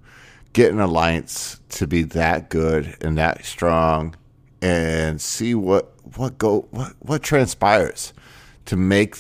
get 0.53 0.71
an 0.73 0.79
alliance 0.81 1.59
to 1.71 1.87
be 1.87 2.03
that 2.03 2.51
good 2.51 2.97
and 3.01 3.17
that 3.17 3.45
strong 3.45 4.15
and 4.65 5.21
see 5.21 5.55
what 5.55 5.93
what 6.17 6.39
go 6.39 6.67
what 6.71 6.95
what 7.01 7.23
transpires 7.23 8.15
to 8.65 8.77
make 8.77 9.15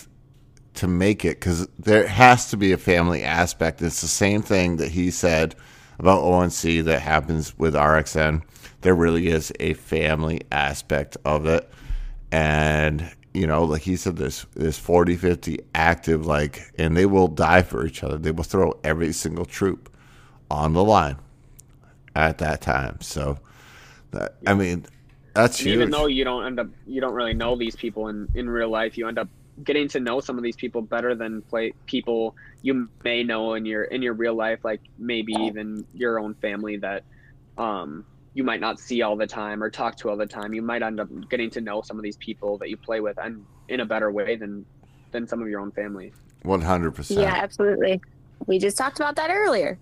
to 0.72 0.88
make 0.88 1.22
it 1.22 1.38
because 1.38 1.68
there 1.78 2.06
has 2.06 2.48
to 2.50 2.56
be 2.56 2.72
a 2.72 2.78
family 2.78 3.22
aspect. 3.22 3.82
It's 3.82 4.00
the 4.00 4.08
same 4.08 4.40
thing 4.40 4.78
that 4.78 4.88
he 4.92 5.10
said 5.10 5.54
about 5.98 6.24
ONC 6.24 6.84
that 6.86 7.00
happens 7.02 7.56
with 7.58 7.74
RXN. 7.74 8.42
There 8.80 8.94
really 8.94 9.28
is 9.28 9.52
a 9.60 9.74
family 9.74 10.40
aspect 10.50 11.18
of 11.26 11.46
it. 11.46 11.70
And, 12.32 13.08
you 13.34 13.46
know, 13.46 13.64
like 13.64 13.82
he 13.82 13.96
said, 13.96 14.16
there's, 14.16 14.46
there's 14.54 14.78
40, 14.78 15.16
50 15.16 15.60
active, 15.74 16.26
like, 16.26 16.72
and 16.76 16.96
they 16.96 17.06
will 17.06 17.28
die 17.28 17.62
for 17.62 17.86
each 17.86 18.02
other. 18.02 18.18
They 18.18 18.32
will 18.32 18.44
throw 18.44 18.72
every 18.82 19.12
single 19.12 19.44
troop 19.44 19.94
on 20.50 20.72
the 20.72 20.82
line 20.82 21.18
at 22.16 22.38
that 22.38 22.60
time. 22.62 23.00
So, 23.00 23.38
that, 24.10 24.34
I 24.44 24.54
mean, 24.54 24.86
that's 25.34 25.58
And 25.58 25.66
huge. 25.68 25.76
even 25.76 25.90
though 25.90 26.06
you 26.06 26.24
don't 26.24 26.46
end 26.46 26.60
up 26.60 26.68
you 26.86 27.00
don't 27.00 27.14
really 27.14 27.34
know 27.34 27.56
these 27.56 27.76
people 27.76 28.08
in 28.08 28.28
in 28.34 28.48
real 28.48 28.70
life, 28.70 28.96
you 28.96 29.08
end 29.08 29.18
up 29.18 29.28
getting 29.62 29.86
to 29.88 30.00
know 30.00 30.18
some 30.20 30.36
of 30.36 30.42
these 30.42 30.56
people 30.56 30.82
better 30.82 31.14
than 31.14 31.40
play 31.42 31.72
people 31.86 32.34
you 32.62 32.88
may 33.04 33.22
know 33.22 33.54
in 33.54 33.64
your 33.66 33.84
in 33.84 34.02
your 34.02 34.14
real 34.14 34.34
life, 34.34 34.60
like 34.64 34.80
maybe 34.98 35.32
even 35.40 35.84
your 35.94 36.18
own 36.18 36.34
family 36.34 36.76
that 36.78 37.04
um 37.58 38.04
you 38.34 38.42
might 38.42 38.60
not 38.60 38.80
see 38.80 39.02
all 39.02 39.16
the 39.16 39.26
time 39.26 39.62
or 39.62 39.70
talk 39.70 39.96
to 39.96 40.10
all 40.10 40.16
the 40.16 40.26
time. 40.26 40.54
You 40.54 40.62
might 40.62 40.82
end 40.82 40.98
up 40.98 41.08
getting 41.28 41.50
to 41.50 41.60
know 41.60 41.82
some 41.82 41.96
of 41.96 42.02
these 42.02 42.16
people 42.16 42.58
that 42.58 42.68
you 42.68 42.76
play 42.76 43.00
with 43.00 43.16
and 43.18 43.44
in 43.68 43.80
a 43.80 43.86
better 43.86 44.10
way 44.10 44.36
than 44.36 44.66
than 45.12 45.28
some 45.28 45.40
of 45.40 45.48
your 45.48 45.60
own 45.60 45.70
family. 45.70 46.12
100%. 46.44 47.16
Yeah, 47.18 47.34
absolutely. 47.42 48.00
We 48.46 48.58
just 48.58 48.76
talked 48.76 48.98
about 48.98 49.16
that 49.16 49.30
earlier. 49.30 49.78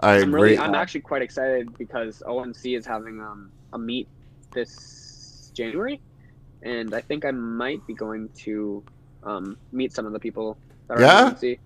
I 0.00 0.20
I'm 0.20 0.34
really, 0.34 0.54
agree. 0.54 0.64
I'm 0.64 0.74
actually 0.74 1.02
quite 1.02 1.22
excited 1.22 1.76
because 1.76 2.22
ONC 2.26 2.64
is 2.64 2.86
having 2.86 3.20
um, 3.20 3.50
a 3.72 3.78
meet 3.78 4.08
this 4.54 5.50
January, 5.54 6.00
and 6.62 6.94
I 6.94 7.00
think 7.00 7.24
I 7.24 7.30
might 7.30 7.86
be 7.86 7.94
going 7.94 8.28
to 8.44 8.84
um, 9.22 9.58
meet 9.72 9.92
some 9.92 10.06
of 10.06 10.12
the 10.12 10.20
people 10.20 10.58
that 10.88 10.98
are 10.98 11.00
Yeah? 11.00 11.26
at 11.28 11.42
ONC. 11.42 11.58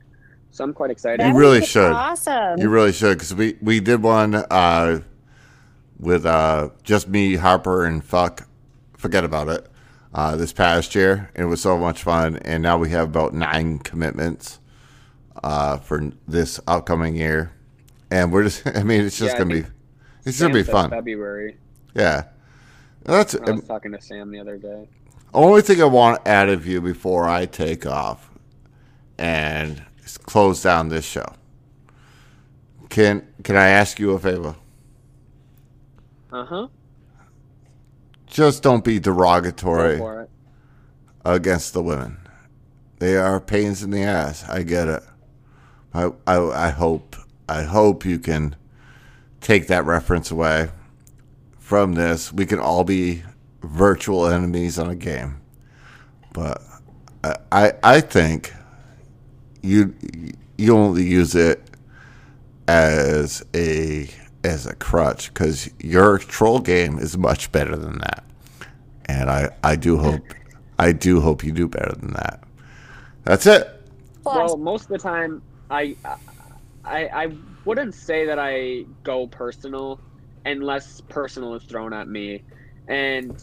So 0.50 0.64
I'm 0.64 0.72
quite 0.72 0.90
excited. 0.90 1.26
You 1.26 1.34
really 1.36 1.64
should. 1.64 1.92
Awesome. 1.92 2.58
You 2.58 2.68
really 2.70 2.92
should 2.92 3.18
because 3.18 3.34
we 3.34 3.56
we 3.60 3.80
did 3.80 4.02
one 4.02 4.34
uh, 4.34 5.00
with 5.98 6.24
uh, 6.26 6.70
just 6.82 7.08
me, 7.08 7.36
Harper, 7.36 7.84
and 7.84 8.02
fuck, 8.02 8.48
forget 8.96 9.24
about 9.24 9.48
it. 9.48 9.66
Uh, 10.14 10.36
this 10.36 10.52
past 10.54 10.94
year, 10.94 11.30
it 11.34 11.44
was 11.44 11.60
so 11.60 11.76
much 11.78 12.02
fun, 12.02 12.36
and 12.38 12.62
now 12.62 12.78
we 12.78 12.90
have 12.90 13.08
about 13.08 13.34
nine 13.34 13.78
commitments 13.78 14.58
uh, 15.44 15.76
for 15.78 16.10
this 16.26 16.58
upcoming 16.66 17.14
year, 17.14 17.52
and 18.10 18.32
we're 18.32 18.44
just. 18.44 18.66
I 18.74 18.82
mean, 18.82 19.02
it's 19.02 19.18
just 19.18 19.34
Yeah, 19.34 19.38
gonna 19.38 19.54
be—it's 19.54 20.40
gonna 20.40 20.54
be 20.54 20.62
fun. 20.62 20.88
February. 20.90 21.58
Yeah, 21.94 22.24
that's 23.14 23.34
I 23.34 23.50
was 23.52 23.64
talking 23.64 23.92
to 23.92 24.00
Sam 24.00 24.30
the 24.30 24.40
other 24.40 24.58
day. 24.58 24.86
only 25.34 25.62
thing 25.62 25.80
I 25.80 25.86
want 25.86 26.26
out 26.28 26.48
of 26.48 26.66
you 26.66 26.80
before 26.80 27.28
I 27.28 27.46
take 27.46 27.86
off 27.86 28.30
and 29.18 29.82
close 30.24 30.62
down 30.62 30.88
this 30.88 31.04
show. 31.06 31.26
Can 32.90 33.26
can 33.44 33.56
I 33.56 33.68
ask 33.68 33.98
you 33.98 34.12
a 34.12 34.18
favor? 34.18 34.56
Uh 36.32 36.44
huh. 36.44 36.68
just 38.26 38.62
don't 38.62 38.84
be 38.84 38.98
derogatory 39.00 40.00
against 41.24 41.72
the 41.72 41.82
women. 41.82 42.18
They 42.98 43.16
are 43.16 43.40
pains 43.40 43.82
in 43.82 43.90
the 43.90 44.02
ass. 44.02 44.46
I 44.48 44.62
get 44.62 44.88
it. 44.88 45.02
I, 45.94 46.12
I, 46.26 46.66
I 46.66 46.70
hope 46.70 47.16
I 47.48 47.62
hope 47.62 48.04
you 48.04 48.18
can 48.18 48.56
take 49.40 49.68
that 49.68 49.84
reference 49.86 50.30
away 50.30 50.70
from 51.68 51.92
this. 51.92 52.32
We 52.32 52.46
can 52.46 52.58
all 52.58 52.82
be 52.82 53.22
virtual 53.60 54.26
enemies 54.26 54.78
on 54.78 54.88
a 54.88 54.94
game, 54.94 55.38
but 56.32 56.62
I 57.22 57.36
I, 57.52 57.72
I 57.82 58.00
think 58.00 58.54
you 59.60 59.94
you 60.56 60.74
only 60.74 61.04
use 61.04 61.34
it 61.34 61.62
as 62.66 63.44
a 63.54 64.08
as 64.44 64.64
a 64.64 64.74
crutch 64.76 65.28
because 65.28 65.68
your 65.78 66.16
troll 66.16 66.60
game 66.60 66.98
is 66.98 67.18
much 67.18 67.52
better 67.52 67.76
than 67.76 67.98
that, 67.98 68.24
and 69.04 69.28
I 69.28 69.50
I 69.62 69.76
do 69.76 69.98
hope 69.98 70.22
I 70.78 70.92
do 70.92 71.20
hope 71.20 71.44
you 71.44 71.52
do 71.52 71.68
better 71.68 71.92
than 71.92 72.14
that. 72.14 72.44
That's 73.24 73.44
it. 73.44 73.68
Well, 74.24 74.56
most 74.56 74.84
of 74.84 74.88
the 74.88 74.98
time, 74.98 75.42
I, 75.70 75.96
I, 76.84 77.08
I 77.08 77.32
wouldn't 77.66 77.94
say 77.94 78.24
that 78.24 78.38
I 78.38 78.84
go 79.02 79.26
personal 79.26 80.00
unless 80.48 81.00
personal 81.08 81.54
is 81.54 81.64
thrown 81.64 81.92
at 81.92 82.08
me, 82.08 82.44
and 82.88 83.38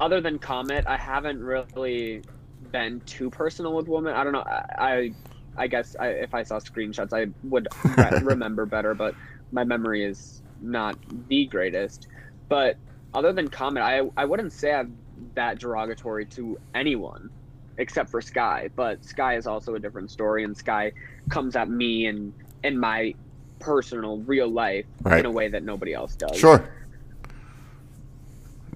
other 0.00 0.20
than 0.20 0.38
Comet, 0.38 0.84
I 0.86 0.96
haven't 0.96 1.40
really 1.40 2.24
been 2.60 3.02
too 3.06 3.30
personal 3.30 3.74
with 3.74 3.88
women. 3.88 4.14
I 4.14 4.24
don't 4.24 4.32
know. 4.32 4.44
I, 4.46 4.62
I, 4.78 5.10
I 5.56 5.66
guess 5.66 5.94
I, 5.98 6.08
if 6.08 6.34
I 6.34 6.42
saw 6.42 6.58
screenshots, 6.58 7.12
I 7.12 7.32
would 7.42 7.68
remember 8.24 8.66
better, 8.66 8.94
but 8.94 9.14
my 9.52 9.64
memory 9.64 10.04
is 10.04 10.42
not 10.60 10.96
the 11.28 11.46
greatest. 11.46 12.06
But 12.48 12.76
other 13.12 13.32
than 13.32 13.48
Comet, 13.48 13.82
I, 13.82 14.02
I 14.16 14.24
wouldn't 14.24 14.52
say 14.52 14.72
I'm 14.72 14.96
that 15.36 15.58
derogatory 15.60 16.26
to 16.34 16.58
anyone 16.74 17.30
except 17.78 18.10
for 18.10 18.20
Sky. 18.20 18.70
But 18.76 19.04
Sky 19.04 19.36
is 19.36 19.46
also 19.46 19.74
a 19.74 19.80
different 19.80 20.10
story, 20.10 20.44
and 20.44 20.56
Sky 20.56 20.92
comes 21.30 21.56
at 21.56 21.68
me 21.68 22.06
and 22.06 22.34
in 22.62 22.78
my 22.78 23.14
personal, 23.58 24.18
real 24.18 24.48
life 24.48 24.84
Right. 25.02 25.20
in 25.20 25.26
a 25.26 25.30
way 25.30 25.48
that 25.48 25.62
nobody 25.64 25.92
else 25.94 26.14
does. 26.14 26.36
Sure. 26.36 26.68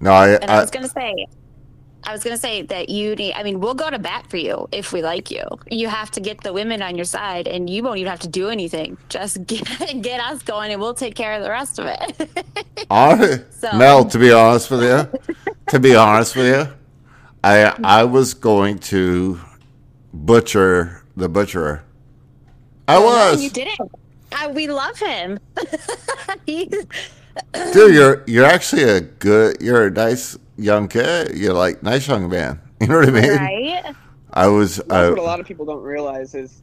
No, 0.01 0.11
I, 0.11 0.29
And 0.35 0.49
I 0.49 0.57
I 0.57 0.61
was 0.61 0.71
gonna 0.71 0.87
say, 0.87 1.27
I 2.05 2.13
was 2.13 2.23
gonna 2.23 2.37
say 2.37 2.61
that 2.63 2.87
you 2.89 3.15
need. 3.15 3.33
I 3.33 3.43
mean, 3.43 3.59
we'll 3.59 3.73
go 3.73 3.89
to 3.89 3.99
bat 3.99 4.25
for 4.29 4.37
you 4.37 4.67
if 4.71 4.93
we 4.93 5.01
like 5.01 5.29
you. 5.29 5.43
You 5.69 5.89
have 5.89 6.09
to 6.11 6.21
get 6.21 6.41
the 6.41 6.53
women 6.53 6.81
on 6.81 6.95
your 6.95 7.03
side, 7.05 7.47
and 7.47 7.69
you 7.69 7.83
won't 7.83 7.97
even 7.97 8.09
have 8.09 8.21
to 8.21 8.29
do 8.29 8.47
anything. 8.49 8.97
Just 9.09 9.45
get 9.45 9.63
get 10.01 10.21
us 10.21 10.41
going, 10.43 10.71
and 10.71 10.79
we'll 10.81 10.93
take 10.93 11.15
care 11.15 11.33
of 11.33 11.43
the 11.43 11.49
rest 11.49 11.79
of 11.79 11.85
it. 11.87 12.45
I, 12.89 13.41
So- 13.51 13.73
Mel, 13.73 14.05
to 14.05 14.17
be 14.17 14.31
honest 14.31 14.71
with 14.71 14.83
you, 14.83 15.35
to 15.67 15.79
be 15.79 15.95
honest 15.95 16.35
with 16.37 16.45
you, 16.47 16.73
I 17.43 17.75
I 17.83 18.03
was 18.05 18.33
going 18.33 18.79
to 18.79 19.39
butcher 20.13 21.03
the 21.17 21.27
butcherer. 21.27 21.83
I 22.87 22.95
No, 22.95 23.05
was. 23.05 23.43
you 23.43 23.49
didn't. 23.49 23.77
Uh, 24.31 24.51
we 24.53 24.67
love 24.67 24.97
him. 24.99 25.39
He's, 26.45 26.85
Dude, 27.73 27.93
you're 27.95 28.23
you're 28.27 28.45
actually 28.45 28.83
a 28.83 29.01
good. 29.01 29.61
You're 29.61 29.87
a 29.87 29.91
nice 29.91 30.37
young 30.57 30.87
kid. 30.87 31.37
You're 31.37 31.53
like 31.53 31.81
nice 31.83 32.07
young 32.07 32.29
man. 32.29 32.59
You 32.81 32.87
know 32.87 32.99
what 32.99 33.09
I 33.09 33.11
mean? 33.11 33.29
right? 33.31 33.95
I 34.31 34.47
was. 34.47 34.77
That's 34.77 34.91
I, 34.91 35.09
what 35.09 35.19
a 35.19 35.21
lot 35.21 35.41
of 35.41 35.45
people 35.45 35.65
don't 35.65 35.83
realize 35.83 36.33
is 36.33 36.61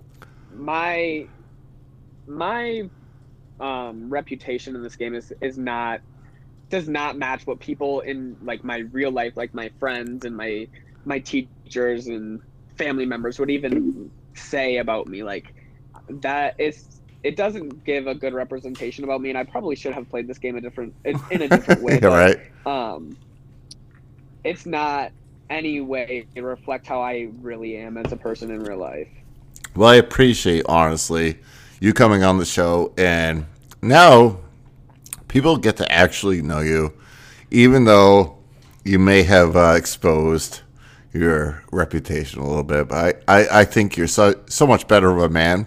my 0.54 1.26
my 2.26 2.88
um, 3.60 4.08
reputation 4.08 4.74
in 4.74 4.82
this 4.82 4.96
game 4.96 5.14
is 5.14 5.30
is 5.42 5.58
not 5.58 6.00
does 6.70 6.88
not 6.88 7.18
match 7.18 7.46
what 7.46 7.60
people 7.60 8.00
in 8.00 8.36
like 8.42 8.64
my 8.64 8.78
real 8.92 9.10
life, 9.10 9.36
like 9.36 9.52
my 9.52 9.70
friends 9.78 10.24
and 10.24 10.34
my 10.34 10.66
my 11.04 11.18
teachers 11.18 12.06
and 12.06 12.40
family 12.76 13.04
members 13.04 13.38
would 13.38 13.50
even 13.50 14.10
say 14.34 14.78
about 14.78 15.06
me. 15.06 15.22
Like 15.22 15.54
that 16.08 16.58
is 16.58 16.95
it 17.26 17.34
doesn't 17.34 17.84
give 17.84 18.06
a 18.06 18.14
good 18.14 18.32
representation 18.32 19.02
about 19.02 19.20
me, 19.20 19.30
and 19.30 19.36
I 19.36 19.42
probably 19.42 19.74
should 19.74 19.92
have 19.94 20.08
played 20.08 20.28
this 20.28 20.38
game 20.38 20.56
a 20.56 20.60
different 20.60 20.94
in 21.04 21.20
in 21.32 21.42
a 21.42 21.48
different 21.56 21.82
way. 21.82 21.98
But, 21.98 22.12
right. 22.12 22.38
Um, 22.64 23.16
it's 24.44 24.64
not 24.64 25.10
any 25.50 25.80
way 25.80 26.26
to 26.36 26.42
reflect 26.42 26.86
how 26.86 27.00
I 27.00 27.28
really 27.42 27.76
am 27.78 27.96
as 27.96 28.12
a 28.12 28.16
person 28.16 28.52
in 28.52 28.62
real 28.62 28.78
life. 28.78 29.08
Well, 29.74 29.88
I 29.88 29.96
appreciate 29.96 30.66
honestly 30.68 31.38
you 31.80 31.92
coming 31.92 32.22
on 32.22 32.38
the 32.38 32.44
show, 32.44 32.92
and 32.96 33.46
now 33.82 34.38
people 35.26 35.56
get 35.56 35.78
to 35.78 35.92
actually 35.92 36.42
know 36.42 36.60
you, 36.60 36.92
even 37.50 37.86
though 37.86 38.38
you 38.84 39.00
may 39.00 39.24
have 39.24 39.56
uh, 39.56 39.74
exposed 39.76 40.60
your 41.12 41.64
reputation 41.72 42.40
a 42.40 42.46
little 42.46 42.62
bit. 42.62 42.86
But 42.86 43.24
I, 43.26 43.40
I, 43.40 43.60
I 43.60 43.64
think 43.64 43.96
you're 43.96 44.06
so 44.06 44.40
so 44.46 44.64
much 44.64 44.86
better 44.86 45.10
of 45.10 45.18
a 45.18 45.28
man 45.28 45.66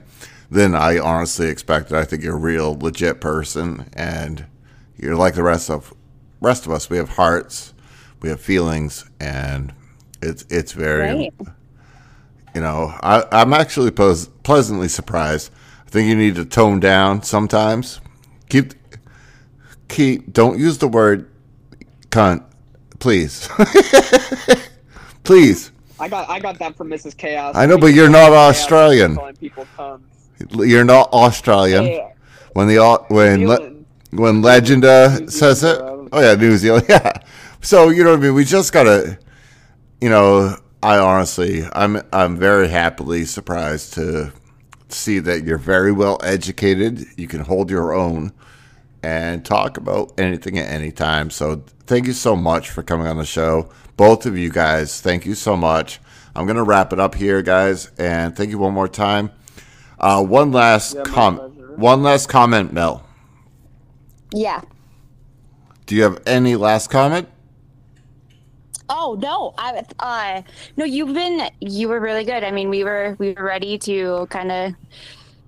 than 0.50 0.76
I 0.76 0.98
honestly 1.00 1.48
expected. 1.48 1.96
I 1.96 2.06
think 2.06 2.24
you're 2.24 2.36
a 2.36 2.40
real 2.40 2.74
legit 2.78 3.22
person, 3.22 3.90
and 3.94 4.46
you're 4.98 5.16
like 5.16 5.36
the 5.36 5.44
rest 5.44 5.70
of 5.70 5.94
rest 6.42 6.66
of 6.66 6.72
us. 6.72 6.90
We 6.90 6.98
have 6.98 7.10
hearts, 7.10 7.74
we 8.22 8.30
have 8.30 8.42
feelings, 8.42 9.10
and 9.20 9.74
it's 10.22 10.46
it's 10.50 10.72
very 10.74 11.02
Right. 11.14 11.34
you 12.56 12.62
know, 12.62 12.94
I, 13.02 13.26
I'm 13.32 13.54
actually 13.54 13.92
pos- 13.92 14.28
pleasantly 14.44 14.88
surprised. 14.88 15.52
I 15.86 15.90
think 15.90 16.08
you 16.08 16.16
need 16.16 16.36
to 16.36 16.46
tone 16.46 16.80
down 16.80 17.24
sometimes. 17.24 18.00
Keep, 18.50 18.74
keep. 19.88 20.34
Don't 20.34 20.58
use 20.60 20.78
the 20.80 20.88
word 20.88 21.30
cunt, 22.10 22.44
please, 23.00 23.48
please. 25.24 25.72
I 26.00 26.08
got 26.08 26.30
I 26.30 26.40
got 26.40 26.58
that 26.60 26.76
from 26.78 26.90
Mrs. 26.90 27.16
Chaos. 27.18 27.56
I 27.56 27.66
know, 27.66 27.78
but 27.78 27.88
you're 27.88 28.10
not 28.10 28.32
Australian. 28.32 29.16
Calling 29.16 29.36
people 29.36 29.66
cunts. 29.78 30.02
You're 30.52 30.84
not 30.84 31.12
Australian. 31.12 31.86
Hey, 31.86 32.14
When 32.54 32.68
the 32.68 32.78
when 33.10 33.48
le- 33.48 33.72
when 34.12 34.42
Legend 34.42 34.86
uh, 34.86 35.28
says 35.28 35.64
it, 35.64 35.80
oh 35.80 36.10
yeah, 36.14 36.36
New 36.36 36.58
Zealand, 36.58 36.86
yeah. 36.90 37.14
So 37.62 37.90
you 37.90 38.04
know 38.04 38.12
what 38.12 38.20
I 38.20 38.24
mean. 38.24 38.34
We 38.34 38.46
just 38.46 38.74
gotta, 38.74 39.20
you 40.02 40.10
know. 40.10 40.56
I 40.82 40.98
honestly, 40.98 41.66
I'm 41.74 42.02
I'm 42.14 42.38
very 42.38 42.70
happily 42.70 43.26
surprised 43.26 43.96
to 43.96 44.32
see 44.88 45.20
that 45.20 45.44
you're 45.44 45.58
very 45.58 45.92
well 45.92 46.18
educated. 46.24 47.06
You 47.18 47.28
can 47.28 47.42
hold 47.42 47.70
your 47.70 47.94
own 47.94 48.32
and 49.04 49.44
talk 49.44 49.76
about 49.76 50.18
anything 50.18 50.58
at 50.58 50.72
any 50.72 50.92
time. 50.94 51.30
So 51.32 51.64
thank 51.86 52.08
you 52.08 52.14
so 52.14 52.34
much 52.36 52.70
for 52.70 52.82
coming 52.82 53.08
on 53.08 53.18
the 53.18 53.26
show, 53.26 53.70
both 53.98 54.26
of 54.26 54.38
you 54.38 54.50
guys. 54.50 55.02
Thank 55.02 55.26
you 55.26 55.36
so 55.36 55.58
much. 55.58 56.00
I'm 56.34 56.48
gonna 56.48 56.64
wrap 56.64 56.94
it 56.94 57.00
up 57.00 57.16
here, 57.16 57.42
guys, 57.42 57.92
and 57.98 58.34
thank 58.34 58.50
you 58.50 58.58
one 58.58 58.74
more 58.74 58.88
time. 58.88 59.32
Uh, 60.00 60.24
one 60.24 60.52
last 60.52 60.96
Yeah, 60.96 61.04
comment. 61.04 61.78
One 61.78 62.04
last 62.04 62.28
comment, 62.28 62.74
Mel. 62.74 63.06
Yeah. 64.32 64.62
Do 65.86 65.96
you 65.96 66.04
have 66.04 66.22
any 66.26 66.56
last 66.56 66.90
comment? 66.90 67.28
Oh 68.90 69.18
no, 69.22 69.54
I 69.58 69.84
uh 70.00 70.42
no, 70.76 70.84
you've 70.86 71.14
been 71.14 71.50
you 71.60 71.88
were 71.88 72.00
really 72.00 72.24
good. 72.24 72.44
I 72.44 72.52
mean, 72.52 72.70
we 72.70 72.84
were 72.84 73.16
we 73.20 73.34
were 73.34 73.44
ready 73.44 73.78
to 73.80 74.28
kind 74.30 74.52
of 74.52 74.74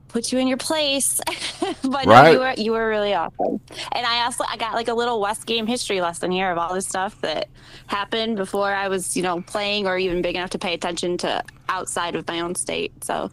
put 0.10 0.32
you 0.32 0.40
in 0.40 0.48
your 0.48 0.57
place, 0.57 1.19
but 1.84 2.06
no, 2.06 2.32
you 2.32 2.40
were 2.40 2.53
you 2.57 2.72
were 2.72 2.88
really 2.88 3.14
awesome. 3.14 3.60
And 3.94 4.06
I 4.06 4.26
also 4.26 4.44
I 4.48 4.57
got 4.57 4.73
like 4.73 4.90
a 4.90 4.94
little 4.94 5.19
West 5.19 5.48
game 5.48 5.65
history 5.65 6.02
lesson 6.02 6.32
here 6.32 6.52
of 6.52 6.57
all 6.57 6.73
the 6.73 6.82
stuff 6.82 7.19
that 7.22 7.49
happened 7.88 8.38
before 8.38 8.72
I 8.73 8.88
was 8.90 9.18
you 9.18 9.23
know 9.23 9.41
playing 9.41 9.88
or 9.88 9.98
even 9.98 10.22
big 10.22 10.36
enough 10.36 10.52
to 10.52 10.60
pay 10.60 10.73
attention 10.73 11.18
to 11.19 11.44
outside 11.69 12.15
of 12.15 12.28
my 12.28 12.41
own 12.41 12.53
state. 12.53 13.03
So 13.03 13.32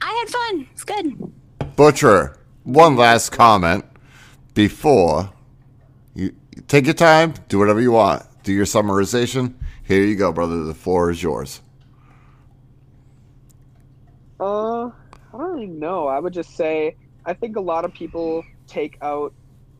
I 0.00 0.12
had 0.12 0.28
fun. 0.28 0.68
It's 0.72 0.84
good. 0.84 1.32
Butcher, 1.76 2.38
one 2.64 2.96
last 2.96 3.30
comment 3.30 3.84
before 4.54 5.32
you 6.14 6.34
take 6.66 6.84
your 6.84 6.94
time, 6.94 7.34
do 7.48 7.58
whatever 7.58 7.80
you 7.80 7.92
want. 7.92 8.24
Do 8.42 8.52
your 8.52 8.64
summarization. 8.64 9.54
Here 9.84 10.02
you 10.02 10.16
go, 10.16 10.32
brother. 10.32 10.64
The 10.64 10.74
floor 10.74 11.10
is 11.10 11.22
yours. 11.22 11.60
Uh, 14.40 14.86
I 14.86 14.92
don't 15.32 15.40
really 15.52 15.66
know. 15.66 16.06
I 16.06 16.18
would 16.18 16.32
just 16.32 16.56
say 16.56 16.96
I 17.24 17.34
think 17.34 17.56
a 17.56 17.60
lot 17.60 17.84
of 17.84 17.92
people 17.92 18.42
take 18.66 18.96
out 19.02 19.34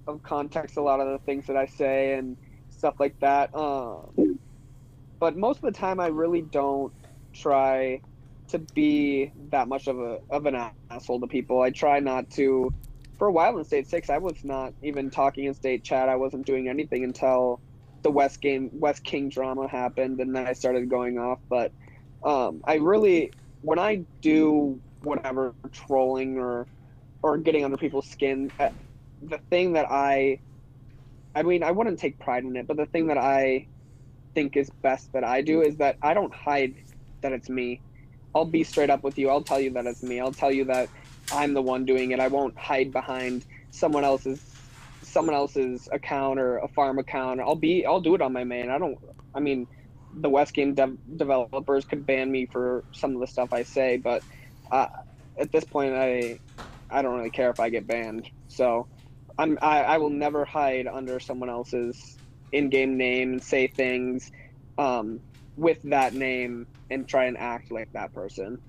of 0.07 0.23
context 0.23 0.77
a 0.77 0.83
lot 0.83 1.01
of 1.01 1.09
the 1.09 1.19
things 1.25 1.47
that 1.47 1.57
I 1.57 1.67
say 1.67 2.15
and 2.15 2.37
stuff 2.69 2.95
like 2.99 3.19
that. 3.21 3.55
Um, 3.55 4.39
but 5.19 5.37
most 5.37 5.57
of 5.57 5.63
the 5.63 5.73
time, 5.73 5.99
I 5.99 6.09
really 6.09 6.43
don't 6.43 6.93
try 7.33 8.01
to 8.51 8.61
be 8.75 9.33
that 9.51 9.69
much 9.69 9.87
of 9.89 9.99
a 9.99 10.19
of 10.31 10.47
an 10.47 10.57
asshole 10.91 11.21
to 11.21 11.27
people. 11.29 11.61
I 11.63 11.71
try 11.71 12.01
not 12.01 12.31
to. 12.33 12.73
For 13.19 13.29
a 13.29 13.33
while 13.33 13.59
in 13.59 13.65
State 13.65 13.89
Six, 13.89 14.11
I 14.11 14.19
was 14.19 14.39
not 14.45 14.75
even 14.83 15.11
talking 15.11 15.47
in 15.47 15.55
State 15.55 15.85
Chat. 15.85 16.09
I 16.09 16.17
wasn't 16.17 16.47
doing 16.47 16.69
anything 16.69 17.05
until 17.05 17.63
the 18.03 18.11
West 18.13 18.41
game 18.41 18.71
West 18.73 19.05
King 19.05 19.29
drama 19.31 19.69
happened, 19.69 20.21
and 20.21 20.35
then 20.35 20.47
I 20.47 20.53
started 20.55 20.89
going 20.91 21.19
off. 21.19 21.41
But 21.51 21.73
um, 22.25 22.63
I 22.67 22.77
really, 22.77 23.35
when 23.63 23.79
I 23.79 24.07
do 24.23 24.83
whatever 25.03 25.55
trolling 25.73 26.39
or 26.39 26.69
or 27.23 27.39
getting 27.39 27.65
under 27.65 27.77
people's 27.79 28.09
skin, 28.09 28.53
uh, 28.61 28.71
the 29.23 29.41
thing 29.51 29.75
that 29.75 29.87
I 29.91 30.41
I 31.35 31.45
mean, 31.45 31.65
I 31.65 31.73
wouldn't 31.73 32.01
take 32.01 32.21
pride 32.21 32.45
in 32.45 32.57
it, 32.57 32.69
but 32.69 32.77
the 32.79 32.87
thing 32.87 33.09
that 33.09 33.19
I 33.19 33.69
think 34.35 34.57
is 34.57 34.71
best 34.83 35.11
that 35.15 35.25
I 35.25 35.43
do 35.43 35.63
is 35.63 35.79
that 35.79 35.97
I 36.03 36.15
don't 36.15 36.35
hide 36.35 36.75
that 37.23 37.33
it's 37.33 37.51
me. 37.51 37.83
I'll 38.39 38.45
be 38.45 38.63
straight 38.63 38.89
up 38.89 39.03
with 39.03 39.19
you. 39.19 39.31
I'll 39.31 39.43
tell 39.43 39.59
you 39.59 39.71
that 39.73 39.87
it's 39.87 40.03
me. 40.03 40.21
I'll 40.21 40.33
tell 40.33 40.53
you 40.53 40.65
that 40.67 40.89
I'm 41.33 41.55
the 41.55 41.63
one 41.63 41.85
doing 41.85 42.13
it. 42.13 42.21
I 42.21 42.29
won't 42.29 42.57
hide 42.57 42.93
behind 42.93 43.45
someone 43.73 44.05
else's 44.05 44.41
someone 45.03 45.35
else's 45.35 45.89
account 45.91 46.39
or 46.39 46.59
a 46.59 46.69
farm 46.69 46.99
account. 47.01 47.41
I'll 47.41 47.57
be 47.57 47.85
I'll 47.85 48.01
do 48.01 48.15
it 48.15 48.23
on 48.23 48.33
my 48.33 48.45
main. 48.45 48.71
I 48.71 48.79
don't. 48.79 48.97
I 49.35 49.41
mean, 49.41 49.67
the 50.15 50.29
West 50.29 50.55
Game 50.55 50.75
dev- 50.75 50.99
developers 51.17 51.85
could 51.85 52.07
ban 52.07 52.31
me 52.31 52.47
for 52.47 52.85
some 52.93 53.15
of 53.15 53.21
the 53.21 53.27
stuff 53.27 53.53
I 53.53 53.65
say, 53.65 53.97
but 53.97 54.23
uh, 54.71 54.87
at 55.37 55.51
this 55.51 55.65
point, 55.65 55.95
I 55.95 56.39
I 56.89 57.03
don't 57.03 57.17
really 57.17 57.31
care 57.31 57.51
if 57.51 57.59
I 57.59 57.71
get 57.71 57.89
banned. 57.89 58.31
So 58.47 58.87
I'm 59.37 59.59
I, 59.61 59.83
I 59.83 59.99
will 59.99 60.11
never 60.11 60.45
hide 60.45 60.87
under 60.87 61.19
someone 61.19 61.51
else's 61.51 62.17
in-game 62.53 62.97
name 62.97 63.33
and 63.33 63.43
say 63.43 63.67
things 63.67 64.31
um, 64.79 65.21
with 65.57 65.79
that 65.83 66.15
name 66.15 66.69
and 66.91 67.07
try 67.07 67.25
and 67.25 67.37
act 67.37 67.71
like 67.71 67.93
that 67.93 68.13
person. 68.15 68.61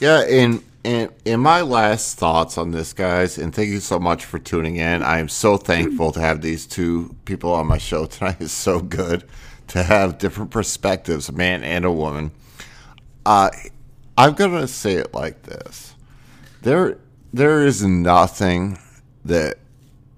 Yeah, 0.00 0.20
and 0.20 0.62
and 0.84 1.10
in 1.26 1.40
my 1.40 1.60
last 1.60 2.18
thoughts 2.18 2.56
on 2.56 2.70
this, 2.70 2.94
guys, 2.94 3.36
and 3.36 3.54
thank 3.54 3.68
you 3.68 3.80
so 3.80 3.98
much 3.98 4.24
for 4.24 4.38
tuning 4.38 4.76
in. 4.76 5.02
I 5.02 5.18
am 5.18 5.28
so 5.28 5.58
thankful 5.58 6.10
to 6.12 6.20
have 6.20 6.40
these 6.40 6.66
two 6.66 7.14
people 7.26 7.52
on 7.52 7.66
my 7.66 7.78
show 7.78 8.06
tonight. 8.06 8.36
It's 8.40 8.52
so 8.52 8.80
good 8.80 9.24
to 9.68 9.82
have 9.82 10.18
different 10.18 10.50
perspectives, 10.50 11.28
a 11.28 11.32
man 11.32 11.62
and 11.62 11.84
a 11.84 11.92
woman. 11.92 12.32
Uh, 13.26 13.50
I'm 14.16 14.32
gonna 14.32 14.66
say 14.68 14.94
it 14.94 15.12
like 15.12 15.42
this: 15.42 15.94
there, 16.62 16.96
there 17.32 17.66
is 17.66 17.84
nothing 17.84 18.78
that 19.24 19.58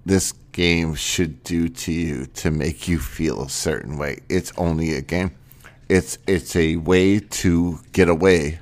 this 0.07 0.33
game 0.53 0.95
should 0.95 1.43
do 1.43 1.69
to 1.69 1.93
you 1.93 2.27
to 2.27 2.51
make 2.51 2.87
you 2.87 2.99
feel 2.99 3.43
a 3.43 3.49
certain 3.49 3.97
way. 3.97 4.21
It's 4.29 4.53
only 4.57 4.93
a 4.95 5.01
game. 5.01 5.33
It's 5.93 6.17
it's 6.27 6.57
a 6.57 6.77
way 6.77 7.21
to 7.21 7.81
get 7.93 8.09
away 8.09 8.61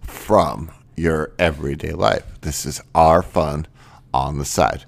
from 0.00 0.70
your 0.96 1.32
everyday 1.38 1.92
life. 1.92 2.24
This 2.40 2.64
is 2.64 2.80
our 2.94 3.22
fun 3.22 3.66
on 4.14 4.38
the 4.38 4.46
side. 4.46 4.86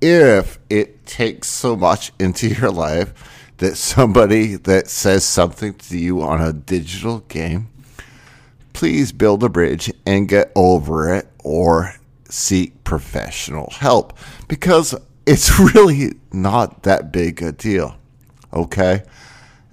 If 0.00 0.60
it 0.70 1.04
takes 1.04 1.48
so 1.48 1.74
much 1.74 2.12
into 2.20 2.46
your 2.46 2.70
life 2.70 3.12
that 3.56 3.74
somebody 3.74 4.54
that 4.54 4.86
says 4.86 5.24
something 5.24 5.74
to 5.74 5.98
you 5.98 6.22
on 6.22 6.40
a 6.40 6.52
digital 6.52 7.18
game, 7.26 7.70
please 8.72 9.10
build 9.10 9.42
a 9.42 9.48
bridge 9.48 9.92
and 10.06 10.28
get 10.28 10.52
over 10.54 11.12
it 11.12 11.28
or 11.42 11.96
seek 12.28 12.84
professional 12.84 13.68
help 13.78 14.16
because 14.46 14.94
it's 15.26 15.58
really 15.74 16.12
not 16.32 16.84
that 16.84 17.10
big 17.10 17.42
a 17.42 17.50
deal. 17.50 17.96
Okay? 18.54 19.02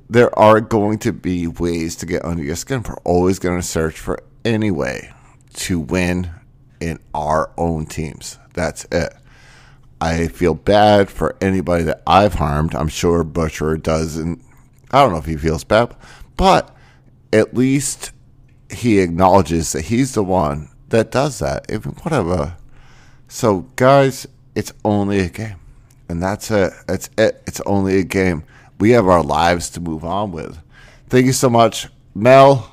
There 0.09 0.37
are 0.37 0.59
going 0.59 0.97
to 0.99 1.13
be 1.13 1.47
ways 1.47 1.95
to 1.97 2.05
get 2.05 2.25
under 2.25 2.43
your 2.43 2.55
skin. 2.55 2.83
We're 2.87 2.95
always 3.03 3.37
going 3.37 3.59
to 3.59 3.65
search 3.65 3.99
for 3.99 4.19
any 4.43 4.71
way 4.71 5.11
to 5.53 5.79
win 5.79 6.31
in 6.79 6.99
our 7.13 7.51
own 7.57 7.85
teams. 7.85 8.39
That's 8.53 8.85
it. 8.85 9.13
I 10.01 10.27
feel 10.29 10.55
bad 10.55 11.09
for 11.09 11.35
anybody 11.41 11.83
that 11.83 12.01
I've 12.07 12.35
harmed. 12.35 12.73
I'm 12.73 12.87
sure 12.87 13.23
Butcher 13.23 13.77
doesn't. 13.77 14.41
I 14.91 15.03
don't 15.03 15.11
know 15.11 15.19
if 15.19 15.25
he 15.25 15.37
feels 15.37 15.63
bad, 15.63 15.95
but 16.37 16.75
at 17.33 17.53
least 17.53 18.11
he 18.71 18.99
acknowledges 18.99 19.73
that 19.73 19.85
he's 19.85 20.13
the 20.13 20.23
one 20.23 20.69
that 20.87 21.11
does 21.11 21.39
that. 21.39 21.65
If 21.69 21.85
whatever. 22.03 22.55
So, 23.27 23.67
guys, 23.75 24.25
it's 24.55 24.73
only 24.83 25.19
a 25.19 25.29
game, 25.29 25.59
and 26.07 26.23
that's 26.23 26.49
it. 26.49 26.73
It's 26.87 27.09
it. 27.17 27.43
It's 27.45 27.61
only 27.61 27.99
a 27.99 28.03
game. 28.03 28.43
We 28.79 28.91
have 28.91 29.07
our 29.07 29.23
lives 29.23 29.69
to 29.71 29.81
move 29.81 30.05
on 30.05 30.31
with. 30.31 30.57
Thank 31.07 31.25
you 31.25 31.33
so 31.33 31.49
much, 31.49 31.87
Mel. 32.15 32.71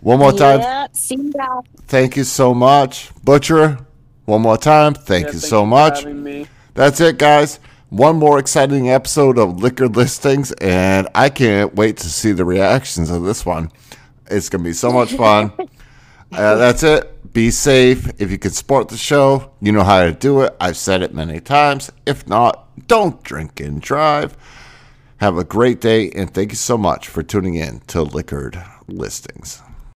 One 0.00 0.18
more 0.18 0.32
time. 0.32 0.60
Yeah, 0.60 0.86
see 0.92 1.32
ya. 1.34 1.62
Thank 1.86 2.16
you 2.16 2.24
so 2.24 2.54
much, 2.54 3.10
Butcher. 3.24 3.78
One 4.26 4.42
more 4.42 4.58
time. 4.58 4.94
Thank 4.94 5.26
Yeah, 5.26 5.32
you 5.32 5.38
so 5.38 5.62
you 5.62 5.66
much. 5.68 6.04
That's 6.74 7.00
it, 7.00 7.18
guys. 7.18 7.58
One 7.88 8.16
more 8.16 8.38
exciting 8.38 8.90
episode 8.90 9.38
of 9.38 9.60
Liquor 9.60 9.88
Listings, 9.88 10.52
and 10.52 11.08
I 11.14 11.30
can't 11.30 11.74
wait 11.74 11.96
to 11.98 12.08
see 12.10 12.32
the 12.32 12.44
reactions 12.44 13.10
of 13.10 13.22
this 13.24 13.46
one. 13.46 13.72
It's 14.30 14.50
going 14.50 14.62
to 14.62 14.68
be 14.68 14.74
so 14.74 14.92
much 14.92 15.12
fun. 15.14 15.50
uh, 16.32 16.54
that's 16.56 16.82
it. 16.82 17.32
Be 17.32 17.50
safe. 17.50 18.08
If 18.20 18.30
you 18.30 18.38
can 18.38 18.50
support 18.50 18.88
the 18.88 18.98
show, 18.98 19.52
you 19.62 19.72
know 19.72 19.82
how 19.84 20.04
to 20.04 20.12
do 20.12 20.42
it. 20.42 20.54
I've 20.60 20.76
said 20.76 21.00
it 21.02 21.14
many 21.14 21.40
times. 21.40 21.90
If 22.04 22.28
not, 22.28 22.86
don't 22.86 23.22
drink 23.22 23.58
and 23.60 23.80
drive. 23.80 24.36
Have 25.18 25.36
a 25.36 25.42
great 25.42 25.80
day, 25.80 26.10
and 26.12 26.32
thank 26.32 26.52
you 26.52 26.56
so 26.56 26.78
much 26.78 27.08
for 27.08 27.24
tuning 27.24 27.56
in 27.56 27.80
to 27.88 28.02
Liquored 28.02 28.62
Listings. 28.86 29.60